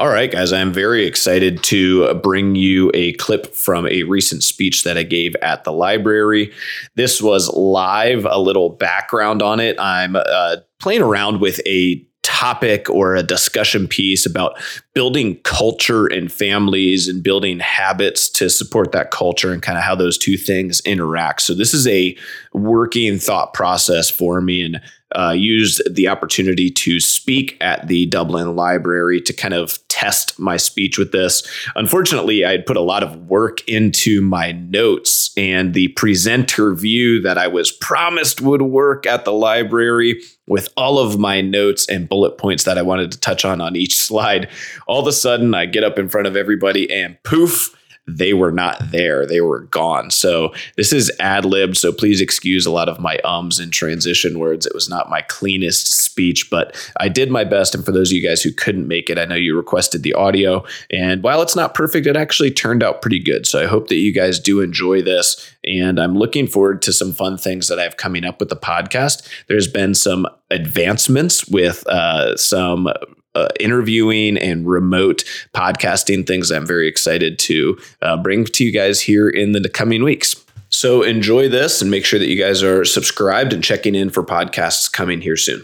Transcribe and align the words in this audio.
All 0.00 0.08
right, 0.08 0.30
guys, 0.30 0.52
I'm 0.52 0.72
very 0.72 1.06
excited 1.06 1.62
to 1.64 2.14
bring 2.14 2.56
you 2.56 2.90
a 2.94 3.12
clip 3.12 3.54
from 3.54 3.86
a 3.86 4.02
recent 4.02 4.42
speech 4.42 4.82
that 4.82 4.98
I 4.98 5.04
gave 5.04 5.36
at 5.36 5.62
the 5.62 5.70
library. 5.70 6.52
This 6.96 7.22
was 7.22 7.48
live, 7.54 8.26
a 8.28 8.40
little 8.40 8.70
background 8.70 9.40
on 9.40 9.60
it. 9.60 9.78
I'm 9.78 10.16
uh, 10.16 10.56
playing 10.80 11.02
around 11.02 11.40
with 11.40 11.60
a 11.64 12.04
topic 12.22 12.90
or 12.90 13.14
a 13.14 13.22
discussion 13.22 13.86
piece 13.86 14.26
about 14.26 14.60
building 14.94 15.38
culture 15.44 16.08
in 16.08 16.28
families 16.28 17.06
and 17.06 17.22
building 17.22 17.60
habits 17.60 18.28
to 18.30 18.50
support 18.50 18.90
that 18.90 19.12
culture 19.12 19.52
and 19.52 19.62
kind 19.62 19.78
of 19.78 19.84
how 19.84 19.94
those 19.94 20.18
two 20.18 20.36
things 20.36 20.80
interact. 20.80 21.42
So, 21.42 21.54
this 21.54 21.72
is 21.72 21.86
a 21.86 22.16
working 22.52 23.18
thought 23.18 23.54
process 23.54 24.10
for 24.10 24.40
me. 24.40 24.60
And 24.62 24.80
uh, 25.14 25.30
used 25.30 25.82
the 25.92 26.08
opportunity 26.08 26.70
to 26.70 27.00
speak 27.00 27.56
at 27.60 27.86
the 27.88 28.06
Dublin 28.06 28.56
Library 28.56 29.20
to 29.22 29.32
kind 29.32 29.54
of 29.54 29.78
test 29.88 30.38
my 30.38 30.56
speech 30.56 30.98
with 30.98 31.12
this. 31.12 31.48
Unfortunately, 31.76 32.44
I 32.44 32.50
had 32.50 32.66
put 32.66 32.76
a 32.76 32.82
lot 32.82 33.02
of 33.02 33.16
work 33.28 33.66
into 33.68 34.20
my 34.20 34.52
notes, 34.52 35.30
and 35.36 35.72
the 35.72 35.88
presenter 35.88 36.74
view 36.74 37.20
that 37.22 37.38
I 37.38 37.46
was 37.46 37.70
promised 37.70 38.40
would 38.40 38.62
work 38.62 39.06
at 39.06 39.24
the 39.24 39.32
library 39.32 40.20
with 40.46 40.68
all 40.76 40.98
of 40.98 41.18
my 41.18 41.40
notes 41.40 41.88
and 41.88 42.08
bullet 42.08 42.38
points 42.38 42.64
that 42.64 42.76
I 42.76 42.82
wanted 42.82 43.12
to 43.12 43.20
touch 43.20 43.44
on 43.44 43.60
on 43.60 43.76
each 43.76 43.94
slide. 43.98 44.48
All 44.86 45.00
of 45.00 45.06
a 45.06 45.12
sudden, 45.12 45.54
I 45.54 45.66
get 45.66 45.84
up 45.84 45.98
in 45.98 46.08
front 46.08 46.26
of 46.26 46.36
everybody 46.36 46.92
and 46.92 47.16
poof 47.22 47.74
they 48.06 48.34
were 48.34 48.52
not 48.52 48.90
there. 48.90 49.26
They 49.26 49.40
were 49.40 49.60
gone. 49.60 50.10
So 50.10 50.52
this 50.76 50.92
is 50.92 51.10
ad 51.20 51.44
lib. 51.44 51.76
So 51.76 51.92
please 51.92 52.20
excuse 52.20 52.66
a 52.66 52.70
lot 52.70 52.88
of 52.88 53.00
my 53.00 53.18
ums 53.24 53.58
and 53.58 53.72
transition 53.72 54.38
words. 54.38 54.66
It 54.66 54.74
was 54.74 54.88
not 54.88 55.08
my 55.08 55.22
cleanest 55.22 55.92
speech, 55.92 56.50
but 56.50 56.76
I 57.00 57.08
did 57.08 57.30
my 57.30 57.44
best. 57.44 57.74
And 57.74 57.84
for 57.84 57.92
those 57.92 58.10
of 58.10 58.16
you 58.16 58.26
guys 58.26 58.42
who 58.42 58.52
couldn't 58.52 58.88
make 58.88 59.08
it, 59.08 59.18
I 59.18 59.24
know 59.24 59.34
you 59.34 59.56
requested 59.56 60.02
the 60.02 60.12
audio. 60.14 60.64
And 60.90 61.22
while 61.22 61.40
it's 61.40 61.56
not 61.56 61.74
perfect, 61.74 62.06
it 62.06 62.16
actually 62.16 62.50
turned 62.50 62.82
out 62.82 63.00
pretty 63.00 63.20
good. 63.20 63.46
So 63.46 63.62
I 63.62 63.66
hope 63.66 63.88
that 63.88 63.96
you 63.96 64.12
guys 64.12 64.38
do 64.38 64.60
enjoy 64.60 65.00
this. 65.00 65.50
And 65.64 65.98
I'm 65.98 66.14
looking 66.14 66.46
forward 66.46 66.82
to 66.82 66.92
some 66.92 67.12
fun 67.12 67.38
things 67.38 67.68
that 67.68 67.78
I 67.78 67.84
have 67.84 67.96
coming 67.96 68.24
up 68.24 68.38
with 68.38 68.50
the 68.50 68.56
podcast. 68.56 69.26
There's 69.48 69.68
been 69.68 69.94
some 69.94 70.26
advancements 70.50 71.48
with 71.48 71.86
uh, 71.86 72.36
some 72.36 72.88
uh, 73.34 73.48
interviewing 73.58 74.36
and 74.38 74.66
remote 74.68 75.24
podcasting 75.52 76.26
things 76.26 76.50
I'm 76.50 76.66
very 76.66 76.88
excited 76.88 77.38
to 77.40 77.78
uh, 78.02 78.16
bring 78.16 78.44
to 78.44 78.64
you 78.64 78.72
guys 78.72 79.00
here 79.00 79.28
in 79.28 79.52
the 79.52 79.68
coming 79.68 80.04
weeks. 80.04 80.44
So 80.68 81.02
enjoy 81.02 81.48
this 81.48 81.82
and 81.82 81.90
make 81.90 82.04
sure 82.04 82.18
that 82.18 82.28
you 82.28 82.36
guys 82.36 82.62
are 82.62 82.84
subscribed 82.84 83.52
and 83.52 83.62
checking 83.62 83.94
in 83.94 84.10
for 84.10 84.24
podcasts 84.24 84.90
coming 84.90 85.20
here 85.20 85.36
soon. 85.36 85.62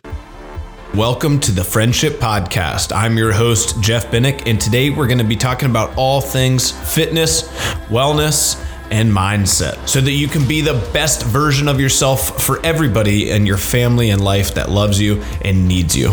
Welcome 0.95 1.39
to 1.41 1.53
the 1.53 1.63
Friendship 1.63 2.15
Podcast. 2.15 2.95
I'm 2.95 3.17
your 3.17 3.33
host, 3.33 3.81
Jeff 3.81 4.11
Binnick, 4.11 4.47
and 4.47 4.61
today 4.61 4.91
we're 4.91 5.07
going 5.07 5.19
to 5.19 5.25
be 5.25 5.37
talking 5.37 5.71
about 5.71 5.97
all 5.97 6.21
things 6.21 6.73
fitness, 6.95 7.43
wellness, 7.89 8.65
and 8.91 9.11
mindset 9.11 9.89
so 9.89 10.01
that 10.01 10.13
you 10.13 10.27
can 10.27 10.47
be 10.49 10.61
the 10.61 10.75
best 10.93 11.25
version 11.25 11.69
of 11.69 11.81
yourself 11.81 12.43
for 12.43 12.65
everybody 12.67 13.31
in 13.31 13.47
your 13.47 13.57
family 13.57 14.11
and 14.11 14.23
life 14.23 14.55
that 14.55 14.69
loves 14.69 15.01
you 15.01 15.23
and 15.43 15.69
needs 15.69 15.97
you. 15.97 16.13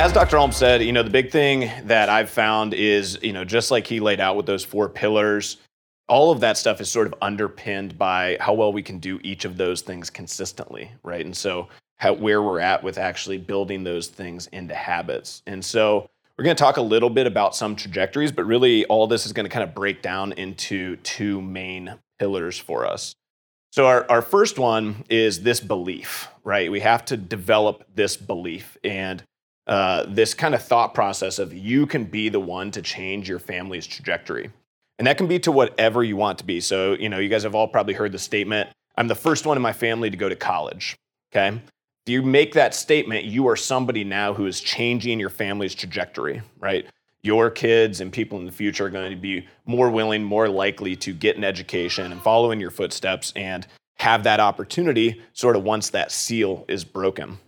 As 0.00 0.14
Dr. 0.14 0.38
Holmes 0.38 0.56
said, 0.56 0.82
you 0.82 0.92
know, 0.92 1.02
the 1.02 1.10
big 1.10 1.30
thing 1.30 1.70
that 1.84 2.08
I've 2.08 2.30
found 2.30 2.72
is, 2.72 3.18
you 3.20 3.34
know, 3.34 3.44
just 3.44 3.70
like 3.70 3.86
he 3.86 4.00
laid 4.00 4.18
out 4.18 4.34
with 4.34 4.46
those 4.46 4.64
four 4.64 4.88
pillars, 4.88 5.58
all 6.08 6.30
of 6.30 6.40
that 6.40 6.56
stuff 6.56 6.80
is 6.80 6.90
sort 6.90 7.06
of 7.06 7.14
underpinned 7.20 7.98
by 7.98 8.38
how 8.40 8.54
well 8.54 8.72
we 8.72 8.82
can 8.82 8.98
do 8.98 9.20
each 9.22 9.44
of 9.44 9.58
those 9.58 9.82
things 9.82 10.08
consistently, 10.08 10.90
right? 11.02 11.22
And 11.22 11.36
so, 11.36 11.68
how, 11.98 12.14
where 12.14 12.40
we're 12.40 12.60
at 12.60 12.82
with 12.82 12.96
actually 12.96 13.36
building 13.36 13.84
those 13.84 14.08
things 14.08 14.46
into 14.52 14.74
habits. 14.74 15.42
And 15.46 15.62
so, 15.62 16.08
we're 16.38 16.44
going 16.44 16.56
to 16.56 16.62
talk 16.62 16.78
a 16.78 16.82
little 16.82 17.10
bit 17.10 17.26
about 17.26 17.54
some 17.54 17.76
trajectories, 17.76 18.32
but 18.32 18.46
really, 18.46 18.86
all 18.86 19.06
this 19.06 19.26
is 19.26 19.34
going 19.34 19.44
to 19.44 19.50
kind 19.50 19.68
of 19.68 19.74
break 19.74 20.00
down 20.00 20.32
into 20.32 20.96
two 20.96 21.42
main 21.42 21.98
pillars 22.18 22.56
for 22.58 22.86
us. 22.86 23.14
So, 23.70 23.86
our, 23.86 24.10
our 24.10 24.22
first 24.22 24.58
one 24.58 25.04
is 25.10 25.42
this 25.42 25.60
belief, 25.60 26.28
right? 26.42 26.70
We 26.70 26.80
have 26.80 27.04
to 27.04 27.18
develop 27.18 27.84
this 27.94 28.16
belief. 28.16 28.78
And 28.82 29.22
uh, 29.70 30.04
this 30.08 30.34
kind 30.34 30.54
of 30.54 30.62
thought 30.62 30.94
process 30.94 31.38
of 31.38 31.54
you 31.54 31.86
can 31.86 32.04
be 32.04 32.28
the 32.28 32.40
one 32.40 32.72
to 32.72 32.82
change 32.82 33.28
your 33.28 33.38
family's 33.38 33.86
trajectory. 33.86 34.50
And 34.98 35.06
that 35.06 35.16
can 35.16 35.28
be 35.28 35.38
to 35.38 35.52
whatever 35.52 36.02
you 36.02 36.16
want 36.16 36.38
to 36.38 36.44
be. 36.44 36.60
So, 36.60 36.94
you 36.94 37.08
know, 37.08 37.18
you 37.18 37.28
guys 37.28 37.44
have 37.44 37.54
all 37.54 37.68
probably 37.68 37.94
heard 37.94 38.12
the 38.12 38.18
statement 38.18 38.68
I'm 38.96 39.08
the 39.08 39.14
first 39.14 39.46
one 39.46 39.56
in 39.56 39.62
my 39.62 39.72
family 39.72 40.10
to 40.10 40.16
go 40.16 40.28
to 40.28 40.36
college. 40.36 40.96
Okay. 41.32 41.56
If 42.04 42.12
you 42.12 42.22
make 42.22 42.52
that 42.54 42.74
statement, 42.74 43.24
you 43.24 43.48
are 43.48 43.56
somebody 43.56 44.04
now 44.04 44.34
who 44.34 44.46
is 44.46 44.60
changing 44.60 45.20
your 45.20 45.30
family's 45.30 45.74
trajectory, 45.74 46.42
right? 46.58 46.84
Your 47.22 47.48
kids 47.48 48.00
and 48.00 48.12
people 48.12 48.38
in 48.40 48.46
the 48.46 48.52
future 48.52 48.86
are 48.86 48.90
going 48.90 49.10
to 49.10 49.16
be 49.16 49.46
more 49.64 49.88
willing, 49.88 50.24
more 50.24 50.48
likely 50.48 50.96
to 50.96 51.14
get 51.14 51.36
an 51.36 51.44
education 51.44 52.10
and 52.10 52.20
follow 52.20 52.50
in 52.50 52.60
your 52.60 52.70
footsteps 52.70 53.32
and 53.36 53.66
have 53.98 54.24
that 54.24 54.40
opportunity 54.40 55.22
sort 55.32 55.56
of 55.56 55.62
once 55.62 55.90
that 55.90 56.10
seal 56.10 56.64
is 56.68 56.84
broken. 56.84 57.38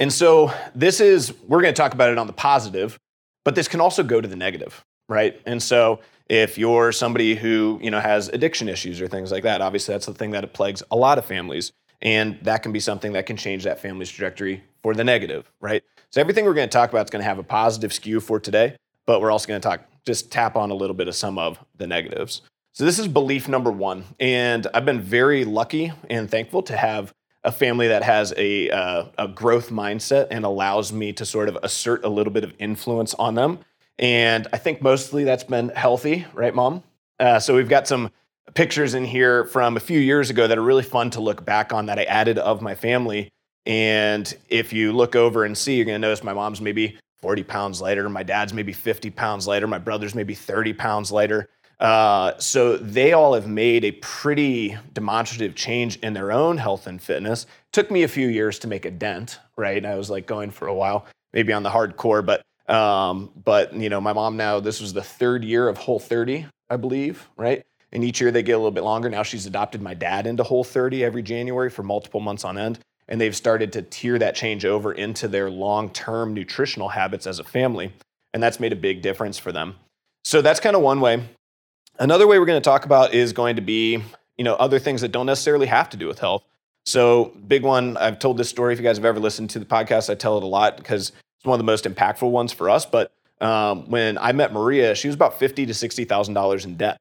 And 0.00 0.10
so 0.10 0.50
this 0.74 0.98
is, 0.98 1.34
we're 1.46 1.60
going 1.60 1.74
to 1.74 1.78
talk 1.80 1.92
about 1.92 2.10
it 2.10 2.16
on 2.16 2.26
the 2.26 2.32
positive, 2.32 2.98
but 3.44 3.54
this 3.54 3.68
can 3.68 3.80
also 3.82 4.02
go 4.02 4.18
to 4.18 4.26
the 4.26 4.34
negative, 4.34 4.82
right? 5.10 5.38
And 5.44 5.62
so 5.62 6.00
if 6.30 6.56
you're 6.56 6.90
somebody 6.90 7.34
who, 7.34 7.78
you 7.82 7.90
know, 7.90 8.00
has 8.00 8.28
addiction 8.28 8.68
issues 8.68 8.98
or 9.00 9.08
things 9.08 9.30
like 9.30 9.42
that, 9.42 9.60
obviously 9.60 9.92
that's 9.92 10.06
the 10.06 10.14
thing 10.14 10.30
that 10.30 10.50
plagues 10.54 10.82
a 10.90 10.96
lot 10.96 11.18
of 11.18 11.26
families. 11.26 11.70
And 12.00 12.38
that 12.42 12.62
can 12.62 12.72
be 12.72 12.80
something 12.80 13.12
that 13.12 13.26
can 13.26 13.36
change 13.36 13.64
that 13.64 13.78
family's 13.78 14.10
trajectory 14.10 14.64
for 14.82 14.94
the 14.94 15.04
negative, 15.04 15.52
right? 15.60 15.84
So 16.08 16.22
everything 16.22 16.46
we're 16.46 16.54
going 16.54 16.68
to 16.68 16.72
talk 16.72 16.88
about 16.88 17.04
is 17.04 17.10
going 17.10 17.20
to 17.20 17.28
have 17.28 17.38
a 17.38 17.42
positive 17.42 17.92
skew 17.92 18.20
for 18.20 18.40
today, 18.40 18.76
but 19.06 19.20
we're 19.20 19.30
also 19.30 19.48
going 19.48 19.60
to 19.60 19.68
talk, 19.68 19.82
just 20.06 20.32
tap 20.32 20.56
on 20.56 20.70
a 20.70 20.74
little 20.74 20.96
bit 20.96 21.08
of 21.08 21.14
some 21.14 21.36
of 21.36 21.58
the 21.76 21.86
negatives. 21.86 22.40
So 22.72 22.86
this 22.86 22.98
is 22.98 23.06
belief 23.06 23.48
number 23.48 23.70
one. 23.70 24.04
And 24.18 24.66
I've 24.72 24.86
been 24.86 25.02
very 25.02 25.44
lucky 25.44 25.92
and 26.08 26.30
thankful 26.30 26.62
to 26.62 26.76
have 26.76 27.12
a 27.44 27.52
family 27.52 27.88
that 27.88 28.02
has 28.02 28.34
a, 28.36 28.70
uh, 28.70 29.04
a 29.18 29.28
growth 29.28 29.70
mindset 29.70 30.28
and 30.30 30.44
allows 30.44 30.92
me 30.92 31.12
to 31.14 31.24
sort 31.24 31.48
of 31.48 31.56
assert 31.62 32.04
a 32.04 32.08
little 32.08 32.32
bit 32.32 32.44
of 32.44 32.52
influence 32.58 33.14
on 33.14 33.34
them. 33.34 33.58
And 33.98 34.46
I 34.52 34.58
think 34.58 34.82
mostly 34.82 35.24
that's 35.24 35.44
been 35.44 35.70
healthy, 35.70 36.26
right, 36.34 36.54
mom? 36.54 36.82
Uh, 37.18 37.38
so 37.38 37.54
we've 37.54 37.68
got 37.68 37.86
some 37.86 38.10
pictures 38.54 38.94
in 38.94 39.04
here 39.04 39.44
from 39.44 39.76
a 39.76 39.80
few 39.80 39.98
years 39.98 40.30
ago 40.30 40.46
that 40.46 40.58
are 40.58 40.62
really 40.62 40.82
fun 40.82 41.10
to 41.10 41.20
look 41.20 41.44
back 41.44 41.72
on 41.72 41.86
that 41.86 41.98
I 41.98 42.04
added 42.04 42.38
of 42.38 42.62
my 42.62 42.74
family. 42.74 43.30
And 43.66 44.32
if 44.48 44.72
you 44.72 44.92
look 44.92 45.14
over 45.14 45.44
and 45.44 45.56
see, 45.56 45.76
you're 45.76 45.84
going 45.84 46.00
to 46.00 46.06
notice 46.06 46.24
my 46.24 46.32
mom's 46.32 46.60
maybe 46.60 46.98
40 47.20 47.42
pounds 47.44 47.80
lighter, 47.80 48.08
my 48.08 48.22
dad's 48.22 48.54
maybe 48.54 48.72
50 48.72 49.10
pounds 49.10 49.46
lighter, 49.46 49.66
my 49.66 49.78
brother's 49.78 50.14
maybe 50.14 50.34
30 50.34 50.72
pounds 50.72 51.12
lighter. 51.12 51.48
Uh, 51.80 52.36
so 52.38 52.76
they 52.76 53.14
all 53.14 53.32
have 53.32 53.48
made 53.48 53.84
a 53.84 53.92
pretty 53.92 54.76
demonstrative 54.92 55.54
change 55.54 55.96
in 56.00 56.12
their 56.12 56.30
own 56.30 56.58
health 56.58 56.86
and 56.86 57.00
fitness. 57.00 57.46
Took 57.72 57.90
me 57.90 58.02
a 58.02 58.08
few 58.08 58.28
years 58.28 58.58
to 58.60 58.68
make 58.68 58.84
a 58.84 58.90
dent, 58.90 59.40
right? 59.56 59.84
I 59.84 59.96
was 59.96 60.10
like 60.10 60.26
going 60.26 60.50
for 60.50 60.68
a 60.68 60.74
while, 60.74 61.06
maybe 61.32 61.54
on 61.54 61.62
the 61.62 61.70
hardcore, 61.70 62.24
but 62.24 62.42
um, 62.72 63.30
but 63.44 63.72
you 63.72 63.88
know, 63.88 64.00
my 64.00 64.12
mom 64.12 64.36
now 64.36 64.60
this 64.60 64.80
was 64.80 64.92
the 64.92 65.02
third 65.02 65.42
year 65.42 65.68
of 65.68 65.78
Whole 65.78 65.98
30, 65.98 66.46
I 66.68 66.76
believe, 66.76 67.28
right? 67.36 67.64
And 67.92 68.04
each 68.04 68.20
year 68.20 68.30
they 68.30 68.42
get 68.42 68.52
a 68.52 68.58
little 68.58 68.70
bit 68.70 68.84
longer. 68.84 69.08
Now 69.08 69.22
she's 69.22 69.46
adopted 69.46 69.82
my 69.82 69.94
dad 69.94 70.26
into 70.26 70.44
Whole 70.44 70.62
30 70.62 71.02
every 71.02 71.22
January 71.22 71.70
for 71.70 71.82
multiple 71.82 72.20
months 72.20 72.44
on 72.44 72.58
end. 72.58 72.78
And 73.08 73.20
they've 73.20 73.34
started 73.34 73.72
to 73.72 73.82
tier 73.82 74.18
that 74.20 74.36
change 74.36 74.64
over 74.64 74.92
into 74.92 75.26
their 75.26 75.50
long 75.50 75.90
term 75.90 76.34
nutritional 76.34 76.90
habits 76.90 77.26
as 77.26 77.40
a 77.40 77.44
family. 77.44 77.92
And 78.32 78.40
that's 78.40 78.60
made 78.60 78.72
a 78.72 78.76
big 78.76 79.02
difference 79.02 79.38
for 79.38 79.50
them. 79.50 79.74
So 80.24 80.42
that's 80.42 80.60
kind 80.60 80.76
of 80.76 80.82
one 80.82 81.00
way. 81.00 81.24
Another 82.00 82.26
way 82.26 82.38
we're 82.38 82.46
going 82.46 82.60
to 82.60 82.64
talk 82.64 82.86
about 82.86 83.12
is 83.12 83.34
going 83.34 83.56
to 83.56 83.62
be, 83.62 84.02
you 84.38 84.44
know, 84.44 84.54
other 84.54 84.78
things 84.78 85.02
that 85.02 85.12
don't 85.12 85.26
necessarily 85.26 85.66
have 85.66 85.90
to 85.90 85.98
do 85.98 86.06
with 86.06 86.18
health. 86.18 86.42
So, 86.86 87.36
big 87.46 87.62
one, 87.62 87.98
I've 87.98 88.18
told 88.18 88.38
this 88.38 88.48
story. 88.48 88.72
If 88.72 88.78
you 88.78 88.82
guys 88.82 88.96
have 88.96 89.04
ever 89.04 89.20
listened 89.20 89.50
to 89.50 89.58
the 89.58 89.66
podcast, 89.66 90.08
I 90.08 90.14
tell 90.14 90.38
it 90.38 90.42
a 90.42 90.46
lot 90.46 90.78
because 90.78 91.10
it's 91.10 91.44
one 91.44 91.54
of 91.54 91.58
the 91.58 91.70
most 91.70 91.84
impactful 91.84 92.30
ones 92.30 92.54
for 92.54 92.70
us. 92.70 92.86
But 92.86 93.12
um, 93.42 93.90
when 93.90 94.16
I 94.16 94.32
met 94.32 94.50
Maria, 94.50 94.94
she 94.94 95.08
was 95.08 95.14
about 95.14 95.38
fifty 95.38 95.66
to 95.66 95.74
sixty 95.74 96.06
thousand 96.06 96.32
dollars 96.32 96.64
in 96.64 96.78
debt, 96.78 96.96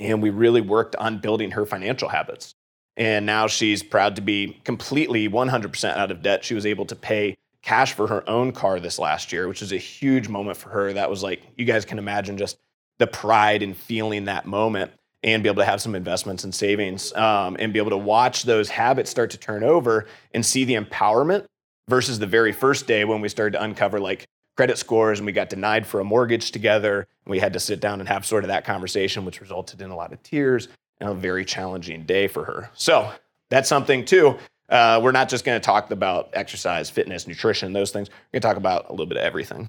and 0.00 0.20
we 0.20 0.30
really 0.30 0.60
worked 0.60 0.96
on 0.96 1.18
building 1.18 1.52
her 1.52 1.64
financial 1.64 2.08
habits. 2.08 2.56
And 2.96 3.24
now 3.24 3.46
she's 3.46 3.84
proud 3.84 4.16
to 4.16 4.22
be 4.22 4.60
completely 4.64 5.26
100% 5.26 5.96
out 5.96 6.10
of 6.10 6.20
debt. 6.20 6.44
She 6.44 6.54
was 6.54 6.66
able 6.66 6.84
to 6.86 6.94
pay 6.94 7.36
cash 7.62 7.94
for 7.94 8.06
her 8.08 8.28
own 8.28 8.52
car 8.52 8.80
this 8.80 8.98
last 8.98 9.32
year, 9.32 9.48
which 9.48 9.62
is 9.62 9.72
a 9.72 9.78
huge 9.78 10.28
moment 10.28 10.58
for 10.58 10.68
her. 10.68 10.92
That 10.92 11.08
was 11.08 11.22
like, 11.22 11.42
you 11.56 11.64
guys 11.64 11.86
can 11.86 11.98
imagine 11.98 12.36
just 12.36 12.58
the 13.02 13.06
pride 13.08 13.64
in 13.64 13.74
feeling 13.74 14.26
that 14.26 14.46
moment 14.46 14.92
and 15.24 15.42
be 15.42 15.48
able 15.48 15.60
to 15.60 15.64
have 15.64 15.80
some 15.80 15.96
investments 15.96 16.44
and 16.44 16.54
savings 16.54 17.12
um, 17.14 17.56
and 17.58 17.72
be 17.72 17.80
able 17.80 17.90
to 17.90 17.96
watch 17.96 18.44
those 18.44 18.68
habits 18.68 19.10
start 19.10 19.28
to 19.28 19.36
turn 19.36 19.64
over 19.64 20.06
and 20.32 20.46
see 20.46 20.62
the 20.62 20.74
empowerment 20.74 21.44
versus 21.88 22.20
the 22.20 22.28
very 22.28 22.52
first 22.52 22.86
day 22.86 23.04
when 23.04 23.20
we 23.20 23.28
started 23.28 23.58
to 23.58 23.62
uncover 23.64 23.98
like 23.98 24.24
credit 24.56 24.78
scores 24.78 25.18
and 25.18 25.26
we 25.26 25.32
got 25.32 25.48
denied 25.48 25.84
for 25.84 25.98
a 25.98 26.04
mortgage 26.04 26.52
together 26.52 27.08
and 27.24 27.30
we 27.32 27.40
had 27.40 27.52
to 27.52 27.58
sit 27.58 27.80
down 27.80 27.98
and 27.98 28.08
have 28.08 28.24
sort 28.24 28.44
of 28.44 28.48
that 28.48 28.64
conversation 28.64 29.24
which 29.24 29.40
resulted 29.40 29.82
in 29.82 29.90
a 29.90 29.96
lot 29.96 30.12
of 30.12 30.22
tears 30.22 30.68
and 31.00 31.10
a 31.10 31.14
very 31.14 31.44
challenging 31.44 32.04
day 32.04 32.28
for 32.28 32.44
her 32.44 32.70
so 32.72 33.10
that's 33.50 33.68
something 33.68 34.04
too 34.04 34.38
Uh, 34.68 35.00
we're 35.02 35.10
not 35.10 35.28
just 35.28 35.44
going 35.44 35.60
to 35.60 35.64
talk 35.64 35.90
about 35.90 36.30
exercise, 36.34 36.88
fitness, 36.88 37.26
nutrition, 37.26 37.72
those 37.74 37.90
things. 37.90 38.08
We're 38.08 38.38
going 38.38 38.42
to 38.42 38.48
talk 38.48 38.56
about 38.56 38.88
a 38.88 38.92
little 38.92 39.06
bit 39.06 39.18
of 39.18 39.24
everything. 39.24 39.68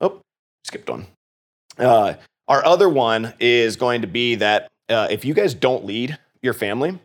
Oh, 0.00 0.20
skipped 0.64 0.88
one. 0.90 1.06
Uh, 1.78 2.14
our 2.48 2.64
other 2.64 2.88
one 2.88 3.34
is 3.38 3.76
going 3.76 4.02
to 4.02 4.06
be 4.06 4.36
that 4.36 4.68
uh, 4.88 5.08
if 5.10 5.24
you 5.24 5.34
guys 5.34 5.54
don't 5.54 5.84
lead 5.84 6.18
your 6.42 6.54
family, 6.54 6.98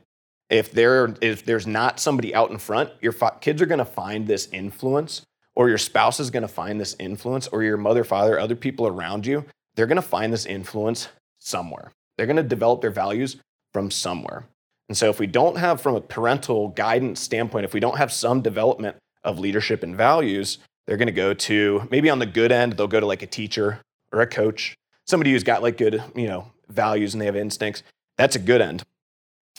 if 0.50 0.72
there 0.72 1.16
if 1.22 1.46
there's 1.46 1.68
not 1.68 2.00
somebody 2.00 2.34
out 2.34 2.52
in 2.52 2.58
front, 2.58 2.90
your 3.02 3.12
fa- 3.12 3.38
kids 3.42 3.62
are 3.62 3.66
going 3.66 3.80
to 3.80 3.86
find 3.86 4.28
this 4.28 4.48
influence, 4.52 5.22
or 5.56 5.70
your 5.70 5.78
spouse 5.78 6.20
is 6.20 6.30
going 6.30 6.44
to 6.44 6.48
find 6.48 6.80
this 6.80 6.96
influence, 7.00 7.48
or 7.48 7.64
your 7.64 7.78
mother, 7.78 8.04
father, 8.04 8.40
other 8.40 8.56
people 8.56 8.88
around 8.88 9.26
you, 9.26 9.46
they're 9.76 9.88
going 9.88 9.96
to 9.96 10.02
find 10.02 10.32
this 10.32 10.46
influence 10.46 11.10
somewhere. 11.40 11.92
They're 12.18 12.28
going 12.28 12.38
to 12.38 12.44
develop 12.44 12.82
their 12.82 12.92
values 12.92 13.38
from 13.74 13.92
somewhere. 13.92 14.46
And 14.90 14.98
so, 14.98 15.10
if 15.10 15.20
we 15.20 15.28
don't 15.28 15.58
have, 15.58 15.82
from 15.82 15.96
a 15.96 16.02
parental 16.02 16.70
guidance 16.70 17.20
standpoint, 17.20 17.66
if 17.66 17.74
we 17.74 17.80
don't 17.80 17.98
have 17.98 18.12
some 18.12 18.42
development 18.42 18.98
of 19.24 19.40
leadership 19.40 19.84
and 19.84 19.96
values, 19.96 20.60
they're 20.86 20.98
going 20.98 21.08
to 21.08 21.14
go 21.14 21.34
to 21.34 21.88
maybe 21.90 22.10
on 22.10 22.20
the 22.20 22.26
good 22.26 22.52
end, 22.52 22.74
they'll 22.74 22.88
go 22.88 23.00
to 23.00 23.06
like 23.06 23.22
a 23.22 23.28
teacher 23.28 23.80
or 24.14 24.22
a 24.22 24.28
coach, 24.28 24.78
somebody 25.06 25.32
who's 25.32 25.44
got 25.44 25.62
like 25.62 25.78
good, 25.78 26.02
you 26.16 26.28
know, 26.28 26.52
values 26.70 27.14
and 27.14 27.22
they 27.22 27.26
have 27.26 27.36
instincts. 27.36 27.84
That's 28.18 28.36
a 28.36 28.40
good 28.40 28.62
end. 28.62 28.84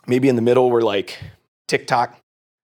Maybe 0.06 0.28
in 0.28 0.36
the 0.36 0.42
middle, 0.42 0.70
we're 0.70 0.82
like 0.82 1.18
TikTok, 1.68 2.18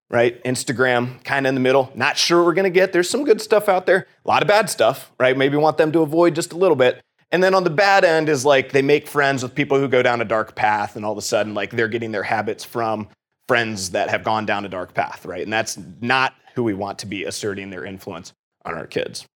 right? 0.09 0.43
Instagram, 0.45 1.23
kind 1.25 1.47
of 1.47 1.51
in 1.51 1.55
the 1.55 1.61
middle. 1.61 1.91
Not 1.95 2.17
sure 2.17 2.45
we're 2.45 2.55
going 2.55 2.65
to 2.65 2.71
get. 2.71 2.93
There's 2.93 3.11
some 3.11 3.25
good 3.25 3.41
stuff 3.41 3.69
out 3.69 3.87
there, 3.87 4.07
a 4.25 4.29
lot 4.29 4.43
of 4.43 4.49
bad 4.49 4.71
stuff, 4.71 5.13
right? 5.19 5.37
Maybe 5.37 5.57
want 5.57 5.77
them 5.77 5.93
to 5.93 6.01
avoid 6.01 6.35
just 6.35 6.53
a 6.53 6.57
little 6.57 6.77
bit. 6.77 7.03
And 7.33 7.43
then 7.43 7.55
on 7.55 7.65
the 7.65 7.71
bad 7.71 8.05
end 8.05 8.29
is 8.29 8.45
like 8.45 8.73
they 8.73 8.83
make 8.83 9.07
friends 9.07 9.43
with 9.43 9.55
people 9.55 9.79
who 9.79 9.89
go 9.89 10.03
down 10.03 10.21
a 10.21 10.25
dark 10.25 10.55
path, 10.55 10.97
and 10.97 11.05
all 11.05 11.13
of 11.13 11.19
a 11.19 11.23
sudden, 11.23 11.55
like 11.55 11.71
they're 11.71 11.89
getting 11.89 12.13
their 12.13 12.25
habits 12.25 12.65
from 12.65 13.09
friends 13.47 13.91
that 13.91 14.11
have 14.11 14.25
gone 14.25 14.47
down 14.47 14.65
a 14.65 14.69
dark 14.69 14.95
path, 14.95 15.25
right? 15.25 15.43
And 15.43 15.53
that's 15.53 15.79
not 16.01 16.35
who 16.55 16.65
we 16.65 16.75
want 16.75 16.99
to 17.01 17.07
be 17.07 17.25
asserting 17.25 17.71
their 17.71 17.85
influence 17.85 18.33
on 18.65 18.75
our 18.75 18.87
kids. 18.87 19.27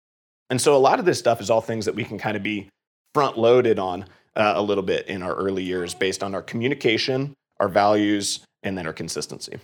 And 0.54 0.60
so 0.60 0.76
a 0.76 0.78
lot 0.78 1.00
of 1.00 1.04
this 1.04 1.18
stuff 1.18 1.40
is 1.40 1.50
all 1.50 1.60
things 1.60 1.84
that 1.86 1.96
we 1.96 2.04
can 2.04 2.16
kind 2.16 2.36
of 2.36 2.44
be 2.44 2.68
front 3.12 3.36
loaded 3.36 3.80
on 3.80 4.02
uh, 4.36 4.52
a 4.54 4.62
little 4.62 4.84
bit 4.84 5.08
in 5.08 5.20
our 5.20 5.34
early 5.34 5.64
years 5.64 5.96
based 5.96 6.22
on 6.22 6.32
our 6.32 6.42
communication, 6.42 7.34
our 7.58 7.66
values, 7.66 8.38
and 8.62 8.78
then 8.78 8.86
our 8.86 8.92
consistency. 8.92 9.58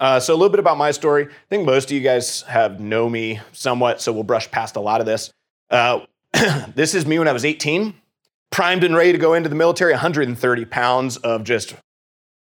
Uh, 0.00 0.18
so 0.18 0.32
a 0.32 0.34
little 0.34 0.50
bit 0.50 0.58
about 0.58 0.76
my 0.76 0.90
story. 0.90 1.26
I 1.26 1.48
think 1.48 1.64
most 1.64 1.84
of 1.84 1.92
you 1.92 2.00
guys 2.00 2.42
have 2.48 2.80
know 2.80 3.08
me 3.08 3.38
somewhat, 3.52 4.00
so 4.02 4.12
we'll 4.12 4.24
brush 4.24 4.50
past 4.50 4.74
a 4.74 4.80
lot 4.80 4.98
of 4.98 5.06
this. 5.06 5.30
Uh, 5.70 6.00
this 6.74 6.96
is 6.96 7.06
me 7.06 7.20
when 7.20 7.28
I 7.28 7.32
was 7.32 7.44
18, 7.44 7.94
primed 8.50 8.82
and 8.82 8.96
ready 8.96 9.12
to 9.12 9.18
go 9.18 9.34
into 9.34 9.48
the 9.48 9.54
military, 9.54 9.92
130 9.92 10.64
pounds 10.64 11.16
of 11.18 11.44
just 11.44 11.76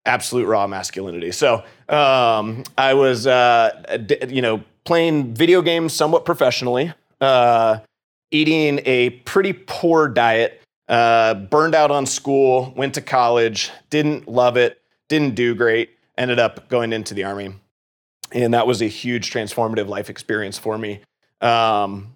absolute 0.07 0.47
raw 0.47 0.67
masculinity. 0.67 1.33
So 1.33 1.63
um, 1.91 2.65
I 2.79 2.95
was, 2.95 3.27
uh, 3.27 3.99
you 4.27 4.41
know, 4.41 4.65
playing 4.85 5.35
video 5.35 5.61
games 5.61 5.93
somewhat 5.93 6.25
professionally, 6.25 6.95
uh, 7.25 7.81
eating 8.31 8.81
a 8.85 9.11
pretty 9.11 9.53
poor 9.53 10.09
diet, 10.09 10.61
uh, 10.89 11.35
burned 11.35 11.75
out 11.75 11.91
on 11.91 12.07
school, 12.07 12.73
went 12.77 12.95
to 12.95 13.01
college, 13.01 13.71
didn't 13.91 14.29
love 14.29 14.57
it, 14.57 14.81
didn't 15.09 15.35
do 15.35 15.55
great, 15.55 15.91
ended 16.19 16.39
up 16.39 16.69
going 16.69 16.93
into 16.93 17.15
the 17.15 17.25
army. 17.25 17.55
And 18.33 18.53
that 18.55 18.67
was 18.67 18.83
a 18.83 18.87
huge 18.87 19.31
transformative 19.31 19.89
life 19.89 20.11
experience 20.11 20.59
for 20.59 20.77
me. 20.77 21.01
Um, 21.41 22.15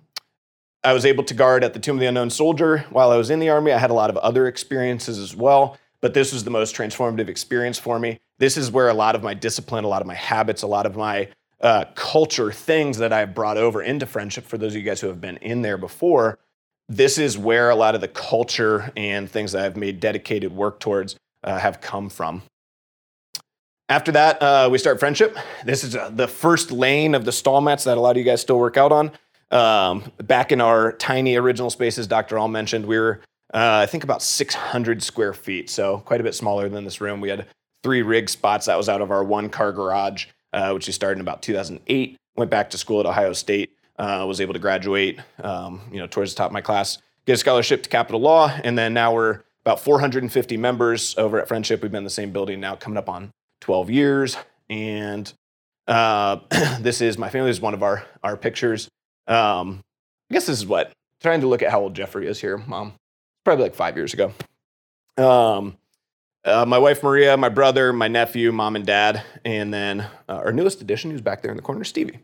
I 0.85 0.93
was 0.93 1.05
able 1.05 1.25
to 1.25 1.35
guard 1.35 1.65
at 1.65 1.75
the 1.75 1.81
Tomb 1.81 1.97
of 1.97 2.01
the 2.01 2.07
Unknown 2.07 2.31
Soldier 2.31 2.79
while 2.91 3.11
I 3.11 3.17
was 3.17 3.31
in 3.31 3.41
the 3.41 3.49
Army. 3.51 3.73
I 3.73 3.79
had 3.79 3.91
a 3.91 3.95
lot 3.95 4.11
of 4.11 4.17
other 4.19 4.47
experiences 4.47 5.19
as 5.19 5.35
well, 5.35 5.77
but 6.01 6.15
this 6.15 6.33
was 6.33 6.45
the 6.45 6.51
most 6.51 6.75
transformative 6.75 7.29
experience 7.29 7.79
for 7.79 7.99
me. 7.99 8.19
This 8.39 8.57
is 8.57 8.71
where 8.71 8.89
a 8.89 8.95
lot 8.95 9.15
of 9.15 9.23
my 9.23 9.35
discipline, 9.35 9.85
a 9.85 9.89
lot 9.89 10.01
of 10.01 10.07
my 10.07 10.15
habits, 10.15 10.63
a 10.63 10.67
lot 10.67 10.87
of 10.87 10.97
my 10.97 11.29
uh, 11.61 11.85
culture 11.95 12.53
things 12.53 12.99
that 12.99 13.13
I've 13.13 13.35
brought 13.35 13.57
over 13.57 13.83
into 13.83 14.07
friendship 14.07 14.47
for 14.47 14.59
those 14.59 14.75
of 14.75 14.81
you 14.81 14.85
guys 14.85 15.01
who 15.01 15.09
have 15.09 15.21
been 15.21 15.39
in 15.39 15.63
there 15.63 15.79
before. 15.79 16.39
This 16.89 17.19
is 17.19 17.37
where 17.37 17.71
a 17.71 17.75
lot 17.75 17.95
of 17.95 18.01
the 18.01 18.09
culture 18.09 18.93
and 18.97 19.31
things 19.31 19.53
that 19.53 19.65
I've 19.65 19.77
made 19.77 20.01
dedicated 20.01 20.53
work 20.53 20.81
towards 20.81 21.17
uh, 21.45 21.59
have 21.59 21.81
come 21.81 22.09
from. 22.09 22.43
After 23.91 24.13
that, 24.13 24.43
uh, 24.43 24.69
we 24.71 24.79
start 24.79 25.01
friendship. 25.01 25.37
This 25.65 25.83
is 25.83 25.97
uh, 25.97 26.11
the 26.11 26.29
first 26.29 26.71
lane 26.71 27.15
of 27.15 27.25
the 27.25 27.33
stall 27.33 27.61
mats 27.61 27.85
that 27.85 27.97
a 27.97 28.01
lot 28.01 28.13
of 28.13 28.17
you 28.19 28.25
guys 28.25 28.41
still 28.41 28.59
work 28.59 28.77
out 28.77 28.93
on. 28.93 29.11
Um, 29.51 30.13
back 30.19 30.53
in 30.53 30.61
our 30.61 30.93
tiny 30.93 31.37
original 31.37 31.71
spaces, 31.71 32.07
Dr. 32.07 32.39
All 32.39 32.49
mentioned, 32.49 32.85
we 32.85 32.99
were, 32.99 33.21
uh, 33.55 33.81
I 33.83 33.87
think, 33.87 34.05
about 34.05 34.23
600 34.23 35.03
square 35.03 35.33
feet, 35.33 35.71
so 35.71 35.99
quite 36.05 36.21
a 36.21 36.25
bit 36.25 36.35
smaller 36.35 36.69
than 36.69 36.85
this 36.85 37.01
room. 37.01 37.23
We 37.23 37.31
had 37.31 37.47
three 37.83 38.03
rig 38.03 38.29
spots. 38.29 38.67
That 38.67 38.77
was 38.77 38.91
out 38.91 39.01
of 39.01 39.11
our 39.11 39.25
one 39.25 39.49
car 39.49 39.73
garage, 39.73 40.27
uh, 40.59 40.73
which 40.73 40.89
we 40.89 40.93
started 40.93 41.19
in 41.19 41.21
about 41.21 41.41
2008. 41.41 42.17
Went 42.37 42.51
back 42.51 42.71
to 42.71 42.79
school 42.79 43.01
at 43.01 43.07
Ohio 43.07 43.33
State, 43.33 43.71
uh, 43.99 44.25
was 44.27 44.41
able 44.41 44.55
to 44.55 44.59
graduate, 44.59 45.21
um, 45.43 45.81
you 45.93 45.99
know, 45.99 46.07
towards 46.07 46.33
the 46.33 46.37
top 46.37 46.47
of 46.47 46.53
my 46.53 46.61
class, 46.61 46.99
get 47.27 47.35
a 47.35 47.37
scholarship 47.37 47.85
to 47.85 47.89
Capital 47.89 48.21
Law, 48.21 48.49
and 48.65 48.77
then 48.77 48.93
now 48.93 49.15
we're 49.15 49.43
about 49.65 49.81
450 49.81 50.57
members 50.57 51.17
over 51.17 51.41
at 51.41 51.47
Friendship. 51.47 51.83
We've 51.83 51.93
been 51.93 51.99
in 51.99 52.05
the 52.05 52.11
same 52.11 52.33
building 52.33 52.59
now, 52.59 52.75
coming 52.75 52.97
up 52.97 53.09
on 53.09 53.31
12 53.61 53.91
years, 53.91 54.37
and 54.69 55.33
uh, 55.87 56.39
this 56.81 57.01
is 57.01 57.19
my 57.19 57.31
family. 57.31 57.51
This 57.51 57.59
is 57.59 57.63
one 57.63 57.75
of 57.75 57.83
our 57.83 58.05
our 58.25 58.37
pictures. 58.37 58.89
Um, 59.29 59.81
I 60.31 60.35
guess 60.35 60.47
this 60.47 60.59
is 60.59 60.67
what 60.67 60.93
trying 61.21 61.41
to 61.43 61.47
look 61.47 61.63
at 61.63 61.71
how 61.71 61.81
old 61.81 61.95
Jeffrey 61.95 62.27
is 62.27 62.41
here, 62.41 62.59
mom. 62.59 62.95
Probably 63.45 63.65
like 63.65 63.75
five 63.75 63.97
years 63.97 64.13
ago. 64.13 64.33
Um, 65.17 65.77
uh, 66.45 66.65
my 66.67 66.79
wife 66.79 67.03
Maria, 67.03 67.37
my 67.37 67.49
brother, 67.49 67.93
my 67.93 68.09
nephew, 68.09 68.53
mom 68.53 68.77
and 68.77 68.87
dad, 68.87 69.23
and 69.45 69.73
then 69.73 70.01
uh, 70.01 70.43
our 70.45 70.53
newest 70.53 70.81
addition, 70.81 71.11
who's 71.11 71.21
back 71.21 71.43
there 71.43 71.51
in 71.51 71.57
the 71.57 71.63
corner, 71.63 71.85
Stevie. 71.85 72.21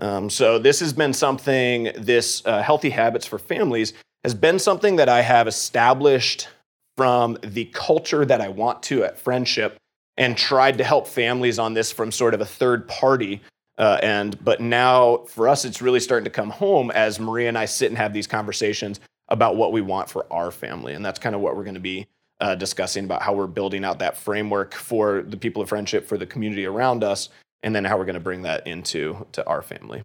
Um, 0.00 0.30
so 0.30 0.58
this 0.58 0.80
has 0.80 0.92
been 0.92 1.12
something. 1.12 1.90
This 1.96 2.42
uh, 2.46 2.62
healthy 2.62 2.90
habits 2.90 3.26
for 3.26 3.38
families 3.38 3.94
has 4.24 4.34
been 4.34 4.58
something 4.58 4.96
that 4.96 5.08
I 5.08 5.22
have 5.22 5.48
established 5.48 6.48
from 6.96 7.38
the 7.42 7.66
culture 7.66 8.24
that 8.24 8.40
I 8.40 8.48
want 8.48 8.82
to 8.84 9.04
at 9.04 9.18
Friendship, 9.18 9.76
and 10.16 10.36
tried 10.36 10.78
to 10.78 10.84
help 10.84 11.06
families 11.06 11.58
on 11.58 11.74
this 11.74 11.92
from 11.92 12.10
sort 12.10 12.34
of 12.34 12.40
a 12.40 12.46
third 12.46 12.88
party 12.88 13.40
uh, 13.78 13.98
and 14.02 14.42
but 14.44 14.60
now 14.60 15.18
for 15.28 15.48
us, 15.48 15.64
it's 15.64 15.80
really 15.80 16.00
starting 16.00 16.24
to 16.24 16.30
come 16.30 16.50
home 16.50 16.90
as 16.90 17.20
Maria 17.20 17.48
and 17.48 17.56
I 17.56 17.64
sit 17.64 17.90
and 17.90 17.96
have 17.96 18.12
these 18.12 18.26
conversations 18.26 19.00
about 19.28 19.56
what 19.56 19.72
we 19.72 19.80
want 19.80 20.10
for 20.10 20.30
our 20.32 20.50
family, 20.50 20.94
and 20.94 21.04
that's 21.04 21.18
kind 21.18 21.34
of 21.34 21.40
what 21.40 21.56
we're 21.56 21.64
going 21.64 21.74
to 21.74 21.80
be 21.80 22.08
uh, 22.40 22.54
discussing 22.54 23.04
about 23.04 23.22
how 23.22 23.32
we're 23.34 23.46
building 23.46 23.84
out 23.84 23.98
that 23.98 24.16
framework 24.16 24.74
for 24.74 25.22
the 25.22 25.36
people 25.36 25.62
of 25.62 25.68
friendship, 25.68 26.06
for 26.06 26.16
the 26.16 26.26
community 26.26 26.64
around 26.66 27.02
us, 27.02 27.28
and 27.62 27.74
then 27.74 27.84
how 27.84 27.98
we're 27.98 28.04
going 28.04 28.14
to 28.14 28.20
bring 28.20 28.42
that 28.42 28.66
into 28.66 29.26
to 29.32 29.44
our 29.46 29.62
family. 29.62 30.02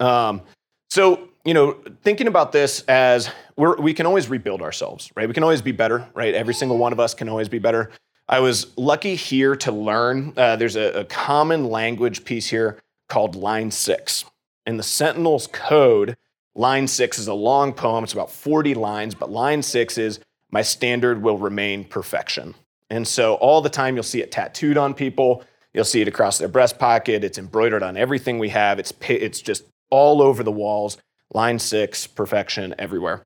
Um, 0.00 0.42
so 0.90 1.28
you 1.48 1.54
know, 1.54 1.78
thinking 2.02 2.26
about 2.26 2.52
this 2.52 2.82
as 2.88 3.30
we're, 3.56 3.76
we 3.76 3.94
can 3.94 4.04
always 4.04 4.28
rebuild 4.28 4.60
ourselves, 4.60 5.10
right? 5.16 5.26
We 5.26 5.32
can 5.32 5.42
always 5.42 5.62
be 5.62 5.72
better, 5.72 6.06
right? 6.12 6.34
Every 6.34 6.52
single 6.52 6.76
one 6.76 6.92
of 6.92 7.00
us 7.00 7.14
can 7.14 7.26
always 7.28 7.48
be 7.48 7.58
better. 7.58 7.90
I 8.28 8.40
was 8.40 8.76
lucky 8.76 9.14
here 9.14 9.56
to 9.56 9.72
learn. 9.72 10.34
Uh, 10.36 10.56
there's 10.56 10.76
a, 10.76 11.00
a 11.00 11.04
common 11.06 11.64
language 11.64 12.26
piece 12.26 12.48
here 12.48 12.78
called 13.08 13.34
Line 13.34 13.70
6. 13.70 14.26
In 14.66 14.76
the 14.76 14.82
Sentinel's 14.82 15.46
code, 15.46 16.18
line 16.54 16.86
6 16.86 17.18
is 17.18 17.28
a 17.28 17.32
long 17.34 17.72
poem. 17.72 18.04
It's 18.04 18.12
about 18.12 18.30
40 18.30 18.74
lines, 18.74 19.14
but 19.14 19.30
line 19.30 19.62
6 19.62 19.96
is 19.96 20.20
my 20.50 20.62
standard 20.62 21.22
will 21.22 21.38
remain 21.38 21.84
perfection. 21.84 22.54
And 22.90 23.06
so 23.06 23.34
all 23.34 23.60
the 23.60 23.68
time 23.68 23.94
you'll 23.94 24.02
see 24.02 24.22
it 24.22 24.32
tattooed 24.32 24.78
on 24.78 24.94
people. 24.94 25.44
You'll 25.74 25.84
see 25.84 26.00
it 26.00 26.08
across 26.08 26.38
their 26.38 26.48
breast 26.48 26.78
pocket. 26.78 27.24
It's 27.24 27.38
embroidered 27.38 27.82
on 27.82 27.96
everything 27.96 28.38
we 28.38 28.48
have. 28.48 28.78
It's, 28.78 28.92
it's 29.08 29.40
just 29.40 29.64
all 29.90 30.22
over 30.22 30.42
the 30.42 30.52
walls. 30.52 30.96
Line 31.34 31.58
six, 31.58 32.06
perfection 32.06 32.74
everywhere. 32.78 33.22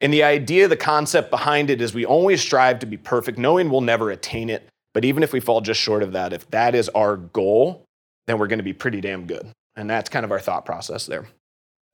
And 0.00 0.12
the 0.12 0.24
idea, 0.24 0.66
the 0.66 0.76
concept 0.76 1.30
behind 1.30 1.70
it 1.70 1.80
is 1.80 1.94
we 1.94 2.04
always 2.04 2.40
strive 2.40 2.80
to 2.80 2.86
be 2.86 2.96
perfect, 2.96 3.38
knowing 3.38 3.70
we'll 3.70 3.80
never 3.80 4.10
attain 4.10 4.50
it. 4.50 4.68
But 4.92 5.04
even 5.04 5.22
if 5.22 5.32
we 5.32 5.40
fall 5.40 5.60
just 5.60 5.80
short 5.80 6.02
of 6.02 6.12
that, 6.12 6.32
if 6.32 6.50
that 6.50 6.74
is 6.74 6.88
our 6.90 7.16
goal, 7.16 7.84
then 8.26 8.38
we're 8.38 8.48
going 8.48 8.58
to 8.58 8.64
be 8.64 8.72
pretty 8.72 9.00
damn 9.00 9.26
good. 9.26 9.50
And 9.76 9.88
that's 9.88 10.08
kind 10.08 10.24
of 10.24 10.32
our 10.32 10.40
thought 10.40 10.64
process 10.64 11.06
there. 11.06 11.26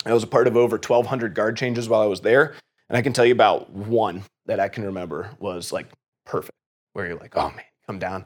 I 0.06 0.14
was 0.14 0.22
a 0.22 0.26
part 0.26 0.46
of 0.46 0.56
over 0.56 0.76
1,200 0.76 1.34
guard 1.34 1.56
changes 1.56 1.88
while 1.88 2.00
I 2.00 2.06
was 2.06 2.22
there. 2.22 2.54
And 2.90 2.96
I 2.96 3.02
can 3.02 3.12
tell 3.12 3.24
you 3.24 3.32
about 3.32 3.70
one 3.70 4.24
that 4.46 4.58
I 4.58 4.68
can 4.68 4.84
remember 4.84 5.30
was 5.38 5.72
like 5.72 5.86
perfect, 6.26 6.58
where 6.92 7.06
you're 7.06 7.16
like, 7.16 7.36
oh 7.36 7.50
man, 7.50 7.64
come 7.86 8.00
down, 8.00 8.24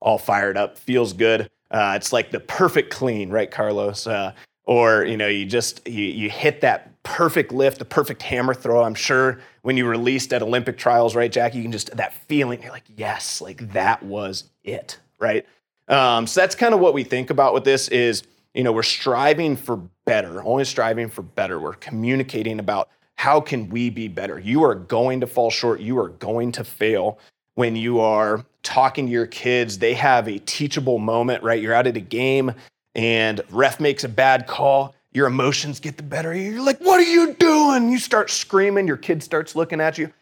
all 0.00 0.16
fired 0.16 0.56
up, 0.56 0.78
feels 0.78 1.12
good. 1.12 1.50
Uh, 1.70 1.92
it's 1.96 2.14
like 2.14 2.30
the 2.30 2.40
perfect 2.40 2.90
clean, 2.90 3.28
right, 3.28 3.50
Carlos? 3.50 4.06
Uh, 4.06 4.32
or 4.64 5.04
you 5.04 5.18
know, 5.18 5.28
you 5.28 5.44
just 5.44 5.86
you, 5.86 6.04
you 6.04 6.30
hit 6.30 6.62
that 6.62 7.02
perfect 7.02 7.52
lift, 7.52 7.78
the 7.78 7.84
perfect 7.84 8.22
hammer 8.22 8.54
throw. 8.54 8.82
I'm 8.82 8.94
sure 8.94 9.38
when 9.62 9.76
you 9.76 9.86
released 9.86 10.32
at 10.32 10.42
Olympic 10.42 10.78
trials, 10.78 11.14
right, 11.14 11.30
Jackie, 11.30 11.58
you 11.58 11.64
can 11.64 11.72
just 11.72 11.94
that 11.94 12.14
feeling. 12.14 12.62
You're 12.62 12.72
like, 12.72 12.88
yes, 12.96 13.42
like 13.42 13.72
that 13.74 14.02
was 14.02 14.44
it, 14.64 14.98
right? 15.20 15.44
Um, 15.88 16.26
so 16.26 16.40
that's 16.40 16.54
kind 16.54 16.72
of 16.72 16.80
what 16.80 16.94
we 16.94 17.04
think 17.04 17.28
about 17.28 17.52
with 17.52 17.64
this 17.64 17.88
is, 17.88 18.22
you 18.54 18.64
know, 18.64 18.72
we're 18.72 18.82
striving 18.82 19.56
for 19.56 19.76
better, 20.06 20.42
always 20.42 20.70
striving 20.70 21.10
for 21.10 21.20
better. 21.20 21.60
We're 21.60 21.74
communicating 21.74 22.58
about 22.58 22.88
how 23.16 23.40
can 23.40 23.68
we 23.68 23.90
be 23.90 24.08
better. 24.08 24.38
You 24.38 24.62
are 24.64 24.74
going 24.74 25.20
to 25.20 25.26
fall 25.26 25.50
short. 25.50 25.80
You 25.80 25.98
are 25.98 26.08
going 26.08 26.52
to 26.52 26.64
fail 26.64 27.18
when 27.56 27.74
you 27.74 28.00
are 28.00 28.44
talking 28.62 29.06
to 29.06 29.12
your 29.12 29.26
kids, 29.26 29.78
they 29.78 29.94
have 29.94 30.28
a 30.28 30.38
teachable 30.38 30.98
moment, 30.98 31.42
right? 31.42 31.60
You're 31.60 31.72
out 31.72 31.86
at 31.86 31.96
a 31.96 32.00
game 32.00 32.52
and 32.94 33.40
ref 33.50 33.80
makes 33.80 34.04
a 34.04 34.08
bad 34.08 34.46
call. 34.46 34.94
Your 35.12 35.26
emotions 35.26 35.80
get 35.80 35.96
the 35.96 36.02
better 36.02 36.32
of 36.32 36.36
you. 36.36 36.52
You're 36.52 36.64
like, 36.64 36.78
what 36.80 37.00
are 37.00 37.10
you 37.10 37.32
doing? 37.34 37.90
You 37.90 37.98
start 37.98 38.30
screaming, 38.30 38.86
your 38.86 38.98
kid 38.98 39.22
starts 39.22 39.56
looking 39.56 39.80
at 39.80 39.96
you. 39.96 40.12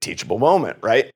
Teachable 0.00 0.38
moment, 0.38 0.78
right? 0.80 1.10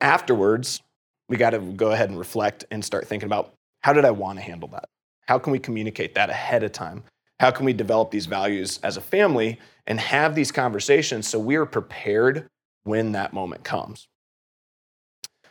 Afterwards, 0.00 0.82
we 1.28 1.36
got 1.36 1.50
to 1.50 1.60
go 1.60 1.92
ahead 1.92 2.10
and 2.10 2.18
reflect 2.18 2.64
and 2.72 2.84
start 2.84 3.06
thinking 3.06 3.28
about 3.28 3.54
how 3.82 3.92
did 3.92 4.04
I 4.04 4.10
want 4.10 4.38
to 4.38 4.42
handle 4.42 4.68
that? 4.70 4.88
How 5.26 5.38
can 5.38 5.52
we 5.52 5.60
communicate 5.60 6.16
that 6.16 6.30
ahead 6.30 6.64
of 6.64 6.72
time? 6.72 7.04
How 7.38 7.50
can 7.50 7.66
we 7.66 7.72
develop 7.72 8.10
these 8.10 8.26
values 8.26 8.80
as 8.82 8.96
a 8.96 9.00
family 9.00 9.58
and 9.86 10.00
have 10.00 10.34
these 10.34 10.50
conversations 10.50 11.28
so 11.28 11.38
we 11.38 11.56
are 11.56 11.66
prepared 11.66 12.48
when 12.84 13.12
that 13.12 13.32
moment 13.32 13.64
comes? 13.64 14.08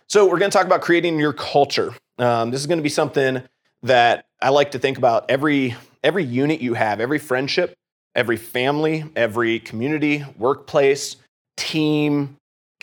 So, 0.08 0.26
we're 0.26 0.38
going 0.38 0.52
to 0.52 0.58
talk 0.58 0.68
about 0.68 0.82
creating 0.82 1.20
your 1.20 1.34
culture. 1.34 1.94
Um, 2.20 2.52
this 2.52 2.62
is 2.62 2.68
going 2.68 2.78
to 2.78 2.84
be 2.84 2.90
something 2.90 3.42
that 3.84 4.26
I 4.42 4.50
like 4.50 4.72
to 4.72 4.80
think 4.80 4.98
about 4.98 5.30
every, 5.30 5.76
every 6.04 6.24
unit 6.24 6.62
you 6.62 6.76
have, 6.76 7.00
every 7.00 7.20
friendship, 7.20 7.76
every 8.16 8.38
family, 8.38 9.04
every 9.16 9.60
community, 9.60 10.24
workplace, 10.38 11.18
team. 11.58 12.38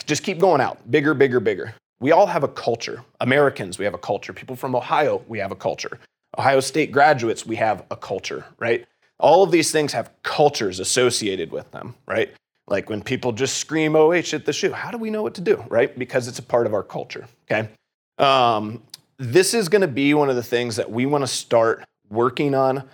Just 0.05 0.23
keep 0.23 0.39
going 0.39 0.61
out 0.61 0.91
bigger, 0.91 1.15
bigger, 1.15 1.41
bigger. 1.41 1.75
We 2.01 2.11
all 2.11 2.27
have 2.27 2.43
a 2.43 2.49
culture. 2.49 3.05
Americans, 3.21 3.79
we 3.79 3.85
have 3.85 3.95
a 3.95 3.99
culture. 3.99 4.33
People 4.33 4.57
from 4.57 4.75
Ohio, 4.75 5.23
we 5.29 5.39
have 5.39 5.53
a 5.53 5.57
culture. 5.57 5.99
Ohio 6.37 6.61
State 6.61 6.91
graduates, 6.91 7.47
we 7.47 7.57
have 7.57 7.85
a 7.91 7.97
culture, 7.97 8.45
right? 8.59 8.87
All 9.23 9.43
of 9.43 9.51
these 9.51 9.73
things 9.73 9.95
have 9.95 10.11
cultures 10.23 10.81
associated 10.81 11.51
with 11.51 11.71
them, 11.71 11.95
right? 12.07 12.35
Like 12.67 12.91
when 12.91 13.03
people 13.03 13.33
just 13.33 13.57
scream 13.57 13.97
OH 13.97 14.35
at 14.35 14.45
the 14.45 14.53
shoe, 14.53 14.73
how 14.73 14.91
do 14.91 14.99
we 14.99 15.11
know 15.11 15.23
what 15.23 15.35
to 15.35 15.41
do, 15.41 15.65
right? 15.69 15.99
Because 15.99 16.29
it's 16.29 16.39
a 16.39 16.43
part 16.43 16.67
of 16.67 16.75
our 16.75 16.83
culture, 16.83 17.27
okay? 17.51 17.71
Um, 18.19 18.83
this 19.19 19.55
is 19.55 19.69
gonna 19.69 19.89
be 19.89 20.13
one 20.13 20.29
of 20.29 20.37
the 20.37 20.43
things 20.43 20.77
that 20.77 20.91
we 20.91 21.07
wanna 21.07 21.27
start 21.27 21.85
working 22.11 22.55
on 22.55 22.85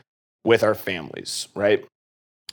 with 0.44 0.62
our 0.62 0.74
families, 0.74 1.48
right? 1.54 1.84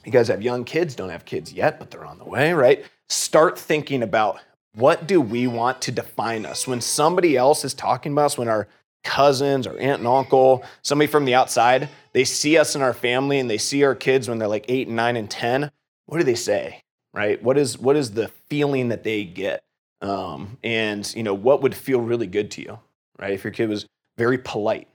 You 0.05 0.11
guys 0.11 0.27
have 0.29 0.41
young 0.41 0.63
kids, 0.63 0.95
don't 0.95 1.09
have 1.09 1.25
kids 1.25 1.53
yet, 1.53 1.79
but 1.79 1.91
they're 1.91 2.05
on 2.05 2.17
the 2.17 2.25
way, 2.25 2.53
right? 2.53 2.85
Start 3.09 3.59
thinking 3.59 4.03
about 4.03 4.39
what 4.75 5.07
do 5.07 5.21
we 5.21 5.47
want 5.47 5.81
to 5.83 5.91
define 5.91 6.45
us? 6.45 6.67
When 6.67 6.81
somebody 6.81 7.37
else 7.37 7.63
is 7.63 7.73
talking 7.73 8.11
about 8.11 8.25
us, 8.25 8.37
when 8.37 8.49
our 8.49 8.67
cousins 9.05 9.67
or 9.67 9.77
aunt 9.77 9.99
and 9.99 10.07
uncle, 10.07 10.63
somebody 10.81 11.07
from 11.07 11.25
the 11.25 11.35
outside, 11.35 11.89
they 12.13 12.25
see 12.25 12.57
us 12.57 12.75
in 12.75 12.81
our 12.81 12.93
family 12.93 13.39
and 13.39 13.49
they 13.49 13.57
see 13.57 13.83
our 13.83 13.95
kids 13.95 14.27
when 14.27 14.39
they're 14.39 14.47
like 14.47 14.65
eight 14.67 14.87
and 14.87 14.95
nine 14.95 15.15
and 15.15 15.29
10, 15.29 15.71
what 16.07 16.17
do 16.17 16.23
they 16.23 16.35
say? 16.35 16.81
right? 17.15 17.41
What 17.41 17.57
is 17.57 17.79
what 17.79 17.95
is 17.95 18.11
the 18.11 18.27
feeling 18.49 18.89
that 18.89 19.03
they 19.03 19.23
get? 19.23 19.63
Um, 20.01 20.57
and 20.63 21.11
you 21.15 21.23
know, 21.23 21.33
what 21.33 21.61
would 21.63 21.73
feel 21.73 22.01
really 22.01 22.27
good 22.27 22.51
to 22.51 22.61
you, 22.61 22.79
right? 23.17 23.31
If 23.31 23.43
your 23.43 23.53
kid 23.53 23.69
was 23.69 23.87
very 24.17 24.37
polite, 24.37 24.87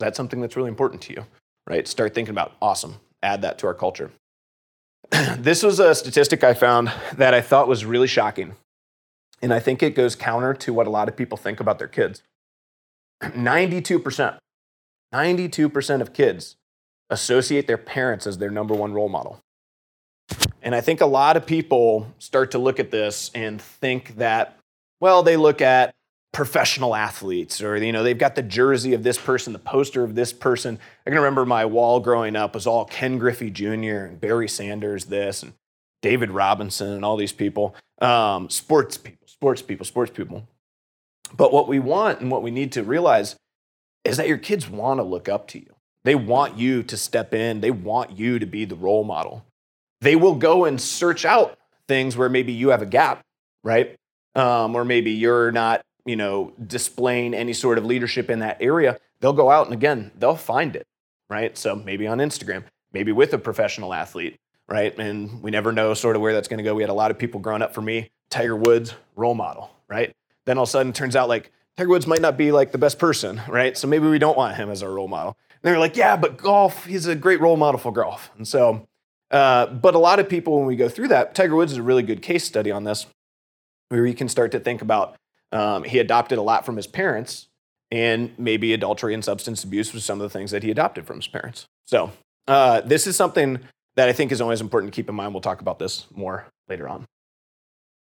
that's 0.00 0.16
something 0.16 0.40
that's 0.40 0.56
really 0.56 0.68
important 0.68 1.00
to 1.02 1.14
you, 1.14 1.24
right? 1.66 1.86
Start 1.86 2.12
thinking 2.12 2.32
about 2.32 2.52
awesome. 2.60 2.96
Add 3.22 3.42
that 3.42 3.58
to 3.60 3.68
our 3.68 3.74
culture. 3.74 4.10
this 5.38 5.62
was 5.62 5.78
a 5.78 5.94
statistic 5.94 6.42
I 6.42 6.54
found 6.54 6.92
that 7.16 7.32
I 7.32 7.40
thought 7.40 7.68
was 7.68 7.84
really 7.84 8.08
shocking. 8.08 8.56
And 9.42 9.54
I 9.54 9.60
think 9.60 9.82
it 9.82 9.94
goes 9.94 10.16
counter 10.16 10.52
to 10.52 10.74
what 10.74 10.86
a 10.86 10.90
lot 10.90 11.08
of 11.08 11.16
people 11.16 11.38
think 11.38 11.60
about 11.60 11.78
their 11.78 11.88
kids. 11.88 12.22
92%, 13.22 14.38
92% 15.14 16.00
of 16.00 16.12
kids 16.12 16.56
associate 17.10 17.66
their 17.66 17.78
parents 17.78 18.26
as 18.26 18.38
their 18.38 18.50
number 18.50 18.74
one 18.74 18.92
role 18.92 19.08
model. 19.08 19.40
And 20.62 20.74
I 20.74 20.80
think 20.80 21.00
a 21.00 21.06
lot 21.06 21.36
of 21.36 21.46
people 21.46 22.06
start 22.18 22.52
to 22.52 22.58
look 22.58 22.78
at 22.78 22.90
this 22.90 23.30
and 23.34 23.60
think 23.60 24.16
that, 24.16 24.56
well, 25.00 25.22
they 25.22 25.36
look 25.36 25.60
at 25.60 25.94
professional 26.32 26.94
athletes 26.94 27.60
or 27.60 27.76
you 27.76 27.90
know 27.90 28.04
they've 28.04 28.16
got 28.16 28.36
the 28.36 28.42
jersey 28.42 28.94
of 28.94 29.02
this 29.02 29.18
person 29.18 29.52
the 29.52 29.58
poster 29.58 30.04
of 30.04 30.14
this 30.14 30.32
person. 30.32 30.78
I 31.04 31.10
can 31.10 31.18
remember 31.18 31.44
my 31.44 31.64
wall 31.64 31.98
growing 31.98 32.36
up 32.36 32.54
was 32.54 32.68
all 32.68 32.84
ken 32.84 33.18
griffey 33.18 33.50
jr 33.50 34.06
and 34.06 34.20
barry 34.20 34.48
sanders 34.48 35.06
this 35.06 35.42
and 35.42 35.54
david 36.02 36.30
robinson 36.30 36.92
and 36.92 37.04
all 37.04 37.16
these 37.16 37.32
people. 37.32 37.74
Um, 38.00 38.48
sports 38.48 38.96
people 38.96 39.26
sports 39.26 39.60
people 39.60 39.84
sports 39.84 40.12
people 40.12 40.46
but 41.36 41.52
what 41.52 41.68
we 41.68 41.78
want 41.78 42.20
and 42.20 42.30
what 42.30 42.42
we 42.42 42.50
need 42.50 42.72
to 42.72 42.82
realize 42.82 43.36
is 44.04 44.16
that 44.16 44.28
your 44.28 44.38
kids 44.38 44.68
want 44.68 44.98
to 44.98 45.04
look 45.04 45.28
up 45.28 45.46
to 45.48 45.58
you 45.58 45.74
they 46.04 46.14
want 46.14 46.56
you 46.58 46.82
to 46.82 46.96
step 46.96 47.34
in 47.34 47.60
they 47.60 47.70
want 47.70 48.18
you 48.18 48.38
to 48.38 48.46
be 48.46 48.64
the 48.64 48.76
role 48.76 49.04
model 49.04 49.44
they 50.00 50.16
will 50.16 50.34
go 50.34 50.64
and 50.64 50.80
search 50.80 51.24
out 51.24 51.58
things 51.90 52.16
where 52.16 52.28
maybe 52.28 52.52
you 52.52 52.68
have 52.68 52.82
a 52.82 52.86
gap, 52.86 53.22
right? 53.64 53.96
Um, 54.34 54.74
or 54.74 54.84
maybe 54.84 55.10
you're 55.10 55.50
not, 55.50 55.82
you 56.06 56.16
know, 56.16 56.52
displaying 56.66 57.34
any 57.34 57.52
sort 57.52 57.78
of 57.78 57.84
leadership 57.84 58.30
in 58.30 58.38
that 58.38 58.58
area. 58.60 58.98
They'll 59.20 59.32
go 59.32 59.50
out 59.50 59.66
and 59.66 59.74
again, 59.74 60.12
they'll 60.16 60.36
find 60.36 60.76
it, 60.76 60.86
right? 61.28 61.58
So 61.58 61.74
maybe 61.74 62.06
on 62.06 62.18
Instagram, 62.18 62.64
maybe 62.92 63.12
with 63.12 63.34
a 63.34 63.38
professional 63.38 63.92
athlete, 63.92 64.36
right? 64.68 64.96
And 64.98 65.42
we 65.42 65.50
never 65.50 65.72
know 65.72 65.92
sort 65.94 66.16
of 66.16 66.22
where 66.22 66.32
that's 66.32 66.48
going 66.48 66.58
to 66.58 66.64
go. 66.64 66.74
We 66.74 66.82
had 66.82 66.90
a 66.90 66.94
lot 66.94 67.10
of 67.10 67.18
people 67.18 67.40
growing 67.40 67.60
up 67.60 67.74
for 67.74 67.82
me, 67.82 68.10
Tiger 68.30 68.56
Woods, 68.56 68.94
role 69.16 69.34
model, 69.34 69.70
right? 69.88 70.14
Then 70.50 70.58
all 70.58 70.64
of 70.64 70.68
a 70.68 70.72
sudden, 70.72 70.92
turns 70.92 71.14
out 71.14 71.28
like 71.28 71.52
Tiger 71.76 71.90
Woods 71.90 72.08
might 72.08 72.20
not 72.20 72.36
be 72.36 72.50
like 72.50 72.72
the 72.72 72.78
best 72.78 72.98
person, 72.98 73.40
right? 73.48 73.78
So 73.78 73.86
maybe 73.86 74.08
we 74.08 74.18
don't 74.18 74.36
want 74.36 74.56
him 74.56 74.68
as 74.68 74.82
our 74.82 74.90
role 74.90 75.06
model. 75.06 75.36
And 75.50 75.58
they're 75.62 75.78
like, 75.78 75.96
yeah, 75.96 76.16
but 76.16 76.36
golf, 76.36 76.86
he's 76.86 77.06
a 77.06 77.14
great 77.14 77.40
role 77.40 77.56
model 77.56 77.78
for 77.78 77.92
golf. 77.92 78.32
And 78.36 78.48
so 78.48 78.88
uh, 79.30 79.66
but 79.66 79.94
a 79.94 79.98
lot 79.98 80.18
of 80.18 80.28
people, 80.28 80.58
when 80.58 80.66
we 80.66 80.76
go 80.76 80.88
through 80.88 81.08
that, 81.08 81.34
Tiger 81.34 81.54
Woods 81.54 81.72
is 81.72 81.78
a 81.78 81.82
really 81.82 82.02
good 82.02 82.20
case 82.20 82.44
study 82.44 82.70
on 82.70 82.84
this, 82.84 83.06
where 83.88 84.04
you 84.04 84.14
can 84.14 84.28
start 84.28 84.50
to 84.52 84.60
think 84.60 84.82
about 84.82 85.16
um, 85.52 85.84
he 85.84 85.98
adopted 85.98 86.38
a 86.38 86.42
lot 86.42 86.66
from 86.66 86.76
his 86.76 86.86
parents, 86.86 87.48
and 87.92 88.32
maybe 88.38 88.72
adultery 88.72 89.14
and 89.14 89.24
substance 89.24 89.62
abuse 89.62 89.92
was 89.92 90.04
some 90.04 90.20
of 90.20 90.22
the 90.22 90.36
things 90.36 90.50
that 90.50 90.62
he 90.62 90.70
adopted 90.70 91.06
from 91.06 91.16
his 91.16 91.28
parents. 91.28 91.66
So 91.86 92.12
uh, 92.48 92.80
this 92.80 93.06
is 93.06 93.16
something 93.16 93.60
that 93.96 94.08
I 94.08 94.12
think 94.12 94.32
is 94.32 94.40
always 94.40 94.60
important 94.60 94.92
to 94.92 94.96
keep 94.96 95.08
in 95.08 95.14
mind. 95.14 95.32
We'll 95.32 95.40
talk 95.40 95.60
about 95.60 95.78
this 95.78 96.06
more 96.12 96.46
later 96.68 96.88
on. 96.88 97.06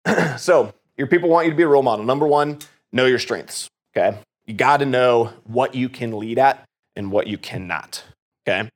so 0.38 0.73
your 0.99 1.07
people 1.07 1.31
want 1.31 1.47
you 1.47 1.52
to 1.52 1.57
be 1.57 1.62
a 1.62 1.69
role 1.69 1.83
model. 1.83 2.05
Number 2.05 2.26
one, 2.26 2.59
know 2.93 3.07
your 3.07 3.19
strengths. 3.19 3.69
Okay, 3.97 4.19
you 4.47 4.55
got 4.55 4.78
to 4.78 4.87
know 4.87 5.33
what 5.45 5.75
you 5.75 5.88
can 5.88 6.19
lead 6.19 6.38
at 6.38 6.64
and 6.97 7.11
what 7.11 7.26
you 7.26 7.38
cannot. 7.38 8.05
Okay. 8.47 8.69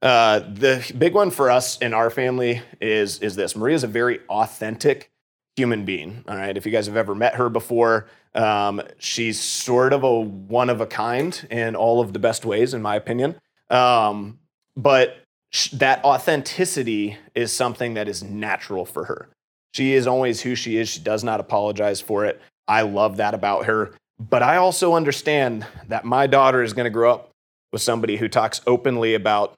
Uh, 0.00 0.40
the 0.40 0.94
big 0.98 1.14
one 1.14 1.30
for 1.30 1.50
us 1.50 1.78
in 1.78 1.94
our 1.94 2.10
family 2.10 2.60
is, 2.78 3.20
is 3.20 3.36
this 3.36 3.56
Maria's 3.56 3.84
a 3.84 3.88
very 3.88 4.20
authentic 4.28 5.10
human 5.56 5.86
being. 5.86 6.22
All 6.28 6.36
right. 6.36 6.56
If 6.56 6.66
you 6.66 6.72
guys 6.72 6.86
have 6.86 6.96
ever 6.96 7.14
met 7.14 7.36
her 7.36 7.48
before, 7.48 8.06
um, 8.34 8.82
she's 8.98 9.40
sort 9.40 9.94
of 9.94 10.02
a 10.02 10.20
one 10.20 10.68
of 10.68 10.82
a 10.82 10.86
kind 10.86 11.46
in 11.50 11.74
all 11.74 12.00
of 12.00 12.12
the 12.12 12.18
best 12.18 12.44
ways, 12.44 12.74
in 12.74 12.82
my 12.82 12.96
opinion. 12.96 13.36
Um, 13.70 14.40
but 14.76 15.16
sh- 15.50 15.70
that 15.70 16.04
authenticity 16.04 17.16
is 17.34 17.52
something 17.52 17.94
that 17.94 18.06
is 18.06 18.22
natural 18.22 18.84
for 18.84 19.04
her. 19.04 19.28
She 19.74 19.94
is 19.94 20.06
always 20.06 20.40
who 20.40 20.54
she 20.54 20.76
is. 20.76 20.88
She 20.88 21.00
does 21.00 21.24
not 21.24 21.40
apologize 21.40 22.00
for 22.00 22.24
it. 22.24 22.40
I 22.68 22.82
love 22.82 23.16
that 23.16 23.34
about 23.34 23.66
her. 23.66 23.94
But 24.20 24.42
I 24.42 24.56
also 24.56 24.94
understand 24.94 25.66
that 25.88 26.04
my 26.04 26.28
daughter 26.28 26.62
is 26.62 26.72
going 26.72 26.84
to 26.84 26.90
grow 26.90 27.14
up 27.14 27.30
with 27.72 27.82
somebody 27.82 28.16
who 28.16 28.28
talks 28.28 28.60
openly 28.68 29.14
about 29.14 29.54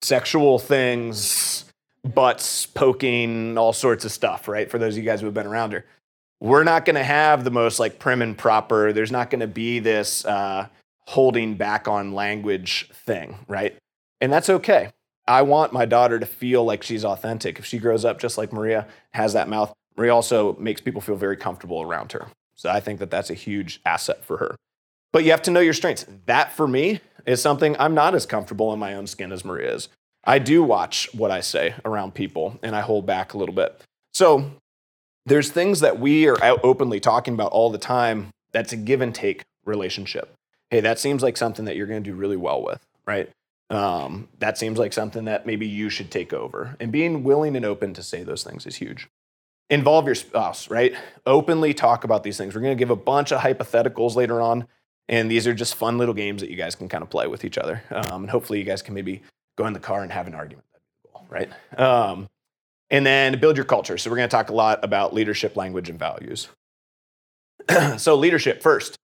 sexual 0.00 0.58
things, 0.58 1.66
butts, 2.02 2.64
poking, 2.64 3.58
all 3.58 3.74
sorts 3.74 4.06
of 4.06 4.12
stuff, 4.12 4.48
right? 4.48 4.70
For 4.70 4.78
those 4.78 4.94
of 4.94 5.02
you 5.02 5.08
guys 5.08 5.20
who 5.20 5.26
have 5.26 5.34
been 5.34 5.46
around 5.46 5.72
her. 5.72 5.84
We're 6.40 6.64
not 6.64 6.86
going 6.86 6.96
to 6.96 7.04
have 7.04 7.44
the 7.44 7.50
most 7.50 7.78
like 7.78 7.98
prim 7.98 8.22
and 8.22 8.36
proper. 8.36 8.94
There's 8.94 9.12
not 9.12 9.28
going 9.28 9.40
to 9.40 9.46
be 9.46 9.78
this 9.78 10.24
uh, 10.24 10.68
holding 11.06 11.54
back 11.54 11.86
on 11.86 12.14
language 12.14 12.88
thing, 12.92 13.36
right? 13.46 13.76
And 14.22 14.32
that's 14.32 14.48
okay. 14.48 14.90
I 15.26 15.42
want 15.42 15.72
my 15.72 15.84
daughter 15.84 16.18
to 16.18 16.26
feel 16.26 16.64
like 16.64 16.82
she's 16.82 17.04
authentic. 17.04 17.58
If 17.58 17.64
she 17.64 17.78
grows 17.78 18.04
up 18.04 18.18
just 18.18 18.38
like 18.38 18.52
Maria 18.52 18.86
has 19.12 19.32
that 19.34 19.48
mouth, 19.48 19.72
Maria 19.96 20.14
also 20.14 20.56
makes 20.56 20.80
people 20.80 21.00
feel 21.00 21.16
very 21.16 21.36
comfortable 21.36 21.82
around 21.82 22.12
her. 22.12 22.28
So 22.54 22.70
I 22.70 22.80
think 22.80 22.98
that 22.98 23.10
that's 23.10 23.30
a 23.30 23.34
huge 23.34 23.80
asset 23.84 24.24
for 24.24 24.38
her. 24.38 24.56
But 25.12 25.24
you 25.24 25.30
have 25.30 25.42
to 25.42 25.50
know 25.50 25.60
your 25.60 25.74
strengths. 25.74 26.06
That 26.26 26.52
for 26.52 26.66
me 26.66 27.00
is 27.26 27.40
something 27.40 27.76
I'm 27.78 27.94
not 27.94 28.14
as 28.14 28.26
comfortable 28.26 28.72
in 28.72 28.78
my 28.78 28.94
own 28.94 29.06
skin 29.06 29.32
as 29.32 29.44
Maria 29.44 29.74
is. 29.74 29.88
I 30.24 30.38
do 30.38 30.62
watch 30.62 31.08
what 31.12 31.30
I 31.30 31.40
say 31.40 31.74
around 31.84 32.14
people 32.14 32.58
and 32.62 32.74
I 32.74 32.80
hold 32.80 33.06
back 33.06 33.34
a 33.34 33.38
little 33.38 33.54
bit. 33.54 33.82
So 34.14 34.52
there's 35.26 35.50
things 35.50 35.80
that 35.80 35.98
we 35.98 36.28
are 36.28 36.42
out 36.42 36.60
openly 36.62 37.00
talking 37.00 37.34
about 37.34 37.52
all 37.52 37.70
the 37.70 37.78
time 37.78 38.30
that's 38.52 38.72
a 38.72 38.76
give 38.76 39.00
and 39.00 39.14
take 39.14 39.42
relationship. 39.64 40.32
Hey, 40.70 40.80
that 40.80 40.98
seems 40.98 41.22
like 41.22 41.36
something 41.36 41.64
that 41.66 41.76
you're 41.76 41.86
going 41.86 42.02
to 42.02 42.10
do 42.10 42.16
really 42.16 42.36
well 42.36 42.62
with, 42.62 42.80
right? 43.06 43.28
Um, 43.72 44.28
that 44.38 44.58
seems 44.58 44.78
like 44.78 44.92
something 44.92 45.24
that 45.24 45.46
maybe 45.46 45.66
you 45.66 45.88
should 45.88 46.10
take 46.10 46.32
over. 46.32 46.76
And 46.78 46.92
being 46.92 47.24
willing 47.24 47.56
and 47.56 47.64
open 47.64 47.94
to 47.94 48.02
say 48.02 48.22
those 48.22 48.44
things 48.44 48.66
is 48.66 48.76
huge. 48.76 49.08
Involve 49.70 50.06
your 50.06 50.14
spouse, 50.14 50.68
right? 50.68 50.94
Openly 51.24 51.72
talk 51.72 52.04
about 52.04 52.22
these 52.22 52.36
things. 52.36 52.54
We're 52.54 52.60
going 52.60 52.76
to 52.76 52.78
give 52.78 52.90
a 52.90 52.96
bunch 52.96 53.32
of 53.32 53.40
hypotheticals 53.40 54.14
later 54.14 54.40
on 54.40 54.68
and 55.08 55.30
these 55.30 55.46
are 55.46 55.54
just 55.54 55.74
fun 55.74 55.98
little 55.98 56.14
games 56.14 56.40
that 56.42 56.50
you 56.50 56.56
guys 56.56 56.74
can 56.74 56.88
kind 56.88 57.02
of 57.02 57.10
play 57.10 57.26
with 57.26 57.44
each 57.44 57.58
other. 57.58 57.82
Um, 57.90 58.22
and 58.22 58.30
hopefully 58.30 58.58
you 58.58 58.64
guys 58.64 58.82
can 58.82 58.94
maybe 58.94 59.22
go 59.56 59.66
in 59.66 59.72
the 59.72 59.80
car 59.80 60.02
and 60.02 60.12
have 60.12 60.26
an 60.26 60.34
argument. 60.34 60.66
right? 61.28 61.50
Um, 61.78 62.28
and 62.90 63.04
then 63.04 63.38
build 63.38 63.56
your 63.56 63.64
culture. 63.64 63.98
So 63.98 64.10
we're 64.10 64.16
going 64.16 64.28
to 64.28 64.34
talk 64.34 64.50
a 64.50 64.54
lot 64.54 64.84
about 64.84 65.14
leadership, 65.14 65.56
language, 65.56 65.88
and 65.88 65.98
values. 65.98 66.48
so, 67.96 68.16
leadership 68.16 68.62
first 68.62 68.98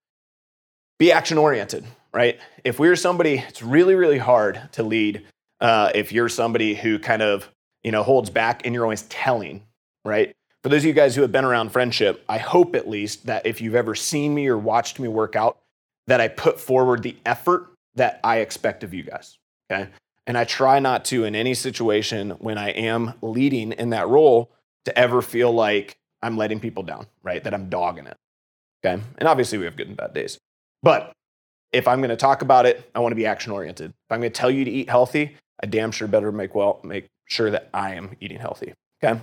be 0.99 1.13
action 1.13 1.39
oriented, 1.39 1.85
right? 2.13 2.39
If 2.65 2.79
we're 2.79 2.97
somebody, 2.97 3.45
it's 3.49 3.63
really, 3.63 3.95
really 3.95 4.19
hard 4.19 4.61
to 4.73 4.83
lead 4.83 5.25
uh, 5.61 5.91
if 5.95 6.13
you're 6.13 6.29
somebody 6.29 6.75
who 6.75 6.99
kind 6.99 7.23
of 7.23 7.49
you 7.83 7.93
know 7.93 8.03
holds 8.03 8.31
back 8.31 8.63
and 8.65 8.75
you're 8.75 8.85
always 8.85 9.03
telling, 9.03 9.63
right? 10.05 10.35
For 10.63 10.69
those 10.69 10.83
of 10.83 10.87
you 10.87 10.93
guys 10.93 11.15
who 11.15 11.23
have 11.23 11.33
been 11.33 11.45
around 11.45 11.71
friendship, 11.71 12.25
I 12.29 12.39
hope 12.39 12.75
at 12.75 12.89
least 12.89 13.27
that 13.27 13.47
if 13.47 13.61
you've 13.61 13.77
ever 13.77 13.95
seen 13.95 14.35
me 14.35 14.49
or 14.49 14.59
watched 14.59 14.99
me 14.99 15.09
work 15.09 15.37
out, 15.37 15.59
that 16.09 16.21
I 16.21 16.29
put 16.29 16.59
forward 16.59 17.03
the 17.03 17.17
effort 17.25 17.69
that 17.95 18.19
I 18.25 18.39
expect 18.39 18.83
of 18.83 18.93
you 18.93 19.05
guys. 19.05 19.39
Okay. 19.71 19.89
And 20.27 20.37
I 20.37 20.45
try 20.45 20.79
not 20.79 21.05
to, 21.07 21.25
in 21.25 21.35
any 21.35 21.55
situation 21.55 22.31
when 22.33 22.59
I 22.59 22.71
am 22.71 23.15
leading 23.23 23.73
in 23.73 23.91
that 23.91 24.09
role, 24.09 24.51
to 24.85 24.99
ever 24.99 25.23
feel 25.23 25.53
like 25.53 25.99
I'm 26.23 26.37
letting 26.37 26.61
people 26.61 26.83
down, 26.83 27.07
right? 27.23 27.43
That 27.45 27.55
I'm 27.55 27.69
dogging 27.69 28.07
it. 28.07 28.17
Okay. 28.85 29.03
And 29.19 29.29
obviously, 29.29 29.59
we 29.59 29.65
have 29.65 29.77
good 29.77 29.89
and 29.89 29.97
bad 29.97 30.13
days. 30.13 30.39
But 30.83 31.13
if 31.73 31.87
I'm 31.87 32.01
going 32.01 32.11
to 32.11 32.17
talk 32.17 32.43
about 32.43 32.67
it, 32.67 32.91
I 32.95 33.01
want 33.01 33.13
to 33.13 33.17
be 33.17 33.27
action 33.27 33.53
oriented. 33.53 33.91
If 33.91 34.13
I'm 34.13 34.21
going 34.21 34.33
to 34.33 34.39
tell 34.39 34.51
you 34.51 34.65
to 34.65 34.71
eat 34.71 34.89
healthy, 34.89 35.37
I 35.63 35.67
damn 35.67 35.91
sure 35.91 36.09
better 36.09 36.33
make 36.33 36.55
well 36.55 36.81
make 36.83 37.07
sure 37.27 37.51
that 37.51 37.69
I 37.75 37.95
am 37.95 38.17
eating 38.21 38.39
healthy. 38.39 38.75
Okay. 39.03 39.21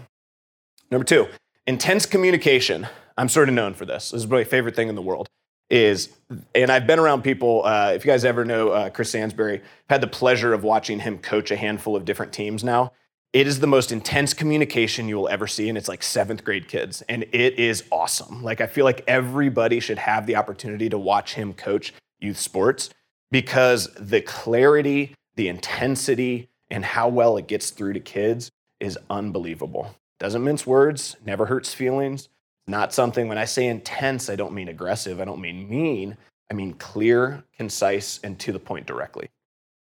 Number 0.91 1.05
two, 1.05 1.27
intense 1.65 2.05
communication. 2.05 2.87
I'm 3.17 3.29
sort 3.29 3.49
of 3.49 3.55
known 3.55 3.73
for 3.73 3.85
this. 3.85 4.11
This 4.11 4.23
is 4.23 4.27
my 4.27 4.43
favorite 4.43 4.75
thing 4.75 4.89
in 4.89 4.95
the 4.95 5.01
world. 5.01 5.27
Is 5.67 6.09
and 6.53 6.71
I've 6.71 6.85
been 6.85 6.99
around 6.99 7.23
people. 7.23 7.65
Uh, 7.65 7.93
if 7.95 8.05
you 8.05 8.11
guys 8.11 8.23
ever 8.23 8.45
know 8.45 8.69
uh, 8.69 8.89
Chris 8.91 9.09
Sansbury, 9.09 9.55
I've 9.55 9.89
had 9.89 10.01
the 10.01 10.07
pleasure 10.07 10.53
of 10.53 10.63
watching 10.63 10.99
him 10.99 11.17
coach 11.17 11.49
a 11.49 11.55
handful 11.55 11.95
of 11.95 12.05
different 12.05 12.33
teams 12.33 12.63
now. 12.63 12.91
It 13.35 13.47
is 13.47 13.59
the 13.59 13.67
most 13.67 13.91
intense 13.91 14.33
communication 14.33 15.09
you 15.09 15.17
will 15.17 15.27
ever 15.27 15.45
see, 15.45 15.67
and 15.67 15.77
it's 15.77 15.89
like 15.89 16.03
seventh 16.03 16.45
grade 16.45 16.69
kids, 16.69 17.03
and 17.09 17.23
it 17.33 17.59
is 17.59 17.83
awesome. 17.91 18.41
Like 18.41 18.61
I 18.61 18.65
feel 18.65 18.85
like 18.85 19.03
everybody 19.09 19.81
should 19.81 19.97
have 19.97 20.25
the 20.25 20.37
opportunity 20.37 20.87
to 20.87 20.97
watch 20.97 21.33
him 21.33 21.53
coach 21.53 21.93
youth 22.21 22.37
sports 22.37 22.91
because 23.31 23.93
the 23.99 24.21
clarity, 24.21 25.13
the 25.35 25.49
intensity, 25.49 26.47
and 26.69 26.85
how 26.85 27.09
well 27.09 27.35
it 27.35 27.47
gets 27.47 27.71
through 27.71 27.91
to 27.91 27.99
kids 27.99 28.49
is 28.79 28.97
unbelievable. 29.09 29.93
Doesn't 30.17 30.45
mince 30.45 30.65
words, 30.65 31.17
never 31.25 31.45
hurts 31.45 31.73
feelings. 31.73 32.29
Not 32.67 32.93
something, 32.93 33.27
when 33.27 33.37
I 33.37 33.43
say 33.43 33.67
intense, 33.67 34.29
I 34.29 34.37
don't 34.37 34.53
mean 34.53 34.69
aggressive, 34.69 35.19
I 35.19 35.25
don't 35.25 35.41
mean 35.41 35.67
mean, 35.67 36.15
I 36.49 36.53
mean 36.53 36.73
clear, 36.75 37.43
concise, 37.57 38.17
and 38.23 38.39
to 38.39 38.53
the 38.53 38.59
point 38.59 38.87
directly. 38.87 39.27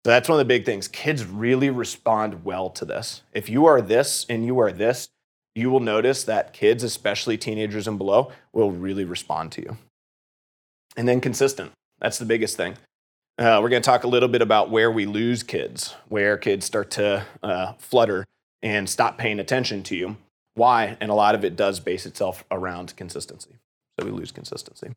So 0.05 0.11
that's 0.13 0.29
one 0.29 0.37
of 0.37 0.47
the 0.47 0.49
big 0.49 0.65
things. 0.65 0.89
Kids 0.89 1.25
really 1.25 1.71
respond 1.71 2.45
well 2.45 2.71
to 2.71 2.85
this. 2.85 3.23
If 3.33 3.49
you 3.49 3.67
are 3.67 3.81
this 3.83 4.25
and 4.29 4.45
you 4.45 4.59
are 4.61 4.73
this, 4.73 5.09
you 5.55 5.71
will 5.71 5.81
notice 5.81 6.25
that 6.25 6.53
kids, 6.53 6.85
especially 6.85 7.37
teenagers 7.37 7.89
and 7.89 7.99
below, 7.99 8.31
will 8.53 8.71
really 8.71 9.05
respond 9.05 9.53
to 9.53 9.63
you. 9.63 9.77
And 10.97 11.09
then 11.09 11.21
consistent. 11.21 11.73
That's 12.01 12.19
the 12.19 12.25
biggest 12.25 12.57
thing. 12.57 12.77
Uh, 13.39 13.59
we're 13.63 13.69
going 13.69 13.83
to 13.83 13.87
talk 13.87 14.05
a 14.05 14.09
little 14.09 14.29
bit 14.29 14.43
about 14.43 14.71
where 14.71 14.91
we 14.91 15.07
lose 15.07 15.43
kids, 15.43 15.95
where 16.09 16.37
kids 16.37 16.65
start 16.65 16.91
to 16.93 17.25
uh, 17.43 17.73
flutter 17.79 18.25
and 18.63 18.89
stop 18.89 19.19
paying 19.19 19.39
attention 19.39 19.83
to 19.85 19.97
you. 19.97 20.17
Why? 20.55 20.97
And 21.01 21.11
a 21.11 21.15
lot 21.15 21.35
of 21.35 21.45
it 21.45 21.55
does 21.55 21.79
base 21.81 22.07
itself 22.07 22.45
around 22.51 22.97
consistency. 22.97 23.57
So 23.99 24.07
we 24.07 24.13
lose 24.13 24.33
consistency. 24.33 24.93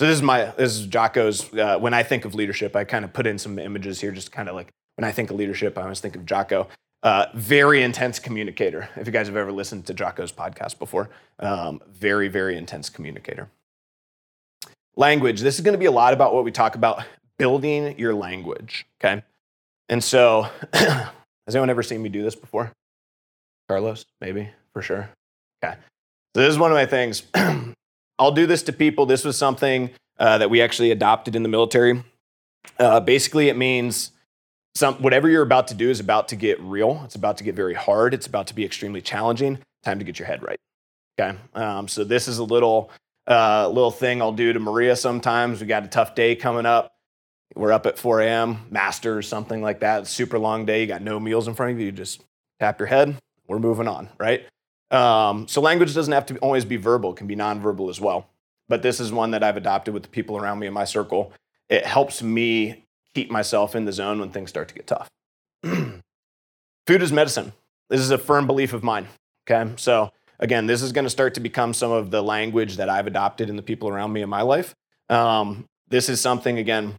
So 0.00 0.06
this 0.06 0.16
is 0.16 0.22
my 0.22 0.46
this 0.56 0.78
is 0.78 0.86
Jocko's. 0.86 1.52
Uh, 1.52 1.78
when 1.78 1.92
I 1.92 2.02
think 2.02 2.24
of 2.24 2.34
leadership, 2.34 2.74
I 2.74 2.84
kind 2.84 3.04
of 3.04 3.12
put 3.12 3.26
in 3.26 3.38
some 3.38 3.58
images 3.58 4.00
here, 4.00 4.12
just 4.12 4.32
kind 4.32 4.48
of 4.48 4.54
like 4.54 4.70
when 4.96 5.04
I 5.04 5.12
think 5.12 5.28
of 5.30 5.36
leadership, 5.36 5.76
I 5.76 5.82
always 5.82 6.00
think 6.00 6.16
of 6.16 6.24
Jocko. 6.24 6.68
Uh, 7.02 7.26
very 7.34 7.82
intense 7.82 8.18
communicator. 8.18 8.88
If 8.96 9.06
you 9.06 9.12
guys 9.12 9.26
have 9.26 9.36
ever 9.36 9.52
listened 9.52 9.84
to 9.88 9.92
Jocko's 9.92 10.32
podcast 10.32 10.78
before, 10.78 11.10
um, 11.38 11.82
very 11.86 12.28
very 12.28 12.56
intense 12.56 12.88
communicator. 12.88 13.50
Language. 14.96 15.42
This 15.42 15.56
is 15.56 15.60
going 15.60 15.74
to 15.74 15.78
be 15.78 15.84
a 15.84 15.90
lot 15.90 16.14
about 16.14 16.32
what 16.32 16.44
we 16.44 16.50
talk 16.50 16.76
about 16.76 17.04
building 17.38 17.98
your 17.98 18.14
language. 18.14 18.86
Okay, 19.04 19.22
and 19.90 20.02
so 20.02 20.48
Has 20.72 21.54
anyone 21.54 21.68
ever 21.68 21.82
seen 21.82 22.00
me 22.00 22.08
do 22.08 22.22
this 22.22 22.36
before? 22.36 22.72
Carlos, 23.68 24.06
maybe, 24.18 24.48
for 24.72 24.80
sure. 24.80 25.10
Okay. 25.62 25.74
So 26.34 26.40
this 26.40 26.52
is 26.52 26.58
one 26.58 26.70
of 26.70 26.76
my 26.76 26.86
things. 26.86 27.24
I'll 28.20 28.32
do 28.32 28.46
this 28.46 28.62
to 28.64 28.72
people. 28.72 29.06
This 29.06 29.24
was 29.24 29.38
something 29.38 29.90
uh, 30.18 30.38
that 30.38 30.50
we 30.50 30.60
actually 30.60 30.90
adopted 30.90 31.34
in 31.34 31.42
the 31.42 31.48
military. 31.48 32.04
Uh, 32.78 33.00
basically, 33.00 33.48
it 33.48 33.56
means 33.56 34.12
some, 34.74 34.96
whatever 34.96 35.28
you're 35.28 35.42
about 35.42 35.68
to 35.68 35.74
do 35.74 35.88
is 35.88 35.98
about 36.00 36.28
to 36.28 36.36
get 36.36 36.60
real. 36.60 37.00
It's 37.04 37.14
about 37.14 37.38
to 37.38 37.44
get 37.44 37.54
very 37.54 37.72
hard. 37.72 38.12
It's 38.12 38.26
about 38.26 38.46
to 38.48 38.54
be 38.54 38.64
extremely 38.64 39.00
challenging. 39.00 39.58
Time 39.82 39.98
to 39.98 40.04
get 40.04 40.18
your 40.18 40.26
head 40.26 40.42
right. 40.42 40.60
Okay. 41.18 41.36
Um, 41.54 41.88
so 41.88 42.04
this 42.04 42.28
is 42.28 42.38
a 42.38 42.44
little 42.44 42.90
uh, 43.26 43.68
little 43.68 43.90
thing 43.90 44.20
I'll 44.20 44.32
do 44.32 44.52
to 44.52 44.60
Maria 44.60 44.96
sometimes. 44.96 45.60
We 45.60 45.66
got 45.66 45.84
a 45.84 45.88
tough 45.88 46.14
day 46.14 46.36
coming 46.36 46.66
up. 46.66 46.92
We're 47.54 47.72
up 47.72 47.86
at 47.86 47.98
4 47.98 48.20
a.m., 48.20 48.66
master 48.70 49.16
or 49.16 49.22
something 49.22 49.62
like 49.62 49.80
that. 49.80 50.06
Super 50.06 50.38
long 50.38 50.66
day. 50.66 50.82
You 50.82 50.86
got 50.86 51.02
no 51.02 51.18
meals 51.18 51.48
in 51.48 51.54
front 51.54 51.72
of 51.72 51.80
you. 51.80 51.86
You 51.86 51.92
just 51.92 52.22
tap 52.60 52.78
your 52.78 52.86
head. 52.86 53.16
We're 53.48 53.58
moving 53.58 53.88
on, 53.88 54.08
right? 54.18 54.46
Um, 54.90 55.46
so 55.48 55.60
language 55.60 55.94
doesn't 55.94 56.12
have 56.12 56.26
to 56.26 56.38
always 56.38 56.64
be 56.64 56.76
verbal; 56.76 57.12
it 57.12 57.16
can 57.16 57.26
be 57.26 57.36
nonverbal 57.36 57.90
as 57.90 58.00
well. 58.00 58.28
But 58.68 58.82
this 58.82 59.00
is 59.00 59.12
one 59.12 59.32
that 59.32 59.42
I've 59.42 59.56
adopted 59.56 59.94
with 59.94 60.04
the 60.04 60.08
people 60.08 60.36
around 60.36 60.58
me 60.58 60.66
in 60.66 60.72
my 60.72 60.84
circle. 60.84 61.32
It 61.68 61.86
helps 61.86 62.22
me 62.22 62.84
keep 63.14 63.30
myself 63.30 63.74
in 63.74 63.84
the 63.84 63.92
zone 63.92 64.20
when 64.20 64.30
things 64.30 64.50
start 64.50 64.68
to 64.68 64.74
get 64.74 64.86
tough. 64.86 65.08
Food 65.62 66.02
is 67.02 67.12
medicine. 67.12 67.52
This 67.88 68.00
is 68.00 68.10
a 68.10 68.18
firm 68.18 68.46
belief 68.46 68.72
of 68.72 68.82
mine. 68.82 69.08
Okay, 69.48 69.72
so 69.76 70.12
again, 70.38 70.66
this 70.66 70.82
is 70.82 70.92
going 70.92 71.04
to 71.04 71.10
start 71.10 71.34
to 71.34 71.40
become 71.40 71.74
some 71.74 71.90
of 71.90 72.10
the 72.10 72.22
language 72.22 72.76
that 72.76 72.88
I've 72.88 73.06
adopted 73.06 73.48
in 73.48 73.56
the 73.56 73.62
people 73.62 73.88
around 73.88 74.12
me 74.12 74.22
in 74.22 74.28
my 74.28 74.42
life. 74.42 74.74
Um, 75.08 75.66
this 75.88 76.08
is 76.08 76.20
something 76.20 76.58
again 76.58 76.96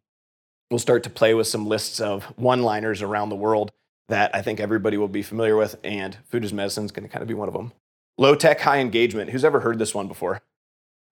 we'll 0.71 0.79
start 0.79 1.03
to 1.03 1.09
play 1.09 1.33
with 1.33 1.45
some 1.45 1.67
lists 1.67 1.99
of 1.99 2.23
one 2.37 2.63
liners 2.63 3.01
around 3.01 3.29
the 3.29 3.35
world 3.35 3.71
that 4.07 4.33
I 4.33 4.41
think 4.41 4.59
everybody 4.59 4.97
will 4.97 5.07
be 5.07 5.21
familiar 5.21 5.55
with, 5.55 5.75
and 5.83 6.17
food 6.29 6.43
is 6.43 6.53
medicine 6.53 6.85
is 6.85 6.91
going 6.91 7.07
to 7.07 7.11
kind 7.11 7.21
of 7.21 7.27
be 7.27 7.33
one 7.33 7.47
of 7.47 7.53
them. 7.53 7.73
Low 8.17 8.35
tech, 8.35 8.59
high 8.59 8.79
engagement. 8.79 9.31
Who's 9.31 9.45
ever 9.45 9.59
heard 9.61 9.79
this 9.79 9.95
one 9.95 10.07
before? 10.07 10.41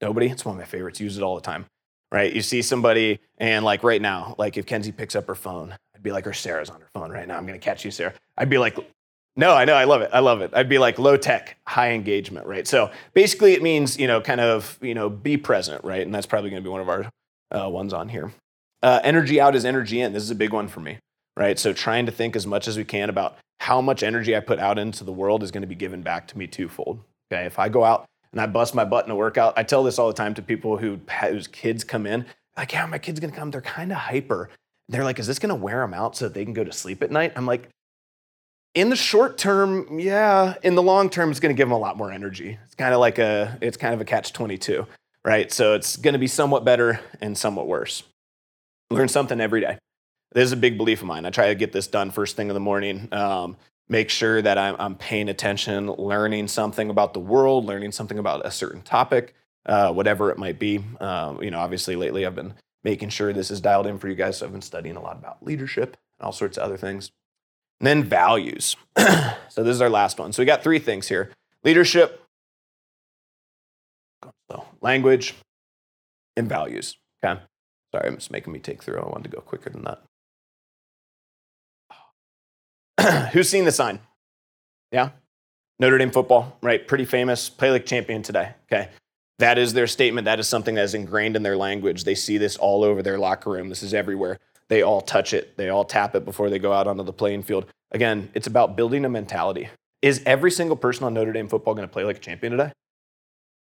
Nobody? 0.01 0.27
It's 0.27 0.45
one 0.45 0.55
of 0.55 0.59
my 0.59 0.65
favorites. 0.65 0.99
Use 0.99 1.17
it 1.17 1.23
all 1.23 1.35
the 1.35 1.41
time, 1.41 1.65
right? 2.11 2.31
You 2.31 2.41
see 2.41 2.61
somebody, 2.61 3.19
and 3.37 3.65
like 3.65 3.83
right 3.83 4.01
now, 4.01 4.35
like 4.37 4.57
if 4.57 4.65
Kenzie 4.65 4.91
picks 4.91 5.15
up 5.15 5.27
her 5.27 5.35
phone, 5.35 5.75
I'd 5.95 6.03
be 6.03 6.11
like, 6.11 6.27
or 6.27 6.33
Sarah's 6.33 6.69
on 6.69 6.79
her 6.79 6.87
phone 6.93 7.11
right 7.11 7.27
now. 7.27 7.37
I'm 7.37 7.45
going 7.45 7.59
to 7.59 7.63
catch 7.63 7.83
you, 7.83 7.91
Sarah. 7.91 8.13
I'd 8.37 8.49
be 8.49 8.57
like, 8.57 8.77
no, 9.35 9.53
I 9.53 9.65
know, 9.65 9.73
I 9.73 9.85
love 9.85 10.01
it. 10.01 10.09
I 10.13 10.19
love 10.19 10.41
it. 10.41 10.51
I'd 10.53 10.69
be 10.69 10.77
like 10.77 10.99
low 10.99 11.17
tech, 11.17 11.57
high 11.65 11.91
engagement, 11.91 12.45
right? 12.45 12.67
So 12.67 12.91
basically, 13.13 13.53
it 13.53 13.61
means 13.61 13.97
you 13.97 14.07
know, 14.07 14.21
kind 14.21 14.41
of 14.41 14.77
you 14.81 14.93
know, 14.93 15.09
be 15.09 15.37
present, 15.37 15.83
right? 15.83 16.01
And 16.01 16.13
that's 16.13 16.25
probably 16.25 16.49
going 16.49 16.61
to 16.61 16.67
be 16.67 16.71
one 16.71 16.81
of 16.81 16.89
our 16.89 17.09
uh, 17.51 17.69
ones 17.69 17.93
on 17.93 18.09
here. 18.09 18.31
Uh, 18.81 18.99
energy 19.03 19.41
out 19.41 19.55
is 19.55 19.65
energy 19.65 20.01
in. 20.01 20.13
This 20.13 20.23
is 20.23 20.31
a 20.31 20.35
big 20.35 20.53
one 20.53 20.67
for 20.67 20.79
me, 20.79 20.99
right? 21.39 21.57
So 21.57 21.73
trying 21.73 22.05
to 22.05 22.11
think 22.11 22.35
as 22.35 22.45
much 22.45 22.67
as 22.67 22.77
we 22.77 22.83
can 22.83 23.09
about 23.09 23.37
how 23.61 23.81
much 23.81 24.03
energy 24.03 24.35
I 24.35 24.41
put 24.41 24.59
out 24.59 24.77
into 24.77 25.03
the 25.03 25.11
world 25.11 25.41
is 25.41 25.51
going 25.51 25.61
to 25.61 25.67
be 25.67 25.75
given 25.75 26.01
back 26.01 26.27
to 26.27 26.37
me 26.37 26.45
twofold. 26.45 26.99
Okay, 27.31 27.45
if 27.45 27.57
I 27.57 27.69
go 27.69 27.83
out 27.83 28.05
and 28.31 28.41
I 28.41 28.45
bust 28.45 28.75
my 28.75 28.85
butt 28.85 29.05
in 29.05 29.11
a 29.11 29.15
workout, 29.15 29.53
I 29.57 29.63
tell 29.63 29.83
this 29.83 29.97
all 29.97 30.07
the 30.07 30.13
time 30.13 30.33
to 30.35 30.41
people 30.41 30.77
who 30.77 30.99
whose 31.21 31.47
kids 31.47 31.83
come 31.83 32.05
in, 32.05 32.25
like, 32.57 32.73
yeah, 32.73 32.85
my 32.85 32.97
kid's 32.97 33.21
to 33.31 33.39
come. 33.39 33.51
They're 33.51 33.61
kind 33.61 33.91
of 33.91 33.97
hyper. 33.97 34.49
They're 34.89 35.03
like, 35.05 35.17
is 35.17 35.27
this 35.27 35.39
to 35.49 35.55
wear 35.55 35.79
them 35.79 35.93
out 35.93 36.17
so 36.17 36.25
that 36.25 36.33
they 36.33 36.43
can 36.43 36.53
go 36.53 36.63
to 36.63 36.73
sleep 36.73 37.01
at 37.01 37.11
night? 37.11 37.31
I'm 37.35 37.45
like, 37.45 37.69
in 38.75 38.89
the 38.89 38.95
short 38.95 39.37
term, 39.37 39.99
yeah. 39.99 40.55
In 40.63 40.75
the 40.75 40.83
long 40.83 41.09
term, 41.09 41.31
it's 41.31 41.39
to 41.55 41.57
give 41.57 41.67
them 41.69 41.75
a 41.75 41.79
lot 41.79 41.95
more 41.95 42.11
energy. 42.11 42.57
It's 42.65 42.75
kind 42.75 42.93
of 42.93 42.99
like 42.99 43.17
a, 43.17 43.57
it's 43.61 43.77
kind 43.77 43.93
of 43.93 44.01
a 44.01 44.05
catch 44.05 44.33
22, 44.33 44.85
right? 45.23 45.51
So 45.51 45.73
it's 45.73 45.95
to 46.13 46.19
be 46.19 46.27
somewhat 46.27 46.65
better 46.65 46.99
and 47.21 47.37
somewhat 47.37 47.67
worse. 47.67 48.03
Learn 48.89 49.07
something 49.07 49.39
every 49.39 49.61
day. 49.61 49.77
This 50.31 50.45
is 50.45 50.51
a 50.51 50.57
big 50.57 50.77
belief 50.77 51.01
of 51.01 51.07
mine. 51.07 51.25
I 51.25 51.31
try 51.31 51.47
to 51.47 51.55
get 51.55 51.71
this 51.71 51.87
done 51.87 52.11
first 52.11 52.35
thing 52.35 52.49
in 52.49 52.53
the 52.53 52.59
morning. 52.59 53.07
Um, 53.11 53.57
make 53.87 54.09
sure 54.09 54.41
that 54.41 54.57
I'm, 54.57 54.75
I'm, 54.79 54.95
paying 54.95 55.29
attention, 55.29 55.87
learning 55.87 56.47
something 56.47 56.89
about 56.89 57.13
the 57.13 57.19
world, 57.19 57.65
learning 57.65 57.91
something 57.91 58.19
about 58.19 58.45
a 58.45 58.51
certain 58.51 58.83
topic, 58.83 59.33
uh, 59.65 59.91
whatever 59.91 60.29
it 60.29 60.37
might 60.37 60.59
be. 60.59 60.83
Um, 60.99 61.41
you 61.41 61.49
know, 61.49 61.59
obviously 61.59 61.95
lately 61.95 62.25
I've 62.25 62.35
been 62.35 62.53
making 62.83 63.09
sure 63.09 63.33
this 63.33 63.49
is 63.49 63.59
dialed 63.59 63.87
in 63.87 63.97
for 63.97 64.07
you 64.07 64.15
guys. 64.15 64.37
So 64.37 64.45
I've 64.45 64.51
been 64.51 64.61
studying 64.61 64.95
a 64.95 65.01
lot 65.01 65.17
about 65.17 65.43
leadership 65.43 65.97
and 66.19 66.25
all 66.25 66.31
sorts 66.31 66.57
of 66.57 66.63
other 66.63 66.77
things. 66.77 67.11
And 67.79 67.87
then 67.87 68.03
values. 68.03 68.75
so 68.97 69.63
this 69.63 69.73
is 69.73 69.81
our 69.81 69.89
last 69.89 70.19
one. 70.19 70.31
So 70.31 70.41
we 70.41 70.45
got 70.45 70.61
three 70.61 70.79
things 70.79 71.07
here: 71.07 71.31
leadership, 71.63 72.21
language, 74.81 75.33
and 76.35 76.47
values. 76.47 76.97
Okay. 77.23 77.41
Sorry, 77.93 78.13
it's 78.13 78.29
making 78.29 78.53
me 78.53 78.59
take 78.59 78.83
through. 78.83 78.99
I 78.99 79.07
wanted 79.07 79.31
to 79.31 79.35
go 79.35 79.41
quicker 79.41 79.69
than 79.69 79.83
that. 79.83 80.01
Who's 83.33 83.49
seen 83.49 83.65
the 83.65 83.71
sign? 83.71 83.99
Yeah? 84.91 85.11
Notre 85.79 85.97
Dame 85.97 86.11
football, 86.11 86.57
right? 86.61 86.85
Pretty 86.85 87.05
famous. 87.05 87.49
Play 87.49 87.71
like 87.71 87.85
champion 87.85 88.21
today. 88.21 88.51
Okay. 88.71 88.89
That 89.39 89.57
is 89.57 89.73
their 89.73 89.87
statement. 89.87 90.25
That 90.25 90.39
is 90.39 90.47
something 90.47 90.75
that 90.75 90.83
is 90.83 90.93
ingrained 90.93 91.37
in 91.37 91.43
their 91.43 91.55
language. 91.55 92.03
They 92.03 92.15
see 92.15 92.37
this 92.37 92.57
all 92.57 92.83
over 92.83 93.01
their 93.01 93.17
locker 93.17 93.51
room. 93.51 93.69
This 93.69 93.83
is 93.83 93.93
everywhere. 93.93 94.39
They 94.67 94.81
all 94.83 95.01
touch 95.01 95.33
it, 95.33 95.57
they 95.57 95.69
all 95.69 95.83
tap 95.83 96.15
it 96.15 96.25
before 96.25 96.49
they 96.49 96.59
go 96.59 96.71
out 96.71 96.85
onto 96.85 97.03
the 97.03 97.13
playing 97.13 97.41
field. 97.41 97.65
Again, 97.91 98.29
it's 98.35 98.45
about 98.45 98.75
building 98.75 99.03
a 99.03 99.09
mentality. 99.09 99.67
Is 100.01 100.21
every 100.25 100.51
single 100.51 100.77
person 100.77 101.05
on 101.05 101.13
Notre 101.15 101.33
Dame 101.33 101.47
football 101.47 101.73
going 101.73 101.87
to 101.87 101.91
play 101.91 102.03
like 102.03 102.17
a 102.17 102.19
champion 102.19 102.51
today? 102.51 102.71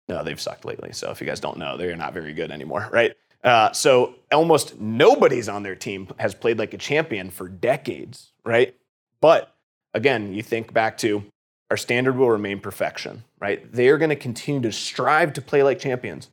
No, 0.09 0.23
they've 0.23 0.40
sucked 0.40 0.64
lately. 0.64 0.93
So 0.93 1.11
if 1.11 1.21
you 1.21 1.27
guys 1.27 1.40
don't 1.40 1.57
know, 1.57 1.77
they're 1.77 1.97
not 1.97 2.12
very 2.12 2.35
good 2.35 2.51
anymore, 2.51 2.88
right? 2.93 3.14
Uh, 3.43 3.73
so 3.73 4.16
almost 4.31 4.79
nobody's 4.79 5.49
on 5.49 5.62
their 5.62 5.75
team 5.75 6.07
has 6.19 6.35
played 6.35 6.59
like 6.59 6.75
a 6.75 6.79
champion 6.79 7.31
for 7.31 7.49
decades, 7.49 8.33
right? 8.45 8.75
But 9.20 9.54
again, 9.94 10.33
you 10.33 10.42
think 10.42 10.72
back 10.72 10.98
to 10.98 11.24
our 11.70 11.76
standard 11.76 12.16
will 12.16 12.30
remain 12.30 12.61
perfection, 12.61 13.24
right? 13.40 13.70
They 13.72 13.88
are 13.88 13.98
going 13.98 14.11
to 14.11 14.16
continue 14.16 14.61
to 14.62 14.72
strive 14.72 15.33
to 15.35 15.42
play 15.42 15.62
like 15.62 15.78
champions. 15.78 16.28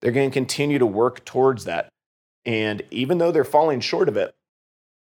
They're 0.00 0.12
going 0.12 0.30
to 0.30 0.34
continue 0.34 0.78
to 0.78 0.86
work 0.86 1.24
towards 1.24 1.64
that. 1.64 1.88
And 2.44 2.82
even 2.90 3.18
though 3.18 3.32
they're 3.32 3.44
falling 3.44 3.80
short 3.80 4.08
of 4.08 4.16
it, 4.16 4.34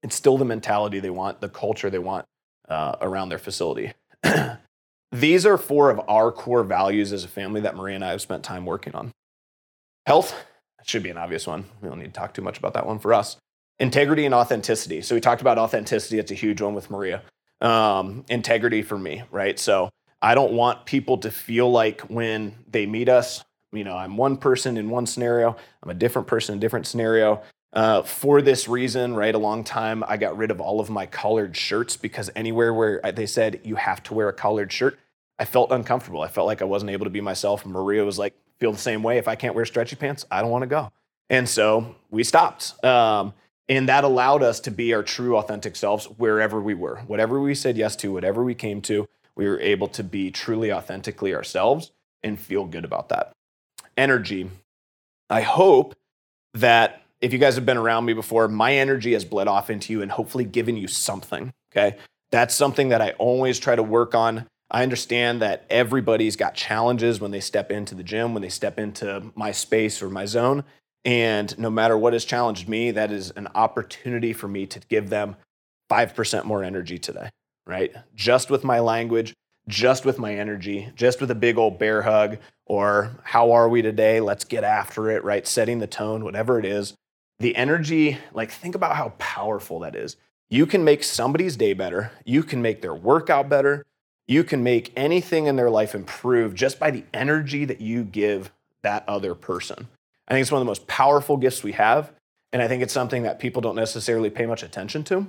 it's 0.02 0.16
still 0.16 0.38
the 0.38 0.46
mentality 0.46 1.00
they 1.00 1.10
want, 1.10 1.42
the 1.42 1.50
culture 1.50 1.90
they 1.90 2.00
want 2.00 2.26
uh, 2.70 2.96
around 3.02 3.30
their 3.30 3.40
facility. 3.40 3.94
These 5.12 5.46
are 5.46 5.58
four 5.58 5.90
of 5.90 6.02
our 6.08 6.32
core 6.32 6.64
values 6.64 7.12
as 7.12 7.24
a 7.24 7.28
family 7.28 7.62
that 7.62 7.76
Maria 7.76 7.96
and 7.96 8.06
I 8.06 8.12
have 8.12 8.22
spent 8.22 8.44
time 8.44 8.66
working 8.66 8.96
on. 8.96 9.12
Health, 10.06 10.36
should 10.86 11.04
be 11.04 11.10
an 11.10 11.18
obvious 11.18 11.48
one. 11.48 11.66
We 11.82 11.90
don't 11.90 12.00
need 12.00 12.06
to 12.06 12.12
talk 12.12 12.34
too 12.34 12.42
much 12.42 12.58
about 12.58 12.74
that 12.74 12.86
one 12.86 13.00
for 13.00 13.14
us. 13.14 13.38
Integrity 13.80 14.26
and 14.26 14.36
authenticity. 14.36 15.02
So 15.02 15.16
we 15.16 15.22
talked 15.22 15.42
about 15.42 15.58
authenticity. 15.58 16.20
It's 16.20 16.32
a 16.32 16.36
huge 16.36 16.62
one 16.62 16.74
with 16.74 16.90
Maria. 16.90 17.22
Um, 17.62 18.26
integrity 18.30 18.82
for 18.82 18.98
me, 18.98 19.24
right? 19.32 19.58
So 19.58 19.90
I 20.22 20.36
don't 20.36 20.54
want 20.54 20.86
people 20.86 21.18
to 21.20 21.32
feel 21.32 21.72
like 21.72 22.02
when 22.02 22.56
they 22.70 22.86
meet 22.86 23.10
us, 23.10 23.44
you 23.72 23.84
know, 23.84 23.98
I'm 23.98 24.16
one 24.16 24.38
person 24.38 24.78
in 24.78 24.90
one 24.90 25.06
scenario, 25.06 25.56
I'm 25.82 25.90
a 25.90 25.94
different 25.96 26.28
person 26.28 26.54
in 26.54 26.60
a 26.60 26.62
different 26.62 26.88
scenario. 26.88 27.42
Uh, 27.74 28.04
for 28.04 28.42
this 28.42 28.68
reason, 28.68 29.16
right, 29.16 29.34
a 29.34 29.40
long 29.40 29.64
time 29.64 30.04
I 30.08 30.18
got 30.18 30.38
rid 30.38 30.52
of 30.52 30.62
all 30.62 30.80
of 30.80 30.92
my 30.92 31.08
collared 31.08 31.58
shirts 31.58 31.98
because 31.98 32.30
anywhere 32.36 32.72
where 32.74 33.02
they 33.14 33.26
said 33.26 33.62
you 33.64 33.76
have 33.76 34.04
to 34.04 34.14
wear 34.14 34.30
a 34.30 34.34
collared 34.34 34.72
shirt, 34.72 35.00
I 35.40 35.46
felt 35.46 35.72
uncomfortable. 35.72 36.22
I 36.22 36.28
felt 36.28 36.46
like 36.46 36.62
I 36.62 36.66
wasn't 36.66 36.92
able 36.92 37.06
to 37.06 37.10
be 37.10 37.22
myself. 37.22 37.66
Maria 37.66 38.06
was 38.06 38.20
like, 38.20 38.36
feel 38.60 38.72
the 38.72 38.78
same 38.78 39.02
way. 39.02 39.18
If 39.18 39.28
I 39.28 39.36
can't 39.36 39.56
wear 39.56 39.66
stretchy 39.66 39.96
pants, 39.96 40.26
I 40.30 40.42
don't 40.42 40.52
want 40.52 40.62
to 40.62 40.68
go. 40.68 40.92
And 41.30 41.50
so 41.50 41.96
we 42.12 42.24
stopped. 42.24 42.82
Um, 42.84 43.34
and 43.70 43.88
that 43.88 44.04
allowed 44.04 44.44
us 44.44 44.60
to 44.62 44.72
be 44.72 44.94
our 44.94 45.04
true, 45.04 45.38
authentic 45.38 45.76
selves 45.76 46.06
wherever 46.06 46.62
we 46.62 46.74
were. 46.74 46.98
Whatever 47.08 47.40
we 47.40 47.56
said 47.56 47.78
yes 47.78 47.96
to, 47.98 48.12
whatever 48.12 48.44
we 48.44 48.56
came 48.56 48.82
to, 48.84 49.08
we 49.36 49.48
were 49.48 49.60
able 49.60 49.88
to 49.90 50.04
be 50.04 50.32
truly, 50.32 50.72
authentically 50.72 51.34
ourselves 51.34 51.92
and 52.22 52.40
feel 52.40 52.66
good 52.66 52.86
about 52.86 53.10
that. 53.10 53.32
Energy. 53.98 54.50
I 55.30 55.42
hope 55.42 55.96
that 56.54 57.02
if 57.22 57.32
you 57.32 57.40
guys 57.40 57.56
have 57.56 57.66
been 57.66 57.78
around 57.78 58.06
me 58.06 58.14
before, 58.14 58.48
my 58.48 58.76
energy 58.76 59.14
has 59.14 59.24
bled 59.24 59.48
off 59.48 59.70
into 59.70 59.94
you 59.94 60.02
and 60.02 60.12
hopefully 60.12 60.44
given 60.44 60.76
you 60.76 60.88
something. 60.88 61.54
Okay. 61.72 61.98
That's 62.32 62.54
something 62.54 62.90
that 62.90 63.02
I 63.02 63.12
always 63.12 63.60
try 63.60 63.76
to 63.76 63.84
work 63.84 64.14
on. 64.14 64.46
I 64.70 64.84
understand 64.84 65.42
that 65.42 65.66
everybody's 65.70 66.36
got 66.36 66.56
challenges 66.56 67.22
when 67.22 67.32
they 67.32 67.40
step 67.40 67.72
into 67.72 67.96
the 67.96 68.04
gym, 68.04 68.34
when 68.34 68.42
they 68.42 68.50
step 68.50 68.80
into 68.80 69.32
my 69.36 69.52
space 69.52 70.02
or 70.02 70.10
my 70.10 70.26
zone. 70.26 70.64
And 71.06 71.58
no 71.58 71.70
matter 71.70 71.98
what 71.98 72.14
has 72.14 72.26
challenged 72.26 72.70
me, 72.70 72.92
that 72.92 73.12
is 73.12 73.32
an 73.32 73.48
opportunity 73.56 74.34
for 74.34 74.48
me 74.48 74.66
to 74.68 74.80
give 74.90 75.10
them 75.10 75.36
5% 75.90 76.46
more 76.46 76.64
energy 76.64 76.98
today, 76.98 77.30
right? 77.66 77.94
Just 78.16 78.50
with 78.50 78.64
my 78.64 78.80
language, 78.80 79.34
just 79.68 80.06
with 80.06 80.18
my 80.18 80.34
energy, 80.34 80.90
just 80.96 81.20
with 81.20 81.30
a 81.32 81.36
big 81.36 81.58
old 81.58 81.78
bear 81.78 82.04
hug, 82.04 82.38
or 82.66 83.12
how 83.24 83.52
are 83.52 83.68
we 83.68 83.82
today? 83.82 84.22
Let's 84.22 84.46
get 84.46 84.64
after 84.64 85.12
it, 85.12 85.24
right? 85.24 85.46
Setting 85.46 85.80
the 85.80 85.88
tone, 85.88 86.24
whatever 86.24 86.58
it 86.58 86.66
is 86.66 86.96
the 87.40 87.56
energy, 87.56 88.18
like 88.34 88.52
think 88.52 88.76
about 88.76 88.96
how 88.96 89.10
powerful 89.20 89.80
that 89.80 89.96
is. 89.96 90.16
You 90.50 90.66
can 90.66 90.84
make 90.84 91.04
somebody's 91.04 91.58
day 91.58 91.74
better, 91.74 92.12
you 92.26 92.44
can 92.44 92.62
make 92.62 92.82
their 92.82 92.94
workout 92.94 93.50
better, 93.50 93.86
you 94.28 94.44
can 94.44 94.64
make 94.64 94.94
anything 94.96 95.48
in 95.48 95.56
their 95.56 95.70
life 95.70 95.96
improve 95.96 96.54
just 96.54 96.80
by 96.80 96.92
the 96.92 97.04
energy 97.14 97.66
that 97.66 97.82
you 97.82 98.04
give 98.04 98.52
that 98.82 99.04
other 99.08 99.36
person. 99.36 99.88
I 100.28 100.34
think 100.34 100.42
it's 100.42 100.52
one 100.52 100.62
of 100.62 100.66
the 100.66 100.70
most 100.70 100.88
powerful 100.88 101.38
gifts 101.38 101.64
we 101.64 101.74
have. 101.74 102.12
And 102.52 102.62
I 102.62 102.68
think 102.68 102.84
it's 102.84 102.94
something 102.94 103.24
that 103.24 103.40
people 103.40 103.62
don't 103.62 103.76
necessarily 103.76 104.30
pay 104.30 104.46
much 104.46 104.64
attention 104.64 105.04
to. 105.06 105.28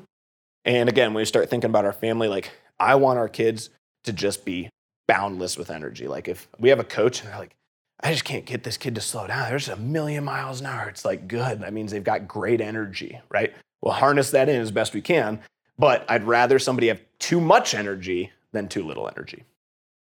And 0.64 0.88
again, 0.88 1.14
when 1.14 1.22
you 1.22 1.26
start 1.26 1.50
thinking 1.50 1.70
about 1.70 1.84
our 1.84 1.92
family, 1.92 2.28
like 2.28 2.50
I 2.78 2.94
want 2.96 3.18
our 3.18 3.28
kids 3.28 3.70
to 4.04 4.12
just 4.12 4.44
be 4.44 4.68
boundless 5.06 5.56
with 5.56 5.70
energy. 5.70 6.06
Like 6.06 6.28
if 6.28 6.48
we 6.58 6.68
have 6.68 6.80
a 6.80 6.84
coach 6.84 7.20
and 7.20 7.30
they're 7.30 7.38
like, 7.38 7.54
I 8.00 8.12
just 8.12 8.24
can't 8.24 8.44
get 8.44 8.64
this 8.64 8.76
kid 8.76 8.94
to 8.96 9.00
slow 9.00 9.26
down. 9.26 9.48
There's 9.48 9.68
a 9.68 9.76
million 9.76 10.24
miles 10.24 10.60
an 10.60 10.66
hour. 10.66 10.88
It's 10.88 11.04
like 11.04 11.28
good. 11.28 11.60
That 11.60 11.72
means 11.72 11.92
they've 11.92 12.04
got 12.04 12.28
great 12.28 12.60
energy, 12.60 13.20
right? 13.30 13.54
We'll 13.80 13.94
harness 13.94 14.30
that 14.32 14.48
in 14.48 14.60
as 14.60 14.70
best 14.70 14.92
we 14.92 15.00
can. 15.00 15.40
But 15.78 16.04
I'd 16.08 16.24
rather 16.24 16.58
somebody 16.58 16.88
have 16.88 17.00
too 17.18 17.40
much 17.40 17.74
energy 17.74 18.32
than 18.52 18.68
too 18.68 18.86
little 18.86 19.08
energy. 19.08 19.44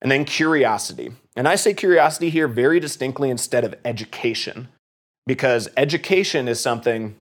And 0.01 0.11
then 0.11 0.25
curiosity. 0.25 1.11
And 1.35 1.47
I 1.47 1.55
say 1.55 1.73
curiosity 1.73 2.29
here 2.29 2.47
very 2.47 2.79
distinctly 2.79 3.29
instead 3.29 3.63
of 3.63 3.75
education, 3.83 4.67
because 5.25 5.69
education 5.75 6.47
is 6.47 6.59
something 6.59 7.15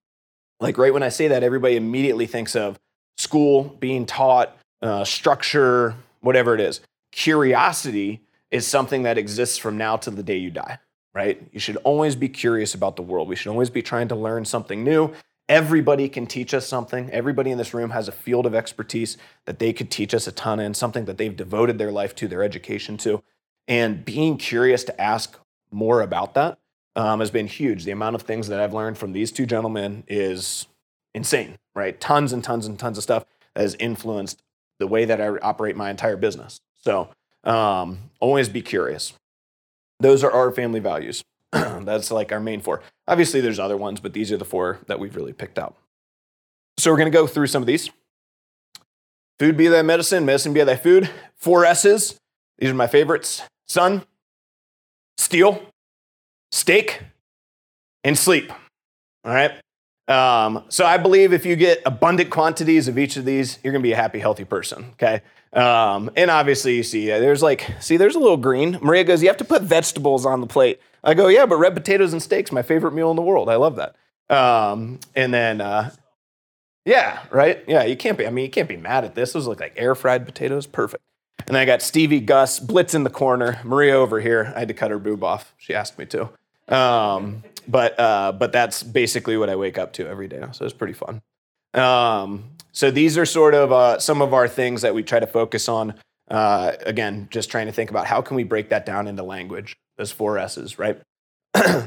like 0.61 0.79
right 0.79 0.93
when 0.93 1.03
I 1.03 1.09
say 1.09 1.29
that, 1.29 1.43
everybody 1.43 1.77
immediately 1.77 2.27
thinks 2.27 2.57
of 2.57 2.79
school, 3.19 3.65
being 3.81 4.07
taught, 4.07 4.57
uh, 4.83 5.05
structure, 5.05 5.95
whatever 6.21 6.55
it 6.55 6.61
is. 6.61 6.81
Curiosity 7.13 8.23
is 8.51 8.67
something 8.67 9.03
that 9.03 9.19
exists 9.19 9.59
from 9.59 9.77
now 9.77 9.97
to 9.97 10.11
the 10.11 10.23
day 10.23 10.37
you 10.37 10.51
die, 10.51 10.79
right? 11.15 11.43
You 11.53 11.61
should 11.61 11.77
always 11.79 12.17
be 12.17 12.29
curious 12.29 12.75
about 12.75 12.97
the 12.97 13.03
world. 13.03 13.29
We 13.29 13.37
should 13.37 13.51
always 13.51 13.71
be 13.71 13.83
trying 13.83 14.09
to 14.09 14.17
learn 14.17 14.45
something 14.45 14.85
new. 14.85 15.13
Everybody 15.49 16.09
can 16.09 16.27
teach 16.27 16.53
us 16.55 16.67
something. 16.67 17.11
Everybody 17.11 17.51
in 17.53 17.59
this 17.59 17.73
room 17.73 17.91
has 17.91 18.09
a 18.09 18.13
field 18.13 18.47
of 18.47 18.55
expertise 18.55 19.17
that 19.45 19.61
they 19.61 19.73
could 19.73 19.91
teach 19.91 20.13
us 20.13 20.27
a 20.27 20.33
ton 20.33 20.59
in, 20.59 20.75
something 20.75 21.05
that 21.05 21.19
they've 21.19 21.37
devoted 21.37 21.79
their 21.79 21.93
life 21.93 22.17
to, 22.17 22.27
their 22.27 22.43
education 22.43 22.97
to. 22.99 23.23
And 23.69 24.05
being 24.05 24.39
curious 24.39 24.83
to 24.85 25.01
ask 25.01 25.39
more 25.71 26.01
about 26.01 26.35
that 26.35 26.59
um, 26.97 27.21
has 27.21 27.31
been 27.31 27.47
huge. 27.47 27.85
The 27.85 27.93
amount 27.93 28.17
of 28.17 28.23
things 28.23 28.49
that 28.49 28.59
I've 28.59 28.75
learned 28.75 28.99
from 28.99 29.13
these 29.13 29.31
two 29.31 29.47
gentlemen 29.47 30.03
is 30.09 30.67
insane, 31.15 31.59
right? 31.75 32.01
Tons 32.01 32.33
and 32.33 32.43
tons 32.43 32.67
and 32.67 32.79
tons 32.79 32.99
of 32.99 33.05
stuff 33.05 33.25
has 33.55 33.77
influenced 33.77 34.43
the 34.79 34.87
way 34.87 35.05
that 35.05 35.21
I 35.21 35.29
operate 35.29 35.77
my 35.77 35.91
entire 35.91 36.17
business. 36.17 36.61
So, 36.75 37.09
um, 37.45 38.11
always 38.21 38.49
be 38.49 38.63
curious. 38.63 39.13
Those 40.01 40.25
are 40.25 40.31
our 40.31 40.51
family 40.51 40.81
values. 40.81 41.25
That's 41.53 42.11
like 42.11 42.33
our 42.33 42.41
main 42.41 42.61
four. 42.61 42.83
Obviously, 43.07 43.41
there's 43.41 43.59
other 43.59 43.77
ones, 43.77 44.01
but 44.01 44.13
these 44.13 44.33
are 44.33 44.37
the 44.37 44.45
four 44.45 44.81
that 44.87 44.99
we've 44.99 45.15
really 45.15 45.33
picked 45.33 45.59
out. 45.59 45.77
So 46.79 46.91
we're 46.91 46.99
going 46.99 47.11
to 47.11 47.17
go 47.17 47.27
through 47.27 47.47
some 47.47 47.63
of 47.63 47.67
these. 47.67 47.91
Food 49.39 49.57
be 49.57 49.69
thy 49.69 49.83
medicine, 49.83 50.25
medicine 50.25 50.53
be 50.53 50.63
thy 50.65 50.77
food. 50.77 51.11
Four 51.37 51.65
S's. 51.65 52.19
These 52.59 52.71
are 52.71 52.75
my 52.75 52.87
favorites 52.87 53.43
sun, 53.69 54.05
steel, 55.19 55.61
steak, 56.53 57.03
and 58.05 58.17
sleep. 58.17 58.53
All 59.25 59.35
right. 59.35 59.53
Um, 60.09 60.65
so 60.69 60.87
I 60.87 60.99
believe 60.99 61.33
if 61.33 61.45
you 61.45 61.57
get 61.57 61.83
abundant 61.85 62.31
quantities 62.31 62.87
of 62.87 62.97
each 62.97 63.17
of 63.17 63.25
these, 63.25 63.59
you're 63.63 63.73
going 63.73 63.83
to 63.83 63.87
be 63.87 63.93
a 63.93 63.97
happy, 63.97 64.21
healthy 64.21 64.45
person. 64.45 64.91
Okay. 64.93 65.21
Um, 65.57 66.11
and 66.17 66.31
obviously, 66.31 66.77
you 66.77 66.83
see, 66.83 67.07
there's 67.07 67.43
like, 67.43 67.67
see, 67.81 67.97
there's 67.97 68.15
a 68.15 68.19
little 68.19 68.37
green. 68.37 68.79
Maria 68.83 69.05
goes, 69.05 69.23
you 69.23 69.29
have 69.29 69.39
to 69.39 69.45
put 69.45 69.63
vegetables 69.63 70.27
on 70.27 70.43
the 70.43 70.47
plate. 70.47 70.81
I 71.03 71.15
go, 71.15 71.29
yeah, 71.29 71.47
but 71.47 71.57
red 71.57 71.75
potatoes 71.75 72.13
and 72.13 72.23
steaks, 72.23 72.53
my 72.53 72.63
favorite 72.63 72.93
meal 72.93 73.11
in 73.11 73.17
the 73.17 73.23
world. 73.23 73.49
I 73.49 73.57
love 73.57 73.77
that. 73.77 73.97
Um, 74.29 75.01
and 75.15 75.33
then, 75.33 75.63
uh, 75.63 75.93
yeah, 76.85 77.21
right. 77.31 77.65
Yeah, 77.67 77.85
you 77.85 77.97
can't 77.97 78.19
be. 78.19 78.27
I 78.27 78.31
mean, 78.31 78.45
you 78.45 78.51
can't 78.51 78.69
be 78.69 78.77
mad 78.77 79.05
at 79.05 79.15
this. 79.15 79.33
Those 79.33 79.47
look 79.47 79.61
like 79.61 79.73
air 79.77 79.95
fried 79.95 80.27
potatoes. 80.27 80.67
Perfect. 80.67 81.03
And 81.49 81.57
I 81.57 81.65
got 81.65 81.81
Stevie, 81.81 82.21
Gus, 82.21 82.61
Blitz 82.61 82.95
in 82.95 83.05
the 83.05 83.11
corner, 83.11 83.61
Maria 83.65 83.95
over 83.95 84.21
here. 84.21 84.53
I 84.55 84.61
had 84.61 84.69
to 84.69 84.75
cut 84.75 84.91
her 84.91 84.99
boob 84.99 85.25
off. 85.25 85.55
She 85.59 85.75
asked 85.75 85.99
me 85.99 86.07
to. 86.07 86.29
Um, 86.75 87.45
but 87.69 87.99
uh, 87.99 88.33
but 88.33 88.53
that's 88.53 88.83
basically 88.83 89.37
what 89.37 89.49
I 89.49 89.57
wake 89.57 89.79
up 89.79 89.93
to 89.95 90.07
every 90.07 90.29
day. 90.29 90.43
So 90.53 90.65
it's 90.65 90.75
pretty 90.75 90.93
fun. 90.93 91.23
Um, 91.77 92.51
so 92.73 92.91
these 92.91 93.17
are 93.17 93.27
sort 93.27 93.55
of 93.55 93.73
uh, 93.73 93.99
some 93.99 94.23
of 94.23 94.35
our 94.35 94.49
things 94.49 94.83
that 94.83 94.95
we 94.95 95.03
try 95.03 95.21
to 95.21 95.27
focus 95.27 95.69
on. 95.69 95.95
Uh, 96.29 96.73
again, 96.85 97.29
just 97.31 97.51
trying 97.51 97.67
to 97.67 97.73
think 97.73 97.91
about 97.91 98.07
how 98.07 98.21
can 98.21 98.37
we 98.37 98.45
break 98.45 98.71
that 98.71 98.85
down 98.85 99.07
into 99.07 99.23
language. 99.23 99.77
Those 99.97 100.11
four 100.11 100.39
S's, 100.39 100.79
right? 100.79 101.01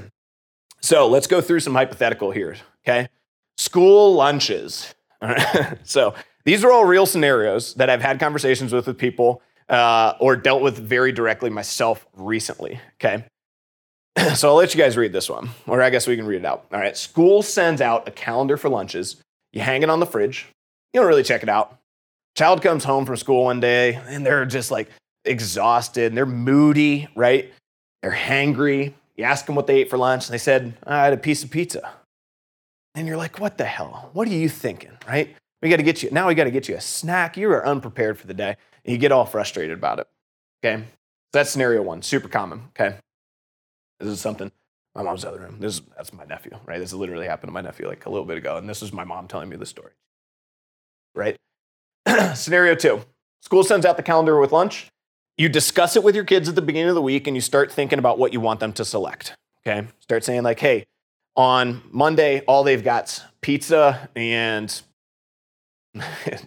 so 0.82 1.08
let's 1.08 1.28
go 1.28 1.42
through 1.42 1.60
some 1.60 1.76
hypothetical 1.76 2.32
here. 2.32 2.56
Okay, 2.84 3.10
school 3.58 4.14
lunches. 4.14 4.96
so 5.84 6.14
these 6.46 6.64
are 6.64 6.72
all 6.72 6.86
real 6.86 7.06
scenarios 7.06 7.74
that 7.76 7.90
I've 7.90 8.02
had 8.02 8.20
conversations 8.20 8.72
with 8.72 8.88
with 8.88 8.98
people 8.98 9.42
uh, 9.70 10.14
or 10.20 10.36
dealt 10.36 10.62
with 10.62 10.78
very 10.78 11.12
directly 11.12 11.50
myself 11.50 12.08
recently. 12.16 12.80
Okay. 12.96 13.24
so 14.36 14.50
I'll 14.50 14.56
let 14.56 14.74
you 14.74 14.82
guys 14.82 14.98
read 14.98 15.14
this 15.14 15.30
one, 15.30 15.50
or 15.68 15.82
I 15.82 15.90
guess 15.90 16.08
we 16.08 16.16
can 16.16 16.26
read 16.26 16.38
it 16.38 16.46
out. 16.46 16.66
All 16.74 16.80
right. 16.80 16.98
School 16.98 17.42
sends 17.42 17.82
out 17.82 18.08
a 18.08 18.12
calendar 18.12 18.58
for 18.58 18.70
lunches. 18.70 19.18
You 19.54 19.62
hang 19.62 19.84
it 19.84 19.90
on 19.90 20.00
the 20.00 20.06
fridge. 20.06 20.48
You 20.94 21.02
don't 21.02 21.08
really 21.08 21.24
check 21.24 21.44
it 21.44 21.50
out. 21.50 21.78
Child 22.36 22.62
comes 22.62 22.84
home 22.84 23.06
from 23.06 23.18
school 23.18 23.46
one 23.46 23.60
day 23.60 23.96
and 24.08 24.26
they're 24.26 24.46
just 24.46 24.72
like 24.72 24.90
exhausted 25.26 26.08
and 26.08 26.18
they're 26.18 26.26
moody, 26.26 27.08
right? 27.16 27.52
They're 28.02 28.12
hangry. 28.12 28.94
You 29.18 29.26
ask 29.26 29.46
them 29.46 29.56
what 29.56 29.68
they 29.68 29.82
ate 29.82 29.90
for 29.90 29.98
lunch, 29.98 30.28
and 30.28 30.34
they 30.34 30.38
said, 30.38 30.78
I 30.88 31.04
had 31.04 31.12
a 31.12 31.18
piece 31.18 31.44
of 31.44 31.50
pizza. 31.50 31.92
And 32.96 33.06
you're 33.06 33.18
like, 33.18 33.38
what 33.40 33.58
the 33.58 33.66
hell? 33.66 34.10
What 34.14 34.30
are 34.30 34.32
you 34.32 34.48
thinking, 34.48 34.98
right? 35.06 35.36
We 35.62 35.70
got 35.70 35.76
to 35.76 35.84
get 35.84 36.02
you, 36.02 36.10
now 36.12 36.28
we 36.28 36.36
got 36.36 36.46
to 36.46 36.52
get 36.52 36.70
you 36.70 36.76
a 36.76 36.82
snack. 36.82 37.36
You 37.36 37.52
are 37.52 37.68
unprepared 37.68 38.18
for 38.18 38.28
the 38.28 38.34
day. 38.34 38.56
And 38.86 38.94
you 38.94 38.98
get 38.98 39.12
all 39.12 39.26
frustrated 39.26 39.78
about 39.78 40.00
it. 40.00 40.08
Okay. 40.64 40.86
That's 41.34 41.50
scenario 41.50 41.82
one, 41.82 42.02
super 42.02 42.30
common. 42.30 42.70
Okay. 42.70 42.96
This 44.00 44.08
is 44.08 44.22
something 44.22 44.54
my 44.96 45.04
mom's 45.04 45.26
other 45.26 45.40
room. 45.40 45.58
This 45.60 45.76
is, 45.76 45.82
that's 45.96 46.14
my 46.14 46.26
nephew, 46.26 46.58
right? 46.66 46.80
This 46.80 46.94
literally 46.94 47.28
happened 47.28 47.50
to 47.50 47.54
my 47.54 47.62
nephew 47.62 47.88
like 47.88 48.06
a 48.06 48.10
little 48.10 48.26
bit 48.26 48.38
ago, 48.38 48.58
and 48.58 48.68
this 48.68 48.82
is 48.82 48.92
my 48.92 49.04
mom 49.04 49.28
telling 49.28 49.50
me 49.50 49.56
the 49.56 49.66
story. 49.66 49.92
Right? 51.16 51.38
Scenario 52.36 52.76
two: 52.76 53.02
School 53.42 53.64
sends 53.64 53.86
out 53.86 53.98
the 53.98 54.04
calendar 54.04 54.40
with 54.40 54.52
lunch. 54.52 54.88
You 55.38 55.48
discuss 55.48 55.96
it 55.96 56.04
with 56.04 56.16
your 56.16 56.26
kids 56.26 56.50
at 56.50 56.56
the 56.56 56.62
beginning 56.62 56.90
of 56.90 56.96
the 56.96 57.02
week, 57.02 57.28
and 57.28 57.36
you 57.36 57.42
start 57.42 57.72
thinking 57.72 58.00
about 58.00 58.20
what 58.20 58.34
you 58.34 58.40
want 58.40 58.60
them 58.60 58.74
to 58.74 58.86
select. 58.86 59.36
Okay, 59.66 59.88
start 60.00 60.24
saying 60.24 60.44
like, 60.44 60.60
"Hey, 60.60 60.86
on 61.36 61.82
Monday, 61.92 62.42
all 62.42 62.64
they've 62.64 62.84
got's 62.84 63.22
pizza 63.42 64.10
and." 64.16 64.82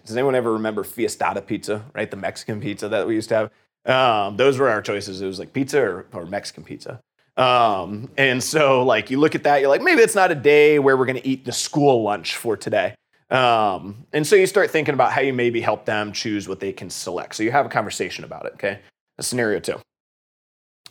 Does 0.05 0.15
anyone 0.15 0.35
ever 0.35 0.53
remember 0.53 0.83
Fiestada 0.83 1.45
pizza, 1.45 1.85
right? 1.93 2.09
The 2.09 2.17
Mexican 2.17 2.61
pizza 2.61 2.87
that 2.89 3.05
we 3.05 3.15
used 3.15 3.29
to 3.29 3.35
have. 3.35 3.51
Um, 3.85 4.37
those 4.37 4.57
were 4.57 4.69
our 4.69 4.81
choices. 4.81 5.21
It 5.21 5.27
was 5.27 5.37
like 5.37 5.51
pizza 5.51 5.81
or, 5.81 6.05
or 6.13 6.25
Mexican 6.25 6.63
pizza. 6.63 7.01
Um, 7.35 8.09
and 8.17 8.43
so, 8.43 8.83
like, 8.83 9.09
you 9.09 9.19
look 9.19 9.35
at 9.35 9.43
that, 9.43 9.61
you're 9.61 9.69
like, 9.69 9.81
maybe 9.81 10.01
it's 10.01 10.15
not 10.15 10.31
a 10.31 10.35
day 10.35 10.79
where 10.79 10.95
we're 10.95 11.05
going 11.05 11.21
to 11.21 11.27
eat 11.27 11.45
the 11.45 11.51
school 11.51 12.03
lunch 12.03 12.35
for 12.35 12.55
today. 12.55 12.95
Um, 13.29 14.05
and 14.13 14.25
so 14.27 14.35
you 14.35 14.45
start 14.45 14.69
thinking 14.69 14.93
about 14.93 15.11
how 15.11 15.21
you 15.21 15.33
maybe 15.33 15.59
help 15.59 15.85
them 15.85 16.11
choose 16.11 16.47
what 16.47 16.59
they 16.59 16.71
can 16.71 16.89
select. 16.89 17.35
So 17.35 17.41
you 17.41 17.51
have 17.51 17.65
a 17.65 17.69
conversation 17.69 18.23
about 18.23 18.45
it, 18.45 18.53
okay? 18.53 18.79
That's 19.17 19.27
scenario 19.27 19.59
two. 19.59 19.79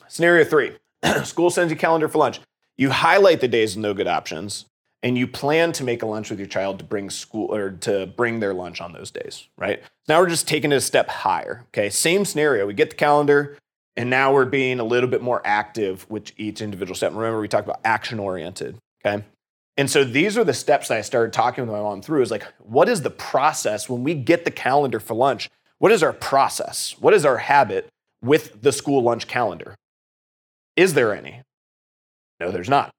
Scenario 0.09 0.44
three 0.44 0.76
school 1.24 1.50
sends 1.50 1.72
you 1.72 1.78
calendar 1.78 2.09
for 2.09 2.18
lunch. 2.18 2.40
You 2.76 2.90
highlight 2.90 3.40
the 3.40 3.48
days 3.48 3.76
with 3.76 3.83
no 3.83 3.94
good 3.94 4.09
options 4.09 4.66
and 5.02 5.18
you 5.18 5.26
plan 5.26 5.72
to 5.72 5.85
make 5.85 6.02
a 6.02 6.07
lunch 6.07 6.31
with 6.31 6.38
your 6.38 6.48
child 6.48 6.78
to 6.78 6.85
bring 6.85 7.11
school 7.11 7.55
or 7.55 7.72
to 7.72 8.07
bring 8.07 8.40
their 8.40 8.55
lunch 8.55 8.81
on 8.81 8.92
those 8.92 9.11
days, 9.11 9.48
right? 9.57 9.83
Now 10.09 10.20
we're 10.20 10.28
just 10.28 10.48
taking 10.48 10.72
it 10.72 10.76
a 10.76 10.81
step 10.81 11.09
higher. 11.09 11.64
Okay, 11.68 11.90
same 11.90 12.24
scenario. 12.24 12.66
We 12.66 12.74
get 12.74 12.90
the 12.90 12.96
calendar, 12.96 13.59
and 13.96 14.09
now 14.09 14.33
we're 14.33 14.46
being 14.46 14.81
a 14.81 14.85
little 14.85 15.09
bit 15.09 15.22
more 15.22 15.42
active 15.44 16.09
with 16.11 16.33
each 16.37 16.62
individual 16.62 16.94
step. 16.94 17.12
Remember, 17.12 17.40
we 17.40 17.48
talked 17.48 17.66
about 17.66 17.81
action 17.85 18.18
oriented. 18.18 18.78
Okay. 19.05 19.24
And 19.76 19.90
so 19.90 20.05
these 20.05 20.37
are 20.37 20.44
the 20.44 20.55
steps 20.55 20.88
that 20.88 20.98
I 20.98 21.00
started 21.02 21.33
talking 21.33 21.64
with 21.64 21.72
my 21.72 21.81
mom 21.81 22.02
through 22.02 22.22
is 22.22 22.31
like, 22.31 22.44
what 22.59 22.88
is 22.88 23.02
the 23.02 23.11
process 23.11 23.88
when 23.88 24.05
we 24.05 24.14
get 24.14 24.44
the 24.44 24.50
calendar 24.50 25.00
for 25.00 25.14
lunch? 25.14 25.48
What 25.78 25.92
is 25.92 26.02
our 26.02 26.12
process? 26.12 26.94
What 27.00 27.14
is 27.14 27.24
our 27.24 27.38
habit 27.38 27.88
with 28.22 28.62
the 28.62 28.72
school 28.72 29.02
lunch 29.02 29.26
calendar? 29.26 29.74
Is 30.76 30.94
there 30.94 31.14
any? 31.14 31.42
No, 32.38 32.50
there's 32.50 32.68
not. 32.68 32.90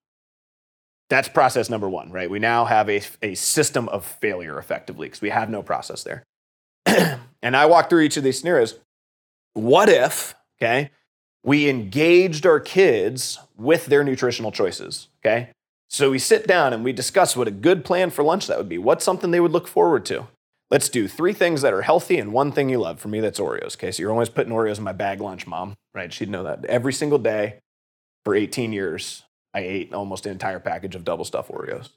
That's 1.10 1.28
process 1.28 1.70
number 1.70 1.90
one, 1.90 2.12
right? 2.12 2.30
We 2.30 2.40
now 2.40 2.66
have 2.66 2.90
a, 2.90 3.02
a 3.22 3.36
system 3.36 3.88
of 3.90 4.06
failure 4.06 4.58
effectively 4.58 5.08
because 5.08 5.22
we 5.22 5.30
have 5.30 5.50
no 5.50 5.62
process 5.62 6.04
there. 6.04 6.24
and 7.42 7.56
I 7.56 7.66
walk 7.68 7.90
through 7.90 8.02
each 8.02 8.18
of 8.18 8.24
these 8.24 8.40
scenarios. 8.40 8.80
What 9.54 9.90
if, 9.90 10.34
okay, 10.64 10.92
we 11.44 11.70
engaged 11.70 12.46
our 12.46 12.60
kids 12.60 13.40
with 13.58 13.88
their 13.88 14.04
nutritional 14.04 14.52
choices, 14.52 15.10
okay? 15.24 15.50
So 15.90 16.10
we 16.10 16.20
sit 16.20 16.48
down 16.48 16.74
and 16.74 16.84
we 16.84 16.94
discuss 16.94 17.36
what 17.36 17.48
a 17.48 17.52
good 17.52 17.86
plan 17.86 18.10
for 18.10 18.24
lunch 18.24 18.48
that 18.48 18.58
would 18.58 18.70
be. 18.70 18.78
What's 18.78 19.06
something 19.06 19.32
they 19.32 19.40
would 19.40 19.52
look 19.52 19.68
forward 19.68 20.06
to? 20.06 20.28
Let's 20.72 20.90
do 20.90 21.08
three 21.08 21.34
things 21.34 21.62
that 21.62 21.74
are 21.74 21.84
healthy 21.84 22.18
and 22.18 22.34
one 22.34 22.52
thing 22.52 22.70
you 22.70 22.80
love. 22.80 23.00
For 23.00 23.10
me, 23.10 23.20
that's 23.20 23.40
Oreos. 23.40 23.76
Okay, 23.76 23.92
so 23.92 24.02
you're 24.02 24.12
always 24.12 24.30
putting 24.30 24.54
Oreos 24.54 24.80
in 24.80 24.84
my 24.84 24.94
bag 24.94 25.22
lunch, 25.22 25.46
mom, 25.46 25.76
right? 25.94 26.12
She'd 26.12 26.30
know 26.30 26.44
that 26.44 26.66
every 26.66 26.94
single 26.94 27.20
day 27.20 27.60
for 28.26 28.34
18 28.34 28.74
years. 28.74 29.24
I 29.54 29.60
ate 29.60 29.94
almost 29.94 30.26
an 30.26 30.32
entire 30.32 30.60
package 30.60 30.96
of 30.96 31.04
double 31.04 31.26
stuff 31.26 31.50
Oreos. 31.50 31.90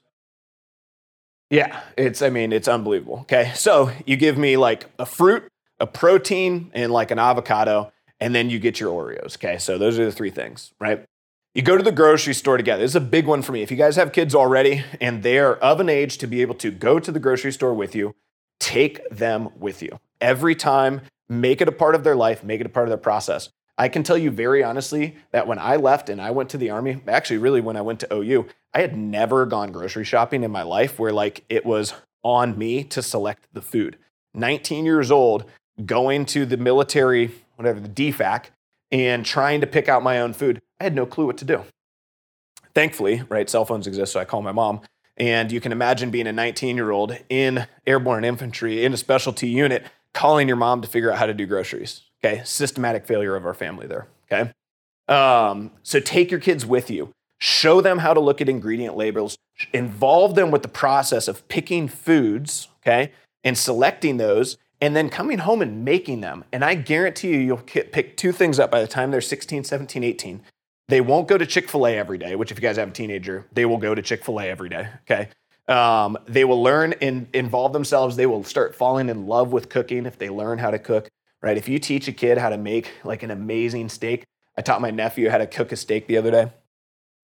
Yeah, 1.49 1.81
it's, 1.97 2.21
I 2.21 2.29
mean, 2.29 2.53
it's 2.53 2.67
unbelievable. 2.67 3.21
Okay, 3.21 3.51
so 3.55 3.89
you 4.05 4.15
give 4.15 4.37
me 4.37 4.57
like 4.57 4.85
a 4.99 5.07
fruit, 5.07 5.47
a 5.79 5.87
protein, 5.87 6.69
and 6.75 6.91
like 6.91 7.09
an 7.09 7.17
avocado, 7.17 7.91
and 8.19 8.33
then 8.33 8.49
you 8.49 8.59
get 8.59 8.79
your 8.79 8.91
Oreos. 8.91 9.37
Okay, 9.37 9.57
so 9.57 9.77
those 9.77 9.99
are 9.99 10.05
the 10.05 10.11
three 10.11 10.29
things, 10.29 10.73
right? 10.79 11.05
You 11.53 11.63
go 11.63 11.77
to 11.77 11.83
the 11.83 11.91
grocery 11.91 12.33
store 12.33 12.57
together. 12.57 12.83
This 12.83 12.91
is 12.91 12.95
a 12.95 13.01
big 13.01 13.25
one 13.25 13.41
for 13.41 13.51
me. 13.51 13.61
If 13.61 13.71
you 13.71 13.77
guys 13.77 13.95
have 13.95 14.11
kids 14.11 14.35
already 14.35 14.83
and 15.01 15.23
they're 15.23 15.57
of 15.57 15.79
an 15.79 15.89
age 15.89 16.19
to 16.19 16.27
be 16.27 16.41
able 16.41 16.55
to 16.55 16.69
go 16.69 16.99
to 16.99 17.11
the 17.11 17.19
grocery 17.19 17.51
store 17.51 17.73
with 17.73 17.95
you, 17.95 18.13
take 18.59 19.07
them 19.09 19.49
with 19.57 19.81
you. 19.81 19.99
Every 20.21 20.55
time, 20.55 21.01
make 21.29 21.61
it 21.61 21.67
a 21.67 21.71
part 21.71 21.95
of 21.95 22.03
their 22.03 22.15
life, 22.15 22.43
make 22.43 22.59
it 22.61 22.65
a 22.65 22.69
part 22.69 22.87
of 22.87 22.89
their 22.89 22.97
process. 22.97 23.49
I 23.77 23.89
can 23.89 24.03
tell 24.03 24.17
you 24.17 24.31
very 24.31 24.63
honestly 24.63 25.17
that 25.31 25.47
when 25.47 25.59
I 25.59 25.75
left 25.75 26.09
and 26.09 26.21
I 26.21 26.31
went 26.31 26.49
to 26.51 26.57
the 26.57 26.71
army, 26.71 27.01
actually, 27.07 27.37
really, 27.37 27.61
when 27.61 27.77
I 27.77 27.81
went 27.81 27.99
to 28.01 28.13
OU, 28.13 28.47
I 28.73 28.81
had 28.81 28.97
never 28.97 29.45
gone 29.45 29.71
grocery 29.71 30.03
shopping 30.03 30.43
in 30.43 30.51
my 30.51 30.63
life 30.63 30.99
where 30.99 31.11
like 31.11 31.43
it 31.49 31.65
was 31.65 31.93
on 32.23 32.57
me 32.57 32.83
to 32.85 33.01
select 33.03 33.47
the 33.53 33.61
food. 33.61 33.97
19 34.33 34.85
years 34.85 35.11
old, 35.11 35.45
going 35.85 36.25
to 36.27 36.45
the 36.45 36.57
military, 36.57 37.31
whatever, 37.57 37.79
the 37.79 37.89
DFAC, 37.89 38.45
and 38.91 39.25
trying 39.25 39.59
to 39.61 39.67
pick 39.67 39.89
out 39.89 40.03
my 40.03 40.19
own 40.19 40.33
food. 40.33 40.61
I 40.79 40.85
had 40.85 40.95
no 40.95 41.05
clue 41.05 41.25
what 41.25 41.37
to 41.39 41.45
do. 41.45 41.63
Thankfully, 42.73 43.23
right, 43.27 43.49
cell 43.49 43.65
phones 43.65 43.87
exist, 43.87 44.13
so 44.13 44.19
I 44.19 44.25
call 44.25 44.41
my 44.41 44.51
mom. 44.51 44.81
And 45.17 45.51
you 45.51 45.59
can 45.59 45.71
imagine 45.71 46.11
being 46.11 46.27
a 46.27 46.31
19 46.31 46.75
year 46.75 46.91
old 46.91 47.17
in 47.27 47.65
airborne 47.87 48.23
infantry 48.23 48.85
in 48.85 48.93
a 48.93 48.97
specialty 48.97 49.49
unit, 49.49 49.83
calling 50.13 50.47
your 50.47 50.57
mom 50.57 50.81
to 50.81 50.87
figure 50.87 51.11
out 51.11 51.17
how 51.17 51.25
to 51.25 51.33
do 51.33 51.47
groceries. 51.47 52.03
Okay, 52.23 52.41
systematic 52.45 53.05
failure 53.05 53.35
of 53.35 53.45
our 53.45 53.55
family 53.55 53.87
there. 53.87 54.07
Okay, 54.31 54.51
um, 55.07 55.71
so 55.81 55.99
take 55.99 56.29
your 56.29 56.39
kids 56.39 56.65
with 56.65 56.91
you. 56.91 57.11
Show 57.39 57.81
them 57.81 57.99
how 57.99 58.13
to 58.13 58.19
look 58.19 58.41
at 58.41 58.49
ingredient 58.49 58.95
labels. 58.95 59.37
Involve 59.73 60.35
them 60.35 60.51
with 60.51 60.61
the 60.61 60.67
process 60.67 61.27
of 61.27 61.47
picking 61.47 61.87
foods. 61.87 62.67
Okay, 62.83 63.11
and 63.43 63.57
selecting 63.57 64.17
those, 64.17 64.57
and 64.81 64.95
then 64.95 65.09
coming 65.09 65.39
home 65.39 65.61
and 65.61 65.83
making 65.83 66.21
them. 66.21 66.43
And 66.51 66.63
I 66.63 66.75
guarantee 66.75 67.31
you, 67.31 67.39
you'll 67.39 67.57
pick 67.57 68.17
two 68.17 68.31
things 68.31 68.59
up 68.59 68.69
by 68.69 68.81
the 68.81 68.87
time 68.87 69.11
they're 69.11 69.21
16, 69.21 69.63
17, 69.63 70.03
18. 70.03 70.43
They 70.89 71.01
won't 71.01 71.27
go 71.27 71.37
to 71.37 71.45
Chick 71.45 71.69
fil 71.69 71.87
A 71.87 71.97
every 71.97 72.17
day, 72.17 72.35
which, 72.35 72.51
if 72.51 72.57
you 72.57 72.61
guys 72.61 72.77
have 72.77 72.89
a 72.89 72.91
teenager, 72.91 73.45
they 73.51 73.65
will 73.65 73.77
go 73.77 73.93
to 73.93 74.01
Chick 74.01 74.23
fil 74.23 74.39
A 74.39 74.45
every 74.45 74.69
day. 74.69 74.87
Okay. 75.01 75.29
Um, 75.67 76.17
they 76.27 76.45
will 76.45 76.63
learn 76.63 76.93
and 77.01 77.27
involve 77.33 77.73
themselves. 77.73 78.15
They 78.15 78.25
will 78.25 78.43
start 78.43 78.73
falling 78.73 79.09
in 79.09 79.27
love 79.27 79.51
with 79.51 79.67
cooking 79.67 80.05
if 80.05 80.17
they 80.17 80.29
learn 80.29 80.59
how 80.59 80.71
to 80.71 80.79
cook 80.79 81.09
right? 81.41 81.57
If 81.57 81.67
you 81.67 81.79
teach 81.79 82.07
a 82.07 82.11
kid 82.11 82.37
how 82.37 82.49
to 82.49 82.57
make 82.57 82.91
like 83.03 83.23
an 83.23 83.31
amazing 83.31 83.89
steak, 83.89 84.25
I 84.57 84.61
taught 84.61 84.81
my 84.81 84.91
nephew 84.91 85.29
how 85.29 85.37
to 85.37 85.47
cook 85.47 85.71
a 85.71 85.75
steak 85.75 86.07
the 86.07 86.17
other 86.17 86.31
day. 86.31 86.51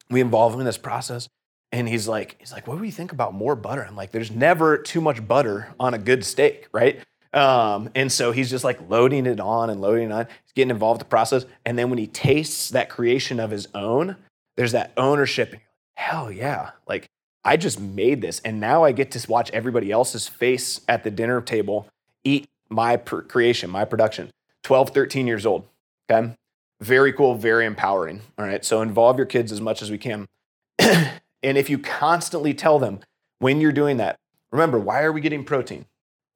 We 0.10 0.22
involve 0.22 0.54
him 0.54 0.60
in 0.60 0.66
this 0.66 0.78
process. 0.78 1.28
And 1.72 1.90
he's 1.90 2.08
like, 2.08 2.36
he's 2.40 2.52
like, 2.52 2.68
what 2.68 2.78
do 2.78 2.84
you 2.84 2.92
think 2.92 3.12
about 3.12 3.34
more 3.34 3.56
butter? 3.56 3.84
I'm 3.84 3.96
like, 3.96 4.12
there's 4.12 4.30
never 4.30 4.78
too 4.78 5.02
much 5.02 5.28
butter 5.28 5.74
on 5.80 5.96
a 5.96 5.98
good 5.98 6.24
steak, 6.24 6.68
right? 6.72 7.00
Um, 7.34 7.90
and 7.96 8.12
so 8.12 8.32
he's 8.32 8.50
just 8.50 8.64
like 8.64 8.80
loading 8.90 9.26
it 9.26 9.40
on 9.40 9.70
and 9.70 9.82
loading 9.82 10.10
it 10.10 10.12
on. 10.12 10.28
He's 10.44 10.54
getting 10.54 10.70
involved 10.70 11.02
in 11.02 11.06
the 11.06 11.10
process. 11.10 11.46
And 11.66 11.78
then 11.78 11.90
when 11.90 11.98
he 11.98 12.08
tastes 12.08 12.70
that 12.70 12.90
creation 12.90 13.40
of 13.40 13.50
his 13.50 13.68
own, 13.74 14.18
there's 14.56 14.74
that 14.74 14.92
ownership. 14.98 15.56
Hell 15.96 16.32
yeah. 16.32 16.72
Like 16.88 17.10
I 17.44 17.58
just 17.58 17.80
made 17.80 18.22
this. 18.22 18.40
And 18.42 18.60
now 18.60 18.84
I 18.84 18.92
get 18.92 19.12
to 19.12 19.32
watch 19.32 19.50
everybody 19.52 19.92
else's 19.92 20.28
face 20.28 20.82
at 20.88 21.04
the 21.04 21.12
dinner 21.12 21.42
table 21.42 21.88
eat 22.24 22.48
my 22.70 22.98
creation, 22.98 23.70
my 23.70 23.86
production. 23.86 24.30
12, 24.64 24.92
13 24.92 25.28
years 25.28 25.46
old. 25.46 25.68
Okay. 26.10 26.34
Very 26.80 27.14
cool, 27.14 27.36
very 27.36 27.66
empowering. 27.66 28.22
All 28.38 28.46
right. 28.46 28.64
So 28.64 28.82
involve 28.82 29.18
your 29.18 29.26
kids 29.26 29.52
as 29.52 29.62
much 29.62 29.82
as 29.82 29.90
we 29.90 29.98
can. 29.98 30.28
and 30.80 31.58
if 31.58 31.70
you 31.70 31.80
constantly 31.80 32.54
tell 32.54 32.80
them 32.80 33.00
when 33.40 33.60
you're 33.60 33.72
doing 33.72 33.98
that, 33.98 34.18
remember, 34.52 34.80
why 34.80 35.02
are 35.02 35.12
we 35.12 35.22
getting 35.22 35.44
protein? 35.44 35.86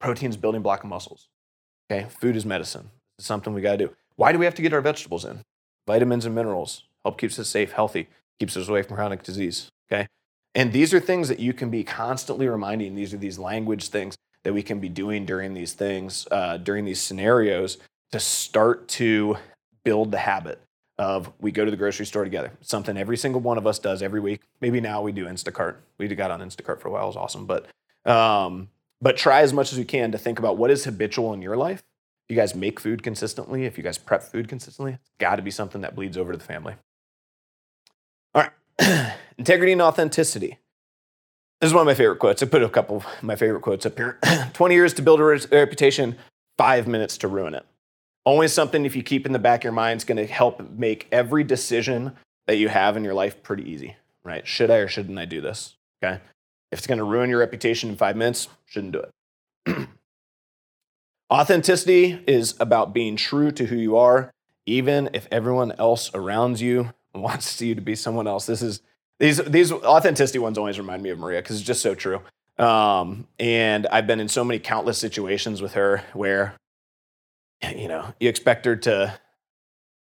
Protein's 0.00 0.36
building 0.36 0.62
block 0.62 0.84
of 0.84 0.90
muscles. 0.90 1.28
Okay. 1.90 2.06
Food 2.08 2.36
is 2.36 2.44
medicine. 2.44 2.90
It's 3.18 3.26
something 3.26 3.52
we 3.52 3.60
got 3.60 3.72
to 3.72 3.86
do. 3.86 3.94
Why 4.16 4.32
do 4.32 4.38
we 4.38 4.44
have 4.44 4.54
to 4.56 4.62
get 4.62 4.72
our 4.72 4.80
vegetables 4.80 5.24
in? 5.24 5.42
Vitamins 5.86 6.26
and 6.26 6.34
minerals 6.34 6.84
help 7.04 7.18
keeps 7.18 7.38
us 7.38 7.48
safe, 7.48 7.72
healthy, 7.72 8.08
keeps 8.38 8.56
us 8.56 8.68
away 8.68 8.82
from 8.82 8.96
chronic 8.96 9.22
disease. 9.22 9.68
Okay. 9.90 10.06
And 10.54 10.72
these 10.72 10.92
are 10.92 11.00
things 11.00 11.28
that 11.28 11.40
you 11.40 11.52
can 11.52 11.70
be 11.70 11.84
constantly 11.84 12.48
reminding. 12.48 12.94
These 12.94 13.14
are 13.14 13.18
these 13.18 13.38
language 13.38 13.88
things 13.88 14.16
that 14.42 14.52
we 14.52 14.62
can 14.62 14.80
be 14.80 14.88
doing 14.88 15.24
during 15.24 15.54
these 15.54 15.72
things, 15.72 16.26
uh, 16.30 16.56
during 16.58 16.84
these 16.84 17.00
scenarios 17.00 17.78
to 18.12 18.20
start 18.20 18.88
to 18.88 19.36
build 19.84 20.10
the 20.10 20.18
habit 20.18 20.60
of 20.98 21.32
we 21.38 21.52
go 21.52 21.64
to 21.64 21.70
the 21.70 21.76
grocery 21.76 22.06
store 22.06 22.24
together. 22.24 22.52
Something 22.60 22.96
every 22.96 23.16
single 23.16 23.40
one 23.40 23.56
of 23.56 23.66
us 23.66 23.78
does 23.78 24.02
every 24.02 24.20
week. 24.20 24.42
Maybe 24.60 24.80
now 24.80 25.00
we 25.00 25.12
do 25.12 25.26
Instacart. 25.26 25.76
We 25.96 26.08
got 26.08 26.30
on 26.30 26.40
Instacart 26.40 26.80
for 26.80 26.88
a 26.88 26.90
while. 26.90 27.04
It 27.04 27.08
was 27.08 27.16
awesome. 27.16 27.46
But 27.46 27.66
um, 28.10 28.68
but 29.00 29.16
try 29.16 29.40
as 29.40 29.52
much 29.52 29.72
as 29.72 29.78
you 29.78 29.84
can 29.84 30.12
to 30.12 30.18
think 30.18 30.38
about 30.38 30.56
what 30.56 30.70
is 30.70 30.84
habitual 30.84 31.32
in 31.32 31.42
your 31.42 31.56
life. 31.56 31.82
If 32.28 32.34
you 32.34 32.36
guys 32.36 32.54
make 32.54 32.78
food 32.78 33.02
consistently, 33.02 33.64
if 33.64 33.78
you 33.78 33.84
guys 33.84 33.96
prep 33.96 34.22
food 34.22 34.48
consistently, 34.48 34.92
it's 34.94 35.10
got 35.18 35.36
to 35.36 35.42
be 35.42 35.50
something 35.50 35.80
that 35.80 35.94
bleeds 35.94 36.16
over 36.16 36.32
to 36.32 36.38
the 36.38 36.44
family. 36.44 36.74
All 38.34 38.42
right. 38.42 39.14
Integrity 39.38 39.72
and 39.72 39.80
authenticity. 39.80 40.58
This 41.60 41.68
is 41.68 41.74
one 41.74 41.82
of 41.82 41.86
my 41.86 41.94
favorite 41.94 42.18
quotes. 42.18 42.42
I 42.42 42.46
put 42.46 42.62
a 42.62 42.68
couple 42.68 42.98
of 42.98 43.06
my 43.22 43.34
favorite 43.34 43.62
quotes 43.62 43.86
up 43.86 43.96
here. 43.96 44.18
20 44.52 44.74
years 44.74 44.94
to 44.94 45.02
build 45.02 45.20
a 45.20 45.24
reputation, 45.24 46.16
five 46.56 46.86
minutes 46.86 47.18
to 47.18 47.28
ruin 47.28 47.54
it. 47.54 47.64
Always 48.24 48.52
something, 48.52 48.84
if 48.84 48.94
you 48.94 49.02
keep 49.02 49.24
in 49.24 49.32
the 49.32 49.38
back 49.38 49.60
of 49.60 49.64
your 49.64 49.72
mind, 49.72 49.98
is 49.98 50.04
going 50.04 50.18
to 50.18 50.26
help 50.26 50.70
make 50.70 51.08
every 51.10 51.44
decision 51.44 52.12
that 52.46 52.56
you 52.56 52.68
have 52.68 52.96
in 52.96 53.04
your 53.04 53.14
life 53.14 53.42
pretty 53.42 53.68
easy, 53.68 53.96
right? 54.22 54.46
Should 54.46 54.70
I 54.70 54.76
or 54.76 54.88
shouldn't 54.88 55.18
I 55.18 55.24
do 55.24 55.40
this? 55.40 55.76
Okay. 56.02 56.20
If 56.70 56.80
it's 56.80 56.86
going 56.86 56.98
to 56.98 57.04
ruin 57.04 57.30
your 57.30 57.38
reputation 57.38 57.90
in 57.90 57.96
five 57.96 58.16
minutes, 58.16 58.48
shouldn't 58.66 58.92
do 58.92 59.04
it. 59.66 59.88
Authenticity 61.32 62.22
is 62.26 62.54
about 62.58 62.92
being 62.94 63.16
true 63.16 63.50
to 63.52 63.66
who 63.66 63.76
you 63.76 63.96
are, 63.96 64.30
even 64.66 65.10
if 65.12 65.28
everyone 65.30 65.72
else 65.78 66.10
around 66.14 66.60
you 66.60 66.92
wants 67.14 67.60
you 67.60 67.74
to 67.74 67.80
be 67.80 67.94
someone 67.94 68.26
else. 68.26 68.46
This 68.46 68.62
is 68.62 68.80
these 69.18 69.38
these 69.38 69.72
authenticity 69.72 70.38
ones 70.38 70.58
always 70.58 70.78
remind 70.78 71.02
me 71.02 71.10
of 71.10 71.18
Maria 71.18 71.42
because 71.42 71.56
it's 71.56 71.66
just 71.66 71.82
so 71.82 71.94
true. 71.94 72.22
Um, 72.58 73.26
and 73.38 73.86
I've 73.86 74.06
been 74.06 74.20
in 74.20 74.28
so 74.28 74.44
many 74.44 74.58
countless 74.58 74.98
situations 74.98 75.62
with 75.62 75.74
her 75.74 76.02
where, 76.12 76.54
you 77.62 77.88
know, 77.88 78.14
you 78.18 78.28
expect 78.28 78.64
her 78.64 78.76
to 78.76 79.18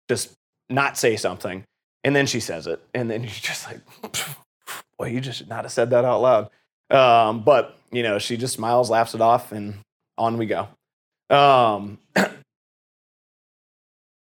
just 0.08 0.32
not 0.68 0.96
say 0.96 1.16
something, 1.16 1.64
and 2.04 2.14
then 2.14 2.26
she 2.26 2.40
says 2.40 2.66
it, 2.66 2.80
and 2.94 3.10
then 3.10 3.22
you're 3.24 3.30
just 3.30 3.66
like, 3.66 3.80
boy, 4.98 5.08
you 5.08 5.20
just 5.20 5.38
should 5.38 5.48
not 5.48 5.64
have 5.64 5.72
said 5.72 5.90
that 5.90 6.04
out 6.04 6.20
loud. 6.20 6.50
Um, 6.90 7.42
but 7.42 7.76
you 7.90 8.02
know, 8.02 8.18
she 8.18 8.36
just 8.36 8.54
smiles, 8.54 8.90
laughs 8.90 9.14
it 9.14 9.20
off, 9.20 9.52
and 9.52 9.78
on 10.18 10.38
we 10.38 10.46
go. 10.46 10.68
Um, 11.30 11.98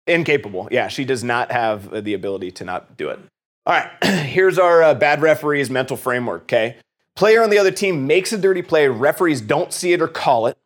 incapable. 0.06 0.68
Yeah, 0.70 0.88
she 0.88 1.04
does 1.04 1.24
not 1.24 1.52
have 1.52 2.04
the 2.04 2.14
ability 2.14 2.50
to 2.52 2.64
not 2.64 2.96
do 2.96 3.08
it. 3.08 3.18
All 3.66 3.74
right, 3.74 3.90
here's 4.04 4.58
our 4.58 4.82
uh, 4.82 4.94
bad 4.94 5.22
referees 5.22 5.70
mental 5.70 5.96
framework. 5.96 6.42
Okay. 6.42 6.76
Player 7.14 7.42
on 7.42 7.50
the 7.50 7.58
other 7.58 7.70
team 7.70 8.06
makes 8.06 8.32
a 8.32 8.38
dirty 8.38 8.62
play, 8.62 8.88
referees 8.88 9.42
don't 9.42 9.72
see 9.72 9.92
it 9.92 10.00
or 10.00 10.08
call 10.08 10.46
it. 10.46 10.56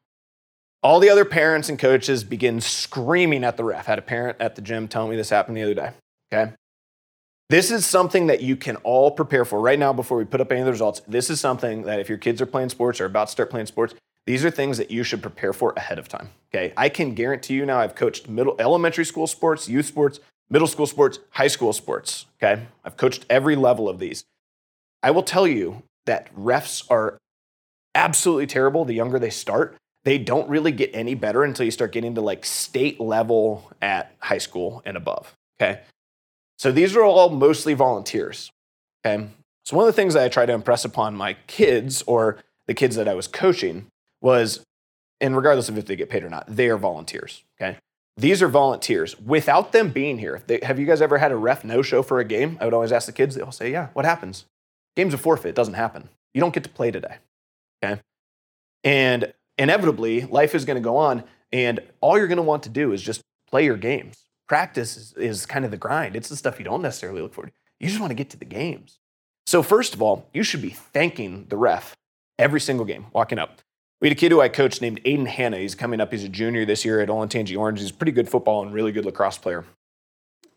All 0.83 1.00
the 1.00 1.11
other 1.11 1.24
parents 1.24 1.68
and 1.68 1.79
coaches 1.79 2.22
begin 2.22 2.61
screaming 2.61 3.42
at 3.42 3.57
the 3.57 3.64
ref. 3.64 3.87
Had 3.87 3.98
a 3.98 4.02
parent 4.02 4.37
at 4.38 4.55
the 4.55 4.62
gym 4.62 4.87
telling 4.87 5.11
me 5.11 5.16
this 5.16 5.31
happened 5.31 5.57
the 5.57 5.64
other 5.64 5.74
day. 5.74 5.90
Okay. 6.33 6.52
This 7.48 7.70
is 7.70 7.87
something 7.87 8.26
that 8.26 8.40
you 8.40 8.56
can 8.56 8.74
all 8.76 9.12
prepare 9.12 9.44
for 9.44 9.61
right 9.61 9.78
now 9.78 9.92
before 9.92 10.18
we 10.18 10.24
put 10.24 10.40
up 10.40 10.50
any 10.50 10.62
of 10.62 10.66
the 10.66 10.72
results. 10.72 11.00
This 11.06 11.30
is 11.30 11.38
something 11.38 11.82
that 11.82 12.00
if 12.00 12.09
your 12.09 12.18
kids 12.18 12.42
are 12.42 12.46
playing 12.46 12.70
sports 12.70 13.00
or 13.00 13.04
about 13.04 13.26
to 13.28 13.30
start 13.30 13.50
playing 13.50 13.66
sports, 13.66 13.94
these 14.26 14.44
are 14.44 14.50
things 14.50 14.78
that 14.78 14.90
you 14.90 15.04
should 15.04 15.22
prepare 15.22 15.52
for 15.52 15.72
ahead 15.76 16.00
of 16.00 16.09
time. 16.09 16.30
Okay. 16.52 16.72
I 16.76 16.88
can 16.88 17.14
guarantee 17.14 17.54
you 17.54 17.64
now 17.64 17.78
I've 17.78 17.94
coached 17.94 18.28
middle 18.28 18.56
elementary 18.59 19.04
school 19.04 19.28
sports, 19.28 19.68
youth 19.68 19.87
sports, 19.87 20.18
middle 20.50 20.66
school 20.66 20.87
sports, 20.87 21.20
high 21.30 21.46
school 21.46 21.72
sports. 21.72 22.26
Okay. 22.42 22.66
I've 22.85 22.96
coached 22.96 23.24
every 23.30 23.54
level 23.54 23.88
of 23.88 24.00
these. 24.00 24.24
I 25.04 25.12
will 25.12 25.22
tell 25.22 25.46
you 25.46 25.85
that 26.06 26.35
refs 26.35 26.85
are 26.90 27.16
absolutely 27.94 28.48
terrible 28.48 28.85
the 28.85 28.94
younger 28.94 29.20
they 29.20 29.30
start. 29.30 29.76
They 30.02 30.18
don't 30.18 30.48
really 30.48 30.72
get 30.72 30.90
any 30.94 31.14
better 31.14 31.44
until 31.44 31.64
you 31.64 31.70
start 31.70 31.92
getting 31.92 32.16
to 32.16 32.20
like 32.20 32.44
state 32.44 33.00
level 33.00 33.70
at 33.80 34.16
high 34.18 34.38
school 34.38 34.82
and 34.85 34.96
above. 34.96 35.32
Okay. 35.61 35.82
So 36.59 36.73
these 36.73 36.97
are 36.97 37.03
all 37.03 37.31
mostly 37.31 37.75
volunteers. 37.75 38.51
Okay. 39.05 39.29
So 39.64 39.77
one 39.77 39.87
of 39.88 39.95
the 39.95 40.01
things 40.01 40.14
that 40.14 40.25
I 40.25 40.29
try 40.29 40.47
to 40.47 40.53
impress 40.53 40.85
upon 40.85 41.14
my 41.14 41.35
kids 41.47 42.03
or 42.07 42.38
the 42.66 42.75
kids 42.75 42.97
that 42.97 43.09
I 43.09 43.14
was 43.14 43.27
coaching 43.27 43.87
was, 44.21 44.64
and 45.21 45.37
regardless 45.37 45.69
of 45.69 45.77
if 45.77 45.87
they 45.87 45.97
get 45.97 46.09
paid 46.09 46.25
or 46.25 46.31
not, 46.31 46.45
they 46.49 46.69
are 46.69 46.77
volunteers. 46.77 47.42
Okay. 47.61 47.79
These 48.16 48.42
are 48.42 48.49
volunteers. 48.49 49.19
Without 49.21 49.73
them 49.73 49.90
being 49.90 50.19
here, 50.19 50.42
they, 50.47 50.61
have 50.62 50.79
you 50.79 50.87
guys 50.87 51.03
ever 51.03 51.19
had 51.19 51.33
a 51.33 51.37
ref 51.37 51.64
no 51.64 51.83
show 51.83 52.03
for 52.03 52.19
a 52.19 52.25
game? 52.25 52.57
I 52.61 52.64
would 52.64 52.75
always 52.75 52.92
ask 52.92 53.07
the 53.07 53.12
kids, 53.12 53.35
they'll 53.35 53.53
say, 53.53 53.71
Yeah, 53.71 53.88
what 53.92 54.05
happens? 54.05 54.47
Game's 54.97 55.14
a 55.14 55.19
forfeit. 55.19 55.51
It 55.51 55.55
doesn't 55.55 55.75
happen. 55.75 56.09
You 56.33 56.40
don't 56.40 56.55
get 56.55 56.64
to 56.64 56.71
play 56.71 56.90
today. 56.90 57.16
Okay. 57.85 58.01
And 58.85 59.33
inevitably, 59.59 60.23
life 60.23 60.55
is 60.55 60.64
going 60.64 60.77
to 60.77 60.83
go 60.83 60.97
on, 60.97 61.25
and 61.53 61.81
all 62.01 62.16
you're 62.16 62.29
going 62.29 62.37
to 62.37 62.42
want 62.42 62.62
to 62.62 62.69
do 62.69 62.92
is 62.92 63.03
just 63.03 63.21
play 63.49 63.64
your 63.64 63.77
games. 63.77 64.25
Practice 64.48 64.96
is, 64.96 65.12
is 65.14 65.46
kind 65.46 65.64
of 65.64 65.70
the 65.70 65.76
grind. 65.76 66.16
It's 66.16 66.28
the 66.28 66.37
stuff 66.37 66.59
you 66.59 66.64
don't 66.64 66.82
necessarily 66.82 67.20
look 67.20 67.35
forward 67.35 67.48
to. 67.48 67.54
You 67.80 67.88
just 67.88 68.00
want 68.00 68.11
to 68.11 68.14
get 68.14 68.30
to 68.30 68.37
the 68.37 68.44
games. 68.44 68.98
So, 69.46 69.62
first 69.62 69.94
of 69.94 70.02
all, 70.02 70.28
you 70.32 70.42
should 70.42 70.62
be 70.62 70.70
thanking 70.70 71.46
the 71.48 71.56
ref 71.56 71.96
every 72.38 72.61
single 72.61 72.85
game 72.85 73.06
walking 73.12 73.38
up. 73.38 73.61
We 74.00 74.09
had 74.09 74.16
a 74.16 74.20
kid 74.20 74.32
who 74.32 74.40
I 74.40 74.48
coached 74.48 74.82
named 74.82 75.02
Aiden 75.04 75.26
Hanna. 75.26 75.59
He's 75.59 75.74
coming 75.74 76.00
up. 76.00 76.12
He's 76.12 76.24
a 76.24 76.28
junior 76.28 76.64
this 76.66 76.85
year 76.85 77.00
at 77.00 77.09
Olentangy 77.09 77.56
Orange. 77.56 77.80
He's 77.80 77.90
a 77.90 77.94
pretty 77.94 78.12
good 78.12 78.28
football 78.28 78.62
and 78.62 78.72
really 78.72 78.92
good 78.92 79.04
lacrosse 79.04 79.38
player. 79.38 79.64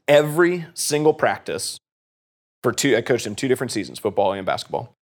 Every 0.08 0.66
single 0.74 1.14
practice, 1.14 1.80
for 2.64 2.72
two, 2.72 2.98
I 2.98 3.02
coached 3.02 3.26
him 3.26 3.36
two 3.36 3.48
different 3.48 3.72
seasons, 3.72 4.00
football 4.00 4.34
and 4.34 4.46
basketball. 4.46 4.96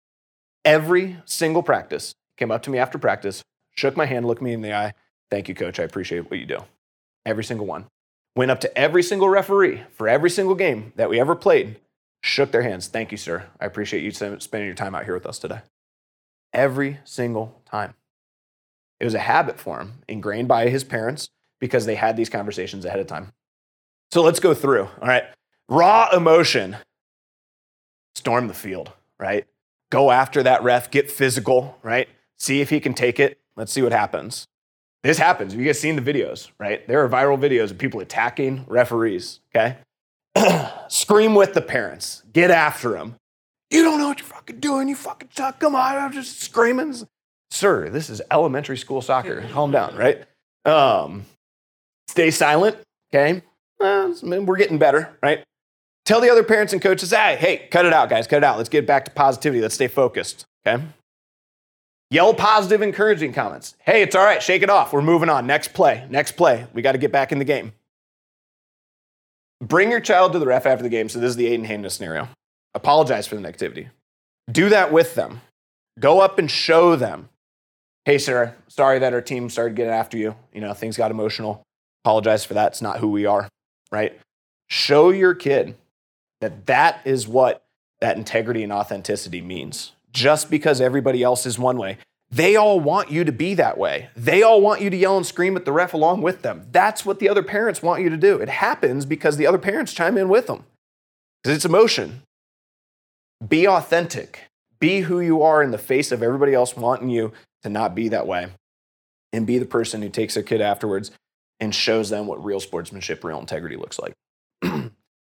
Every 0.66 1.18
single 1.26 1.64
practice, 1.64 2.16
came 2.38 2.52
up 2.52 2.64
to 2.64 2.70
me 2.70 2.80
after 2.80 2.98
practice, 2.98 3.44
shook 3.76 3.96
my 3.96 4.06
hand, 4.06 4.26
looked 4.26 4.42
me 4.42 4.52
in 4.52 4.62
the 4.62 4.74
eye. 4.74 4.94
Thank 5.30 5.48
you, 5.48 5.56
coach. 5.56 5.80
I 5.80 5.84
appreciate 5.84 6.30
what 6.30 6.40
you 6.40 6.46
do. 6.46 6.60
Every 7.26 7.44
single 7.44 7.66
one. 7.66 7.86
Went 8.36 8.52
up 8.52 8.60
to 8.62 8.78
every 8.78 9.02
single 9.02 9.30
referee 9.30 9.84
for 9.94 10.10
every 10.10 10.30
single 10.30 10.56
game 10.56 10.92
that 10.96 11.10
we 11.10 11.20
ever 11.20 11.36
played, 11.36 11.80
shook 12.22 12.52
their 12.52 12.64
hands. 12.64 12.88
Thank 12.88 13.12
you, 13.12 13.18
sir. 13.18 13.46
I 13.62 13.66
appreciate 13.66 14.04
you 14.04 14.12
spending 14.12 14.66
your 14.66 14.76
time 14.76 14.94
out 14.94 15.06
here 15.06 15.14
with 15.14 15.26
us 15.26 15.40
today. 15.40 15.62
Every 16.54 17.00
single 17.06 17.62
time. 17.66 17.94
It 19.00 19.06
was 19.06 19.14
a 19.14 19.20
habit 19.20 19.60
for 19.60 19.80
him, 19.80 19.96
ingrained 20.08 20.48
by 20.48 20.70
his 20.70 20.84
parents 20.84 21.30
because 21.60 21.86
they 21.86 21.96
had 21.96 22.18
these 22.18 22.30
conversations 22.30 22.86
ahead 22.86 23.00
of 23.00 23.08
time. 23.08 23.32
So 24.12 24.22
let's 24.22 24.40
go 24.40 24.54
through. 24.54 24.84
All 24.84 25.08
right. 25.08 25.26
Raw 25.68 26.10
emotion 26.16 26.78
storm 28.16 28.48
the 28.48 28.54
field, 28.54 28.92
right? 29.20 29.46
Go 29.92 30.12
after 30.12 30.44
that 30.44 30.64
ref, 30.64 30.92
get 30.92 31.12
physical, 31.12 31.78
right? 31.84 32.08
See 32.38 32.62
if 32.62 32.70
he 32.70 32.80
can 32.80 32.94
take 32.94 33.20
it. 33.20 33.40
Let's 33.56 33.72
see 33.72 33.82
what 33.82 33.92
happens. 33.92 34.48
This 35.06 35.20
happens. 35.20 35.54
You 35.54 35.64
guys 35.64 35.80
seen 35.80 35.96
the 35.96 36.02
videos, 36.02 36.50
right? 36.60 36.86
There 36.88 37.04
are 37.04 37.08
viral 37.08 37.38
videos 37.38 37.70
of 37.70 37.78
people 37.78 38.00
attacking 38.00 38.66
referees, 38.68 39.40
okay? 39.56 39.78
Scream 40.88 41.36
with 41.36 41.54
the 41.54 41.62
parents. 41.62 42.24
Get 42.34 42.50
after 42.50 42.90
them. 42.90 43.14
You 43.70 43.84
don't 43.84 44.00
know 44.00 44.08
what 44.08 44.18
you're 44.18 44.26
fucking 44.26 44.60
doing. 44.62 44.90
You 44.90 44.96
fucking 44.96 45.30
suck. 45.32 45.60
Come 45.60 45.76
on. 45.76 45.96
I'm 45.96 46.12
just 46.12 46.42
screaming. 46.42 46.96
Sir, 47.52 47.92
this 47.92 48.10
is 48.10 48.20
elementary 48.32 48.78
school 48.78 49.00
soccer. 49.00 49.48
Calm 49.52 49.70
down, 49.70 49.96
right? 49.96 50.24
Um, 50.66 51.26
stay 52.08 52.32
silent, 52.32 52.76
okay? 53.14 53.44
Well, 53.80 54.16
we're 54.24 54.58
getting 54.58 54.80
better, 54.80 55.16
right? 55.22 55.44
Tell 56.06 56.20
the 56.20 56.32
other 56.32 56.44
parents 56.44 56.74
and 56.74 56.82
coaches, 56.82 57.12
hey, 57.12 57.36
hey, 57.36 57.68
cut 57.70 57.86
it 57.86 57.94
out, 57.94 58.10
guys, 58.10 58.26
cut 58.26 58.38
it 58.38 58.44
out. 58.44 58.58
Let's 58.58 58.70
get 58.70 58.88
back 58.88 59.06
to 59.06 59.12
positivity. 59.12 59.62
Let's 59.62 59.76
stay 59.76 59.88
focused, 59.88 60.46
okay? 60.66 60.84
Yell 62.16 62.34
positive, 62.34 62.82
encouraging 62.82 63.34
comments. 63.34 63.76
Hey, 63.80 64.02
it's 64.02 64.16
all 64.16 64.24
right, 64.24 64.42
shake 64.42 64.62
it 64.62 64.70
off. 64.70 64.94
We're 64.94 65.02
moving 65.02 65.28
on. 65.28 65.46
Next 65.46 65.74
play, 65.74 66.08
next 66.10 66.38
play. 66.38 66.66
We 66.72 66.82
got 66.82 66.94
to 66.94 66.98
get 66.98 67.12
back 67.12 67.34
in 67.34 67.40
the 67.40 67.44
game. 67.44 67.74
Bring 69.62 69.92
your 69.92 70.00
child 70.00 70.32
to 70.32 70.40
the 70.40 70.46
ref 70.46 70.66
after 70.66 70.82
the 70.82 70.88
game. 70.88 71.10
So 71.10 71.20
this 71.20 71.32
is 71.32 71.36
the 71.36 71.48
Aiden 71.48 71.66
Hanna 71.66 71.90
scenario. 71.90 72.30
Apologize 72.74 73.28
for 73.28 73.36
the 73.36 73.42
negativity. 73.42 73.90
Do 74.50 74.70
that 74.70 74.94
with 74.94 75.16
them. 75.16 75.42
Go 76.00 76.22
up 76.22 76.40
and 76.40 76.50
show 76.50 76.96
them. 76.96 77.28
Hey, 78.06 78.18
sir, 78.18 78.56
sorry 78.70 79.00
that 79.00 79.12
our 79.12 79.20
team 79.22 79.50
started 79.50 79.76
getting 79.76 79.92
after 79.92 80.18
you. 80.18 80.38
You 80.54 80.62
know, 80.62 80.74
things 80.74 80.96
got 80.96 81.12
emotional. 81.12 81.64
Apologize 82.06 82.46
for 82.46 82.54
that. 82.54 82.68
It's 82.68 82.82
not 82.82 83.00
who 83.00 83.10
we 83.10 83.26
are, 83.26 83.50
right? 83.92 84.18
Show 84.70 85.10
your 85.10 85.36
kid 85.36 85.76
that 86.40 86.66
that 86.68 87.02
is 87.04 87.28
what 87.28 87.66
that 88.00 88.16
integrity 88.16 88.64
and 88.64 88.72
authenticity 88.72 89.42
means. 89.42 89.92
Just 90.16 90.50
because 90.50 90.80
everybody 90.80 91.22
else 91.22 91.46
is 91.46 91.60
one 91.60 91.78
way, 91.78 91.98
they 92.32 92.56
all 92.56 92.80
want 92.80 93.12
you 93.12 93.26
to 93.26 93.34
be 93.34 93.54
that 93.56 93.78
way. 93.78 94.10
They 94.16 94.44
all 94.44 94.62
want 94.62 94.82
you 94.82 94.90
to 94.90 94.96
yell 94.96 95.18
and 95.18 95.26
scream 95.26 95.58
at 95.58 95.66
the 95.66 95.74
ref 95.74 95.94
along 95.94 96.22
with 96.22 96.42
them. 96.42 96.68
That's 96.72 97.06
what 97.06 97.20
the 97.20 97.28
other 97.28 97.44
parents 97.44 97.84
want 97.84 98.02
you 98.02 98.10
to 98.10 98.18
do. 98.18 98.38
It 98.38 98.48
happens 98.48 99.06
because 99.06 99.36
the 99.36 99.46
other 99.46 99.58
parents 99.58 99.94
chime 99.94 100.18
in 100.18 100.30
with 100.30 100.48
them. 100.48 100.64
Because 101.44 101.58
it's 101.58 101.66
emotion. 101.66 102.22
Be 103.46 103.68
authentic. 103.68 104.46
Be 104.80 105.02
who 105.02 105.20
you 105.20 105.44
are 105.44 105.62
in 105.62 105.72
the 105.72 105.78
face 105.78 106.14
of 106.14 106.24
everybody 106.24 106.54
else 106.54 106.78
wanting 106.78 107.10
you 107.10 107.34
to 107.64 107.70
not 107.70 107.94
be 107.94 108.08
that 108.08 108.26
way. 108.26 108.48
And 109.34 109.46
be 109.46 109.58
the 109.58 109.66
person 109.66 110.02
who 110.02 110.08
takes 110.08 110.36
their 110.36 110.44
kid 110.44 110.62
afterwards 110.62 111.12
and 111.60 111.76
shows 111.76 112.10
them 112.10 112.26
what 112.26 112.44
real 112.44 112.62
sportsmanship, 112.62 113.22
real 113.22 113.40
integrity 113.40 113.76
looks 113.76 114.00
like. 114.00 114.14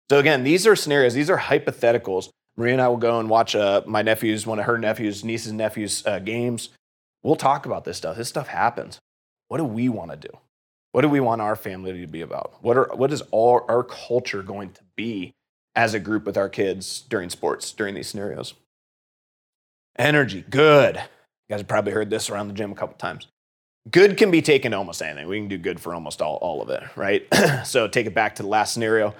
So 0.09 0.17
again, 0.17 0.43
these 0.43 0.65
are 0.65 0.75
scenarios, 0.75 1.13
these 1.13 1.29
are 1.29 1.37
hypotheticals. 1.37 2.29
Maria 2.59 2.73
and 2.73 2.81
I 2.81 2.89
will 2.89 2.97
go 2.97 3.21
and 3.21 3.29
watch 3.29 3.55
uh, 3.55 3.81
my 3.85 4.01
nephew's, 4.01 4.45
one 4.45 4.59
of 4.59 4.65
her 4.65 4.77
nephews, 4.77 5.23
nieces 5.23 5.53
nephews' 5.53 6.05
uh, 6.05 6.19
games. 6.19 6.69
We'll 7.23 7.37
talk 7.37 7.65
about 7.65 7.85
this 7.85 7.95
stuff. 7.95 8.17
This 8.17 8.27
stuff 8.27 8.49
happens. 8.49 8.99
What 9.47 9.59
do 9.59 9.63
we 9.63 9.87
want 9.87 10.11
to 10.11 10.17
do? 10.17 10.37
What 10.91 11.03
do 11.03 11.09
we 11.09 11.21
want 11.21 11.39
our 11.39 11.55
family 11.55 12.01
to 12.01 12.05
be 12.07 12.19
about? 12.19 12.55
What, 12.61 12.75
are, 12.75 12.89
what 12.93 13.13
is 13.13 13.21
all 13.31 13.63
our 13.69 13.81
culture 13.81 14.43
going 14.43 14.71
to 14.71 14.81
be 14.97 15.31
as 15.73 15.93
a 15.93 16.01
group 16.01 16.25
with 16.25 16.35
our 16.35 16.49
kids 16.49 16.99
during 16.99 17.29
sports, 17.29 17.71
during 17.71 17.95
these 17.95 18.09
scenarios? 18.09 18.55
Energy, 19.97 20.43
good. 20.49 20.97
You 20.97 21.53
guys 21.53 21.61
have 21.61 21.67
probably 21.67 21.93
heard 21.93 22.09
this 22.09 22.29
around 22.29 22.49
the 22.49 22.53
gym 22.53 22.73
a 22.73 22.75
couple 22.75 22.97
times. 22.97 23.27
Good 23.89 24.17
can 24.17 24.31
be 24.31 24.41
taken 24.41 24.71
to 24.71 24.77
almost 24.77 25.01
anything. 25.01 25.29
We 25.29 25.39
can 25.39 25.47
do 25.47 25.57
good 25.57 25.79
for 25.79 25.95
almost 25.95 26.21
all, 26.21 26.35
all 26.41 26.61
of 26.61 26.69
it, 26.69 26.83
right? 26.97 27.25
so 27.63 27.87
take 27.87 28.05
it 28.05 28.13
back 28.13 28.35
to 28.35 28.43
the 28.43 28.49
last 28.49 28.73
scenario 28.73 29.15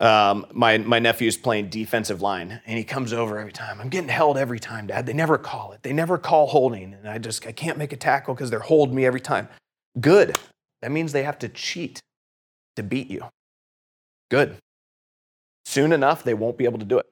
um, 0.00 0.46
my, 0.52 0.78
my 0.78 0.98
nephew's 0.98 1.36
playing 1.36 1.68
defensive 1.68 2.22
line 2.22 2.60
and 2.66 2.78
he 2.78 2.84
comes 2.84 3.12
over 3.12 3.38
every 3.38 3.52
time. 3.52 3.80
I'm 3.80 3.90
getting 3.90 4.08
held 4.08 4.38
every 4.38 4.58
time, 4.58 4.86
Dad. 4.86 5.06
They 5.06 5.12
never 5.12 5.36
call 5.36 5.72
it. 5.72 5.82
They 5.82 5.92
never 5.92 6.16
call 6.16 6.46
holding. 6.46 6.94
And 6.94 7.06
I 7.06 7.18
just, 7.18 7.46
I 7.46 7.52
can't 7.52 7.76
make 7.76 7.92
a 7.92 7.96
tackle 7.96 8.34
because 8.34 8.50
they're 8.50 8.60
holding 8.60 8.94
me 8.94 9.04
every 9.04 9.20
time. 9.20 9.48
Good. 10.00 10.38
That 10.80 10.90
means 10.90 11.12
they 11.12 11.24
have 11.24 11.38
to 11.40 11.48
cheat 11.48 12.00
to 12.76 12.82
beat 12.82 13.10
you. 13.10 13.22
Good. 14.30 14.56
Soon 15.66 15.92
enough, 15.92 16.24
they 16.24 16.34
won't 16.34 16.56
be 16.56 16.64
able 16.64 16.78
to 16.78 16.84
do 16.84 16.98
it. 16.98 17.06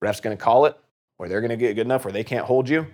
Ref's 0.00 0.20
going 0.20 0.36
to 0.36 0.42
call 0.42 0.66
it, 0.66 0.78
or 1.18 1.28
they're 1.28 1.40
going 1.40 1.50
to 1.50 1.56
get 1.56 1.74
good 1.74 1.86
enough 1.86 2.04
where 2.04 2.12
they 2.12 2.24
can't 2.24 2.46
hold 2.46 2.68
you. 2.68 2.86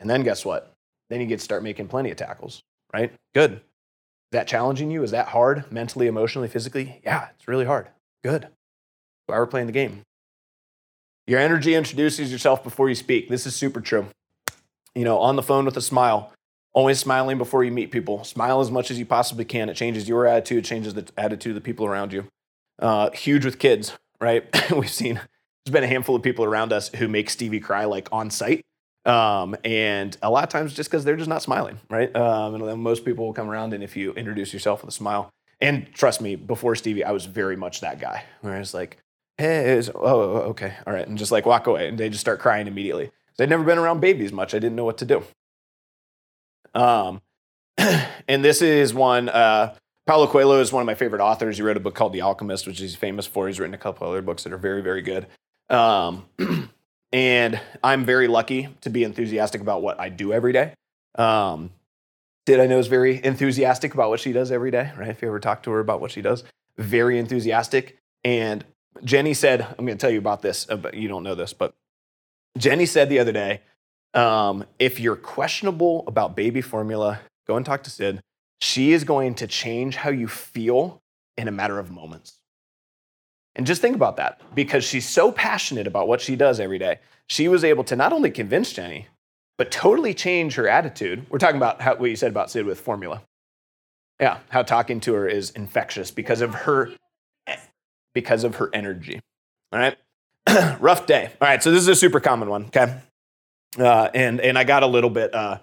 And 0.00 0.08
then 0.08 0.22
guess 0.22 0.44
what? 0.44 0.72
Then 1.10 1.20
you 1.20 1.26
get 1.26 1.38
to 1.38 1.44
start 1.44 1.62
making 1.62 1.88
plenty 1.88 2.10
of 2.10 2.16
tackles, 2.16 2.62
right? 2.94 3.12
Good. 3.34 3.52
Is 3.52 3.60
that 4.32 4.48
challenging 4.48 4.90
you? 4.90 5.02
Is 5.02 5.10
that 5.10 5.28
hard 5.28 5.70
mentally, 5.70 6.06
emotionally, 6.06 6.48
physically? 6.48 7.00
Yeah, 7.04 7.28
it's 7.36 7.46
really 7.46 7.64
hard. 7.64 7.88
Good. 8.22 8.48
why 9.26 9.38
we're 9.38 9.46
playing 9.46 9.66
the 9.66 9.72
game. 9.72 10.02
Your 11.26 11.40
energy 11.40 11.74
introduces 11.74 12.30
yourself 12.30 12.62
before 12.62 12.88
you 12.88 12.94
speak. 12.94 13.28
This 13.28 13.46
is 13.46 13.56
super 13.56 13.80
true. 13.80 14.06
You 14.94 15.04
know, 15.04 15.18
on 15.18 15.36
the 15.36 15.42
phone 15.42 15.64
with 15.64 15.76
a 15.76 15.82
smile, 15.82 16.32
always 16.72 16.98
smiling 16.98 17.38
before 17.38 17.64
you 17.64 17.72
meet 17.72 17.90
people. 17.90 18.22
Smile 18.24 18.60
as 18.60 18.70
much 18.70 18.90
as 18.90 18.98
you 18.98 19.06
possibly 19.06 19.44
can. 19.44 19.68
It 19.68 19.74
changes 19.74 20.08
your 20.08 20.26
attitude, 20.26 20.64
it 20.64 20.68
changes 20.68 20.94
the 20.94 21.08
attitude 21.16 21.50
of 21.50 21.54
the 21.56 21.60
people 21.60 21.86
around 21.86 22.12
you. 22.12 22.26
Uh, 22.78 23.10
huge 23.10 23.44
with 23.44 23.58
kids, 23.58 23.92
right? 24.20 24.44
We've 24.70 24.90
seen 24.90 25.14
there's 25.14 25.72
been 25.72 25.84
a 25.84 25.88
handful 25.88 26.14
of 26.14 26.22
people 26.22 26.44
around 26.44 26.72
us 26.72 26.90
who 26.90 27.08
make 27.08 27.28
Stevie 27.28 27.58
cry 27.58 27.86
like 27.86 28.08
on 28.12 28.30
site. 28.30 28.64
Um, 29.04 29.56
and 29.64 30.16
a 30.22 30.30
lot 30.30 30.44
of 30.44 30.50
times 30.50 30.74
just 30.74 30.90
because 30.90 31.04
they're 31.04 31.16
just 31.16 31.28
not 31.28 31.42
smiling, 31.42 31.80
right? 31.90 32.14
Um, 32.14 32.54
and 32.62 32.82
most 32.82 33.04
people 33.04 33.26
will 33.26 33.32
come 33.32 33.48
around, 33.48 33.72
and 33.72 33.82
if 33.82 33.96
you 33.96 34.12
introduce 34.12 34.52
yourself 34.52 34.82
with 34.82 34.90
a 34.90 34.92
smile, 34.92 35.30
and 35.60 35.86
trust 35.94 36.20
me, 36.20 36.36
before 36.36 36.74
Stevie, 36.76 37.04
I 37.04 37.12
was 37.12 37.26
very 37.26 37.56
much 37.56 37.80
that 37.80 37.98
guy 38.00 38.24
where 38.40 38.54
I 38.54 38.58
was 38.58 38.74
like, 38.74 38.98
hey, 39.38 39.80
oh, 39.94 40.00
oh, 40.00 40.36
okay, 40.50 40.74
all 40.86 40.92
right, 40.92 41.06
and 41.06 41.18
just 41.18 41.32
like 41.32 41.46
walk 41.46 41.66
away, 41.66 41.88
and 41.88 41.98
they 41.98 42.08
just 42.08 42.20
start 42.20 42.40
crying 42.40 42.66
immediately. 42.66 43.10
I'd 43.38 43.50
never 43.50 43.64
been 43.64 43.78
around 43.78 44.00
babies 44.00 44.32
much. 44.32 44.54
I 44.54 44.58
didn't 44.58 44.76
know 44.76 44.84
what 44.84 44.98
to 44.98 45.04
do. 45.04 45.22
Um, 46.74 47.20
and 47.78 48.44
this 48.44 48.62
is 48.62 48.94
one. 48.94 49.28
Uh, 49.28 49.74
Paulo 50.06 50.26
Coelho 50.26 50.60
is 50.60 50.72
one 50.72 50.82
of 50.82 50.86
my 50.86 50.94
favorite 50.94 51.20
authors. 51.20 51.56
He 51.56 51.62
wrote 51.62 51.76
a 51.76 51.80
book 51.80 51.94
called 51.94 52.12
The 52.12 52.22
Alchemist, 52.22 52.66
which 52.66 52.78
he's 52.78 52.94
famous 52.94 53.26
for. 53.26 53.46
He's 53.46 53.58
written 53.58 53.74
a 53.74 53.78
couple 53.78 54.08
other 54.08 54.22
books 54.22 54.44
that 54.44 54.52
are 54.52 54.58
very, 54.58 54.80
very 54.80 55.02
good. 55.02 55.26
Um, 55.68 56.26
and 57.12 57.60
I'm 57.82 58.04
very 58.04 58.28
lucky 58.28 58.68
to 58.82 58.90
be 58.90 59.04
enthusiastic 59.04 59.60
about 59.60 59.82
what 59.82 60.00
I 60.00 60.08
do 60.08 60.32
every 60.32 60.52
day. 60.52 60.74
Um, 61.16 61.70
Sid, 62.46 62.60
I 62.60 62.66
know, 62.66 62.78
is 62.78 62.86
very 62.86 63.24
enthusiastic 63.24 63.94
about 63.94 64.08
what 64.08 64.20
she 64.20 64.32
does 64.32 64.52
every 64.52 64.70
day, 64.70 64.92
right? 64.96 65.08
If 65.08 65.20
you 65.20 65.28
ever 65.28 65.40
talk 65.40 65.64
to 65.64 65.70
her 65.72 65.80
about 65.80 66.00
what 66.00 66.12
she 66.12 66.22
does, 66.22 66.44
very 66.76 67.18
enthusiastic. 67.18 67.98
And 68.22 68.64
Jenny 69.02 69.34
said, 69.34 69.62
I'm 69.62 69.84
going 69.84 69.98
to 69.98 70.00
tell 70.00 70.10
you 70.10 70.18
about 70.18 70.42
this, 70.42 70.66
uh, 70.70 70.76
but 70.76 70.94
you 70.94 71.08
don't 71.08 71.24
know 71.24 71.34
this, 71.34 71.52
but 71.52 71.74
Jenny 72.56 72.86
said 72.86 73.08
the 73.08 73.18
other 73.18 73.32
day, 73.32 73.62
um, 74.14 74.64
if 74.78 75.00
you're 75.00 75.16
questionable 75.16 76.04
about 76.06 76.36
baby 76.36 76.60
formula, 76.60 77.20
go 77.46 77.56
and 77.56 77.66
talk 77.66 77.82
to 77.82 77.90
Sid. 77.90 78.20
She 78.60 78.92
is 78.92 79.04
going 79.04 79.34
to 79.36 79.46
change 79.46 79.96
how 79.96 80.10
you 80.10 80.28
feel 80.28 81.02
in 81.36 81.48
a 81.48 81.52
matter 81.52 81.78
of 81.78 81.90
moments. 81.90 82.38
And 83.54 83.66
just 83.66 83.82
think 83.82 83.96
about 83.96 84.16
that 84.16 84.40
because 84.54 84.84
she's 84.84 85.08
so 85.08 85.32
passionate 85.32 85.86
about 85.86 86.08
what 86.08 86.20
she 86.20 86.36
does 86.36 86.60
every 86.60 86.78
day. 86.78 87.00
She 87.26 87.48
was 87.48 87.64
able 87.64 87.84
to 87.84 87.96
not 87.96 88.12
only 88.12 88.30
convince 88.30 88.72
Jenny, 88.72 89.08
but 89.58 89.70
totally 89.70 90.14
change 90.14 90.54
her 90.54 90.68
attitude. 90.68 91.26
We're 91.30 91.38
talking 91.38 91.56
about 91.56 91.80
how, 91.80 91.96
what 91.96 92.10
you 92.10 92.16
said 92.16 92.30
about 92.30 92.50
Sid 92.50 92.66
with 92.66 92.80
formula. 92.80 93.22
Yeah, 94.20 94.38
how 94.48 94.62
talking 94.62 95.00
to 95.00 95.14
her 95.14 95.28
is 95.28 95.50
infectious 95.50 96.10
because 96.10 96.40
of 96.40 96.54
her 96.54 96.92
because 98.14 98.44
of 98.44 98.56
her 98.56 98.70
energy. 98.72 99.20
All 99.72 99.78
right. 99.78 99.96
Rough 100.80 101.06
day. 101.06 101.30
All 101.40 101.48
right, 101.48 101.62
so 101.62 101.70
this 101.70 101.82
is 101.82 101.88
a 101.88 101.94
super 101.94 102.18
common 102.20 102.48
one, 102.48 102.66
okay? 102.66 102.98
Uh, 103.78 104.08
and 104.14 104.40
and 104.40 104.58
I 104.58 104.64
got 104.64 104.82
a 104.82 104.86
little 104.86 105.10
bit 105.10 105.34
uh, 105.34 105.58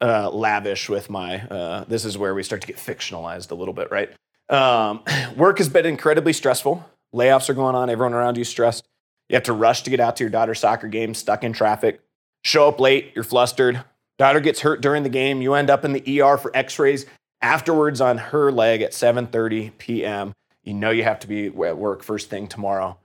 uh, 0.00 0.30
lavish 0.30 0.88
with 0.88 1.10
my. 1.10 1.40
Uh, 1.40 1.84
this 1.88 2.04
is 2.04 2.16
where 2.16 2.34
we 2.34 2.42
start 2.42 2.60
to 2.60 2.66
get 2.66 2.76
fictionalized 2.76 3.50
a 3.50 3.54
little 3.54 3.74
bit, 3.74 3.90
right? 3.90 4.10
Um, 4.48 5.02
work 5.36 5.58
has 5.58 5.68
been 5.68 5.86
incredibly 5.86 6.32
stressful. 6.32 6.84
Layoffs 7.14 7.48
are 7.48 7.54
going 7.54 7.74
on. 7.74 7.90
Everyone 7.90 8.14
around 8.14 8.36
you 8.36 8.44
stressed. 8.44 8.86
You 9.28 9.34
have 9.34 9.44
to 9.44 9.52
rush 9.52 9.82
to 9.82 9.90
get 9.90 10.00
out 10.00 10.16
to 10.16 10.24
your 10.24 10.30
daughter's 10.30 10.60
soccer 10.60 10.88
game, 10.88 11.14
stuck 11.14 11.42
in 11.42 11.52
traffic. 11.52 12.00
Show 12.42 12.68
up 12.68 12.80
late, 12.80 13.12
you're 13.14 13.24
flustered. 13.24 13.84
Daughter 14.18 14.40
gets 14.40 14.60
hurt 14.60 14.80
during 14.80 15.02
the 15.02 15.08
game. 15.08 15.42
You 15.42 15.54
end 15.54 15.70
up 15.70 15.84
in 15.84 15.92
the 15.92 16.20
ER 16.20 16.36
for 16.36 16.50
x-rays 16.54 17.06
afterwards 17.40 18.00
on 18.00 18.18
her 18.18 18.50
leg 18.50 18.82
at 18.82 18.92
7:30 18.92 19.72
p.m. 19.78 20.32
You 20.62 20.74
know 20.74 20.90
you 20.90 21.04
have 21.04 21.20
to 21.20 21.26
be 21.26 21.46
at 21.46 21.54
work 21.54 22.02
first 22.02 22.28
thing 22.28 22.46
tomorrow, 22.46 22.98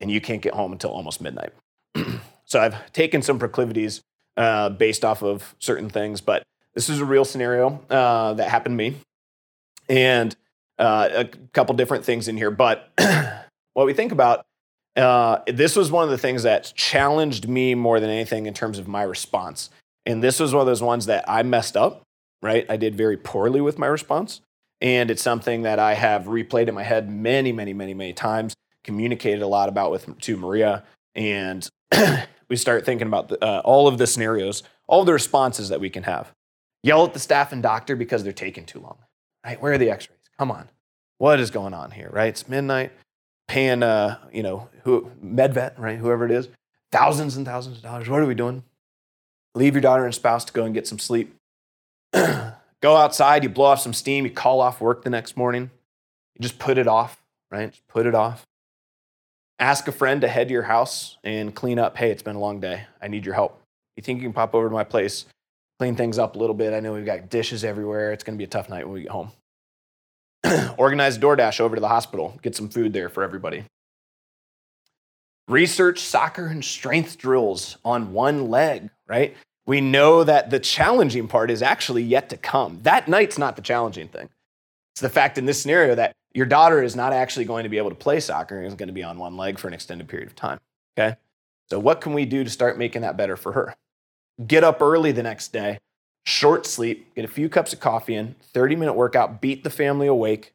and 0.00 0.10
you 0.10 0.20
can't 0.20 0.42
get 0.42 0.54
home 0.54 0.72
until 0.72 0.90
almost 0.90 1.20
midnight. 1.20 1.52
so 2.44 2.60
I've 2.60 2.92
taken 2.92 3.22
some 3.22 3.38
proclivities 3.38 4.02
uh, 4.36 4.68
based 4.68 5.04
off 5.04 5.22
of 5.22 5.54
certain 5.58 5.88
things, 5.88 6.20
but 6.20 6.42
this 6.74 6.88
is 6.88 7.00
a 7.00 7.04
real 7.04 7.24
scenario 7.24 7.80
uh, 7.88 8.34
that 8.34 8.48
happened 8.48 8.74
to 8.74 8.76
me, 8.76 8.96
and 9.88 10.36
uh, 10.78 11.08
a 11.12 11.24
couple 11.52 11.74
different 11.74 12.04
things 12.04 12.28
in 12.28 12.36
here. 12.36 12.50
But 12.50 12.92
what 13.72 13.86
we 13.86 13.94
think 13.94 14.12
about 14.12 14.44
uh, 14.96 15.40
this 15.46 15.74
was 15.74 15.90
one 15.90 16.04
of 16.04 16.10
the 16.10 16.18
things 16.18 16.44
that 16.44 16.72
challenged 16.76 17.48
me 17.48 17.74
more 17.74 17.98
than 18.00 18.10
anything 18.10 18.46
in 18.46 18.54
terms 18.54 18.78
of 18.78 18.86
my 18.86 19.02
response. 19.02 19.70
And 20.06 20.22
this 20.22 20.38
was 20.38 20.52
one 20.52 20.60
of 20.60 20.66
those 20.66 20.82
ones 20.82 21.06
that 21.06 21.24
I 21.28 21.42
messed 21.42 21.76
up, 21.76 22.02
right? 22.42 22.66
I 22.68 22.76
did 22.76 22.94
very 22.94 23.16
poorly 23.16 23.60
with 23.60 23.78
my 23.78 23.86
response. 23.86 24.40
And 24.80 25.10
it's 25.10 25.22
something 25.22 25.62
that 25.62 25.78
I 25.78 25.94
have 25.94 26.24
replayed 26.24 26.68
in 26.68 26.74
my 26.74 26.82
head 26.82 27.10
many, 27.10 27.52
many, 27.52 27.72
many, 27.72 27.94
many 27.94 28.12
times, 28.12 28.54
communicated 28.82 29.42
a 29.42 29.46
lot 29.46 29.68
about 29.68 29.90
with 29.90 30.18
to 30.20 30.36
Maria. 30.36 30.84
And 31.14 31.66
we 32.48 32.56
start 32.56 32.84
thinking 32.84 33.06
about 33.06 33.28
the, 33.28 33.42
uh, 33.42 33.62
all 33.64 33.88
of 33.88 33.98
the 33.98 34.06
scenarios, 34.06 34.62
all 34.86 35.04
the 35.04 35.12
responses 35.12 35.70
that 35.70 35.80
we 35.80 35.90
can 35.90 36.02
have. 36.02 36.32
Yell 36.82 37.06
at 37.06 37.14
the 37.14 37.18
staff 37.18 37.50
and 37.50 37.62
doctor 37.62 37.96
because 37.96 38.22
they're 38.22 38.32
taking 38.32 38.66
too 38.66 38.78
long, 38.78 38.98
right? 39.44 39.60
Where 39.60 39.72
are 39.72 39.78
the 39.78 39.90
x 39.90 40.08
rays? 40.10 40.18
Come 40.38 40.50
on. 40.50 40.68
What 41.16 41.40
is 41.40 41.50
going 41.50 41.72
on 41.72 41.92
here, 41.92 42.10
right? 42.12 42.28
It's 42.28 42.46
midnight 42.46 42.92
paying, 43.48 43.82
uh, 43.82 44.18
you 44.32 44.42
know, 44.42 44.68
who, 44.82 45.10
MedVet, 45.24 45.78
right, 45.78 45.98
whoever 45.98 46.24
it 46.24 46.30
is, 46.30 46.48
thousands 46.90 47.36
and 47.36 47.46
thousands 47.46 47.78
of 47.78 47.82
dollars. 47.82 48.08
What 48.08 48.20
are 48.20 48.26
we 48.26 48.34
doing? 48.34 48.62
Leave 49.54 49.74
your 49.74 49.82
daughter 49.82 50.04
and 50.04 50.14
spouse 50.14 50.44
to 50.46 50.52
go 50.52 50.64
and 50.64 50.74
get 50.74 50.86
some 50.86 50.98
sleep. 50.98 51.34
go 52.12 52.96
outside, 52.96 53.42
you 53.42 53.48
blow 53.48 53.66
off 53.66 53.80
some 53.80 53.92
steam, 53.92 54.24
you 54.24 54.30
call 54.30 54.60
off 54.60 54.80
work 54.80 55.04
the 55.04 55.10
next 55.10 55.36
morning. 55.36 55.70
You 56.34 56.42
just 56.42 56.58
put 56.58 56.78
it 56.78 56.88
off, 56.88 57.22
right? 57.50 57.70
Just 57.70 57.86
put 57.88 58.06
it 58.06 58.14
off. 58.14 58.44
Ask 59.60 59.86
a 59.86 59.92
friend 59.92 60.20
to 60.22 60.28
head 60.28 60.48
to 60.48 60.52
your 60.52 60.64
house 60.64 61.16
and 61.22 61.54
clean 61.54 61.78
up. 61.78 61.96
Hey, 61.96 62.10
it's 62.10 62.22
been 62.22 62.36
a 62.36 62.40
long 62.40 62.58
day. 62.58 62.84
I 63.00 63.08
need 63.08 63.24
your 63.24 63.34
help. 63.34 63.60
You 63.96 64.02
think 64.02 64.18
you 64.18 64.24
can 64.24 64.32
pop 64.32 64.54
over 64.54 64.68
to 64.68 64.74
my 64.74 64.82
place, 64.82 65.26
clean 65.78 65.94
things 65.94 66.18
up 66.18 66.34
a 66.34 66.38
little 66.38 66.54
bit? 66.54 66.74
I 66.74 66.80
know 66.80 66.92
we've 66.92 67.06
got 67.06 67.30
dishes 67.30 67.64
everywhere. 67.64 68.12
It's 68.12 68.24
going 68.24 68.36
to 68.36 68.38
be 68.38 68.44
a 68.44 68.48
tough 68.48 68.68
night 68.68 68.84
when 68.84 68.94
we 68.94 69.02
get 69.02 69.12
home. 69.12 69.30
organize 70.78 71.18
DoorDash 71.18 71.60
over 71.60 71.76
to 71.76 71.80
the 71.80 71.88
hospital, 71.88 72.38
get 72.42 72.54
some 72.54 72.68
food 72.68 72.92
there 72.92 73.08
for 73.08 73.22
everybody. 73.22 73.64
Research 75.48 76.00
soccer 76.00 76.46
and 76.46 76.64
strength 76.64 77.18
drills 77.18 77.76
on 77.84 78.12
one 78.12 78.48
leg, 78.48 78.90
right? 79.06 79.36
We 79.66 79.80
know 79.80 80.24
that 80.24 80.50
the 80.50 80.60
challenging 80.60 81.28
part 81.28 81.50
is 81.50 81.62
actually 81.62 82.02
yet 82.02 82.28
to 82.30 82.36
come. 82.36 82.80
That 82.82 83.08
night's 83.08 83.38
not 83.38 83.56
the 83.56 83.62
challenging 83.62 84.08
thing. 84.08 84.28
It's 84.94 85.00
the 85.00 85.08
fact 85.08 85.38
in 85.38 85.46
this 85.46 85.60
scenario 85.60 85.94
that 85.94 86.12
your 86.34 86.46
daughter 86.46 86.82
is 86.82 86.96
not 86.96 87.12
actually 87.12 87.46
going 87.46 87.64
to 87.64 87.68
be 87.68 87.78
able 87.78 87.90
to 87.90 87.96
play 87.96 88.20
soccer 88.20 88.58
and 88.58 88.66
is 88.66 88.74
going 88.74 88.88
to 88.88 88.92
be 88.92 89.02
on 89.02 89.18
one 89.18 89.36
leg 89.36 89.58
for 89.58 89.68
an 89.68 89.74
extended 89.74 90.08
period 90.08 90.28
of 90.28 90.36
time. 90.36 90.60
Okay. 90.96 91.16
So, 91.70 91.78
what 91.78 92.00
can 92.00 92.12
we 92.12 92.24
do 92.24 92.44
to 92.44 92.50
start 92.50 92.78
making 92.78 93.02
that 93.02 93.16
better 93.16 93.36
for 93.36 93.52
her? 93.52 93.74
Get 94.46 94.64
up 94.64 94.82
early 94.82 95.12
the 95.12 95.22
next 95.22 95.52
day, 95.52 95.78
short 96.24 96.66
sleep, 96.66 97.14
get 97.14 97.24
a 97.24 97.28
few 97.28 97.48
cups 97.48 97.72
of 97.72 97.80
coffee 97.80 98.14
in, 98.14 98.34
30 98.52 98.76
minute 98.76 98.94
workout, 98.94 99.40
beat 99.40 99.64
the 99.64 99.70
family 99.70 100.06
awake, 100.06 100.52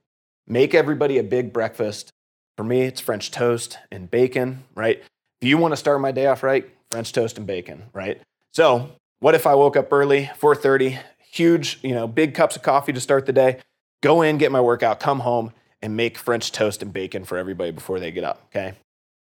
make 0.48 0.74
everybody 0.74 1.18
a 1.18 1.24
big 1.24 1.54
breakfast. 1.54 2.12
For 2.58 2.64
me, 2.64 2.82
it's 2.82 3.00
French 3.00 3.32
toast 3.32 3.78
and 3.92 4.12
bacon, 4.12 4.66
right? 4.76 5.02
If 5.42 5.48
you 5.48 5.58
want 5.58 5.72
to 5.72 5.78
start 5.78 6.02
my 6.02 6.12
day 6.12 6.26
off 6.26 6.44
right, 6.44 6.70
French 6.92 7.14
toast 7.14 7.38
and 7.38 7.48
bacon, 7.48 7.84
right? 7.94 8.20
So, 8.52 8.92
what 9.20 9.36
if 9.36 9.46
I 9.48 9.56
woke 9.56 9.78
up 9.78 9.92
early, 9.94 10.30
4:30, 10.40 11.00
huge, 11.32 11.80
you 11.84 11.94
know, 11.94 12.08
big 12.08 12.34
cups 12.34 12.56
of 12.56 12.64
coffee 12.64 12.92
to 12.94 13.00
start 13.00 13.26
the 13.26 13.34
day, 13.34 13.60
go 14.02 14.22
in, 14.22 14.38
get 14.38 14.52
my 14.52 14.62
workout, 14.62 15.00
come 15.00 15.20
home 15.20 15.54
and 15.82 15.96
make 15.96 16.18
French 16.18 16.52
toast 16.52 16.82
and 16.82 16.92
bacon 16.92 17.24
for 17.24 17.38
everybody 17.38 17.72
before 17.72 18.00
they 18.00 18.12
get 18.12 18.24
up, 18.24 18.44
okay? 18.48 18.74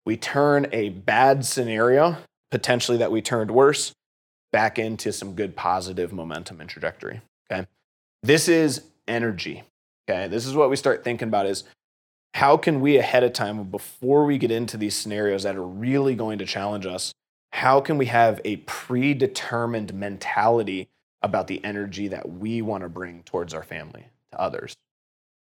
We 0.04 0.16
turn 0.16 0.66
a 0.72 0.90
bad 0.90 1.46
scenario, 1.46 2.18
potentially 2.50 2.98
that 2.98 3.10
we 3.10 3.22
turned 3.22 3.50
worse, 3.50 3.92
back 4.54 4.78
into 4.78 5.12
some 5.12 5.34
good 5.34 5.56
positive 5.56 6.12
momentum 6.12 6.60
and 6.60 6.70
trajectory. 6.70 7.20
Okay. 7.50 7.66
This 8.22 8.48
is 8.48 8.82
energy. 9.08 9.64
Okay. 10.08 10.28
This 10.28 10.46
is 10.46 10.54
what 10.54 10.70
we 10.70 10.76
start 10.76 11.02
thinking 11.02 11.26
about 11.26 11.46
is 11.46 11.64
how 12.34 12.56
can 12.56 12.80
we 12.80 12.96
ahead 12.96 13.24
of 13.24 13.32
time, 13.32 13.64
before 13.64 14.24
we 14.24 14.38
get 14.38 14.52
into 14.52 14.76
these 14.76 14.94
scenarios 14.94 15.42
that 15.42 15.56
are 15.56 15.66
really 15.66 16.14
going 16.14 16.38
to 16.38 16.46
challenge 16.46 16.86
us, 16.86 17.12
how 17.50 17.80
can 17.80 17.98
we 17.98 18.06
have 18.06 18.40
a 18.44 18.58
predetermined 18.58 19.92
mentality 19.92 20.88
about 21.20 21.48
the 21.48 21.60
energy 21.64 22.06
that 22.06 22.30
we 22.30 22.62
want 22.62 22.84
to 22.84 22.88
bring 22.88 23.24
towards 23.24 23.54
our 23.54 23.64
family, 23.64 24.06
to 24.30 24.40
others? 24.40 24.76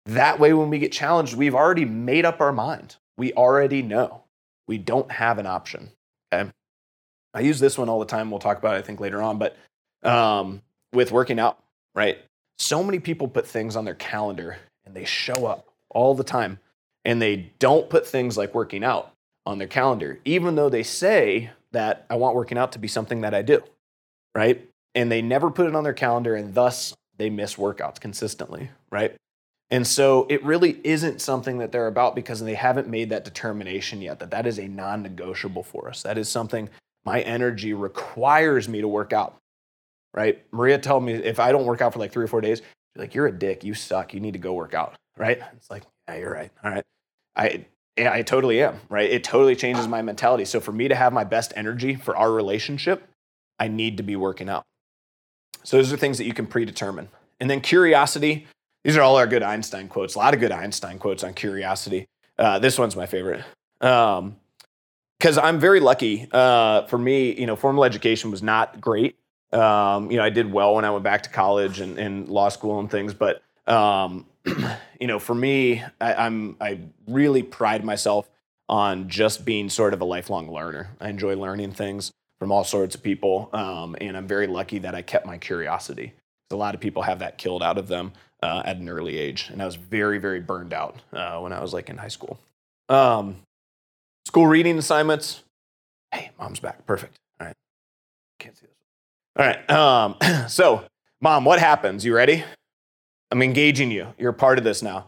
That 0.05 0.37
way, 0.37 0.51
when 0.51 0.69
we 0.69 0.79
get 0.79 0.91
challenged, 0.91 1.33
we've 1.33 1.55
already 1.55 1.85
made 1.85 2.25
up 2.25 2.41
our 2.41 2.51
mind. 2.51 2.97
We 3.17 3.31
already 3.33 3.81
know. 3.81 4.23
We 4.67 4.77
don't 4.77 5.09
have 5.11 5.37
an 5.39 5.45
option. 5.45 5.91
Okay. 6.33 6.51
I 7.33 7.41
use 7.41 7.59
this 7.59 7.77
one 7.77 7.89
all 7.89 7.99
the 7.99 8.05
time. 8.05 8.31
We'll 8.31 8.39
talk 8.39 8.57
about 8.57 8.75
it, 8.75 8.79
I 8.79 8.81
think, 8.81 8.99
later 8.99 9.21
on. 9.21 9.37
But 9.37 9.57
um, 10.03 10.61
with 10.93 11.11
working 11.11 11.39
out, 11.39 11.59
right? 11.95 12.17
So 12.57 12.83
many 12.83 12.99
people 12.99 13.27
put 13.27 13.47
things 13.47 13.75
on 13.75 13.85
their 13.85 13.95
calendar 13.95 14.57
and 14.85 14.95
they 14.95 15.05
show 15.05 15.45
up 15.45 15.67
all 15.89 16.15
the 16.15 16.23
time 16.23 16.59
and 17.05 17.21
they 17.21 17.51
don't 17.59 17.89
put 17.89 18.07
things 18.07 18.37
like 18.37 18.53
working 18.55 18.83
out 18.83 19.11
on 19.45 19.57
their 19.57 19.67
calendar, 19.67 20.19
even 20.25 20.55
though 20.55 20.69
they 20.69 20.83
say 20.83 21.51
that 21.71 22.05
I 22.09 22.15
want 22.15 22.35
working 22.35 22.57
out 22.57 22.73
to 22.73 22.79
be 22.79 22.87
something 22.87 23.21
that 23.21 23.33
I 23.33 23.41
do, 23.41 23.61
right? 24.35 24.67
And 24.95 25.11
they 25.11 25.21
never 25.21 25.51
put 25.51 25.67
it 25.67 25.75
on 25.75 25.83
their 25.83 25.93
calendar 25.93 26.35
and 26.35 26.53
thus 26.53 26.95
they 27.17 27.29
miss 27.29 27.55
workouts 27.55 27.99
consistently, 27.99 28.71
right? 28.91 29.15
And 29.69 29.85
so 29.85 30.25
it 30.29 30.43
really 30.43 30.79
isn't 30.83 31.21
something 31.21 31.57
that 31.57 31.71
they're 31.71 31.87
about 31.87 32.15
because 32.15 32.39
they 32.39 32.55
haven't 32.55 32.87
made 32.87 33.09
that 33.09 33.25
determination 33.25 34.01
yet 34.01 34.19
that 34.19 34.31
that 34.31 34.47
is 34.47 34.59
a 34.59 34.67
non 34.67 35.01
negotiable 35.01 35.63
for 35.63 35.89
us. 35.89 36.03
That 36.03 36.17
is 36.17 36.29
something 36.29 36.69
my 37.07 37.21
energy 37.21 37.73
requires 37.73 38.67
me 38.67 38.81
to 38.81 38.87
work 38.89 39.13
out, 39.13 39.37
right? 40.13 40.43
Maria 40.51 40.77
told 40.77 41.03
me 41.03 41.13
if 41.13 41.39
I 41.39 41.53
don't 41.53 41.65
work 41.65 41.81
out 41.81 41.93
for 41.93 41.99
like 41.99 42.11
three 42.11 42.25
or 42.25 42.27
four 42.27 42.41
days, 42.41 42.61
like, 42.97 43.15
you're 43.15 43.27
a 43.27 43.31
dick. 43.31 43.63
You 43.63 43.73
suck. 43.73 44.13
You 44.13 44.19
need 44.19 44.33
to 44.33 44.39
go 44.39 44.51
work 44.51 44.73
out, 44.73 44.95
right? 45.15 45.39
It's 45.55 45.71
like, 45.71 45.83
yeah, 46.09 46.17
you're 46.17 46.33
right. 46.33 46.51
All 46.61 46.69
right. 46.69 46.83
I, 47.33 47.65
I 47.97 48.23
totally 48.23 48.61
am, 48.61 48.81
right? 48.89 49.09
It 49.09 49.23
totally 49.23 49.55
changes 49.55 49.87
my 49.87 50.01
mentality. 50.01 50.43
So 50.43 50.59
for 50.59 50.73
me 50.73 50.89
to 50.89 50.95
have 50.95 51.13
my 51.13 51.23
best 51.23 51.53
energy 51.55 51.95
for 51.95 52.17
our 52.17 52.29
relationship, 52.29 53.07
I 53.57 53.69
need 53.69 53.95
to 53.97 54.03
be 54.03 54.17
working 54.17 54.49
out. 54.49 54.65
So 55.63 55.77
those 55.77 55.93
are 55.93 55.97
things 55.97 56.17
that 56.17 56.25
you 56.25 56.33
can 56.33 56.45
predetermine. 56.45 57.07
And 57.39 57.49
then 57.49 57.61
curiosity, 57.61 58.47
these 58.83 58.97
are 58.97 59.01
all 59.01 59.15
our 59.15 59.27
good 59.27 59.43
Einstein 59.43 59.87
quotes. 59.87 60.15
A 60.15 60.19
lot 60.19 60.33
of 60.33 60.41
good 60.41 60.51
Einstein 60.51 60.99
quotes 60.99 61.23
on 61.23 61.33
curiosity. 61.33 62.05
Uh, 62.37 62.59
this 62.59 62.77
one's 62.77 62.97
my 62.97 63.05
favorite. 63.05 63.45
Um, 63.79 64.35
because 65.19 65.37
I'm 65.37 65.59
very 65.59 65.79
lucky. 65.79 66.27
Uh, 66.31 66.83
for 66.87 66.97
me, 66.97 67.37
you 67.39 67.45
know, 67.45 67.55
formal 67.55 67.83
education 67.83 68.31
was 68.31 68.43
not 68.43 68.79
great. 68.79 69.17
Um, 69.51 70.11
you 70.11 70.17
know, 70.17 70.23
I 70.23 70.29
did 70.29 70.51
well 70.51 70.75
when 70.75 70.85
I 70.85 70.91
went 70.91 71.03
back 71.03 71.23
to 71.23 71.29
college 71.29 71.79
and, 71.79 71.97
and 71.97 72.27
law 72.27 72.49
school 72.49 72.79
and 72.79 72.91
things, 72.91 73.13
but 73.13 73.41
um, 73.65 74.25
you 74.99 75.07
know, 75.07 75.19
for 75.19 75.35
me, 75.35 75.83
I, 76.01 76.13
I'm 76.13 76.57
I 76.59 76.81
really 77.07 77.43
pride 77.43 77.83
myself 77.83 78.29
on 78.69 79.07
just 79.07 79.45
being 79.45 79.69
sort 79.69 79.93
of 79.93 80.01
a 80.01 80.05
lifelong 80.05 80.51
learner. 80.51 80.89
I 80.99 81.09
enjoy 81.09 81.35
learning 81.35 81.71
things 81.71 82.11
from 82.39 82.51
all 82.51 82.63
sorts 82.63 82.95
of 82.95 83.01
people, 83.01 83.49
um, 83.53 83.95
and 84.01 84.17
I'm 84.17 84.27
very 84.27 84.47
lucky 84.47 84.79
that 84.79 84.93
I 84.93 85.01
kept 85.01 85.25
my 85.25 85.37
curiosity. 85.37 86.13
A 86.51 86.55
lot 86.55 86.75
of 86.75 86.81
people 86.81 87.01
have 87.01 87.19
that 87.19 87.37
killed 87.37 87.63
out 87.63 87.77
of 87.77 87.87
them 87.87 88.13
uh, 88.43 88.61
at 88.65 88.77
an 88.77 88.89
early 88.89 89.17
age, 89.17 89.49
and 89.51 89.61
I 89.61 89.65
was 89.65 89.75
very, 89.75 90.17
very 90.17 90.39
burned 90.39 90.73
out 90.73 90.97
uh, 91.13 91.39
when 91.39 91.53
I 91.53 91.61
was 91.61 91.73
like 91.73 91.89
in 91.89 91.97
high 91.97 92.07
school. 92.09 92.39
Um, 92.89 93.37
school 94.27 94.45
reading 94.45 94.77
assignments. 94.77 95.41
Hey, 96.11 96.31
mom's 96.37 96.59
back. 96.59 96.85
Perfect. 96.85 97.17
All 97.39 97.47
right. 97.47 97.55
Can't 98.39 98.57
see 98.57 98.65
this. 98.65 98.75
All 99.37 99.45
right. 99.45 99.71
Um, 99.71 100.47
so, 100.49 100.83
mom, 101.21 101.45
what 101.45 101.59
happens? 101.59 102.03
You 102.03 102.13
ready? 102.13 102.43
I'm 103.31 103.41
engaging 103.41 103.89
you. 103.89 104.13
You're 104.17 104.31
a 104.31 104.33
part 104.33 104.57
of 104.57 104.65
this 104.65 104.83
now. 104.83 105.07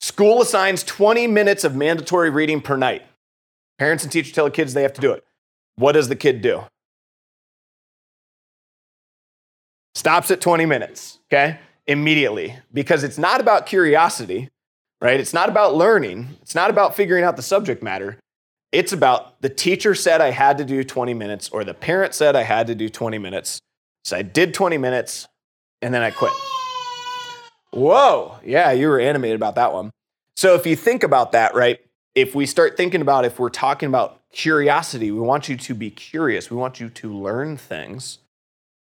School 0.00 0.40
assigns 0.40 0.82
20 0.84 1.26
minutes 1.26 1.64
of 1.64 1.76
mandatory 1.76 2.30
reading 2.30 2.62
per 2.62 2.78
night. 2.78 3.02
Parents 3.78 4.04
and 4.04 4.12
teachers 4.12 4.32
tell 4.32 4.46
the 4.46 4.50
kids 4.50 4.72
they 4.72 4.82
have 4.82 4.94
to 4.94 5.02
do 5.02 5.12
it. 5.12 5.22
What 5.76 5.92
does 5.92 6.08
the 6.08 6.16
kid 6.16 6.40
do? 6.40 6.62
Stops 9.94 10.30
at 10.30 10.40
20 10.40 10.64
minutes, 10.64 11.18
okay? 11.30 11.58
Immediately. 11.86 12.56
Because 12.72 13.04
it's 13.04 13.18
not 13.18 13.42
about 13.42 13.66
curiosity, 13.66 14.48
right? 15.02 15.20
It's 15.20 15.34
not 15.34 15.50
about 15.50 15.74
learning. 15.74 16.28
It's 16.40 16.54
not 16.54 16.70
about 16.70 16.96
figuring 16.96 17.22
out 17.22 17.36
the 17.36 17.42
subject 17.42 17.82
matter. 17.82 18.18
It's 18.76 18.92
about 18.92 19.40
the 19.40 19.48
teacher 19.48 19.94
said 19.94 20.20
I 20.20 20.32
had 20.32 20.58
to 20.58 20.64
do 20.66 20.84
20 20.84 21.14
minutes, 21.14 21.48
or 21.48 21.64
the 21.64 21.72
parent 21.72 22.12
said 22.12 22.36
I 22.36 22.42
had 22.42 22.66
to 22.66 22.74
do 22.74 22.90
20 22.90 23.16
minutes. 23.16 23.58
So 24.04 24.18
I 24.18 24.20
did 24.20 24.52
20 24.52 24.76
minutes, 24.76 25.26
and 25.80 25.94
then 25.94 26.02
I 26.02 26.10
quit. 26.10 26.34
Whoa. 27.72 28.36
Yeah, 28.44 28.72
you 28.72 28.88
were 28.88 29.00
animated 29.00 29.36
about 29.36 29.54
that 29.54 29.72
one. 29.72 29.92
So 30.36 30.56
if 30.56 30.66
you 30.66 30.76
think 30.76 31.04
about 31.04 31.32
that, 31.32 31.54
right? 31.54 31.80
If 32.14 32.34
we 32.34 32.44
start 32.44 32.76
thinking 32.76 33.00
about 33.00 33.24
if 33.24 33.38
we're 33.38 33.48
talking 33.48 33.88
about 33.88 34.20
curiosity, 34.30 35.10
we 35.10 35.20
want 35.20 35.48
you 35.48 35.56
to 35.56 35.72
be 35.72 35.90
curious, 35.90 36.50
we 36.50 36.58
want 36.58 36.78
you 36.78 36.90
to 36.90 37.10
learn 37.10 37.56
things, 37.56 38.18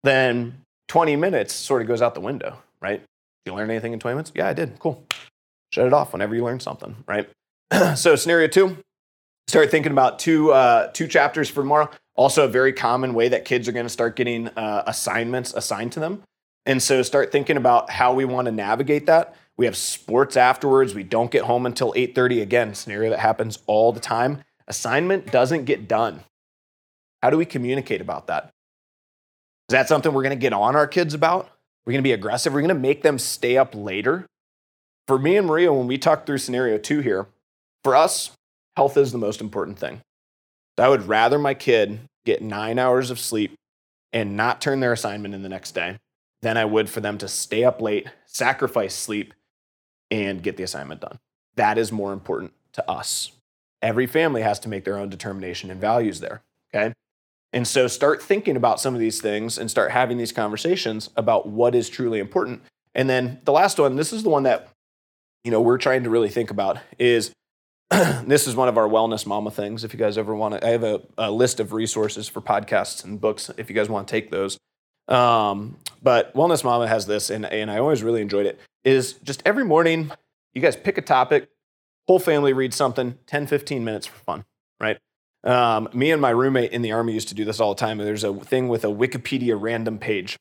then 0.03 0.63
20 0.89 1.15
minutes 1.17 1.53
sort 1.53 1.83
of 1.83 1.89
goes 1.89 2.01
out 2.01 2.15
the 2.15 2.23
window, 2.23 2.57
right? 2.81 3.03
You 3.45 3.53
learn 3.53 3.69
anything 3.69 3.93
in 3.93 4.01
20 4.01 4.15
minutes? 4.15 4.33
Yeah, 4.35 4.49
I 4.49 4.55
did. 4.55 4.79
Cool. 4.79 5.05
Shut 5.75 5.87
it 5.87 5.93
off 5.93 6.15
whenever 6.15 6.35
you 6.35 6.43
learn 6.43 6.61
something, 6.61 6.97
right? 7.07 7.29
so 7.97 8.17
scenario 8.17 8.49
two, 8.49 8.79
start 9.49 9.71
thinking 9.71 9.93
about 9.93 10.19
two 10.19 10.53
uh, 10.53 10.89
two 10.93 11.07
chapters 11.07 11.49
for 11.49 11.63
tomorrow. 11.63 11.91
Also, 12.17 12.45
a 12.45 12.49
very 12.49 12.73
common 12.73 13.15
way 13.15 13.29
that 13.29 13.45
kids 13.45 13.69
are 13.69 13.73
going 13.73 13.87
to 13.87 13.91
start 13.91 14.15
getting 14.17 14.49
uh, 14.49 14.85
assignments 14.87 15.53
assigned 15.55 15.93
to 15.93 16.01
them 16.01 16.23
and 16.67 16.83
so 16.83 17.03
start 17.03 17.31
thinking 17.31 17.57
about 17.57 17.91
how 17.91 18.15
we 18.15 18.25
want 18.25 18.47
to 18.47 18.53
navigate 18.53 19.07
that. 19.07 19.37
We 19.57 19.67
have 19.67 19.77
sports 19.77 20.37
afterwards. 20.37 20.95
We 20.95 21.03
don't 21.03 21.31
get 21.31 21.45
home 21.45 21.67
until 21.67 21.93
8:30 21.93 22.43
again, 22.43 22.75
scenario 22.75 23.11
that 23.11 23.21
happens 23.21 23.59
all 23.67 23.93
the 23.93 24.01
time. 24.01 24.43
Assignment 24.67 25.31
doesn't 25.31 25.65
get 25.65 25.87
done. 25.87 26.25
How 27.23 27.31
do 27.31 27.37
we 27.37 27.45
communicate 27.45 28.01
about 28.01 28.27
that? 28.27 28.51
Is 29.69 29.73
that 29.73 29.89
something 29.89 30.13
we're 30.13 30.23
going 30.23 30.37
to 30.37 30.41
get 30.41 30.53
on 30.53 30.77
our 30.77 30.87
kids 30.87 31.15
about? 31.15 31.51
We're 31.85 31.93
going 31.93 32.03
to 32.03 32.09
be 32.09 32.13
aggressive. 32.13 32.53
We're 32.53 32.61
going 32.61 32.69
to 32.69 32.75
make 32.75 33.03
them 33.03 33.19
stay 33.19 33.57
up 33.57 33.75
later. 33.75 34.27
For 35.07 35.19
me 35.19 35.37
and 35.37 35.47
Maria, 35.47 35.73
when 35.73 35.87
we 35.87 35.99
talk 35.99 36.27
through 36.27 36.39
scenario 36.39 36.79
two 36.79 37.01
here, 37.01 37.27
for 37.83 37.95
us, 37.95 38.31
health 38.77 38.97
is 38.97 39.13
the 39.13 39.19
most 39.19 39.41
important 39.41 39.79
thing. 39.79 40.01
I 40.79 40.89
would 40.89 41.07
rather 41.07 41.39
my 41.39 41.55
kid 41.55 42.01
get 42.25 42.43
nine 42.43 42.79
hours 42.79 43.11
of 43.11 43.21
sleep 43.21 43.55
and 44.13 44.37
not 44.37 44.61
turn 44.61 44.81
their 44.81 44.93
assignment 44.93 45.35
in 45.35 45.43
the 45.43 45.49
next 45.49 45.73
day 45.73 45.99
than 46.43 46.57
I 46.57 46.65
would 46.65 46.91
for 46.91 47.01
them 47.01 47.19
to 47.19 47.29
stay 47.29 47.65
up 47.65 47.81
late, 47.81 48.09
sacrifice 48.27 48.95
sleep, 48.95 49.35
and 50.11 50.43
get 50.43 50.57
the 50.57 50.63
assignment 50.63 51.01
done. 51.01 51.19
That 51.57 51.79
is 51.79 51.93
more 51.93 52.13
important 52.13 52.53
to 52.73 52.91
us. 52.91 53.33
Every 53.83 54.07
family 54.07 54.43
has 54.43 54.59
to 54.61 54.69
make 54.69 54.85
their 54.85 54.99
own 54.99 55.09
determination 55.09 55.71
and 55.71 55.81
values 55.81 56.21
there. 56.21 56.43
Okay. 56.75 56.93
And 57.53 57.69
so 57.69 57.87
start 57.87 58.23
thinking 58.23 58.57
about 58.57 58.81
some 58.81 58.95
of 58.95 59.01
these 59.01 59.21
things 59.21 59.59
and 59.59 59.71
start 59.71 59.93
having 59.93 60.19
these 60.19 60.33
conversations 60.33 61.11
about 61.17 61.47
what 61.47 61.75
is 61.75 61.89
truly 61.89 62.19
important. 62.19 62.63
And 62.95 63.09
then 63.09 63.41
the 63.45 63.53
last 63.53 63.79
one, 63.79 63.97
this 63.97 64.13
is 64.13 64.23
the 64.25 64.29
one 64.29 64.43
that 64.43 64.69
you 65.45 65.51
know 65.51 65.61
we're 65.61 65.79
trying 65.79 66.03
to 66.05 66.11
really 66.11 66.31
think 66.31 66.51
about 66.51 66.79
is 66.99 67.33
this 68.27 68.47
is 68.47 68.57
one 68.57 68.69
of 68.69 68.79
our 68.79 68.89
wellness 68.89 69.27
mama 69.27 69.51
things. 69.51 69.85
If 69.85 69.93
you 69.93 69.99
guys 69.99 70.17
ever 70.19 70.35
want 70.35 70.55
to, 70.55 70.67
I 70.67 70.71
have 70.71 70.85
a, 70.85 71.03
a 71.19 71.31
list 71.31 71.61
of 71.61 71.73
resources 71.73 72.29
for 72.29 72.41
podcasts 72.41 73.05
and 73.05 73.21
books 73.21 73.51
if 73.57 73.69
you 73.69 73.75
guys 73.75 73.89
want 73.89 74.09
to 74.09 74.13
take 74.13 74.31
those. 74.31 74.59
Um, 75.09 75.77
but 76.03 76.35
Wellness 76.35 76.65
Mama 76.65 76.89
has 76.89 77.07
this, 77.07 77.31
and, 77.31 77.45
and 77.45 77.71
I 77.71 77.79
always 77.79 78.03
really 78.03 78.23
enjoyed 78.23 78.47
it, 78.47 78.59
is 78.85 79.15
just 79.15 79.43
every 79.45 79.65
morning, 79.65 80.11
you 80.55 80.63
guys 80.63 80.77
pick 80.77 80.99
a 80.99 81.03
topic, 81.03 81.49
whole 82.07 82.19
family 82.19 82.53
reads 82.53 82.77
something, 82.77 83.19
10, 83.27 83.47
15 83.47 83.85
minutes 83.85 84.07
for 84.07 84.17
fun, 84.17 84.45
right? 84.81 84.99
Um, 85.43 85.89
me 85.93 86.11
and 86.11 86.23
my 86.23 86.31
roommate 86.31 86.73
in 86.73 86.81
the 86.81 86.93
Army 86.93 87.13
used 87.13 87.29
to 87.29 87.35
do 87.35 87.45
this 87.45 87.61
all 87.61 87.75
the 87.75 87.81
time. 87.81 87.99
There's 87.99 88.25
a 88.25 88.33
thing 88.33 88.69
with 88.69 88.85
a 88.85 88.89
Wikipedia 88.89 89.61
random 89.61 89.99
page. 89.99 90.39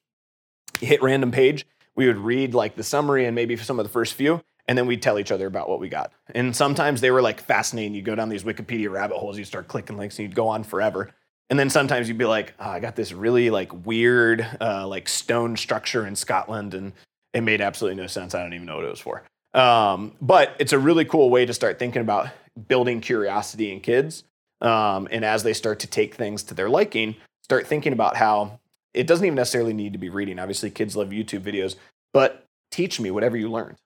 You 0.80 0.88
hit 0.88 1.04
random 1.04 1.32
page, 1.32 1.66
we 1.96 2.08
would 2.08 2.18
read 2.18 2.54
like 2.54 2.76
the 2.76 2.84
summary 2.84 3.26
and 3.26 3.36
maybe 3.36 3.56
some 3.58 3.80
of 3.80 3.86
the 3.86 3.92
first 3.92 4.14
few, 4.14 4.42
and 4.68 4.78
then 4.78 4.88
we'd 4.88 5.02
tell 5.02 5.20
each 5.20 5.32
other 5.32 5.48
about 5.48 5.70
what 5.70 5.80
we 5.80 5.90
got. 5.90 6.12
And 6.34 6.56
sometimes 6.56 7.02
they 7.02 7.12
were 7.12 7.22
like 7.22 7.42
fascinating. 7.42 7.94
You 7.94 8.02
go 8.02 8.16
down 8.16 8.30
these 8.30 8.44
Wikipedia 8.44 8.90
rabbit 8.92 9.18
holes, 9.18 9.38
you 9.38 9.46
start 9.46 9.68
clicking 9.68 9.98
links, 9.98 10.18
and 10.18 10.28
you'd 10.28 10.36
go 10.36 10.48
on 10.48 10.64
forever. 10.64 11.12
And 11.50 11.60
then 11.60 11.70
sometimes 11.70 12.08
you'd 12.08 12.18
be 12.18 12.26
like, 12.26 12.54
oh, 12.60 12.70
I 12.70 12.80
got 12.80 12.96
this 12.96 13.12
really 13.12 13.50
like 13.50 13.86
weird 13.86 14.48
uh, 14.62 14.88
like 14.88 15.10
stone 15.10 15.58
structure 15.58 16.08
in 16.08 16.16
Scotland, 16.16 16.74
and 16.74 16.94
it 17.34 17.42
made 17.42 17.62
absolutely 17.62 18.02
no 18.02 18.08
sense. 18.08 18.34
I 18.34 18.42
don't 18.42 18.54
even 18.54 18.66
know 18.66 18.78
what 18.78 18.86
it 18.86 18.90
was 18.90 19.00
for. 19.00 19.24
Um, 19.54 20.14
but 20.22 20.56
it's 20.60 20.74
a 20.74 20.80
really 20.80 21.06
cool 21.06 21.30
way 21.30 21.46
to 21.46 21.54
start 21.54 21.78
thinking 21.78 22.02
about 22.02 22.30
building 22.68 23.02
curiosity 23.02 23.72
in 23.72 23.82
kids. 23.82 24.24
Um, 24.62 25.08
and 25.12 25.26
as 25.26 25.44
they 25.44 25.54
start 25.54 25.80
to 25.82 25.88
take 25.88 26.16
things 26.16 26.44
to 26.44 26.54
their 26.54 26.70
liking, 26.70 27.16
start 27.44 27.68
thinking 27.68 27.94
about 27.94 28.16
how 28.16 28.60
it 28.94 29.08
doesn't 29.08 29.26
even 29.26 29.36
necessarily 29.36 29.74
need 29.74 29.94
to 29.94 30.00
be 30.00 30.10
reading. 30.10 30.40
Obviously, 30.40 30.72
kids 30.72 30.96
love 30.96 31.10
YouTube 31.10 31.42
videos, 31.42 31.76
but 32.14 32.46
teach 32.72 33.00
me 33.00 33.12
whatever 33.12 33.36
you 33.36 33.52
learned. 33.52 33.78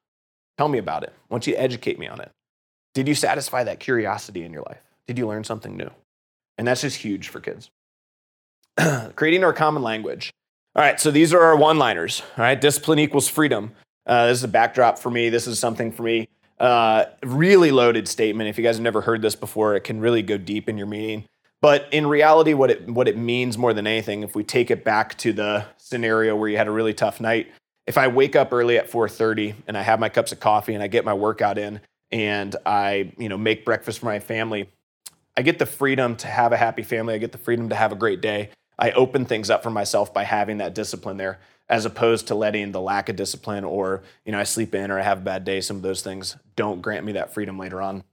Tell 0.57 0.67
me 0.67 0.77
about 0.79 1.03
it. 1.03 1.13
I 1.13 1.33
want 1.33 1.47
you 1.47 1.53
to 1.53 1.61
educate 1.61 1.99
me 1.99 2.07
on 2.07 2.19
it. 2.19 2.31
Did 2.93 3.07
you 3.07 3.15
satisfy 3.15 3.63
that 3.63 3.79
curiosity 3.79 4.43
in 4.43 4.51
your 4.51 4.63
life? 4.63 4.81
Did 5.07 5.17
you 5.17 5.27
learn 5.27 5.43
something 5.43 5.77
new? 5.77 5.89
And 6.57 6.67
that's 6.67 6.81
just 6.81 6.97
huge 6.97 7.29
for 7.29 7.39
kids. 7.39 7.69
Creating 9.15 9.43
our 9.43 9.53
common 9.53 9.83
language. 9.83 10.31
All 10.75 10.83
right, 10.83 10.99
so 10.99 11.11
these 11.11 11.33
are 11.33 11.41
our 11.41 11.55
one 11.55 11.77
liners. 11.77 12.21
All 12.37 12.43
right, 12.43 12.59
discipline 12.59 12.99
equals 12.99 13.27
freedom. 13.27 13.71
Uh, 14.05 14.27
this 14.27 14.39
is 14.39 14.43
a 14.43 14.47
backdrop 14.47 14.97
for 14.99 15.11
me. 15.11 15.29
This 15.29 15.47
is 15.47 15.59
something 15.59 15.91
for 15.91 16.03
me. 16.03 16.29
Uh, 16.59 17.05
really 17.23 17.71
loaded 17.71 18.07
statement. 18.07 18.49
If 18.49 18.57
you 18.57 18.63
guys 18.63 18.77
have 18.77 18.83
never 18.83 19.01
heard 19.01 19.21
this 19.21 19.35
before, 19.35 19.75
it 19.75 19.81
can 19.81 19.99
really 19.99 20.21
go 20.23 20.37
deep 20.37 20.67
in 20.67 20.77
your 20.77 20.87
meaning. 20.87 21.25
But 21.61 21.87
in 21.91 22.07
reality, 22.07 22.53
what 22.53 22.69
it 22.69 22.89
what 22.89 23.07
it 23.07 23.17
means 23.17 23.57
more 23.57 23.73
than 23.73 23.87
anything, 23.87 24.23
if 24.23 24.35
we 24.35 24.43
take 24.43 24.69
it 24.71 24.83
back 24.83 25.17
to 25.19 25.33
the 25.33 25.65
scenario 25.77 26.35
where 26.35 26.49
you 26.49 26.57
had 26.57 26.67
a 26.67 26.71
really 26.71 26.93
tough 26.93 27.19
night, 27.19 27.51
if 27.87 27.97
I 27.97 28.09
wake 28.09 28.35
up 28.35 28.51
early 28.51 28.77
at 28.77 28.91
4:30 28.91 29.55
and 29.67 29.77
I 29.77 29.81
have 29.81 29.99
my 29.99 30.09
cups 30.09 30.31
of 30.31 30.39
coffee 30.39 30.73
and 30.73 30.83
I 30.83 30.87
get 30.87 31.05
my 31.05 31.13
workout 31.13 31.57
in 31.57 31.79
and 32.11 32.55
I 32.65 33.13
you 33.17 33.29
know 33.29 33.37
make 33.37 33.65
breakfast 33.65 33.99
for 33.99 34.05
my 34.05 34.19
family, 34.19 34.69
I 35.35 35.41
get 35.41 35.57
the 35.57 35.65
freedom 35.65 36.15
to 36.17 36.27
have 36.27 36.51
a 36.51 36.57
happy 36.57 36.83
family. 36.83 37.15
I 37.15 37.17
get 37.17 37.31
the 37.31 37.37
freedom 37.37 37.69
to 37.69 37.75
have 37.75 37.91
a 37.91 37.95
great 37.95 38.21
day. 38.21 38.49
I 38.77 38.91
open 38.91 39.25
things 39.25 39.49
up 39.49 39.63
for 39.63 39.69
myself 39.69 40.13
by 40.13 40.23
having 40.23 40.57
that 40.57 40.75
discipline 40.75 41.17
there, 41.17 41.39
as 41.69 41.85
opposed 41.85 42.27
to 42.27 42.35
letting 42.35 42.71
the 42.71 42.81
lack 42.81 43.09
of 43.09 43.15
discipline 43.15 43.63
or, 43.63 44.03
you 44.25 44.31
know, 44.31 44.39
I 44.39 44.43
sleep 44.43 44.75
in 44.75 44.91
or 44.91 44.99
I 44.99 45.03
have 45.03 45.19
a 45.19 45.21
bad 45.21 45.45
day. 45.45 45.61
Some 45.61 45.77
of 45.77 45.83
those 45.83 46.03
things 46.03 46.35
don't 46.55 46.81
grant 46.81 47.05
me 47.05 47.13
that 47.13 47.33
freedom 47.33 47.57
later 47.57 47.81
on. 47.81 48.03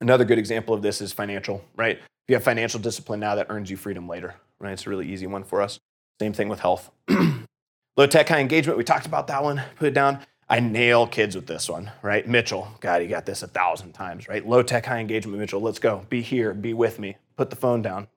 Another 0.00 0.24
good 0.24 0.38
example 0.38 0.74
of 0.74 0.82
this 0.82 1.00
is 1.00 1.12
financial, 1.12 1.64
right? 1.76 1.96
If 1.96 2.28
you 2.28 2.34
have 2.34 2.44
financial 2.44 2.80
discipline 2.80 3.20
now, 3.20 3.34
that 3.36 3.46
earns 3.48 3.70
you 3.70 3.76
freedom 3.76 4.08
later, 4.08 4.34
right? 4.58 4.72
It's 4.72 4.86
a 4.86 4.90
really 4.90 5.10
easy 5.10 5.26
one 5.26 5.44
for 5.44 5.62
us. 5.62 5.78
Same 6.20 6.32
thing 6.32 6.48
with 6.48 6.60
health. 6.60 6.90
Low 7.96 8.06
tech, 8.06 8.28
high 8.28 8.40
engagement. 8.40 8.76
We 8.76 8.84
talked 8.84 9.06
about 9.06 9.28
that 9.28 9.42
one. 9.42 9.62
Put 9.76 9.88
it 9.88 9.94
down. 9.94 10.18
I 10.48 10.60
nail 10.60 11.06
kids 11.06 11.36
with 11.36 11.46
this 11.46 11.68
one, 11.68 11.90
right? 12.02 12.26
Mitchell, 12.26 12.68
God, 12.80 13.00
he 13.00 13.08
got 13.08 13.24
this 13.24 13.42
a 13.42 13.46
thousand 13.46 13.92
times, 13.92 14.28
right? 14.28 14.46
Low 14.46 14.62
tech, 14.62 14.84
high 14.84 14.98
engagement, 14.98 15.38
Mitchell, 15.38 15.60
let's 15.60 15.78
go. 15.78 16.04
Be 16.08 16.20
here, 16.20 16.52
be 16.52 16.74
with 16.74 16.98
me. 16.98 17.16
Put 17.36 17.50
the 17.50 17.56
phone 17.56 17.82
down. 17.82 18.08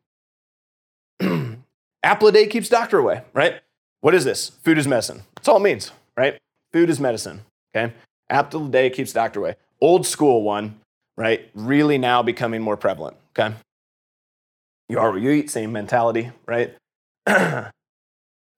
Apple 2.04 2.28
a 2.28 2.32
day 2.32 2.48
keeps 2.48 2.70
doctor 2.70 2.98
away, 2.98 3.22
right? 3.34 3.62
What 4.02 4.14
is 4.14 4.26
this? 4.26 4.50
Food 4.50 4.78
is 4.78 4.88
medicine. 4.88 5.24
That's 5.36 5.48
all 5.48 5.58
it 5.58 5.64
means, 5.64 5.92
right? 6.18 6.38
Food 6.74 6.90
is 6.90 7.00
medicine, 7.00 7.46
okay? 7.76 7.94
Apple 8.30 8.68
a 8.68 8.70
day 8.70 8.90
keeps 8.90 9.14
doctor 9.14 9.40
away. 9.40 9.56
Old 9.80 10.06
school 10.06 10.44
one, 10.44 10.80
right? 11.16 11.50
Really 11.54 11.98
now 11.98 12.24
becoming 12.24 12.62
more 12.62 12.78
prevalent, 12.78 13.16
okay? 13.38 13.56
You 14.90 15.00
are 15.00 15.12
what 15.12 15.22
you 15.22 15.32
eat, 15.32 15.50
same 15.50 15.72
mentality, 15.72 16.32
right? 16.46 16.76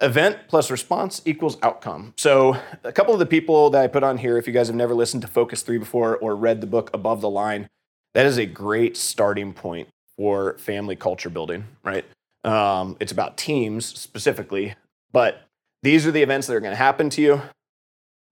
Event 0.02 0.38
plus 0.47 0.72
response 0.72 1.22
equals 1.26 1.58
outcome. 1.62 2.14
So, 2.18 2.56
a 2.86 2.91
couple 2.91 3.14
of 3.14 3.20
the 3.20 3.26
people 3.26 3.70
that 3.72 3.84
I 3.84 3.88
put 3.88 4.02
on 4.02 4.18
here, 4.18 4.38
if 4.38 4.47
you 4.47 4.54
guys 4.54 4.68
have 4.68 4.76
never 4.76 4.93
listened 4.93 5.22
to 5.24 5.28
Focus 5.28 5.62
3 5.62 5.78
before 5.78 6.16
or 6.18 6.38
read 6.38 6.62
the 6.62 6.68
book 6.68 6.89
Above 6.93 7.20
the 7.20 7.30
Line, 7.30 7.68
that 8.14 8.26
is 8.26 8.38
a 8.38 8.45
great 8.45 8.95
starting 8.95 9.52
point 9.54 9.89
for 10.16 10.58
family 10.58 10.95
culture 10.95 11.30
building, 11.30 11.66
right? 11.84 12.06
Um, 12.45 12.95
it's 13.02 13.12
about 13.12 13.36
teams 13.36 13.86
specifically, 13.86 14.76
but 15.12 15.41
these 15.84 16.08
are 16.08 16.12
the 16.12 16.22
events 16.22 16.47
that 16.47 16.56
are 16.56 16.62
going 16.62 16.72
to 16.72 16.78
happen 16.78 17.10
to 17.12 17.22
you. 17.22 17.41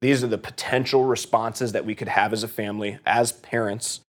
These 0.02 0.24
are 0.24 0.28
the 0.28 0.38
potential 0.38 1.04
responses 1.04 1.74
that 1.74 1.86
we 1.86 1.96
could 1.96 2.08
have 2.08 2.32
as 2.32 2.44
a 2.44 2.48
family, 2.48 3.00
as 3.06 3.34
parents. 3.34 4.02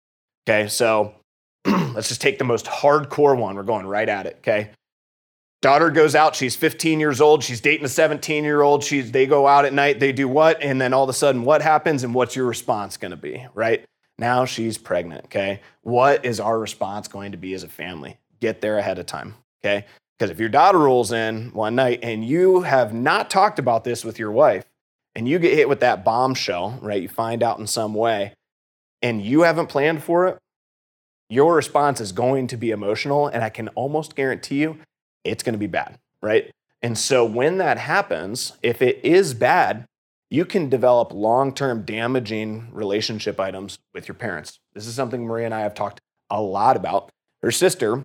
Okay, 0.46 0.68
so 0.68 1.14
let's 1.66 2.08
just 2.08 2.20
take 2.20 2.38
the 2.38 2.44
most 2.44 2.66
hardcore 2.66 3.38
one. 3.38 3.56
We're 3.56 3.62
going 3.62 3.86
right 3.86 4.08
at 4.08 4.26
it. 4.26 4.36
Okay, 4.40 4.70
daughter 5.66 5.90
goes 5.90 6.14
out 6.14 6.36
she's 6.36 6.54
15 6.54 7.00
years 7.00 7.20
old 7.20 7.42
she's 7.42 7.60
dating 7.60 7.84
a 7.84 7.88
17 7.88 8.44
year 8.44 8.62
old 8.62 8.84
she's 8.84 9.10
they 9.10 9.26
go 9.26 9.48
out 9.48 9.64
at 9.64 9.72
night 9.72 9.98
they 9.98 10.12
do 10.12 10.28
what? 10.28 10.62
And 10.62 10.80
then 10.80 10.92
all 10.92 11.02
of 11.02 11.10
a 11.10 11.12
sudden 11.12 11.42
what 11.42 11.60
happens 11.60 12.04
and 12.04 12.14
what's 12.14 12.36
your 12.36 12.46
response 12.46 12.96
going 12.96 13.10
to 13.10 13.16
be 13.16 13.44
right? 13.52 13.84
Now 14.16 14.44
she's 14.44 14.78
pregnant 14.78 15.24
okay? 15.24 15.60
What 15.82 16.24
is 16.24 16.38
our 16.38 16.56
response 16.56 17.08
going 17.08 17.32
to 17.32 17.36
be 17.36 17.52
as 17.52 17.64
a 17.64 17.68
family? 17.68 18.16
Get 18.38 18.60
there 18.60 18.78
ahead 18.78 19.00
of 19.00 19.06
time 19.06 19.34
okay? 19.60 19.86
Because 20.16 20.30
if 20.30 20.38
your 20.38 20.50
daughter 20.50 20.78
rolls 20.78 21.10
in 21.10 21.50
one 21.52 21.74
night 21.74 21.98
and 22.04 22.24
you 22.24 22.60
have 22.60 22.94
not 22.94 23.28
talked 23.28 23.58
about 23.58 23.82
this 23.82 24.04
with 24.04 24.20
your 24.20 24.30
wife 24.30 24.66
and 25.16 25.28
you 25.28 25.40
get 25.40 25.54
hit 25.54 25.68
with 25.68 25.80
that 25.80 26.04
bombshell 26.04 26.78
right 26.80 27.02
you 27.02 27.08
find 27.08 27.42
out 27.42 27.58
in 27.58 27.66
some 27.66 27.92
way 27.92 28.34
and 29.02 29.20
you 29.20 29.42
haven't 29.42 29.66
planned 29.66 30.04
for 30.04 30.28
it 30.28 30.38
your 31.28 31.56
response 31.56 32.00
is 32.00 32.12
going 32.12 32.46
to 32.46 32.56
be 32.56 32.70
emotional 32.70 33.26
and 33.26 33.42
i 33.42 33.48
can 33.48 33.66
almost 33.70 34.14
guarantee 34.14 34.60
you 34.60 34.78
it's 35.26 35.42
going 35.42 35.54
to 35.54 35.58
be 35.58 35.66
bad, 35.66 35.98
right? 36.22 36.50
And 36.82 36.96
so 36.96 37.24
when 37.24 37.58
that 37.58 37.78
happens, 37.78 38.52
if 38.62 38.82
it 38.82 39.04
is 39.04 39.34
bad, 39.34 39.86
you 40.30 40.44
can 40.44 40.68
develop 40.68 41.12
long 41.12 41.52
term 41.52 41.82
damaging 41.82 42.68
relationship 42.72 43.40
items 43.40 43.78
with 43.94 44.08
your 44.08 44.14
parents. 44.14 44.58
This 44.74 44.86
is 44.86 44.94
something 44.94 45.24
Maria 45.24 45.46
and 45.46 45.54
I 45.54 45.60
have 45.60 45.74
talked 45.74 46.00
a 46.30 46.40
lot 46.40 46.76
about. 46.76 47.10
Her 47.42 47.50
sister, 47.50 48.04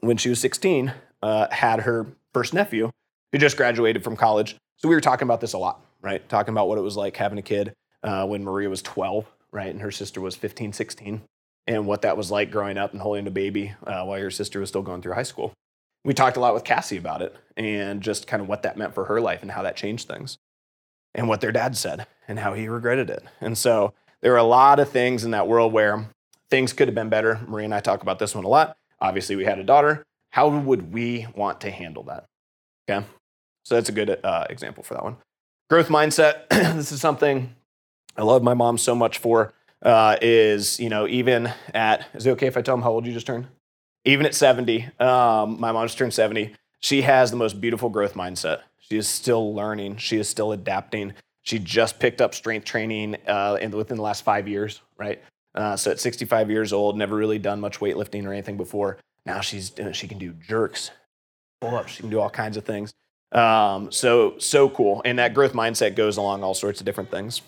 when 0.00 0.16
she 0.16 0.28
was 0.28 0.40
16, 0.40 0.92
uh, 1.22 1.48
had 1.50 1.80
her 1.80 2.06
first 2.32 2.54
nephew 2.54 2.90
who 3.32 3.38
just 3.38 3.56
graduated 3.56 4.04
from 4.04 4.16
college. 4.16 4.56
So 4.76 4.88
we 4.88 4.94
were 4.94 5.00
talking 5.00 5.26
about 5.26 5.40
this 5.40 5.52
a 5.52 5.58
lot, 5.58 5.84
right? 6.00 6.26
Talking 6.28 6.54
about 6.54 6.68
what 6.68 6.78
it 6.78 6.82
was 6.82 6.96
like 6.96 7.16
having 7.16 7.38
a 7.38 7.42
kid 7.42 7.72
uh, 8.02 8.26
when 8.26 8.44
Maria 8.44 8.68
was 8.68 8.82
12, 8.82 9.26
right? 9.50 9.70
And 9.70 9.80
her 9.80 9.90
sister 9.90 10.20
was 10.20 10.36
15, 10.36 10.72
16, 10.72 11.22
and 11.66 11.86
what 11.86 12.02
that 12.02 12.16
was 12.16 12.30
like 12.30 12.50
growing 12.50 12.78
up 12.78 12.92
and 12.92 13.00
holding 13.00 13.26
a 13.26 13.30
baby 13.30 13.74
uh, 13.86 14.04
while 14.04 14.18
your 14.18 14.30
sister 14.30 14.60
was 14.60 14.68
still 14.68 14.82
going 14.82 15.02
through 15.02 15.14
high 15.14 15.22
school 15.22 15.52
we 16.04 16.14
talked 16.14 16.36
a 16.36 16.40
lot 16.40 16.54
with 16.54 16.64
Cassie 16.64 16.96
about 16.96 17.22
it 17.22 17.34
and 17.56 18.00
just 18.00 18.26
kind 18.26 18.42
of 18.42 18.48
what 18.48 18.62
that 18.62 18.76
meant 18.76 18.94
for 18.94 19.04
her 19.04 19.20
life 19.20 19.42
and 19.42 19.50
how 19.50 19.62
that 19.62 19.76
changed 19.76 20.08
things 20.08 20.38
and 21.14 21.28
what 21.28 21.40
their 21.40 21.52
dad 21.52 21.76
said 21.76 22.06
and 22.26 22.38
how 22.38 22.54
he 22.54 22.68
regretted 22.68 23.10
it. 23.10 23.22
And 23.40 23.56
so 23.56 23.92
there 24.20 24.32
are 24.32 24.38
a 24.38 24.42
lot 24.44 24.80
of 24.80 24.88
things 24.88 25.24
in 25.24 25.32
that 25.32 25.46
world 25.46 25.72
where 25.72 26.06
things 26.50 26.72
could 26.72 26.88
have 26.88 26.94
been 26.94 27.08
better. 27.08 27.40
Marie 27.46 27.64
and 27.64 27.74
I 27.74 27.80
talk 27.80 28.02
about 28.02 28.18
this 28.18 28.34
one 28.34 28.44
a 28.44 28.48
lot. 28.48 28.76
Obviously, 29.00 29.36
we 29.36 29.44
had 29.44 29.58
a 29.58 29.64
daughter. 29.64 30.04
How 30.30 30.48
would 30.48 30.92
we 30.92 31.26
want 31.34 31.60
to 31.62 31.70
handle 31.70 32.04
that? 32.04 32.24
Okay. 32.88 33.04
So 33.64 33.74
that's 33.74 33.88
a 33.88 33.92
good 33.92 34.18
uh, 34.24 34.46
example 34.48 34.82
for 34.82 34.94
that 34.94 35.04
one. 35.04 35.16
Growth 35.68 35.88
mindset. 35.88 36.48
this 36.50 36.92
is 36.92 37.00
something 37.00 37.54
I 38.16 38.22
love 38.22 38.42
my 38.42 38.54
mom 38.54 38.78
so 38.78 38.94
much 38.94 39.18
for. 39.18 39.52
Uh, 39.80 40.16
is 40.22 40.78
you 40.78 40.88
know 40.88 41.08
even 41.08 41.52
at 41.74 42.06
is 42.14 42.26
it 42.26 42.30
okay 42.30 42.46
if 42.46 42.56
I 42.56 42.62
tell 42.62 42.76
them 42.76 42.82
how 42.82 42.92
old 42.92 43.06
you 43.06 43.12
just 43.12 43.26
turned? 43.26 43.48
Even 44.04 44.26
at 44.26 44.34
70, 44.34 44.88
um, 44.98 45.60
my 45.60 45.72
mom 45.72 45.86
just 45.86 45.98
turned 45.98 46.14
70. 46.14 46.54
She 46.80 47.02
has 47.02 47.30
the 47.30 47.36
most 47.36 47.60
beautiful 47.60 47.88
growth 47.88 48.14
mindset. 48.14 48.62
She 48.78 48.96
is 48.96 49.08
still 49.08 49.54
learning. 49.54 49.98
She 49.98 50.18
is 50.18 50.28
still 50.28 50.52
adapting. 50.52 51.14
She 51.42 51.58
just 51.58 51.98
picked 51.98 52.20
up 52.20 52.34
strength 52.34 52.64
training 52.64 53.16
uh, 53.26 53.58
in, 53.60 53.70
within 53.70 53.96
the 53.96 54.02
last 54.02 54.22
five 54.24 54.48
years, 54.48 54.80
right? 54.96 55.22
Uh, 55.54 55.76
so 55.76 55.90
at 55.90 56.00
65 56.00 56.50
years 56.50 56.72
old, 56.72 56.96
never 56.96 57.14
really 57.16 57.38
done 57.38 57.60
much 57.60 57.78
weightlifting 57.78 58.26
or 58.26 58.32
anything 58.32 58.56
before. 58.56 58.98
Now 59.24 59.40
she's 59.40 59.72
she 59.92 60.08
can 60.08 60.18
do 60.18 60.32
jerks, 60.32 60.90
pull 61.60 61.76
ups. 61.76 61.92
She 61.92 62.00
can 62.00 62.10
do 62.10 62.18
all 62.18 62.30
kinds 62.30 62.56
of 62.56 62.64
things. 62.64 62.92
Um, 63.30 63.92
so 63.92 64.36
so 64.38 64.68
cool. 64.68 65.02
And 65.04 65.18
that 65.18 65.34
growth 65.34 65.52
mindset 65.52 65.94
goes 65.94 66.16
along 66.16 66.42
all 66.42 66.54
sorts 66.54 66.80
of 66.80 66.86
different 66.86 67.10
things. 67.10 67.42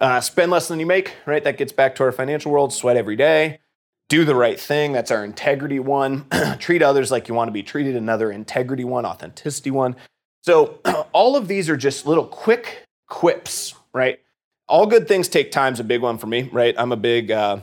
Uh, 0.00 0.20
spend 0.20 0.50
less 0.50 0.68
than 0.68 0.80
you 0.80 0.86
make, 0.86 1.14
right? 1.26 1.42
That 1.44 1.58
gets 1.58 1.72
back 1.72 1.94
to 1.96 2.04
our 2.04 2.12
financial 2.12 2.50
world. 2.50 2.72
Sweat 2.72 2.96
every 2.96 3.16
day 3.16 3.60
do 4.08 4.24
the 4.24 4.34
right 4.34 4.58
thing. 4.58 4.92
That's 4.92 5.10
our 5.10 5.24
integrity 5.24 5.78
one. 5.78 6.26
Treat 6.58 6.82
others 6.82 7.10
like 7.10 7.28
you 7.28 7.34
want 7.34 7.48
to 7.48 7.52
be 7.52 7.62
treated. 7.62 7.96
Another 7.96 8.30
integrity 8.30 8.84
one, 8.84 9.04
authenticity 9.04 9.70
one. 9.70 9.96
So 10.42 10.78
all 11.12 11.36
of 11.36 11.48
these 11.48 11.68
are 11.68 11.76
just 11.76 12.06
little 12.06 12.26
quick 12.26 12.84
quips, 13.08 13.74
right? 13.92 14.20
All 14.68 14.86
good 14.86 15.08
things 15.08 15.28
take 15.28 15.50
time 15.50 15.72
is 15.72 15.80
a 15.80 15.84
big 15.84 16.02
one 16.02 16.18
for 16.18 16.26
me, 16.26 16.48
right? 16.52 16.74
I'm 16.76 16.92
a 16.92 16.96
big 16.96 17.30
uh, 17.30 17.58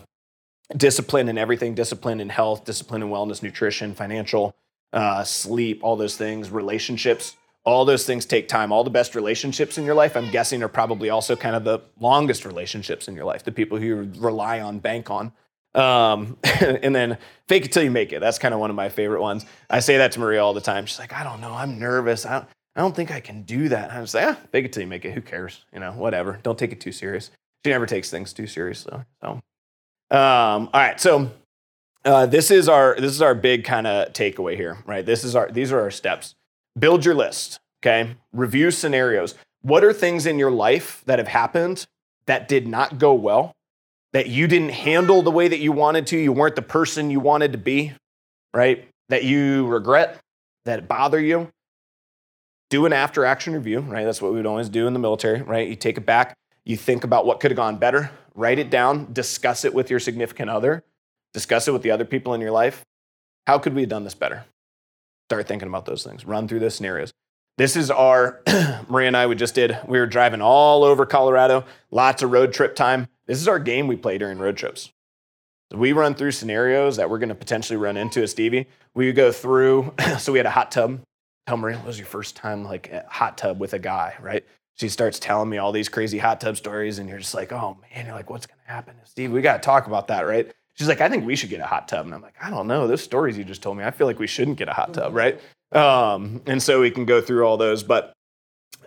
discipline 0.76 1.30
in 1.30 1.38
everything, 1.38 1.76
discipline 1.76 2.20
in 2.20 2.30
health, 2.30 2.66
discipline 2.66 3.04
in 3.04 3.10
wellness, 3.10 3.44
nutrition, 3.44 3.94
financial, 3.94 4.56
uh, 4.94 5.24
sleep, 5.24 5.82
all 5.84 5.96
those 5.96 6.16
things, 6.18 6.50
relationships. 6.50 7.36
All 7.66 7.86
those 7.86 8.06
things 8.06 8.26
take 8.26 8.50
time. 8.50 8.74
All 8.74 8.84
the 8.84 8.90
best 8.90 9.16
relationships 9.16 9.78
in 9.78 9.86
your 9.86 9.96
life, 9.96 10.18
I'm 10.18 10.30
guessing, 10.32 10.62
are 10.64 10.68
probably 10.68 11.10
also 11.10 11.38
kind 11.38 11.56
of 11.56 11.64
the 11.64 11.80
longest 11.98 12.44
relationships 12.44 13.08
in 13.08 13.16
your 13.16 13.24
life, 13.24 13.46
the 13.46 13.54
people 13.54 13.78
who 13.78 13.86
you 13.86 14.12
rely 14.18 14.60
on, 14.60 14.80
bank 14.80 15.10
on. 15.10 15.32
Um, 15.76 16.38
and 16.62 16.96
then 16.96 17.18
fake 17.48 17.66
it 17.66 17.72
till 17.72 17.84
you 17.84 17.92
make 17.92 18.14
it. 18.14 18.20
That's 18.20 18.40
kind 18.40 18.54
of 18.54 18.60
one 18.60 18.70
of 18.70 18.76
my 18.76 18.90
favorite 18.90 19.22
ones. 19.22 19.46
I 19.70 19.80
say 19.80 19.98
that 19.98 20.12
to 20.14 20.20
Maria 20.20 20.44
all 20.44 20.54
the 20.54 20.62
time. 20.62 20.86
She's 20.86 21.00
like, 21.00 21.14
I 21.14 21.24
don't 21.24 21.42
know, 21.42 21.54
I'm 21.54 21.80
nervous. 21.80 22.26
I 22.26 22.34
don't, 22.34 22.48
I 22.76 22.82
don't 22.82 22.96
think 22.96 23.12
I 23.12 23.20
can 23.20 23.44
do 23.44 23.70
that. 23.70 23.90
And 23.90 23.98
I'm 23.98 24.04
just 24.04 24.16
like, 24.16 24.26
ah, 24.26 24.40
fake 24.52 24.66
it 24.66 24.74
till 24.74 24.82
you 24.82 24.88
make 24.88 25.06
it. 25.06 25.14
Who 25.14 25.22
cares? 25.22 25.66
You 25.74 25.80
know, 25.80 25.92
whatever. 25.92 26.40
Don't 26.44 26.58
take 26.58 26.72
it 26.72 26.82
too 26.82 26.92
serious. 26.92 27.32
She 27.66 27.72
never 27.72 27.86
takes 27.86 28.10
things 28.10 28.34
too 28.34 28.48
seriously. 28.48 28.98
So, 29.22 29.30
um, 29.30 29.42
all 30.12 30.70
right. 30.74 31.00
So 31.00 31.32
uh, 32.06 32.26
this 32.26 32.52
is 32.52 32.68
our 32.68 32.96
this 33.00 33.12
is 33.12 33.22
our 33.22 33.36
big 33.36 33.64
kind 33.64 33.88
of 33.88 34.12
takeaway 34.14 34.56
here, 34.56 34.78
right? 34.86 35.06
This 35.06 35.24
is 35.24 35.36
our 35.36 35.52
these 35.52 35.72
are 35.72 35.80
our 35.80 35.92
steps. 35.92 36.36
Build 36.78 37.06
your 37.06 37.16
list. 37.16 37.60
Okay. 37.82 38.16
Review 38.32 38.72
scenarios. 38.72 39.36
What 39.62 39.84
are 39.84 39.94
things 39.94 40.26
in 40.26 40.40
your 40.40 40.52
life 40.52 41.04
that 41.06 41.20
have 41.20 41.28
happened 41.28 41.86
that 42.26 42.48
did 42.48 42.68
not 42.68 42.98
go 42.98 43.14
well? 43.14 43.54
That 44.14 44.28
you 44.28 44.48
didn't 44.48 44.70
handle 44.70 45.22
the 45.22 45.32
way 45.32 45.48
that 45.48 45.60
you 45.60 45.72
wanted 45.72 46.08
to, 46.08 46.18
you 46.18 46.32
weren't 46.32 46.56
the 46.56 46.62
person 46.62 47.10
you 47.10 47.20
wanted 47.20 47.52
to 47.52 47.58
be, 47.58 47.94
right? 48.54 48.88
That 49.10 49.24
you 49.24 49.68
regret, 49.68 50.20
that 50.66 50.88
bother 50.88 51.20
you. 51.20 51.52
Do 52.70 52.86
an 52.86 52.94
after 52.94 53.26
action 53.26 53.54
review, 53.54 53.80
right? 53.80 54.06
That's 54.06 54.22
what 54.22 54.32
we 54.32 54.38
would 54.38 54.46
always 54.46 54.70
do 54.70 54.88
in 54.88 54.94
the 54.94 55.00
military, 55.00 55.42
right? 55.42 55.68
You 55.68 55.76
take 55.76 55.98
it 55.98 56.06
back, 56.06 56.36
you 56.64 56.78
think 56.78 57.04
about 57.04 57.26
what 57.26 57.40
could 57.40 57.52
have 57.52 57.56
gone 57.56 57.78
better, 57.78 58.12
write 58.36 58.60
it 58.60 58.70
down, 58.70 59.12
discuss 59.14 59.66
it 59.66 59.74
with 59.74 59.90
your 59.90 60.00
significant 60.00 60.50
other, 60.50 60.84
discuss 61.34 61.68
it 61.68 61.72
with 61.72 61.82
the 61.82 61.92
other 61.92 62.06
people 62.06 62.34
in 62.34 62.42
your 62.42 62.52
life. 62.52 62.84
How 63.46 63.58
could 63.58 63.74
we 63.74 63.82
have 63.82 63.90
done 63.90 64.04
this 64.04 64.16
better? 64.16 64.46
Start 65.28 65.48
thinking 65.48 65.68
about 65.68 65.86
those 65.86 66.04
things, 66.04 66.26
run 66.26 66.48
through 66.48 66.60
those 66.60 66.76
scenarios. 66.76 67.12
This 67.58 67.76
is 67.76 67.92
our, 67.92 68.42
Maria 68.88 69.08
and 69.08 69.18
I, 69.18 69.28
we 69.28 69.36
just 69.36 69.54
did, 69.54 69.78
we 69.88 70.00
were 70.00 70.08
driving 70.08 70.42
all 70.42 70.84
over 70.84 71.06
Colorado, 71.06 71.66
lots 71.92 72.24
of 72.24 72.32
road 72.32 72.54
trip 72.54 72.76
time. 72.76 73.08
This 73.26 73.40
is 73.40 73.48
our 73.48 73.60
game 73.60 73.88
we 73.88 73.96
play 73.96 74.18
during 74.18 74.38
road 74.38 74.58
trips. 74.58 74.92
We 75.72 75.92
run 75.94 76.14
through 76.14 76.32
scenarios 76.32 76.98
that 76.98 77.10
we're 77.10 77.20
going 77.20 77.30
to 77.30 77.36
potentially 77.36 77.78
run 77.78 77.98
into 77.98 78.22
as 78.22 78.32
Stevie. 78.32 78.68
We 78.94 79.12
go 79.12 79.32
through, 79.32 79.94
so 80.20 80.32
we 80.32 80.40
had 80.40 80.46
a 80.46 80.52
hot 80.52 80.72
tub. 80.72 81.02
Tell 81.48 81.58
Maria, 81.58 81.78
what 81.78 81.88
was 81.88 81.98
your 81.98 82.08
first 82.08 82.36
time 82.36 82.64
like 82.64 82.92
a 82.92 83.06
hot 83.10 83.38
tub 83.38 83.60
with 83.60 83.74
a 83.74 83.80
guy, 83.80 84.16
right? 84.22 84.46
She 84.76 84.90
starts 84.90 85.20
telling 85.20 85.50
me 85.50 85.58
all 85.58 85.72
these 85.72 85.90
crazy 85.90 86.18
hot 86.18 86.42
tub 86.42 86.58
stories, 86.58 87.00
and 87.00 87.10
you're 87.10 87.20
just 87.20 87.34
like, 87.34 87.52
oh 87.52 87.78
man, 87.82 88.06
you're 88.06 88.16
like, 88.16 88.30
what's 88.30 88.46
going 88.46 88.60
to 88.66 88.72
happen? 88.72 88.96
Steve, 89.04 89.32
we 89.32 89.42
got 89.42 89.62
to 89.62 89.66
talk 89.66 89.88
about 89.88 90.08
that, 90.08 90.22
right? 90.22 90.52
She's 90.76 90.88
like, 90.88 91.02
I 91.02 91.10
think 91.10 91.26
we 91.26 91.36
should 91.36 91.50
get 91.50 91.60
a 91.60 91.66
hot 91.66 91.88
tub. 91.88 92.06
And 92.06 92.16
I'm 92.16 92.22
like, 92.22 92.36
I 92.42 92.50
don't 92.50 92.68
know. 92.68 92.88
Those 92.88 93.04
stories 93.04 93.38
you 93.38 93.44
just 93.44 93.62
told 93.62 93.78
me, 93.78 93.84
I 93.84 93.92
feel 93.92 94.08
like 94.08 94.20
we 94.20 94.28
shouldn't 94.28 94.58
get 94.58 94.68
a 94.68 94.74
hot 94.74 94.94
tub, 94.94 95.14
right? 95.14 95.40
Um, 95.72 96.42
and 96.48 96.62
so 96.62 96.82
we 96.82 96.92
can 96.92 97.06
go 97.06 97.22
through 97.22 97.46
all 97.46 97.58
those. 97.58 97.84
But 97.84 98.14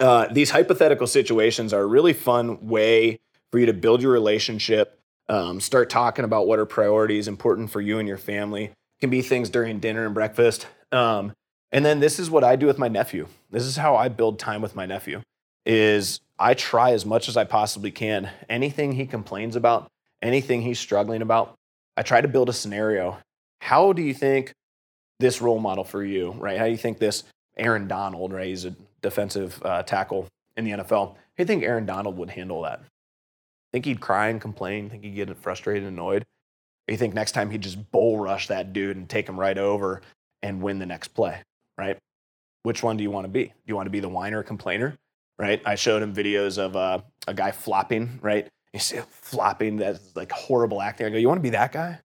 uh, 0.00 0.26
these 0.32 0.50
hypothetical 0.50 1.06
situations 1.06 1.72
are 1.72 1.82
a 1.82 1.86
really 1.86 2.12
fun 2.12 2.66
way 2.66 3.20
for 3.50 3.58
you 3.58 3.66
to 3.66 3.72
build 3.72 4.02
your 4.02 4.12
relationship, 4.12 4.98
um, 5.28 5.60
start 5.60 5.90
talking 5.90 6.24
about 6.24 6.46
what 6.46 6.58
are 6.58 6.66
priorities 6.66 7.28
important 7.28 7.70
for 7.70 7.80
you 7.80 7.98
and 7.98 8.08
your 8.08 8.18
family. 8.18 8.64
It 8.64 9.00
can 9.00 9.10
be 9.10 9.22
things 9.22 9.50
during 9.50 9.80
dinner 9.80 10.04
and 10.06 10.14
breakfast. 10.14 10.66
Um, 10.92 11.32
and 11.72 11.84
then 11.84 12.00
this 12.00 12.18
is 12.18 12.30
what 12.30 12.44
I 12.44 12.56
do 12.56 12.66
with 12.66 12.78
my 12.78 12.88
nephew. 12.88 13.28
This 13.50 13.64
is 13.64 13.76
how 13.76 13.96
I 13.96 14.08
build 14.08 14.38
time 14.38 14.62
with 14.62 14.76
my 14.76 14.86
nephew. 14.86 15.22
is 15.64 16.20
I 16.38 16.54
try 16.54 16.92
as 16.92 17.04
much 17.04 17.28
as 17.28 17.36
I 17.36 17.44
possibly 17.44 17.90
can. 17.90 18.30
Anything 18.48 18.92
he 18.92 19.04
complains 19.06 19.56
about, 19.56 19.88
anything 20.22 20.62
he's 20.62 20.78
struggling 20.78 21.22
about, 21.22 21.54
I 21.96 22.02
try 22.02 22.20
to 22.20 22.28
build 22.28 22.48
a 22.48 22.52
scenario. 22.52 23.18
How 23.60 23.92
do 23.92 24.02
you 24.02 24.14
think 24.14 24.52
this 25.18 25.40
role 25.40 25.58
model 25.58 25.82
for 25.82 26.04
you, 26.04 26.32
right? 26.32 26.58
How 26.58 26.66
do 26.66 26.70
you 26.70 26.76
think 26.76 26.98
this 26.98 27.24
Aaron 27.56 27.88
Donald, 27.88 28.32
right? 28.32 28.46
He's 28.46 28.64
a 28.64 28.76
defensive 29.02 29.60
uh, 29.64 29.82
tackle 29.82 30.28
in 30.56 30.64
the 30.64 30.72
NFL. 30.72 31.14
How 31.14 31.14
do 31.14 31.42
you 31.42 31.46
think 31.46 31.64
Aaron 31.64 31.86
Donald 31.86 32.16
would 32.18 32.30
handle 32.30 32.62
that? 32.62 32.80
Think 33.72 33.84
he'd 33.84 34.00
cry 34.00 34.28
and 34.28 34.40
complain? 34.40 34.90
Think 34.90 35.04
he'd 35.04 35.14
get 35.14 35.36
frustrated 35.36 35.84
and 35.84 35.98
annoyed? 35.98 36.22
Or 36.88 36.92
you 36.92 36.98
think 36.98 37.14
next 37.14 37.32
time 37.32 37.50
he'd 37.50 37.62
just 37.62 37.90
bull 37.90 38.18
rush 38.18 38.48
that 38.48 38.72
dude 38.72 38.96
and 38.96 39.08
take 39.08 39.28
him 39.28 39.38
right 39.38 39.58
over 39.58 40.02
and 40.42 40.62
win 40.62 40.78
the 40.78 40.86
next 40.86 41.08
play, 41.08 41.42
right? 41.76 41.98
Which 42.62 42.82
one 42.82 42.96
do 42.96 43.02
you 43.02 43.10
want 43.10 43.24
to 43.24 43.28
be? 43.28 43.44
Do 43.44 43.52
you 43.66 43.76
want 43.76 43.86
to 43.86 43.90
be 43.90 44.00
the 44.00 44.08
whiner 44.08 44.42
complainer, 44.42 44.96
right? 45.38 45.60
I 45.64 45.74
showed 45.74 46.02
him 46.02 46.14
videos 46.14 46.58
of 46.58 46.76
uh, 46.76 47.00
a 47.26 47.34
guy 47.34 47.50
flopping, 47.50 48.18
right? 48.22 48.48
You 48.72 48.80
see 48.80 49.00
flopping, 49.08 49.76
that's 49.76 50.14
like 50.14 50.30
horrible 50.30 50.82
acting. 50.82 51.06
I 51.06 51.10
go, 51.10 51.16
you 51.16 51.28
want 51.28 51.38
to 51.38 51.42
be 51.42 51.50
that 51.50 51.72
guy? 51.72 51.98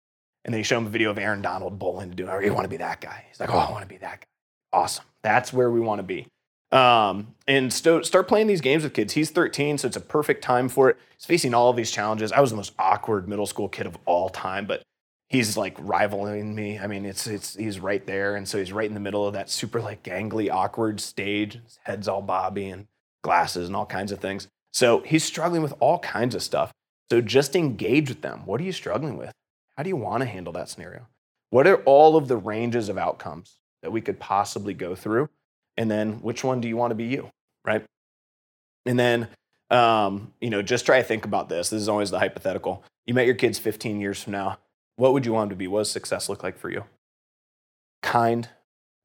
And 0.44 0.54
then 0.54 0.58
you 0.58 0.64
show 0.64 0.78
him 0.78 0.88
a 0.88 0.90
video 0.90 1.12
of 1.12 1.20
Aaron 1.20 1.42
Donald 1.42 1.78
bowling 1.78 2.10
to 2.10 2.16
do 2.16 2.28
it. 2.28 2.46
You 2.46 2.54
want 2.54 2.66
to 2.66 2.70
be 2.70 2.78
that 2.78 3.02
guy? 3.02 3.26
He's 3.28 3.40
like, 3.40 3.50
oh, 3.50 3.58
I 3.58 3.72
want 3.72 3.84
to 3.84 3.88
be 3.88 3.98
that 3.98 4.22
guy. 4.22 4.28
Awesome. 4.74 5.06
That's 5.22 5.54
where 5.54 5.70
we 5.70 5.80
want 5.80 6.00
to 6.00 6.04
be. 6.04 6.28
Um, 6.72 7.36
and 7.48 7.72
st- 7.72 8.06
start 8.06 8.28
playing 8.28 8.48
these 8.48 8.62
games 8.62 8.84
with 8.84 8.94
kids. 8.94 9.14
He's 9.14 9.30
13, 9.30 9.78
so 9.78 9.88
it's 9.88 9.98
a 9.98 10.02
perfect 10.02 10.42
time 10.42 10.70
for 10.70 10.90
it. 10.90 10.98
He's 11.18 11.26
facing 11.26 11.54
all 11.54 11.70
of 11.70 11.76
these 11.76 11.92
challenges. 11.92 12.32
I 12.32 12.40
was 12.40 12.52
the 12.52 12.56
most 12.56 12.74
awkward 12.80 13.28
middle 13.28 13.46
school 13.46 13.68
kid 13.68 13.88
of 13.88 13.98
all 14.06 14.30
time, 14.30 14.66
but 14.66 14.82
he's 15.28 15.58
like 15.58 15.76
rivaling 15.80 16.56
me. 16.56 16.80
I 16.80 16.88
mean, 16.88 17.06
it's 17.06 17.28
it's 17.28 17.56
he's 17.56 17.80
right 17.80 18.06
there, 18.06 18.36
and 18.36 18.48
so 18.48 18.58
he's 18.58 18.72
right 18.72 18.88
in 18.88 18.94
the 18.94 19.02
middle 19.02 19.28
of 19.28 19.34
that 19.34 19.50
super 19.50 19.82
like 19.82 20.04
gangly, 20.04 20.50
awkward 20.50 21.02
stage. 21.02 21.60
His 21.64 21.80
head's 21.84 22.08
all 22.08 22.22
bobby 22.22 22.70
and 22.70 22.88
glasses 23.24 23.68
and 23.68 23.76
all 23.76 23.86
kinds 23.86 24.12
of 24.12 24.20
things. 24.20 24.48
So 24.74 25.02
he's 25.02 25.24
struggling 25.24 25.62
with 25.62 25.74
all 25.80 26.00
kinds 26.00 26.36
of 26.36 26.42
stuff. 26.42 26.72
So 27.12 27.20
just 27.20 27.56
engage 27.56 28.08
with 28.08 28.22
them. 28.22 28.44
What 28.46 28.62
are 28.62 28.64
you 28.64 28.72
struggling 28.72 29.18
with? 29.18 29.34
How 29.76 29.84
do 29.84 29.90
you 29.90 29.98
want 29.98 30.22
to 30.22 30.28
handle 30.28 30.54
that 30.54 30.70
scenario? 30.70 31.08
What 31.50 31.68
are 31.68 31.84
all 31.84 32.16
of 32.16 32.30
the 32.30 32.38
ranges 32.38 32.88
of 32.88 32.98
outcomes 32.98 33.58
that 33.82 33.92
we 33.92 34.00
could 34.00 34.20
possibly 34.20 34.74
go 34.74 34.96
through? 34.96 35.30
And 35.82 35.90
then 35.90 36.22
which 36.22 36.44
one 36.44 36.62
do 36.62 36.68
you 36.68 36.78
want 36.78 36.92
to 36.92 36.96
be 36.96 37.06
you? 37.06 37.30
Right. 37.66 37.84
And 38.86 39.00
then 39.00 39.28
um, 39.70 40.34
you 40.42 40.50
know, 40.50 40.62
just 40.62 40.86
try 40.86 40.98
to 40.98 41.04
think 41.04 41.26
about 41.26 41.48
this. 41.48 41.70
This 41.70 41.82
is 41.82 41.90
always 41.90 42.12
the 42.12 42.20
hypothetical. 42.20 42.84
You 43.06 43.14
met 43.14 43.26
your 43.26 43.36
kids 43.36 43.58
15 43.58 44.02
years 44.02 44.22
from 44.22 44.34
now 44.34 44.58
what 45.02 45.14
would 45.14 45.26
you 45.26 45.34
want 45.34 45.50
them 45.50 45.58
to 45.58 45.60
be? 45.60 45.68
What 45.68 45.80
does 45.80 45.90
success 45.90 46.30
look 46.30 46.44
like 46.44 46.60
for 46.60 46.70
you? 46.70 46.84
Kind, 48.04 48.50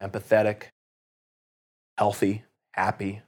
empathetic, 0.02 0.64
healthy, 1.96 2.44
happy, 2.72 3.22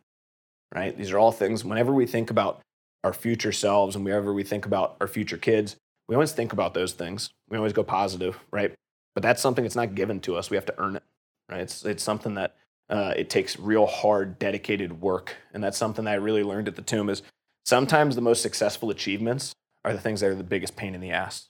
right? 0.75 0.95
These 0.95 1.11
are 1.13 1.19
all 1.19 1.33
things, 1.33 1.65
whenever 1.65 1.95
we 1.95 2.05
think 2.05 2.31
about 2.31 2.61
our 3.05 3.15
future 3.15 3.53
selves 3.53 3.97
and 3.97 4.05
whenever 4.05 4.35
we 4.35 4.43
think 4.43 4.67
about 4.67 4.97
our 5.01 5.07
future 5.07 5.39
kids, 5.39 5.77
we 6.09 6.15
always 6.15 6.33
think 6.33 6.53
about 6.53 6.75
those 6.75 6.93
things. 6.93 7.31
We 7.49 7.57
always 7.57 7.73
go 7.73 7.83
positive, 7.83 8.39
right? 8.51 8.75
But 9.15 9.23
that's 9.23 9.41
something 9.41 9.65
that's 9.65 9.77
not 9.77 9.95
given 9.95 10.21
to 10.21 10.37
us. 10.37 10.51
We 10.51 10.57
have 10.57 10.67
to 10.67 10.79
earn 10.79 10.97
it, 10.97 11.03
right? 11.51 11.61
It's, 11.61 11.87
it's 11.87 12.03
something 12.03 12.35
that 12.35 12.57
uh, 12.91 13.15
it 13.17 13.31
takes 13.31 13.59
real 13.59 13.87
hard, 13.87 14.39
dedicated 14.39 15.01
work. 15.01 15.37
And 15.53 15.63
that's 15.63 15.79
something 15.79 16.05
that 16.07 16.13
I 16.13 16.15
really 16.15 16.43
learned 16.43 16.69
at 16.69 16.77
the 16.77 16.83
tomb 16.83 17.11
is 17.11 17.23
sometimes 17.67 18.15
the 18.15 18.23
most 18.23 18.43
successful 18.43 18.91
achievements 18.91 19.53
are 19.85 19.93
the 19.93 20.01
things 20.01 20.21
that 20.21 20.31
are 20.31 20.35
the 20.35 20.43
biggest 20.43 20.77
pain 20.77 20.95
in 20.95 21.01
the 21.01 21.11
ass 21.11 21.49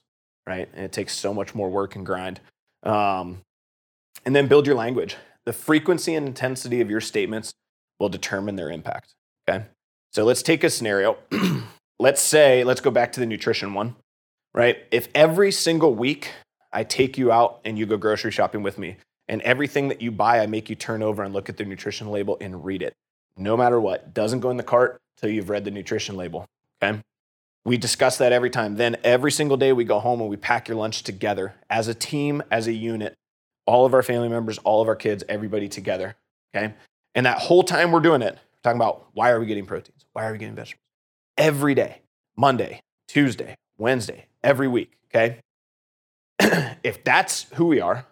right? 0.49 0.67
And 0.73 0.83
it 0.83 0.91
takes 0.91 1.15
so 1.15 1.33
much 1.33 1.53
more 1.53 1.69
work 1.69 1.95
and 1.95 2.05
grind. 2.05 2.41
Um, 2.83 3.41
and 4.25 4.35
then 4.35 4.47
build 4.47 4.65
your 4.65 4.75
language. 4.75 5.15
The 5.45 5.53
frequency 5.53 6.15
and 6.15 6.27
intensity 6.27 6.81
of 6.81 6.89
your 6.89 7.01
statements 7.01 7.53
will 7.99 8.09
determine 8.09 8.55
their 8.55 8.71
impact. 8.71 9.13
Okay. 9.47 9.65
So 10.11 10.25
let's 10.25 10.41
take 10.41 10.63
a 10.63 10.69
scenario. 10.69 11.17
let's 11.99 12.21
say, 12.21 12.63
let's 12.63 12.81
go 12.81 12.89
back 12.89 13.11
to 13.13 13.19
the 13.19 13.25
nutrition 13.27 13.73
one, 13.73 13.95
right? 14.53 14.77
If 14.91 15.07
every 15.13 15.51
single 15.51 15.93
week 15.93 16.31
I 16.73 16.83
take 16.83 17.17
you 17.17 17.31
out 17.31 17.59
and 17.63 17.77
you 17.77 17.85
go 17.85 17.97
grocery 17.97 18.31
shopping 18.31 18.63
with 18.63 18.79
me, 18.79 18.97
and 19.29 19.43
everything 19.43 19.89
that 19.89 20.01
you 20.01 20.11
buy, 20.11 20.39
I 20.39 20.47
make 20.47 20.69
you 20.69 20.75
turn 20.75 21.03
over 21.03 21.23
and 21.23 21.33
look 21.33 21.47
at 21.47 21.57
the 21.57 21.63
nutrition 21.63 22.09
label 22.09 22.37
and 22.41 22.65
read 22.65 22.81
it. 22.81 22.95
No 23.37 23.55
matter 23.55 23.79
what, 23.79 24.13
doesn't 24.13 24.39
go 24.39 24.49
in 24.49 24.57
the 24.57 24.63
cart 24.63 24.99
until 25.15 25.33
you've 25.33 25.49
read 25.49 25.63
the 25.63 25.71
nutrition 25.71 26.17
label. 26.17 26.47
Okay. 26.83 26.99
We 27.63 27.77
discuss 27.77 28.17
that 28.17 28.31
every 28.31 28.49
time. 28.49 28.75
Then 28.75 28.97
every 29.03 29.31
single 29.31 29.55
day 29.55 29.71
we 29.71 29.83
go 29.83 29.99
home 29.99 30.19
and 30.19 30.29
we 30.29 30.35
pack 30.35 30.67
your 30.67 30.77
lunch 30.77 31.03
together 31.03 31.53
as 31.69 31.87
a 31.87 31.93
team, 31.93 32.41
as 32.49 32.67
a 32.67 32.73
unit, 32.73 33.15
all 33.67 33.85
of 33.85 33.93
our 33.93 34.01
family 34.01 34.29
members, 34.29 34.57
all 34.59 34.81
of 34.81 34.87
our 34.87 34.95
kids, 34.95 35.23
everybody 35.29 35.69
together. 35.69 36.15
Okay. 36.53 36.73
And 37.13 37.25
that 37.27 37.37
whole 37.37 37.63
time 37.63 37.91
we're 37.91 37.99
doing 37.99 38.23
it, 38.23 38.33
we're 38.33 38.61
talking 38.63 38.81
about 38.81 39.09
why 39.13 39.29
are 39.29 39.39
we 39.39 39.45
getting 39.45 39.67
proteins? 39.67 40.05
Why 40.13 40.25
are 40.25 40.31
we 40.31 40.39
getting 40.39 40.55
vegetables? 40.55 40.81
Every 41.37 41.75
day, 41.75 42.01
Monday, 42.35 42.81
Tuesday, 43.07 43.55
Wednesday, 43.77 44.25
every 44.43 44.67
week. 44.67 44.97
Okay. 45.13 45.39
if 46.83 47.03
that's 47.03 47.45
who 47.53 47.67
we 47.67 47.79
are 47.79 48.05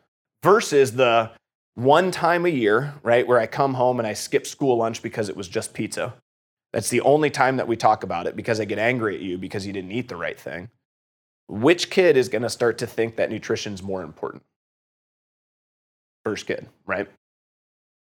versus 0.44 0.94
the 0.94 1.32
one 1.76 2.10
time 2.12 2.46
a 2.46 2.50
year, 2.50 2.96
right, 3.04 3.28
where 3.28 3.40
I 3.40 3.48
come 3.48 3.76
home 3.76 4.00
and 4.00 4.08
I 4.08 4.14
skip 4.14 4.48
school 4.48 4.78
lunch 4.78 5.02
because 5.02 5.30
it 5.30 5.38
was 5.38 5.48
just 5.48 5.74
pizza. 5.74 6.16
That's 6.74 6.90
the 6.90 7.02
only 7.02 7.30
time 7.30 7.58
that 7.58 7.68
we 7.68 7.78
talk 7.78 8.04
about 8.04 8.28
it 8.28 8.36
because 8.36 8.60
I 8.60 8.66
get 8.66 8.80
angry 8.80 9.16
at 9.16 9.22
you 9.22 9.38
because 9.38 9.66
you 9.66 9.74
didn't 9.74 9.92
eat 9.92 10.10
the 10.10 10.16
right 10.16 10.40
thing. 10.40 10.70
Which 11.48 11.90
kid 11.90 12.18
is 12.18 12.30
going 12.30 12.42
to 12.42 12.50
start 12.50 12.78
to 12.80 12.88
think 12.88 13.16
that 13.16 13.30
nutrition 13.30 13.74
is 13.74 13.82
more 13.82 14.02
important? 14.02 14.44
First 16.26 16.48
kid, 16.48 16.68
right? 16.86 17.08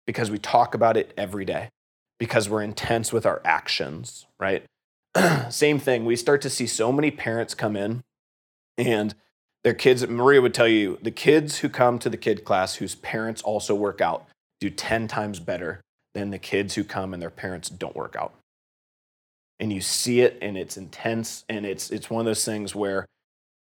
Because 0.06 0.30
we 0.30 0.38
talk 0.38 0.74
about 0.74 0.96
it 0.96 1.14
every 1.16 1.44
day, 1.44 1.70
because 2.18 2.48
we're 2.48 2.62
intense 2.62 3.12
with 3.12 3.24
our 3.24 3.40
actions, 3.44 4.26
right? 4.38 4.64
Same 5.48 5.78
thing. 5.78 6.04
We 6.04 6.16
start 6.16 6.42
to 6.42 6.50
see 6.50 6.66
so 6.66 6.92
many 6.92 7.10
parents 7.10 7.54
come 7.54 7.76
in 7.76 8.02
and 8.76 9.14
their 9.64 9.74
kids, 9.74 10.06
Maria 10.06 10.40
would 10.40 10.54
tell 10.54 10.68
you, 10.68 10.98
the 11.02 11.10
kids 11.10 11.58
who 11.58 11.68
come 11.68 11.98
to 11.98 12.08
the 12.08 12.16
kid 12.16 12.44
class 12.44 12.76
whose 12.76 12.94
parents 12.94 13.42
also 13.42 13.74
work 13.74 14.00
out 14.00 14.26
do 14.60 14.70
10 14.70 15.08
times 15.08 15.40
better 15.40 15.80
than 16.14 16.30
the 16.30 16.38
kids 16.38 16.74
who 16.74 16.84
come 16.84 17.12
and 17.12 17.22
their 17.22 17.30
parents 17.30 17.68
don't 17.68 17.96
work 17.96 18.16
out 18.16 18.34
and 19.60 19.72
you 19.72 19.80
see 19.80 20.22
it 20.22 20.38
and 20.40 20.56
it's 20.56 20.76
intense 20.76 21.44
and 21.48 21.64
it's 21.66 21.90
it's 21.90 22.10
one 22.10 22.20
of 22.20 22.26
those 22.26 22.44
things 22.44 22.74
where 22.74 23.06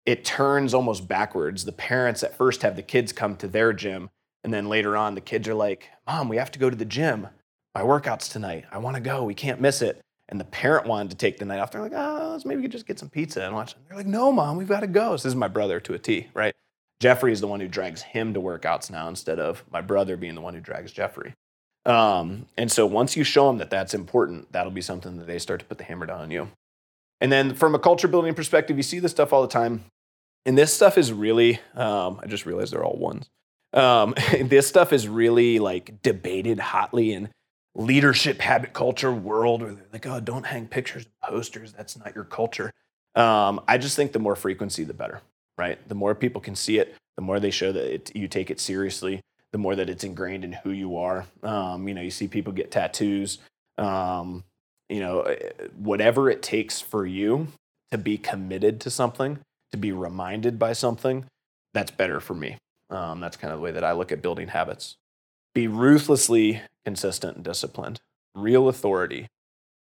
it 0.06 0.24
turns 0.24 0.74
almost 0.74 1.06
backwards. 1.08 1.66
The 1.66 1.74
parents 1.74 2.24
at 2.24 2.38
first 2.38 2.62
have 2.62 2.78
the 2.78 2.84
kids 2.84 3.12
come 3.12 3.36
to 3.38 3.48
their 3.48 3.74
gym 3.74 4.10
and 4.44 4.54
then 4.54 4.70
later 4.70 4.96
on 4.96 5.16
the 5.16 5.22
kids 5.22 5.48
are 5.50 5.56
like, 5.56 5.90
"Mom, 6.06 6.30
we 6.30 6.38
have 6.38 6.52
to 6.52 6.60
go 6.60 6.70
to 6.70 6.76
the 6.76 6.86
gym. 6.86 7.28
My 7.76 7.84
workout's 7.84 8.30
tonight. 8.30 8.66
I 8.72 8.78
want 8.78 8.96
to 8.96 9.02
go. 9.02 9.24
We 9.24 9.34
can't 9.34 9.60
miss 9.60 9.82
it." 9.82 10.00
And 10.30 10.40
the 10.40 10.46
parent 10.46 10.88
wanted 10.88 11.12
to 11.12 11.18
take 11.18 11.38
the 11.38 11.46
night 11.46 11.60
off. 11.60 11.72
They're 11.72 11.82
like, 11.82 11.94
"Oh, 11.96 12.30
let's 12.32 12.46
maybe 12.46 12.62
we 12.62 12.68
just 12.68 12.86
get 12.86 13.00
some 13.00 13.10
pizza 13.10 13.44
and 13.44 13.54
watch." 13.56 13.76
They're 13.88 13.98
like, 13.98 14.08
"No, 14.08 14.32
mom, 14.32 14.58
we've 14.58 14.68
got 14.68 14.82
to 14.82 14.88
go." 14.88 15.12
this 15.12 15.26
is 15.26 15.36
my 15.36 15.48
brother 15.48 15.80
to 15.80 15.94
a 15.94 16.00
T, 16.00 16.28
right? 16.34 16.54
Jeffrey 17.00 17.32
is 17.32 17.42
the 17.42 17.48
one 17.48 17.60
who 17.60 17.68
drags 17.68 18.02
him 18.02 18.34
to 18.34 18.42
workouts 18.42 18.90
now 18.90 19.08
instead 19.08 19.40
of 19.40 19.64
my 19.72 19.82
brother 19.82 20.18
being 20.18 20.36
the 20.36 20.42
one 20.42 20.54
who 20.54 20.60
drags 20.60 20.92
Jeffrey. 20.92 21.34
Um, 21.86 22.48
and 22.58 22.72
so 22.72 22.86
once 22.86 23.16
you 23.16 23.24
show 23.24 23.48
them 23.48 23.60
that 23.60 23.70
that's 23.70 23.94
important, 23.94 24.52
that'll 24.52 24.72
be 24.72 24.82
something 24.82 25.18
that 25.18 25.28
they 25.28 25.40
start 25.40 25.60
to 25.62 25.66
put 25.66 25.78
the 25.78 25.84
hammer 25.84 26.06
down 26.06 26.22
on 26.22 26.32
you. 26.32 26.50
And 27.22 27.32
then 27.32 27.54
from 27.54 27.76
a 27.76 27.80
culture 27.80 28.08
building 28.08 28.34
perspective, 28.34 28.78
you 28.78 28.84
see 28.84 29.00
this 29.00 29.12
stuff 29.12 29.32
all 29.32 29.42
the 29.42 29.48
time. 29.48 29.86
And 30.46 30.58
this 30.58 30.74
stuff 30.74 30.98
is 30.98 31.14
really, 31.14 31.60
um, 31.76 32.20
I 32.22 32.28
just 32.28 32.46
realized 32.46 32.74
they're 32.74 32.84
all 32.84 32.98
ones. 32.98 33.30
Um, 33.74 34.16
this 34.42 34.68
stuff 34.68 34.92
is 34.92 35.08
really 35.08 35.60
like 35.60 36.02
debated 36.02 36.60
hotly 36.60 37.14
in 37.14 37.30
leadership 37.78 38.42
habit 38.42 38.74
culture 38.74 39.14
world 39.14 39.62
where 39.62 39.72
they're 39.74 39.86
like, 39.94 40.06
oh, 40.06 40.20
don't 40.20 40.46
hang 40.46 40.68
pictures 40.68 41.06
and 41.06 41.34
posters. 41.34 41.72
That's 41.72 41.98
not 41.98 42.14
your 42.14 42.26
culture. 42.26 42.72
Um, 43.16 43.62
I 43.68 43.78
just 43.78 43.96
think 43.96 44.12
the 44.12 44.20
more 44.20 44.36
frequency, 44.36 44.84
the 44.84 44.94
better, 44.94 45.22
right? 45.58 45.80
The 45.88 45.96
more 45.96 46.14
people 46.14 46.42
can 46.42 46.56
see 46.56 46.80
it, 46.80 46.96
the 47.16 47.22
more 47.22 47.40
they 47.40 47.52
show 47.52 47.72
that 47.72 47.94
it, 47.94 48.16
you 48.16 48.28
take 48.28 48.52
it 48.52 48.60
seriously 48.60 49.22
the 49.52 49.58
more 49.58 49.76
that 49.76 49.90
it's 49.90 50.04
ingrained 50.04 50.44
in 50.44 50.54
who 50.54 50.72
you 50.72 50.98
are. 50.98 51.26
Um, 51.44 51.88
you 51.88 51.94
know, 51.94 52.02
you 52.02 52.12
see 52.12 52.28
people 52.28 52.54
get 52.54 52.72
tattoos. 52.72 53.40
Um, 53.78 54.44
you 54.90 55.00
know, 55.00 55.22
eh, 55.22 55.50
whatever 55.78 56.30
it 56.30 56.42
takes 56.42 56.82
for 56.82 57.06
you 57.06 57.48
to 57.92 57.98
be 57.98 58.18
committed 58.18 58.80
to 58.82 58.90
something, 58.90 59.40
to 59.72 59.78
be 59.78 59.92
reminded 59.92 60.60
by 60.60 60.74
something, 60.74 61.26
that's 61.74 61.92
better 61.92 62.20
for 62.20 62.34
me. 62.34 62.58
Um, 62.90 63.20
that's 63.20 63.38
kind 63.38 63.54
of 63.54 63.60
the 63.60 63.64
way 63.64 63.72
that 63.72 63.84
I 63.84 63.94
look 63.94 64.12
at 64.12 64.22
building 64.22 64.50
habits. 64.50 64.96
Be 65.54 65.68
ruthlessly 65.68 66.62
consistent 66.88 67.36
and 67.36 67.46
disciplined. 67.46 68.00
Real 68.34 68.70
authority, 68.70 69.28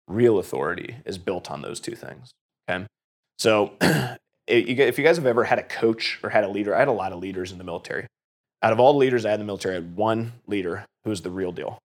real 0.07 0.38
authority 0.38 0.97
is 1.05 1.18
built 1.18 1.51
on 1.51 1.62
those 1.62 1.80
two 1.80 1.95
things. 1.95 2.30
Okay. 2.70 2.86
So 3.38 3.72
if 4.47 4.99
you 4.99 5.05
guys 5.05 5.16
have 5.16 5.26
ever 5.26 5.45
had 5.45 5.59
a 5.59 5.62
coach 5.62 6.20
or 6.22 6.30
had 6.30 6.45
a 6.45 6.49
leader, 6.49 6.74
I 6.74 6.78
had 6.78 6.88
a 6.88 6.92
lot 6.92 7.12
of 7.12 7.18
leaders 7.18 7.53
in 7.53 7.59
the 7.59 7.64
military 7.64 8.07
out 8.64 8.72
of 8.72 8.80
all 8.80 8.95
the 8.95 8.99
leaders 8.99 9.26
I 9.26 9.30
had 9.30 9.40
in 9.40 9.47
the 9.47 9.51
military, 9.51 9.74
I 9.74 9.80
had 9.80 9.95
one 9.95 10.32
leader 10.47 10.86
who 11.05 11.11
was 11.11 11.20
the 11.20 11.30
real 11.30 11.53
deal. 11.53 11.78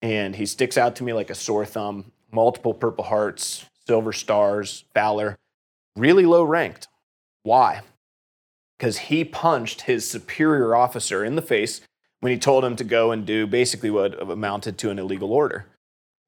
And 0.00 0.34
he 0.34 0.46
sticks 0.46 0.78
out 0.78 0.96
to 0.96 1.04
me 1.04 1.12
like 1.12 1.28
a 1.28 1.34
sore 1.34 1.66
thumb, 1.66 2.12
multiple 2.32 2.72
Purple 2.72 3.04
Hearts, 3.04 3.66
Silver 3.86 4.14
Stars, 4.14 4.84
Valor, 4.94 5.36
really 5.96 6.24
low 6.24 6.44
ranked. 6.44 6.88
Why? 7.42 7.82
Because 8.78 8.98
he 8.98 9.22
punched 9.22 9.82
his 9.82 10.10
superior 10.10 10.74
officer 10.74 11.22
in 11.22 11.36
the 11.36 11.42
face 11.42 11.82
when 12.20 12.32
he 12.32 12.38
told 12.38 12.64
him 12.64 12.76
to 12.76 12.84
go 12.84 13.12
and 13.12 13.26
do 13.26 13.46
basically 13.46 13.90
what 13.90 14.20
amounted 14.20 14.78
to 14.78 14.90
an 14.90 14.98
illegal 14.98 15.32
order. 15.32 15.66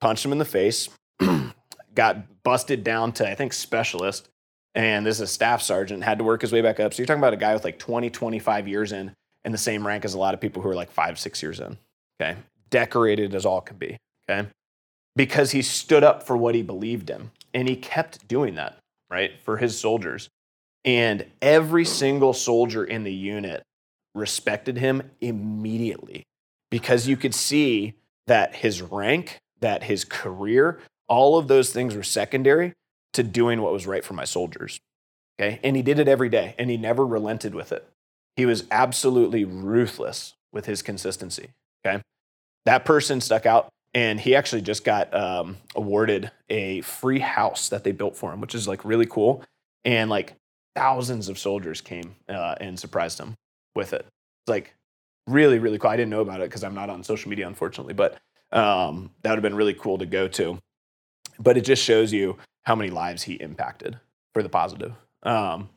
Punched 0.01 0.25
him 0.25 0.33
in 0.33 0.39
the 0.39 0.45
face, 0.45 0.89
got 1.95 2.43
busted 2.43 2.85
down 2.85 3.13
to, 3.13 3.29
I 3.29 3.35
think, 3.35 3.53
specialist. 3.53 4.29
And 4.75 5.05
this 5.05 5.17
is 5.17 5.23
a 5.23 5.27
staff 5.27 5.63
sergeant, 5.63 6.05
had 6.05 6.19
to 6.19 6.25
work 6.25 6.43
his 6.43 6.53
way 6.53 6.63
back 6.63 6.79
up. 6.79 6.95
So 6.95 6.99
you're 6.99 7.07
talking 7.07 7.21
about 7.21 7.35
a 7.35 7.39
guy 7.39 7.53
with 7.55 7.65
like 7.65 7.79
20, 7.79 8.09
25 8.09 8.69
years 8.69 8.93
in, 8.93 9.13
in 9.45 9.53
the 9.53 9.59
same 9.59 9.87
rank 9.87 10.05
as 10.05 10.15
a 10.15 10.19
lot 10.19 10.33
of 10.33 10.41
people 10.41 10.63
who 10.63 10.69
are 10.69 10.75
like 10.75 10.91
five, 10.91 11.19
six 11.19 11.43
years 11.43 11.61
in. 11.61 11.77
Okay. 12.21 12.39
Decorated 12.71 13.35
as 13.35 13.45
all 13.45 13.61
can 13.61 13.77
be. 13.77 13.97
Okay. 14.29 14.49
Because 15.17 15.51
he 15.51 15.61
stood 15.61 16.05
up 16.05 16.25
for 16.25 16.37
what 16.37 16.55
he 16.55 16.63
believed 16.63 17.11
in. 17.11 17.31
And 17.53 17.69
he 17.69 17.75
kept 17.75 18.29
doing 18.29 18.55
that, 18.55 18.79
right, 19.11 19.33
for 19.43 19.57
his 19.57 19.79
soldiers. 19.79 20.29
And 20.85 21.27
every 21.43 21.85
single 21.85 22.33
soldier 22.33 22.85
in 22.85 23.03
the 23.03 23.13
unit 23.13 23.65
respected 24.15 24.79
him 24.79 25.11
immediately 25.21 26.25
because 26.71 27.07
you 27.07 27.17
could 27.17 27.35
see 27.35 27.95
that 28.27 28.57
his 28.57 28.83
rank, 28.83 29.41
that 29.61 29.85
his 29.85 30.05
career, 30.05 30.81
all 31.09 31.37
of 31.39 31.49
those 31.49 31.73
things 31.73 31.95
were 31.95 32.03
secondary 32.03 32.75
to 33.13 33.23
doing 33.23 33.61
what 33.61 33.73
was 33.73 33.87
right 33.87 34.05
for 34.05 34.15
my 34.15 34.25
soldiers. 34.25 34.81
Okay. 35.39 35.59
And 35.65 35.75
he 35.75 35.83
did 35.83 35.99
it 35.99 36.09
every 36.09 36.29
day 36.29 36.55
and 36.59 36.71
he 36.71 36.77
never 36.77 37.07
relented 37.07 37.55
with 37.55 37.73
it. 37.73 37.89
He 38.37 38.47
was 38.47 38.65
absolutely 38.71 39.45
ruthless 39.45 40.35
with 40.53 40.67
his 40.67 40.83
consistency. 40.83 41.51
Okay. 41.85 42.03
That 42.67 42.85
person 42.85 43.21
stuck 43.21 43.47
out 43.47 43.69
and 43.95 44.21
he 44.21 44.37
actually 44.37 44.63
just 44.63 44.85
got 44.85 45.13
um, 45.13 45.57
awarded 45.75 46.31
a 46.49 46.83
free 46.83 47.19
house 47.19 47.69
that 47.71 47.83
they 47.85 47.93
built 47.93 48.17
for 48.17 48.33
him, 48.33 48.41
which 48.41 48.55
is 48.55 48.69
like 48.69 48.85
really 48.85 49.07
cool. 49.07 49.43
And 49.85 50.11
like 50.11 50.35
thousands 50.77 51.29
of 51.29 51.39
soldiers 51.39 51.81
came 51.81 52.15
uh, 52.29 52.55
and 52.61 52.79
surprised 52.79 53.19
him 53.19 53.35
with 53.75 53.93
it. 53.93 54.07
It's 54.43 54.49
like 54.49 54.75
really, 55.27 55.59
really 55.59 55.79
cool. 55.79 55.91
I 55.91 55.97
didn't 55.97 56.11
know 56.11 56.21
about 56.21 56.41
it 56.41 56.49
because 56.49 56.65
I'm 56.65 56.75
not 56.75 56.91
on 56.91 57.03
social 57.03 57.31
media, 57.31 57.47
unfortunately, 57.47 57.95
but 57.95 58.19
um, 58.53 59.11
that 59.23 59.31
would 59.31 59.37
have 59.37 59.43
been 59.43 59.55
really 59.55 59.75
cool 59.75 59.99
to 59.99 60.07
go 60.07 60.29
to. 60.29 60.59
But 61.39 61.57
it 61.57 61.63
just 61.63 61.83
shows 61.83 62.13
you 62.13 62.37
how 62.63 62.75
many 62.75 62.91
lives 62.91 63.23
he 63.23 63.35
impacted 63.35 63.99
for 64.35 64.43
the 64.43 64.49
positive. 64.49 64.93
Um, 65.23 65.69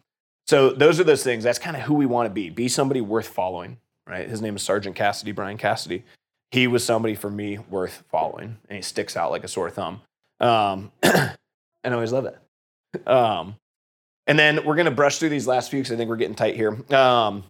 so 0.48 0.72
those 0.72 1.00
are 1.00 1.04
those 1.04 1.24
things. 1.24 1.44
That's 1.44 1.60
kind 1.60 1.78
of 1.78 1.84
who 1.84 1.94
we 1.94 2.06
want 2.06 2.28
to 2.28 2.34
be. 2.34 2.50
Be 2.50 2.68
somebody 2.68 3.02
worth 3.02 3.28
following, 3.28 3.78
right? 4.08 4.28
His 4.28 4.42
name 4.42 4.56
is 4.56 4.64
Sergeant 4.64 4.96
Cassidy, 4.96 5.32
Brian 5.32 5.58
Cassidy. 5.58 6.04
He 6.52 6.68
was 6.68 6.84
somebody 6.84 7.16
for 7.16 7.30
me 7.30 7.58
worth 7.70 8.04
following, 8.12 8.58
and 8.70 8.76
he 8.76 8.82
sticks 8.82 9.16
out 9.16 9.32
like 9.32 9.44
a 9.44 9.48
sore 9.48 9.70
thumb. 9.70 10.02
Um, 10.40 10.92
and 11.04 11.34
I 11.84 11.92
always 11.92 12.12
love 12.12 12.26
it. 12.26 13.08
Um, 13.08 13.56
and 14.28 14.38
then 14.38 14.64
we're 14.66 14.76
going 14.76 14.86
to 14.86 14.92
brush 14.92 15.18
through 15.18 15.30
these 15.30 15.48
last 15.48 15.72
few 15.72 15.80
because 15.80 15.94
I 15.94 15.98
think 15.98 16.10
we're 16.10 16.18
getting 16.18 16.36
tight 16.36 16.56
here. 16.56 16.78
Um, 16.94 17.46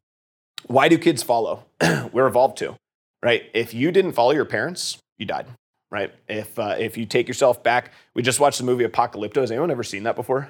why 0.68 0.88
do 0.88 0.98
kids 0.98 1.24
follow? 1.24 1.66
we're 2.12 2.28
evolved 2.28 2.58
to, 2.58 2.76
right? 3.22 3.44
If 3.54 3.74
you 3.74 3.92
didn't 3.92 4.14
follow 4.14 4.32
your 4.32 4.46
parents, 4.46 4.98
you 5.18 5.26
died, 5.26 5.48
right? 5.92 6.14
If 6.28 6.58
uh, 6.58 6.76
if 6.78 6.98
you 6.98 7.06
take 7.06 7.28
yourself 7.28 7.64
back, 7.64 7.92
we 8.14 8.22
just 8.22 8.40
watched 8.40 8.58
the 8.58 8.64
movie 8.64 8.86
Apocalypto. 8.86 9.42
Has 9.42 9.52
anyone 9.52 9.72
ever 9.72 9.84
seen 9.84 10.04
that 10.04 10.16
before? 10.16 10.50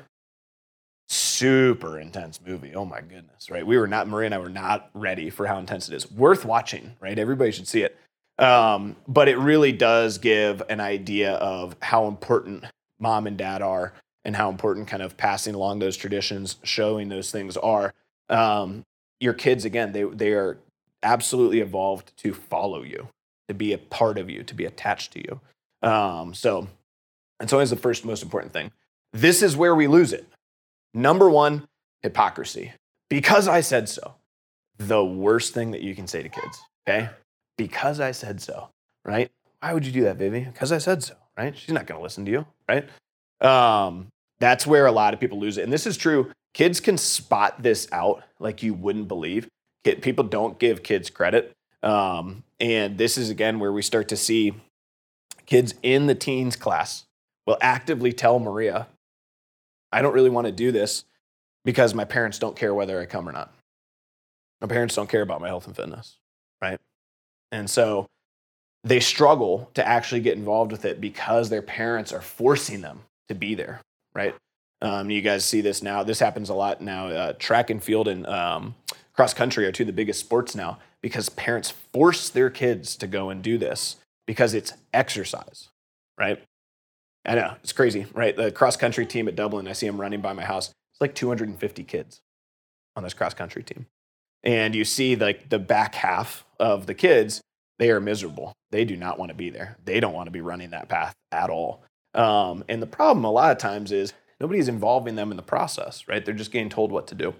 Super 1.09 1.99
intense 1.99 2.39
movie. 2.45 2.74
Oh 2.74 2.86
my 2.86 3.01
goodness, 3.01 3.49
right? 3.49 3.66
We 3.66 3.78
were 3.78 3.88
not 3.88 4.07
Maria 4.07 4.28
and 4.28 4.36
I 4.36 4.39
were 4.39 4.49
not 4.49 4.89
ready 4.93 5.30
for 5.30 5.45
how 5.45 5.59
intense 5.59 5.89
it 5.89 5.95
is. 5.95 6.09
Worth 6.11 6.45
watching, 6.45 6.95
right? 6.99 7.18
Everybody 7.20 7.51
should 7.51 7.68
see 7.68 7.84
it. 7.84 7.97
Um, 8.39 8.95
but 9.07 9.28
it 9.28 9.38
really 9.38 9.72
does 9.72 10.18
give 10.18 10.64
an 10.70 10.80
idea 10.80 11.34
of 11.34 11.76
how 11.82 12.07
important 12.07 12.66
mom 12.99 13.28
and 13.28 13.38
dad 13.38 13.61
are 13.61 13.93
and 14.26 14.36
how 14.36 14.49
important 14.49 14.88
kind 14.88 15.03
of 15.03 15.18
passing 15.18 15.53
along 15.53 15.80
those 15.80 15.97
traditions, 15.97 16.57
showing 16.64 17.09
those 17.09 17.32
things 17.32 17.57
are. 17.57 17.93
Um, 18.30 18.86
your 19.24 19.34
kids, 19.34 19.63
again, 19.63 19.93
they, 19.93 20.03
they 20.03 20.34
are 20.34 20.57
absolutely 21.01 21.61
evolved 21.61 22.15
to 22.17 22.34
follow 22.34 22.84
you, 22.84 23.07
to 23.47 23.53
be 23.53 23.74
a 23.74 23.78
part 23.78 24.17
of 24.17 24.30
you, 24.30 24.43
to 24.43 24.53
be 24.53 24.65
attached 24.65 25.13
to 25.13 25.19
you. 25.19 25.39
Um, 25.88 26.34
so 26.34 26.67
it's 27.39 27.53
always 27.53 27.69
the 27.69 27.78
first 27.78 28.05
most 28.05 28.21
important 28.21 28.53
thing. 28.53 28.71
This 29.13 29.41
is 29.41 29.55
where 29.55 29.76
we 29.76 29.88
lose 29.88 30.11
it. 30.11 30.28
Number 30.93 31.30
one, 31.30 31.67
hypocrisy. 32.01 32.74
Because 33.09 33.47
I 33.47 33.61
said 33.61 33.88
so. 33.89 34.15
The 34.78 35.03
worst 35.03 35.53
thing 35.53 35.71
that 35.71 35.82
you 35.82 35.95
can 35.95 36.07
say 36.07 36.24
to 36.24 36.30
kids, 36.30 36.61
okay? 36.88 37.09
Because 37.57 37.99
I 37.99 38.11
said 38.11 38.41
so, 38.41 38.69
right? 39.05 39.32
Why 39.59 39.74
would 39.74 39.86
you 39.86 39.91
do 39.91 40.03
that, 40.03 40.17
baby 40.17 40.41
Because 40.41 40.71
I 40.71 40.80
said 40.80 41.03
so, 41.03 41.13
right? 41.38 41.55
She's 41.55 41.74
not 41.74 41.86
going 41.86 41.99
to 41.99 42.03
listen 42.03 42.26
to 42.26 42.32
you, 42.32 42.45
right? 42.67 42.89
Um, 43.39 44.07
that's 44.39 44.65
where 44.67 44.88
a 44.88 44.91
lot 44.91 45.13
of 45.13 45.19
people 45.19 45.39
lose 45.39 45.57
it. 45.57 45.63
And 45.63 45.71
this 45.71 45.86
is 45.86 45.95
true. 45.95 46.32
Kids 46.54 46.80
can 46.80 46.97
spot 46.97 47.62
this 47.64 47.88
out 47.91 48.24
like 48.39 48.62
you 48.62 48.74
wouldn't 48.74 49.08
believe. 49.08 49.47
People 49.84 50.24
don't 50.24 50.60
give 50.60 50.84
kids 50.84 51.10
credit. 51.10 51.51
Um, 51.82 52.43
and 52.60 52.97
this 52.97 53.18
is 53.18 53.30
again 53.30 53.60
where 53.60 53.74
we 53.74 53.82
start 53.82 54.08
to 54.10 54.18
see 54.18 54.54
kids 55.45 55.74
in 55.84 56.08
the 56.08 56.16
teens 56.16 56.56
class 56.56 57.06
will 57.45 57.58
actively 57.60 58.14
tell 58.14 58.39
Maria, 58.39 58.88
I 59.91 60.01
don't 60.01 60.14
really 60.14 60.30
want 60.30 60.47
to 60.47 60.54
do 60.54 60.72
this 60.72 61.04
because 61.66 61.93
my 61.93 62.06
parents 62.06 62.39
don't 62.39 62.56
care 62.56 62.74
whether 62.74 62.99
I 62.99 63.06
come 63.06 63.28
or 63.28 63.32
not. 63.32 63.54
My 64.62 64.68
parents 64.68 64.95
don't 64.95 65.10
care 65.10 65.22
about 65.22 65.41
my 65.41 65.47
health 65.47 65.68
and 65.68 65.76
fitness, 65.76 66.18
right? 66.62 66.80
And 67.51 67.70
so 67.70 68.08
they 68.84 68.99
struggle 68.99 69.70
to 69.74 69.86
actually 69.86 70.22
get 70.22 70.38
involved 70.38 70.72
with 70.72 70.86
it 70.86 71.01
because 71.01 71.49
their 71.49 71.62
parents 71.62 72.14
are 72.14 72.22
forcing 72.22 72.82
them 72.82 73.01
to 73.28 73.36
be 73.36 73.56
there, 73.56 73.82
right? 74.14 74.36
Um, 74.84 75.09
you 75.09 75.21
guys 75.21 75.45
see 75.45 75.61
this 75.61 75.81
now. 75.81 76.03
This 76.03 76.19
happens 76.19 76.49
a 76.49 76.53
lot 76.53 76.81
now. 76.81 77.07
Uh, 77.07 77.34
track 77.39 77.69
and 77.69 77.81
field 77.81 78.09
and 78.09 78.27
um, 78.27 78.75
cross 79.13 79.34
country 79.34 79.65
are 79.65 79.71
two 79.71 79.84
of 79.84 79.88
the 79.88 79.93
biggest 79.93 80.19
sports 80.19 80.55
now 80.55 80.77
because 81.01 81.29
parents 81.29 81.71
force 81.93 82.29
their 82.29 82.49
kids 82.49 82.97
to 82.97 83.07
go 83.07 83.29
and 83.29 83.41
do 83.41 83.57
this 83.57 83.95
because 84.27 84.53
it's 84.53 84.73
exercise, 84.93 85.69
right? 86.19 86.43
I 87.25 87.36
know 87.36 87.55
it's 87.63 87.71
crazy, 87.71 88.07
right? 88.13 88.36
The 88.36 88.51
cross 88.51 88.75
country 88.75 89.05
team 89.05 89.29
at 89.29 89.38
Dublin, 89.38 89.69
I 89.69 89.73
see 89.73 89.88
them 89.88 90.01
running 90.01 90.19
by 90.19 90.34
my 90.34 90.43
house. 90.43 90.69
It's 90.91 91.01
like 91.01 91.15
250 91.15 91.84
kids 91.86 92.19
on 92.97 93.03
this 93.03 93.13
cross 93.13 93.34
country 93.34 93.63
team, 93.63 93.86
and 94.43 94.75
you 94.75 94.84
see 94.84 95.15
like 95.15 95.47
the 95.49 95.59
back 95.59 95.95
half 95.95 96.45
of 96.59 96.88
the 96.88 96.93
kids. 96.93 97.41
They 97.79 97.89
are 97.89 98.01
miserable. 98.01 98.53
They 98.69 98.86
do 98.86 98.95
not 98.97 99.17
want 99.17 99.29
to 99.29 99.36
be 99.36 99.49
there. 99.49 99.77
They 99.84 99.99
don't 99.99 100.13
want 100.13 100.27
to 100.27 100.31
be 100.31 100.41
running 100.41 100.71
that 100.71 100.89
path 100.89 101.15
at 101.31 101.49
all. 101.49 101.84
Um, 102.13 102.63
and 102.69 102.81
the 102.81 102.88
problem 102.88 103.25
a 103.25 103.31
lot 103.31 103.51
of 103.51 103.57
times 103.57 103.91
is 103.91 104.13
nobody's 104.43 104.67
involving 104.67 105.15
them 105.15 105.31
in 105.31 105.37
the 105.37 105.43
process, 105.43 106.05
right? 106.05 106.23
They're 106.23 106.33
just 106.33 106.51
getting 106.51 106.69
told 106.69 106.91
what 106.91 107.07
to 107.07 107.15
do. 107.15 107.33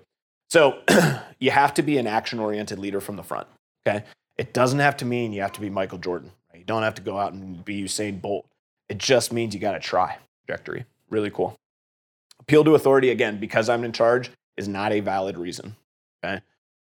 So 0.49 0.79
you 1.39 1.51
have 1.51 1.73
to 1.73 1.83
be 1.83 1.97
an 1.97 2.07
action 2.07 2.39
oriented 2.39 2.79
leader 2.79 3.01
from 3.01 3.17
the 3.17 3.23
front, 3.23 3.45
okay? 3.85 4.05
It 4.37 4.53
doesn't 4.53 4.79
have 4.79 4.95
to 4.97 5.05
mean 5.05 5.33
you 5.33 5.41
have 5.41 5.51
to 5.51 5.61
be 5.61 5.69
Michael 5.69 5.97
Jordan. 5.97 6.31
Right? 6.49 6.59
You 6.59 6.65
don't 6.65 6.83
have 6.83 6.95
to 6.95 7.01
go 7.01 7.19
out 7.19 7.33
and 7.33 7.63
be 7.65 7.83
Usain 7.83 8.21
Bolt. 8.21 8.47
It 8.87 8.99
just 8.99 9.33
means 9.33 9.53
you 9.53 9.59
got 9.59 9.73
to 9.73 9.81
try 9.81 10.17
trajectory. 10.45 10.85
Really 11.09 11.29
cool. 11.29 11.59
Appeal 12.39 12.63
to 12.63 12.75
authority, 12.75 13.09
again, 13.09 13.37
because 13.37 13.67
I'm 13.67 13.83
in 13.83 13.91
charge, 13.91 14.31
is 14.55 14.69
not 14.69 14.93
a 14.93 15.01
valid 15.01 15.37
reason, 15.37 15.75
okay? 16.23 16.41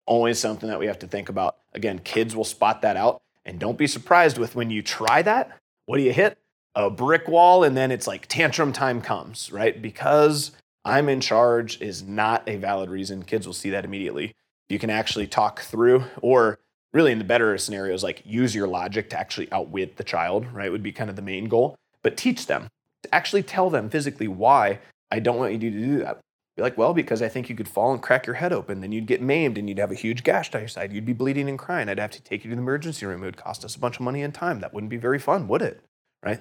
Always 0.06 0.40
something 0.40 0.68
that 0.68 0.80
we 0.80 0.86
have 0.86 0.98
to 0.98 1.06
think 1.06 1.28
about. 1.28 1.56
Again, 1.72 2.00
kids 2.00 2.34
will 2.34 2.44
spot 2.44 2.82
that 2.82 2.96
out. 2.96 3.22
And 3.44 3.60
don't 3.60 3.78
be 3.78 3.86
surprised 3.86 4.38
with 4.38 4.56
when 4.56 4.70
you 4.70 4.82
try 4.82 5.22
that, 5.22 5.56
what 5.86 5.98
do 5.98 6.02
you 6.02 6.12
hit? 6.12 6.36
A 6.74 6.90
brick 6.90 7.28
wall 7.28 7.64
and 7.64 7.76
then 7.76 7.90
it's 7.90 8.06
like 8.06 8.26
tantrum 8.26 8.72
time 8.72 9.00
comes, 9.00 9.50
right? 9.50 9.80
Because 9.80 10.52
I'm 10.84 11.08
in 11.08 11.20
charge 11.20 11.80
is 11.80 12.02
not 12.02 12.48
a 12.48 12.56
valid 12.56 12.90
reason. 12.90 13.22
Kids 13.22 13.46
will 13.46 13.54
see 13.54 13.70
that 13.70 13.84
immediately. 13.84 14.32
You 14.68 14.78
can 14.78 14.90
actually 14.90 15.26
talk 15.26 15.60
through, 15.60 16.04
or 16.22 16.58
really 16.92 17.12
in 17.12 17.18
the 17.18 17.24
better 17.24 17.56
scenarios, 17.58 18.02
like 18.02 18.22
use 18.24 18.54
your 18.54 18.68
logic 18.68 19.10
to 19.10 19.18
actually 19.18 19.50
outwit 19.52 19.96
the 19.96 20.04
child, 20.04 20.46
right? 20.52 20.70
Would 20.70 20.82
be 20.82 20.92
kind 20.92 21.10
of 21.10 21.16
the 21.16 21.22
main 21.22 21.48
goal. 21.48 21.76
But 22.02 22.16
teach 22.16 22.46
them, 22.46 22.68
to 23.02 23.14
actually 23.14 23.42
tell 23.42 23.68
them 23.68 23.90
physically 23.90 24.28
why 24.28 24.78
I 25.10 25.18
don't 25.18 25.38
want 25.38 25.52
you 25.52 25.58
to 25.58 25.70
do 25.70 25.98
that. 25.98 26.20
Be 26.56 26.62
like, 26.62 26.78
well, 26.78 26.94
because 26.94 27.20
I 27.20 27.28
think 27.28 27.48
you 27.48 27.56
could 27.56 27.68
fall 27.68 27.92
and 27.92 28.02
crack 28.02 28.26
your 28.26 28.36
head 28.36 28.52
open, 28.52 28.80
then 28.80 28.92
you'd 28.92 29.06
get 29.06 29.22
maimed 29.22 29.58
and 29.58 29.68
you'd 29.68 29.78
have 29.78 29.90
a 29.90 29.94
huge 29.94 30.24
gash 30.24 30.50
down 30.50 30.62
your 30.62 30.68
side. 30.68 30.92
You'd 30.92 31.04
be 31.04 31.12
bleeding 31.12 31.48
and 31.48 31.58
crying. 31.58 31.88
I'd 31.88 31.98
have 31.98 32.10
to 32.12 32.22
take 32.22 32.44
you 32.44 32.50
to 32.50 32.56
the 32.56 32.62
emergency 32.62 33.06
room. 33.06 33.22
It 33.22 33.26
would 33.26 33.36
cost 33.36 33.64
us 33.64 33.76
a 33.76 33.80
bunch 33.80 33.96
of 33.96 34.02
money 34.02 34.22
and 34.22 34.32
time. 34.32 34.60
That 34.60 34.72
wouldn't 34.72 34.90
be 34.90 34.96
very 34.96 35.18
fun, 35.18 35.48
would 35.48 35.62
it? 35.62 35.82
Right? 36.24 36.40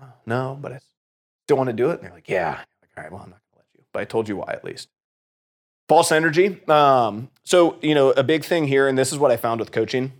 Oh, 0.00 0.12
no, 0.26 0.58
but 0.60 0.72
I 0.72 0.80
still 1.46 1.56
want 1.56 1.68
to 1.68 1.72
do 1.72 1.90
it. 1.90 1.94
And 1.94 2.04
they're 2.04 2.12
like, 2.12 2.28
yeah. 2.28 2.58
Like, 2.82 2.90
all 2.96 3.02
right, 3.02 3.12
well, 3.12 3.22
I'm 3.22 3.30
not 3.30 3.40
going 3.52 3.52
to 3.52 3.58
let 3.58 3.66
you. 3.74 3.84
But 3.92 4.00
I 4.00 4.04
told 4.04 4.28
you 4.28 4.36
why 4.36 4.52
at 4.52 4.64
least. 4.64 4.88
False 5.88 6.10
energy. 6.10 6.60
Um, 6.68 7.30
so, 7.44 7.78
you 7.80 7.94
know, 7.94 8.10
a 8.10 8.24
big 8.24 8.44
thing 8.44 8.66
here, 8.66 8.88
and 8.88 8.98
this 8.98 9.12
is 9.12 9.18
what 9.18 9.30
I 9.30 9.36
found 9.36 9.60
with 9.60 9.72
coaching 9.72 10.12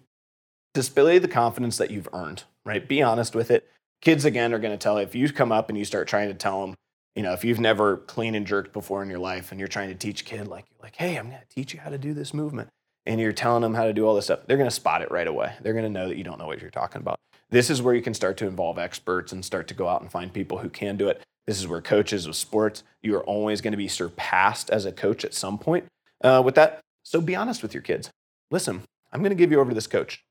display 0.76 1.18
the 1.18 1.26
confidence 1.26 1.78
that 1.78 1.90
you've 1.90 2.08
earned, 2.12 2.44
right? 2.66 2.86
Be 2.86 3.02
honest 3.02 3.34
with 3.34 3.50
it. 3.50 3.66
Kids, 4.02 4.26
again, 4.26 4.52
are 4.52 4.58
going 4.58 4.74
to 4.74 4.78
tell 4.78 4.98
if 4.98 5.14
you 5.14 5.32
come 5.32 5.50
up 5.50 5.70
and 5.70 5.78
you 5.78 5.86
start 5.86 6.06
trying 6.06 6.28
to 6.28 6.34
tell 6.34 6.60
them, 6.60 6.74
you 7.14 7.22
know, 7.22 7.32
if 7.32 7.44
you've 7.44 7.58
never 7.58 7.96
clean 7.96 8.34
and 8.34 8.46
jerked 8.46 8.74
before 8.74 9.02
in 9.02 9.08
your 9.08 9.18
life 9.18 9.50
and 9.50 9.58
you're 9.58 9.68
trying 9.68 9.88
to 9.88 9.94
teach 9.94 10.20
a 10.20 10.24
kid, 10.24 10.46
like, 10.46 10.66
like, 10.82 10.94
hey, 10.96 11.16
I'm 11.16 11.30
going 11.30 11.40
to 11.40 11.54
teach 11.54 11.72
you 11.72 11.80
how 11.80 11.88
to 11.88 11.96
do 11.96 12.12
this 12.12 12.34
movement, 12.34 12.68
and 13.06 13.18
you're 13.18 13.32
telling 13.32 13.62
them 13.62 13.72
how 13.72 13.84
to 13.84 13.94
do 13.94 14.06
all 14.06 14.14
this 14.14 14.26
stuff, 14.26 14.40
they're 14.46 14.58
going 14.58 14.68
to 14.68 14.74
spot 14.74 15.00
it 15.00 15.10
right 15.10 15.26
away. 15.26 15.54
They're 15.62 15.72
going 15.72 15.86
to 15.86 15.90
know 15.90 16.08
that 16.08 16.18
you 16.18 16.24
don't 16.24 16.38
know 16.38 16.46
what 16.46 16.60
you're 16.60 16.70
talking 16.70 17.00
about. 17.00 17.18
This 17.50 17.70
is 17.70 17.80
where 17.80 17.94
you 17.94 18.02
can 18.02 18.14
start 18.14 18.36
to 18.38 18.46
involve 18.46 18.78
experts 18.78 19.32
and 19.32 19.44
start 19.44 19.68
to 19.68 19.74
go 19.74 19.88
out 19.88 20.00
and 20.00 20.10
find 20.10 20.32
people 20.32 20.58
who 20.58 20.68
can 20.68 20.96
do 20.96 21.08
it. 21.08 21.22
This 21.46 21.58
is 21.60 21.68
where 21.68 21.80
coaches 21.80 22.26
of 22.26 22.34
sports, 22.34 22.82
you 23.02 23.14
are 23.14 23.24
always 23.24 23.60
going 23.60 23.72
to 23.72 23.76
be 23.76 23.88
surpassed 23.88 24.68
as 24.68 24.84
a 24.84 24.90
coach 24.92 25.24
at 25.24 25.32
some 25.32 25.58
point 25.58 25.86
uh, 26.24 26.42
with 26.44 26.56
that. 26.56 26.80
So 27.04 27.20
be 27.20 27.36
honest 27.36 27.62
with 27.62 27.72
your 27.72 27.84
kids. 27.84 28.10
Listen, 28.50 28.82
I'm 29.12 29.20
going 29.20 29.30
to 29.30 29.36
give 29.36 29.52
you 29.52 29.60
over 29.60 29.70
to 29.70 29.74
this 29.74 29.86
coach. 29.86 30.22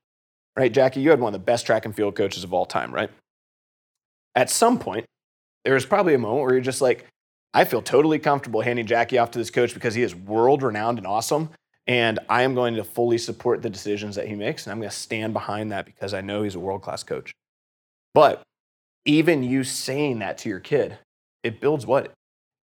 Right, 0.56 0.72
Jackie, 0.72 1.00
you 1.00 1.10
had 1.10 1.20
one 1.20 1.34
of 1.34 1.40
the 1.40 1.44
best 1.44 1.64
track 1.66 1.84
and 1.86 1.94
field 1.94 2.16
coaches 2.16 2.44
of 2.44 2.52
all 2.52 2.66
time, 2.66 2.92
right? 2.94 3.10
At 4.34 4.50
some 4.50 4.78
point, 4.78 5.06
There 5.66 5.74
was 5.74 5.84
probably 5.84 6.14
a 6.14 6.18
moment 6.18 6.42
where 6.42 6.52
you're 6.52 6.60
just 6.60 6.80
like, 6.80 7.06
I 7.52 7.64
feel 7.64 7.82
totally 7.82 8.20
comfortable 8.20 8.60
handing 8.60 8.86
Jackie 8.86 9.18
off 9.18 9.32
to 9.32 9.38
this 9.40 9.50
coach 9.50 9.74
because 9.74 9.96
he 9.96 10.02
is 10.02 10.14
world 10.14 10.62
renowned 10.62 10.98
and 10.98 11.06
awesome. 11.08 11.50
And 11.86 12.18
I 12.28 12.42
am 12.42 12.54
going 12.54 12.74
to 12.74 12.84
fully 12.84 13.18
support 13.18 13.62
the 13.62 13.70
decisions 13.70 14.16
that 14.16 14.26
he 14.26 14.34
makes. 14.34 14.66
And 14.66 14.72
I'm 14.72 14.78
going 14.78 14.90
to 14.90 14.96
stand 14.96 15.32
behind 15.32 15.70
that 15.70 15.86
because 15.86 16.14
I 16.14 16.20
know 16.20 16.42
he's 16.42 16.56
a 16.56 16.60
world 16.60 16.82
class 16.82 17.02
coach. 17.02 17.32
But 18.12 18.42
even 19.04 19.42
you 19.42 19.62
saying 19.62 20.18
that 20.18 20.38
to 20.38 20.48
your 20.48 20.58
kid, 20.58 20.98
it 21.44 21.60
builds 21.60 21.86
what? 21.86 22.12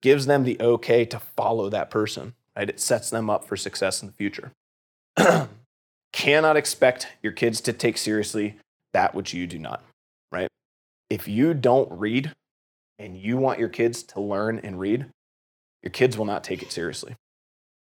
Gives 0.01 0.25
them 0.25 0.43
the 0.43 0.57
okay 0.59 1.05
to 1.05 1.19
follow 1.19 1.69
that 1.69 1.89
person, 1.89 2.33
right? 2.55 2.69
It 2.69 2.79
sets 2.79 3.09
them 3.09 3.29
up 3.29 3.45
for 3.45 3.55
success 3.55 4.01
in 4.01 4.07
the 4.07 4.13
future. 4.13 4.51
Cannot 6.13 6.57
expect 6.57 7.07
your 7.21 7.31
kids 7.31 7.61
to 7.61 7.71
take 7.73 7.97
seriously 7.97 8.57
that 8.91 9.15
which 9.15 9.33
you 9.33 9.47
do 9.47 9.57
not, 9.57 9.81
right? 10.31 10.49
If 11.09 11.27
you 11.27 11.53
don't 11.53 11.89
read 11.91 12.33
and 12.99 13.17
you 13.17 13.37
want 13.37 13.59
your 13.59 13.69
kids 13.69 14.03
to 14.03 14.21
learn 14.21 14.59
and 14.59 14.79
read, 14.79 15.05
your 15.81 15.91
kids 15.91 16.17
will 16.17 16.25
not 16.25 16.43
take 16.43 16.61
it 16.61 16.71
seriously. 16.71 17.15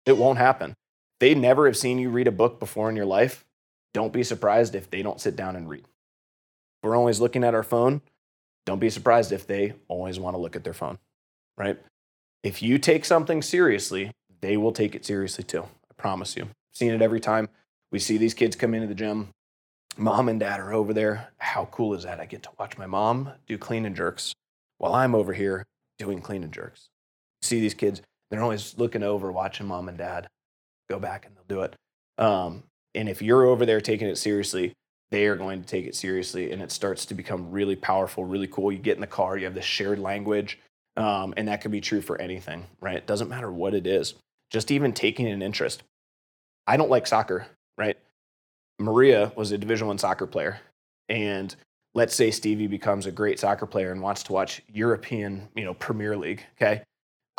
It 0.04 0.16
won't 0.16 0.38
happen. 0.38 0.74
They 1.22 1.36
never 1.36 1.66
have 1.66 1.76
seen 1.76 2.00
you 2.00 2.10
read 2.10 2.26
a 2.26 2.32
book 2.32 2.58
before 2.58 2.90
in 2.90 2.96
your 2.96 3.06
life. 3.06 3.44
Don't 3.94 4.12
be 4.12 4.24
surprised 4.24 4.74
if 4.74 4.90
they 4.90 5.02
don't 5.02 5.20
sit 5.20 5.36
down 5.36 5.54
and 5.54 5.68
read. 5.68 5.84
We're 6.82 6.96
always 6.96 7.20
looking 7.20 7.44
at 7.44 7.54
our 7.54 7.62
phone. 7.62 8.00
Don't 8.66 8.80
be 8.80 8.90
surprised 8.90 9.30
if 9.30 9.46
they 9.46 9.74
always 9.86 10.18
want 10.18 10.34
to 10.34 10.40
look 10.40 10.56
at 10.56 10.64
their 10.64 10.74
phone, 10.74 10.98
right? 11.56 11.78
If 12.42 12.60
you 12.60 12.76
take 12.76 13.04
something 13.04 13.40
seriously, 13.40 14.10
they 14.40 14.56
will 14.56 14.72
take 14.72 14.96
it 14.96 15.04
seriously 15.04 15.44
too. 15.44 15.62
I 15.62 15.94
promise 15.96 16.36
you. 16.36 16.42
I've 16.42 16.50
seen 16.72 16.90
it 16.90 17.02
every 17.02 17.20
time. 17.20 17.48
We 17.92 18.00
see 18.00 18.18
these 18.18 18.34
kids 18.34 18.56
come 18.56 18.74
into 18.74 18.88
the 18.88 18.94
gym. 18.96 19.28
Mom 19.96 20.28
and 20.28 20.40
dad 20.40 20.58
are 20.58 20.72
over 20.72 20.92
there. 20.92 21.28
How 21.38 21.66
cool 21.66 21.94
is 21.94 22.02
that? 22.02 22.18
I 22.18 22.24
get 22.24 22.42
to 22.42 22.50
watch 22.58 22.78
my 22.78 22.86
mom 22.86 23.30
do 23.46 23.56
clean 23.58 23.86
and 23.86 23.94
jerks 23.94 24.34
while 24.78 24.96
I'm 24.96 25.14
over 25.14 25.34
here 25.34 25.66
doing 26.00 26.20
clean 26.20 26.42
and 26.42 26.52
jerks. 26.52 26.88
See 27.42 27.60
these 27.60 27.74
kids, 27.74 28.02
they're 28.28 28.42
always 28.42 28.76
looking 28.76 29.04
over, 29.04 29.30
watching 29.30 29.68
mom 29.68 29.88
and 29.88 29.96
dad 29.96 30.26
go 30.92 31.00
back 31.00 31.26
and 31.26 31.34
they'll 31.34 31.56
do 31.56 31.62
it. 31.62 31.74
Um, 32.18 32.64
and 32.94 33.08
if 33.08 33.22
you're 33.22 33.46
over 33.46 33.64
there 33.64 33.80
taking 33.80 34.08
it 34.08 34.18
seriously, 34.18 34.72
they 35.10 35.26
are 35.26 35.36
going 35.36 35.60
to 35.60 35.66
take 35.66 35.86
it 35.86 35.94
seriously 35.94 36.52
and 36.52 36.62
it 36.62 36.72
starts 36.72 37.06
to 37.06 37.14
become 37.14 37.50
really 37.50 37.76
powerful, 37.76 38.24
really 38.24 38.46
cool. 38.46 38.72
You 38.72 38.78
get 38.78 38.96
in 38.96 39.00
the 39.00 39.06
car, 39.06 39.36
you 39.36 39.44
have 39.44 39.54
this 39.54 39.64
shared 39.64 39.98
language, 39.98 40.58
um, 40.96 41.34
and 41.36 41.48
that 41.48 41.60
can 41.60 41.70
be 41.70 41.80
true 41.80 42.00
for 42.00 42.20
anything, 42.20 42.66
right? 42.80 42.96
It 42.96 43.06
doesn't 43.06 43.28
matter 43.28 43.50
what 43.50 43.74
it 43.74 43.86
is, 43.86 44.14
just 44.50 44.70
even 44.70 44.92
taking 44.92 45.26
an 45.26 45.42
interest. 45.42 45.82
I 46.66 46.76
don't 46.76 46.90
like 46.90 47.06
soccer, 47.06 47.46
right? 47.78 47.98
Maria 48.78 49.32
was 49.36 49.52
a 49.52 49.58
Division 49.58 49.86
One 49.86 49.98
soccer 49.98 50.26
player, 50.26 50.60
and 51.08 51.54
let's 51.94 52.14
say 52.14 52.30
Stevie 52.30 52.66
becomes 52.66 53.06
a 53.06 53.12
great 53.12 53.38
soccer 53.38 53.66
player 53.66 53.92
and 53.92 54.00
wants 54.00 54.22
to 54.24 54.32
watch 54.32 54.62
European, 54.72 55.48
you 55.54 55.64
know, 55.64 55.74
Premier 55.74 56.16
League, 56.16 56.44
okay? 56.56 56.82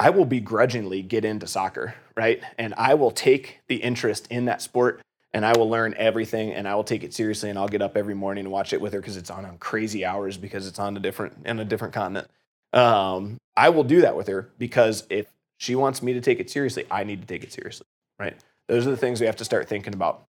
I 0.03 0.09
will 0.09 0.25
begrudgingly 0.25 1.01
get 1.01 1.23
into 1.23 1.47
soccer, 1.47 1.95
right? 2.17 2.43
And 2.57 2.73
I 2.75 2.95
will 2.95 3.09
take 3.09 3.61
the 3.67 3.77
interest 3.77 4.27
in 4.29 4.45
that 4.45 4.61
sport 4.61 4.99
and 5.33 5.45
I 5.45 5.57
will 5.57 5.69
learn 5.69 5.95
everything 5.97 6.51
and 6.51 6.67
I 6.67 6.75
will 6.75 6.83
take 6.83 7.05
it 7.05 7.13
seriously 7.13 7.49
and 7.49 7.57
I'll 7.57 7.69
get 7.69 7.81
up 7.81 7.95
every 7.95 8.13
morning 8.13 8.43
and 8.43 8.51
watch 8.51 8.73
it 8.73 8.81
with 8.81 8.91
her 8.91 8.99
because 8.99 9.15
it's 9.15 9.29
on 9.29 9.45
on 9.45 9.57
crazy 9.59 10.03
hours 10.03 10.35
because 10.35 10.67
it's 10.67 10.77
on 10.77 10.97
a 10.97 10.99
different 10.99 11.45
in 11.45 11.57
a 11.57 11.63
different 11.63 11.93
continent. 11.93 12.27
Um, 12.73 13.37
I 13.55 13.69
will 13.69 13.85
do 13.85 14.01
that 14.01 14.17
with 14.17 14.27
her 14.27 14.49
because 14.57 15.07
if 15.09 15.27
she 15.55 15.73
wants 15.73 16.03
me 16.03 16.11
to 16.11 16.19
take 16.19 16.41
it 16.41 16.49
seriously, 16.49 16.85
I 16.91 17.05
need 17.05 17.21
to 17.21 17.27
take 17.27 17.45
it 17.45 17.53
seriously, 17.53 17.87
right? 18.19 18.35
Those 18.67 18.85
are 18.85 18.91
the 18.91 18.97
things 18.97 19.21
we 19.21 19.27
have 19.27 19.37
to 19.37 19.45
start 19.45 19.69
thinking 19.69 19.93
about 19.93 20.25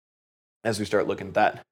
as 0.64 0.78
we 0.78 0.86
start 0.86 1.08
looking 1.08 1.30
at 1.30 1.34
that 1.34 1.66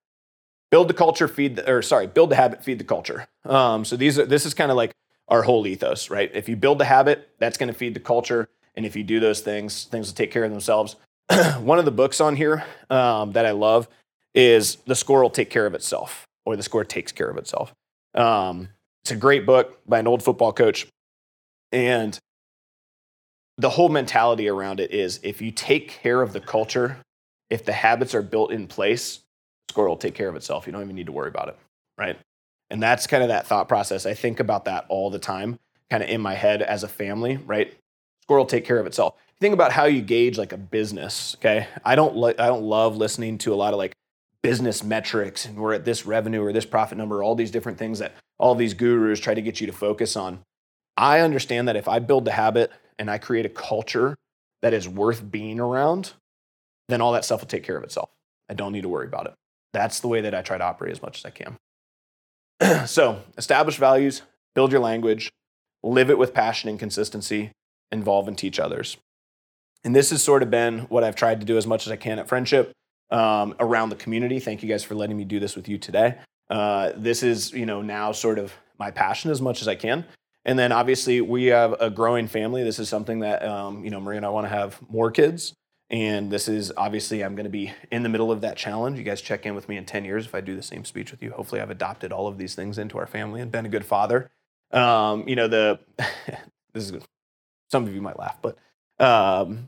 build 0.72 0.88
the 0.88 0.94
culture, 0.96 1.28
feed 1.28 1.58
the, 1.58 1.72
or 1.72 1.84
sorry, 1.84 2.08
build 2.08 2.32
the 2.32 2.36
habit, 2.36 2.64
feed 2.64 2.80
the 2.80 2.84
culture. 2.84 3.28
Um, 3.46 3.86
so 3.86 3.96
these 3.96 4.18
are 4.18 4.26
this 4.26 4.48
is 4.48 4.56
kind 4.56 4.72
of 4.72 4.78
like 4.78 4.96
our 5.28 5.44
whole 5.44 5.66
ethos, 5.66 6.10
right? 6.10 6.30
If 6.34 6.50
you 6.50 6.56
build 6.56 6.80
the 6.80 6.86
habit, 6.86 7.30
that's 7.40 7.58
going 7.58 7.72
to 7.72 7.78
feed 7.78 7.94
the 7.94 8.00
culture, 8.00 8.50
and 8.76 8.86
if 8.86 8.96
you 8.96 9.04
do 9.04 9.20
those 9.20 9.42
things, 9.42 9.86
things 9.86 10.08
will 10.08 10.16
take 10.16 10.32
care 10.32 10.44
of 10.44 10.52
themselves. 10.52 10.96
One 11.60 11.80
of 11.80 11.86
the 11.86 11.92
books 11.92 12.20
on 12.20 12.36
here 12.36 12.66
um, 12.90 13.32
that 13.34 13.46
I 13.46 13.52
love 13.52 13.88
is 14.34 14.78
"The 14.88 14.96
Score 14.96 15.22
Will 15.22 15.30
Take 15.30 15.50
Care 15.50 15.66
of 15.66 15.74
Itself," 15.74 16.26
or 16.46 16.56
"The 16.56 16.64
Score 16.64 16.84
Takes 16.84 17.12
Care 17.12 17.30
of 17.30 17.38
Itself." 17.38 17.74
Um, 18.14 18.70
it's 19.04 19.12
a 19.12 19.16
great 19.16 19.46
book 19.46 19.80
by 19.88 20.00
an 20.00 20.08
old 20.08 20.22
football 20.24 20.54
coach, 20.54 20.88
and 21.72 22.18
the 23.58 23.70
whole 23.70 23.90
mentality 23.90 24.48
around 24.48 24.80
it 24.80 24.92
is 24.92 25.20
if 25.24 25.42
you 25.42 25.52
take 25.52 25.90
care 25.90 26.22
of 26.22 26.34
the 26.34 26.40
culture, 26.40 26.98
if 27.50 27.64
the 27.64 27.74
habits 27.74 28.16
are 28.16 28.22
built 28.22 28.52
in 28.52 28.68
place, 28.68 29.20
score 29.70 29.88
will 29.88 29.98
take 29.98 30.16
care 30.16 30.28
of 30.30 30.36
itself. 30.36 30.66
You 30.66 30.74
don't 30.74 30.82
even 30.82 30.96
need 30.96 31.06
to 31.06 31.12
worry 31.12 31.30
about 31.30 31.50
it, 31.50 31.58
right? 31.98 32.18
And 32.72 32.82
that's 32.82 33.06
kind 33.06 33.22
of 33.22 33.30
that 33.30 33.46
thought 33.46 33.68
process. 33.68 34.06
I 34.06 34.14
think 34.14 34.40
about 34.40 34.66
that 34.66 34.86
all 34.88 35.10
the 35.10 35.20
time, 35.20 35.60
kind 35.90 36.02
of 36.02 36.10
in 36.10 36.22
my 36.22 36.36
head 36.36 36.62
as 36.62 36.84
a 36.84 36.88
family, 36.88 37.38
right? 37.46 37.74
Will 38.30 38.46
take 38.46 38.64
care 38.64 38.80
of 38.80 38.88
itself. 38.88 39.16
Think 39.42 39.54
about 39.54 39.74
how 39.74 39.84
you 39.86 40.02
gauge 40.02 40.38
like 40.38 40.54
a 40.54 40.58
business, 40.58 41.36
okay? 41.40 41.68
I 41.84 41.96
don't 41.96 42.16
like 42.16 42.40
I 42.40 42.48
don't 42.48 42.64
love 42.64 42.96
listening 42.96 43.38
to 43.40 43.54
a 43.54 43.56
lot 43.56 43.74
of 43.74 43.78
like 43.78 43.92
business 44.42 44.86
metrics 44.86 45.46
and 45.46 45.58
we're 45.58 45.74
at 45.74 45.84
this 45.84 46.06
revenue 46.06 46.42
or 46.42 46.54
this 46.54 46.66
profit 46.66 46.98
number, 46.98 47.22
all 47.22 47.36
these 47.36 47.52
different 47.52 47.78
things 47.78 48.00
that 48.00 48.14
all 48.40 48.56
these 48.56 48.74
gurus 48.74 49.20
try 49.20 49.34
to 49.34 49.42
get 49.42 49.60
you 49.60 49.68
to 49.68 49.74
focus 49.74 50.16
on. 50.16 50.40
I 50.96 51.20
understand 51.20 51.68
that 51.68 51.76
if 51.76 51.90
I 51.90 52.00
build 52.00 52.24
the 52.24 52.32
habit 52.32 52.72
and 52.98 53.12
I 53.12 53.18
create 53.18 53.46
a 53.46 53.50
culture 53.50 54.16
that 54.62 54.74
is 54.74 54.88
worth 54.88 55.30
being 55.30 55.60
around, 55.60 56.14
then 56.88 57.02
all 57.02 57.12
that 57.12 57.26
stuff 57.26 57.42
will 57.42 57.48
take 57.48 57.64
care 57.64 57.76
of 57.76 57.84
itself. 57.84 58.10
I 58.48 58.54
don't 58.54 58.72
need 58.72 58.84
to 58.84 58.90
worry 58.90 59.08
about 59.08 59.26
it. 59.26 59.34
That's 59.74 60.00
the 60.00 60.08
way 60.08 60.22
that 60.22 60.34
I 60.34 60.42
try 60.42 60.58
to 60.58 60.64
operate 60.64 60.94
as 60.94 61.02
much 61.02 61.18
as 61.18 61.26
I 61.26 61.32
can. 61.32 61.58
so, 62.86 63.24
establish 63.38 63.78
values, 63.78 64.22
build 64.54 64.72
your 64.72 64.82
language, 64.82 65.32
live 65.84 66.10
it 66.10 66.18
with 66.18 66.34
passion 66.34 66.70
and 66.70 66.80
consistency, 66.80 67.52
involve 67.92 68.28
and 68.28 68.38
teach 68.38 68.60
others. 68.60 68.98
And 69.84 69.96
this 69.96 70.12
has 70.12 70.24
sort 70.24 70.44
of 70.44 70.52
been 70.52 70.80
what 70.82 71.04
I've 71.04 71.16
tried 71.16 71.40
to 71.40 71.46
do 71.46 71.58
as 71.58 71.66
much 71.66 71.88
as 71.88 71.92
I 71.92 71.96
can 71.96 72.20
at 72.20 72.28
Friendship 72.28 72.72
um, 73.10 73.56
around 73.60 73.90
the 73.90 73.96
community. 73.96 74.40
Thank 74.40 74.62
you 74.62 74.70
guys 74.70 74.84
for 74.84 74.96
letting 74.96 75.18
me 75.18 75.26
do 75.26 75.40
this 75.40 75.56
with 75.56 75.68
you 75.68 75.78
today. 75.78 76.18
Uh, 76.50 76.92
this 76.96 77.24
is, 77.24 77.52
you 77.52 77.66
know, 77.66 77.82
now 77.82 78.12
sort 78.12 78.38
of 78.38 78.54
my 78.78 78.92
passion 78.92 79.32
as 79.32 79.42
much 79.42 79.62
as 79.62 79.68
I 79.68 79.76
can. 79.76 80.06
And 80.46 80.58
then 80.58 80.72
obviously 80.72 81.22
we 81.22 81.46
have 81.46 81.80
a 81.80 81.90
growing 81.90 82.28
family. 82.28 82.64
This 82.64 82.80
is 82.80 82.90
something 82.90 83.20
that, 83.20 83.44
um, 83.44 83.84
you 83.84 83.92
know, 83.92 84.00
Maria 84.00 84.18
and 84.18 84.26
I 84.26 84.30
want 84.30 84.46
to 84.46 84.50
have 84.50 84.80
more 84.90 85.12
kids. 85.12 85.54
And 85.92 86.32
this 86.32 86.48
is 86.48 86.72
obviously, 86.78 87.22
I'm 87.22 87.36
going 87.36 87.44
to 87.44 87.50
be 87.50 87.74
in 87.92 88.02
the 88.02 88.08
middle 88.08 88.32
of 88.32 88.40
that 88.42 88.56
challenge. 88.56 88.98
You 88.98 89.04
guys 89.04 89.22
check 89.22 89.46
in 89.46 89.56
with 89.56 89.68
me 89.68 89.76
in 89.76 89.86
10 89.86 90.06
years 90.06 90.26
if 90.26 90.34
I 90.34 90.40
do 90.40 90.56
the 90.56 90.64
same 90.64 90.86
speech 90.86 91.12
with 91.12 91.22
you. 91.22 91.32
Hopefully, 91.32 91.60
I've 91.60 91.70
adopted 91.70 92.14
all 92.14 92.28
of 92.28 92.38
these 92.38 92.56
things 92.56 92.78
into 92.78 92.98
our 92.98 93.06
family 93.06 93.42
and 93.42 93.52
been 93.52 93.66
a 93.66 93.70
good 93.70 93.86
father. 93.86 94.32
Um, 94.72 95.28
you 95.28 95.36
know, 95.36 95.50
the, 95.50 95.80
this 96.74 96.90
is, 96.90 96.94
some 97.70 97.84
of 97.84 97.94
you 97.94 98.02
might 98.02 98.18
laugh, 98.18 98.38
but 98.42 98.58
um, 99.00 99.68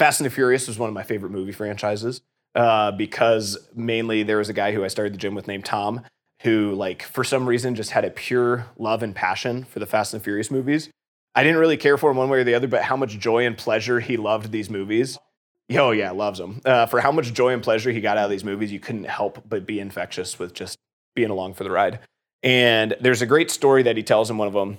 Fast 0.00 0.18
and 0.18 0.26
the 0.26 0.30
Furious 0.30 0.66
was 0.66 0.80
one 0.80 0.88
of 0.88 0.94
my 0.94 1.04
favorite 1.04 1.30
movie 1.30 1.52
franchises 1.52 2.22
uh, 2.56 2.90
because 2.90 3.56
mainly 3.72 4.24
there 4.24 4.38
was 4.38 4.48
a 4.48 4.52
guy 4.52 4.72
who 4.72 4.82
I 4.82 4.88
started 4.88 5.14
the 5.14 5.18
gym 5.18 5.36
with 5.36 5.46
named 5.46 5.64
Tom 5.64 6.02
who, 6.42 6.74
like, 6.74 7.04
for 7.04 7.22
some 7.22 7.48
reason 7.48 7.76
just 7.76 7.92
had 7.92 8.04
a 8.04 8.10
pure 8.10 8.66
love 8.78 9.04
and 9.04 9.14
passion 9.14 9.62
for 9.62 9.78
the 9.78 9.86
Fast 9.86 10.12
and 10.12 10.20
the 10.20 10.24
Furious 10.24 10.50
movies. 10.50 10.90
I 11.36 11.44
didn't 11.44 11.58
really 11.58 11.76
care 11.76 11.96
for 11.96 12.10
him 12.10 12.16
one 12.16 12.30
way 12.30 12.40
or 12.40 12.44
the 12.44 12.54
other, 12.54 12.66
but 12.66 12.82
how 12.82 12.96
much 12.96 13.18
joy 13.18 13.46
and 13.46 13.56
pleasure 13.56 14.00
he 14.00 14.16
loved 14.16 14.50
these 14.50 14.68
movies 14.68 15.18
Oh 15.74 15.90
yeah, 15.90 16.12
loves 16.12 16.38
them. 16.38 16.60
Uh, 16.64 16.86
for 16.86 17.00
how 17.00 17.10
much 17.10 17.32
joy 17.32 17.52
and 17.52 17.62
pleasure 17.62 17.90
he 17.90 18.00
got 18.00 18.16
out 18.16 18.24
of 18.24 18.30
these 18.30 18.44
movies, 18.44 18.70
you 18.70 18.78
couldn't 18.78 19.04
help 19.04 19.42
but 19.48 19.66
be 19.66 19.80
infectious 19.80 20.38
with 20.38 20.54
just 20.54 20.78
being 21.14 21.30
along 21.30 21.54
for 21.54 21.64
the 21.64 21.70
ride. 21.70 21.98
And 22.42 22.94
there's 23.00 23.22
a 23.22 23.26
great 23.26 23.50
story 23.50 23.82
that 23.82 23.96
he 23.96 24.02
tells 24.02 24.30
in 24.30 24.38
one 24.38 24.46
of 24.46 24.54
them. 24.54 24.78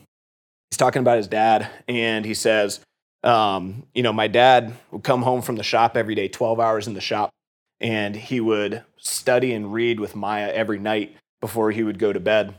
He's 0.71 0.77
talking 0.77 1.01
about 1.01 1.17
his 1.17 1.27
dad, 1.27 1.67
and 1.87 2.25
he 2.25 2.33
says, 2.33 2.79
um, 3.23 3.83
you 3.93 4.03
know, 4.03 4.13
my 4.13 4.27
dad 4.27 4.73
would 4.91 5.03
come 5.03 5.23
home 5.23 5.41
from 5.41 5.55
the 5.57 5.63
shop 5.63 5.97
every 5.97 6.15
day, 6.15 6.27
12 6.27 6.59
hours 6.59 6.87
in 6.87 6.93
the 6.93 7.01
shop, 7.01 7.31
and 7.81 8.15
he 8.15 8.39
would 8.39 8.83
study 8.97 9.53
and 9.53 9.73
read 9.73 9.99
with 9.99 10.15
Maya 10.15 10.51
every 10.53 10.79
night 10.79 11.15
before 11.41 11.71
he 11.71 11.83
would 11.83 11.99
go 11.99 12.13
to 12.13 12.19
bed. 12.19 12.55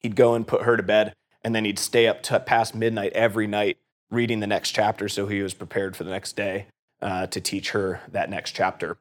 He'd 0.00 0.16
go 0.16 0.34
and 0.34 0.46
put 0.46 0.62
her 0.62 0.76
to 0.76 0.82
bed, 0.82 1.14
and 1.44 1.54
then 1.54 1.64
he'd 1.64 1.78
stay 1.78 2.08
up 2.08 2.22
to 2.24 2.40
past 2.40 2.74
midnight 2.74 3.12
every 3.12 3.46
night 3.46 3.78
reading 4.10 4.40
the 4.40 4.46
next 4.46 4.70
chapter 4.70 5.08
so 5.08 5.26
he 5.26 5.42
was 5.42 5.52
prepared 5.52 5.96
for 5.96 6.04
the 6.04 6.10
next 6.10 6.36
day 6.36 6.66
uh, 7.02 7.26
to 7.28 7.40
teach 7.40 7.70
her 7.70 8.00
that 8.12 8.30
next 8.30 8.52
chapter. 8.52 8.96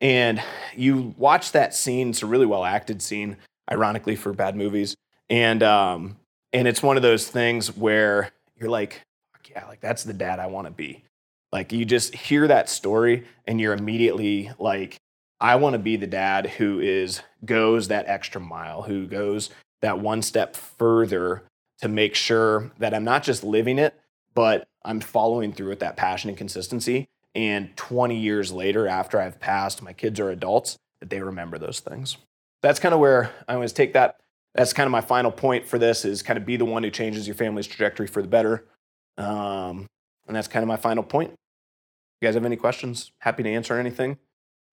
And 0.00 0.42
you 0.74 1.14
watch 1.18 1.52
that 1.52 1.74
scene, 1.74 2.10
it's 2.10 2.22
a 2.22 2.26
really 2.26 2.46
well 2.46 2.64
acted 2.64 3.02
scene, 3.02 3.36
ironically 3.70 4.16
for 4.16 4.32
bad 4.32 4.56
movies. 4.56 4.96
And 5.28 5.62
um, 5.62 6.16
and 6.52 6.66
it's 6.66 6.82
one 6.82 6.96
of 6.96 7.02
those 7.02 7.28
things 7.28 7.76
where 7.76 8.30
you're 8.58 8.70
like, 8.70 9.02
yeah, 9.50 9.66
like 9.66 9.80
that's 9.80 10.04
the 10.04 10.12
dad 10.12 10.38
I 10.38 10.46
want 10.46 10.66
to 10.66 10.72
be. 10.72 11.04
Like 11.52 11.72
you 11.72 11.84
just 11.84 12.14
hear 12.14 12.46
that 12.46 12.68
story 12.68 13.26
and 13.46 13.60
you're 13.60 13.74
immediately 13.74 14.50
like, 14.58 14.98
I 15.40 15.56
want 15.56 15.74
to 15.74 15.78
be 15.78 15.96
the 15.96 16.06
dad 16.06 16.46
who 16.46 16.80
is 16.80 17.22
goes 17.44 17.88
that 17.88 18.06
extra 18.08 18.40
mile, 18.40 18.82
who 18.82 19.06
goes 19.06 19.50
that 19.82 19.98
one 19.98 20.22
step 20.22 20.54
further 20.54 21.42
to 21.80 21.88
make 21.88 22.14
sure 22.14 22.70
that 22.78 22.94
I'm 22.94 23.04
not 23.04 23.22
just 23.22 23.42
living 23.42 23.78
it, 23.78 23.94
but 24.34 24.68
I'm 24.84 25.00
following 25.00 25.52
through 25.52 25.70
with 25.70 25.80
that 25.80 25.96
passion 25.96 26.28
and 26.28 26.38
consistency 26.38 27.08
and 27.34 27.76
20 27.76 28.16
years 28.16 28.52
later 28.52 28.88
after 28.88 29.20
I've 29.20 29.40
passed, 29.40 29.82
my 29.82 29.92
kids 29.92 30.18
are 30.20 30.30
adults, 30.30 30.76
that 31.00 31.10
they 31.10 31.20
remember 31.20 31.58
those 31.58 31.80
things. 31.80 32.16
That's 32.62 32.80
kind 32.80 32.92
of 32.92 33.00
where 33.00 33.30
I 33.48 33.54
always 33.54 33.72
take 33.72 33.94
that 33.94 34.20
that's 34.54 34.72
kind 34.72 34.86
of 34.86 34.90
my 34.90 35.00
final 35.00 35.30
point 35.30 35.66
for 35.66 35.78
this 35.78 36.04
is 36.04 36.22
kind 36.22 36.36
of 36.36 36.44
be 36.44 36.56
the 36.56 36.64
one 36.64 36.82
who 36.82 36.90
changes 36.90 37.26
your 37.26 37.36
family's 37.36 37.66
trajectory 37.66 38.06
for 38.06 38.22
the 38.22 38.28
better. 38.28 38.64
Um, 39.16 39.86
and 40.26 40.36
that's 40.36 40.48
kind 40.48 40.62
of 40.62 40.68
my 40.68 40.76
final 40.76 41.02
point. 41.02 41.30
You 42.20 42.26
guys 42.26 42.34
have 42.34 42.44
any 42.44 42.56
questions? 42.56 43.12
Happy 43.20 43.42
to 43.42 43.48
answer 43.48 43.78
anything. 43.78 44.18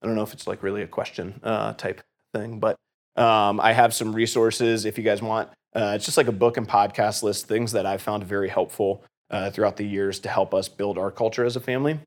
I 0.02 0.08
don't 0.08 0.16
know 0.16 0.24
if 0.24 0.34
it's 0.34 0.48
like 0.48 0.64
really 0.64 0.82
a 0.82 0.88
question 0.88 1.40
uh, 1.44 1.74
type 1.74 2.02
thing, 2.34 2.60
but 2.60 2.76
um, 3.16 3.60
I 3.60 3.74
have 3.74 3.94
some 3.94 4.14
resources 4.14 4.86
if 4.86 4.98
you 4.98 5.04
guys 5.04 5.22
want. 5.22 5.50
Uh, 5.76 5.94
it's 5.96 6.06
just 6.06 6.18
like 6.18 6.28
a 6.28 6.34
book 6.34 6.58
and 6.58 6.68
podcast 6.68 7.24
list, 7.24 7.48
things 7.48 7.72
that 7.72 7.86
I've 7.86 8.02
found 8.02 8.24
very 8.24 8.50
helpful 8.50 9.04
uh, 9.30 9.50
throughout 9.52 9.78
the 9.78 9.86
years 9.86 10.20
to 10.20 10.30
help 10.30 10.54
us 10.54 10.68
build 10.68 10.98
our 10.98 11.12
culture 11.12 11.46
as 11.46 11.56
a 11.56 11.60
family. 11.60 12.00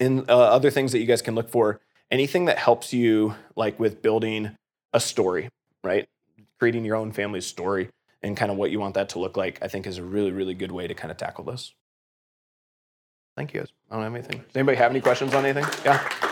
And 0.00 0.28
uh, 0.30 0.38
other 0.38 0.70
things 0.70 0.92
that 0.92 0.98
you 0.98 1.06
guys 1.06 1.22
can 1.22 1.34
look 1.34 1.50
for, 1.50 1.80
anything 2.10 2.46
that 2.46 2.58
helps 2.58 2.92
you, 2.92 3.34
like 3.54 3.78
with 3.78 4.02
building 4.02 4.56
a 4.92 4.98
story, 5.00 5.50
right? 5.84 6.08
Creating 6.58 6.84
your 6.84 6.96
own 6.96 7.12
family's 7.12 7.46
story 7.46 7.90
and 8.22 8.36
kind 8.36 8.50
of 8.50 8.56
what 8.56 8.70
you 8.70 8.80
want 8.80 8.94
that 8.94 9.10
to 9.10 9.18
look 9.18 9.36
like, 9.36 9.58
I 9.62 9.68
think 9.68 9.86
is 9.86 9.98
a 9.98 10.02
really, 10.02 10.32
really 10.32 10.54
good 10.54 10.72
way 10.72 10.86
to 10.86 10.94
kind 10.94 11.10
of 11.10 11.16
tackle 11.16 11.44
this. 11.44 11.74
Thank 13.36 13.54
you 13.54 13.60
guys. 13.60 13.68
I 13.90 13.94
don't 13.94 14.04
have 14.04 14.14
anything. 14.14 14.38
Does 14.38 14.56
anybody 14.56 14.76
have 14.78 14.90
any 14.90 15.00
questions 15.00 15.34
on 15.34 15.44
anything? 15.44 15.66
Yeah. 15.84 16.29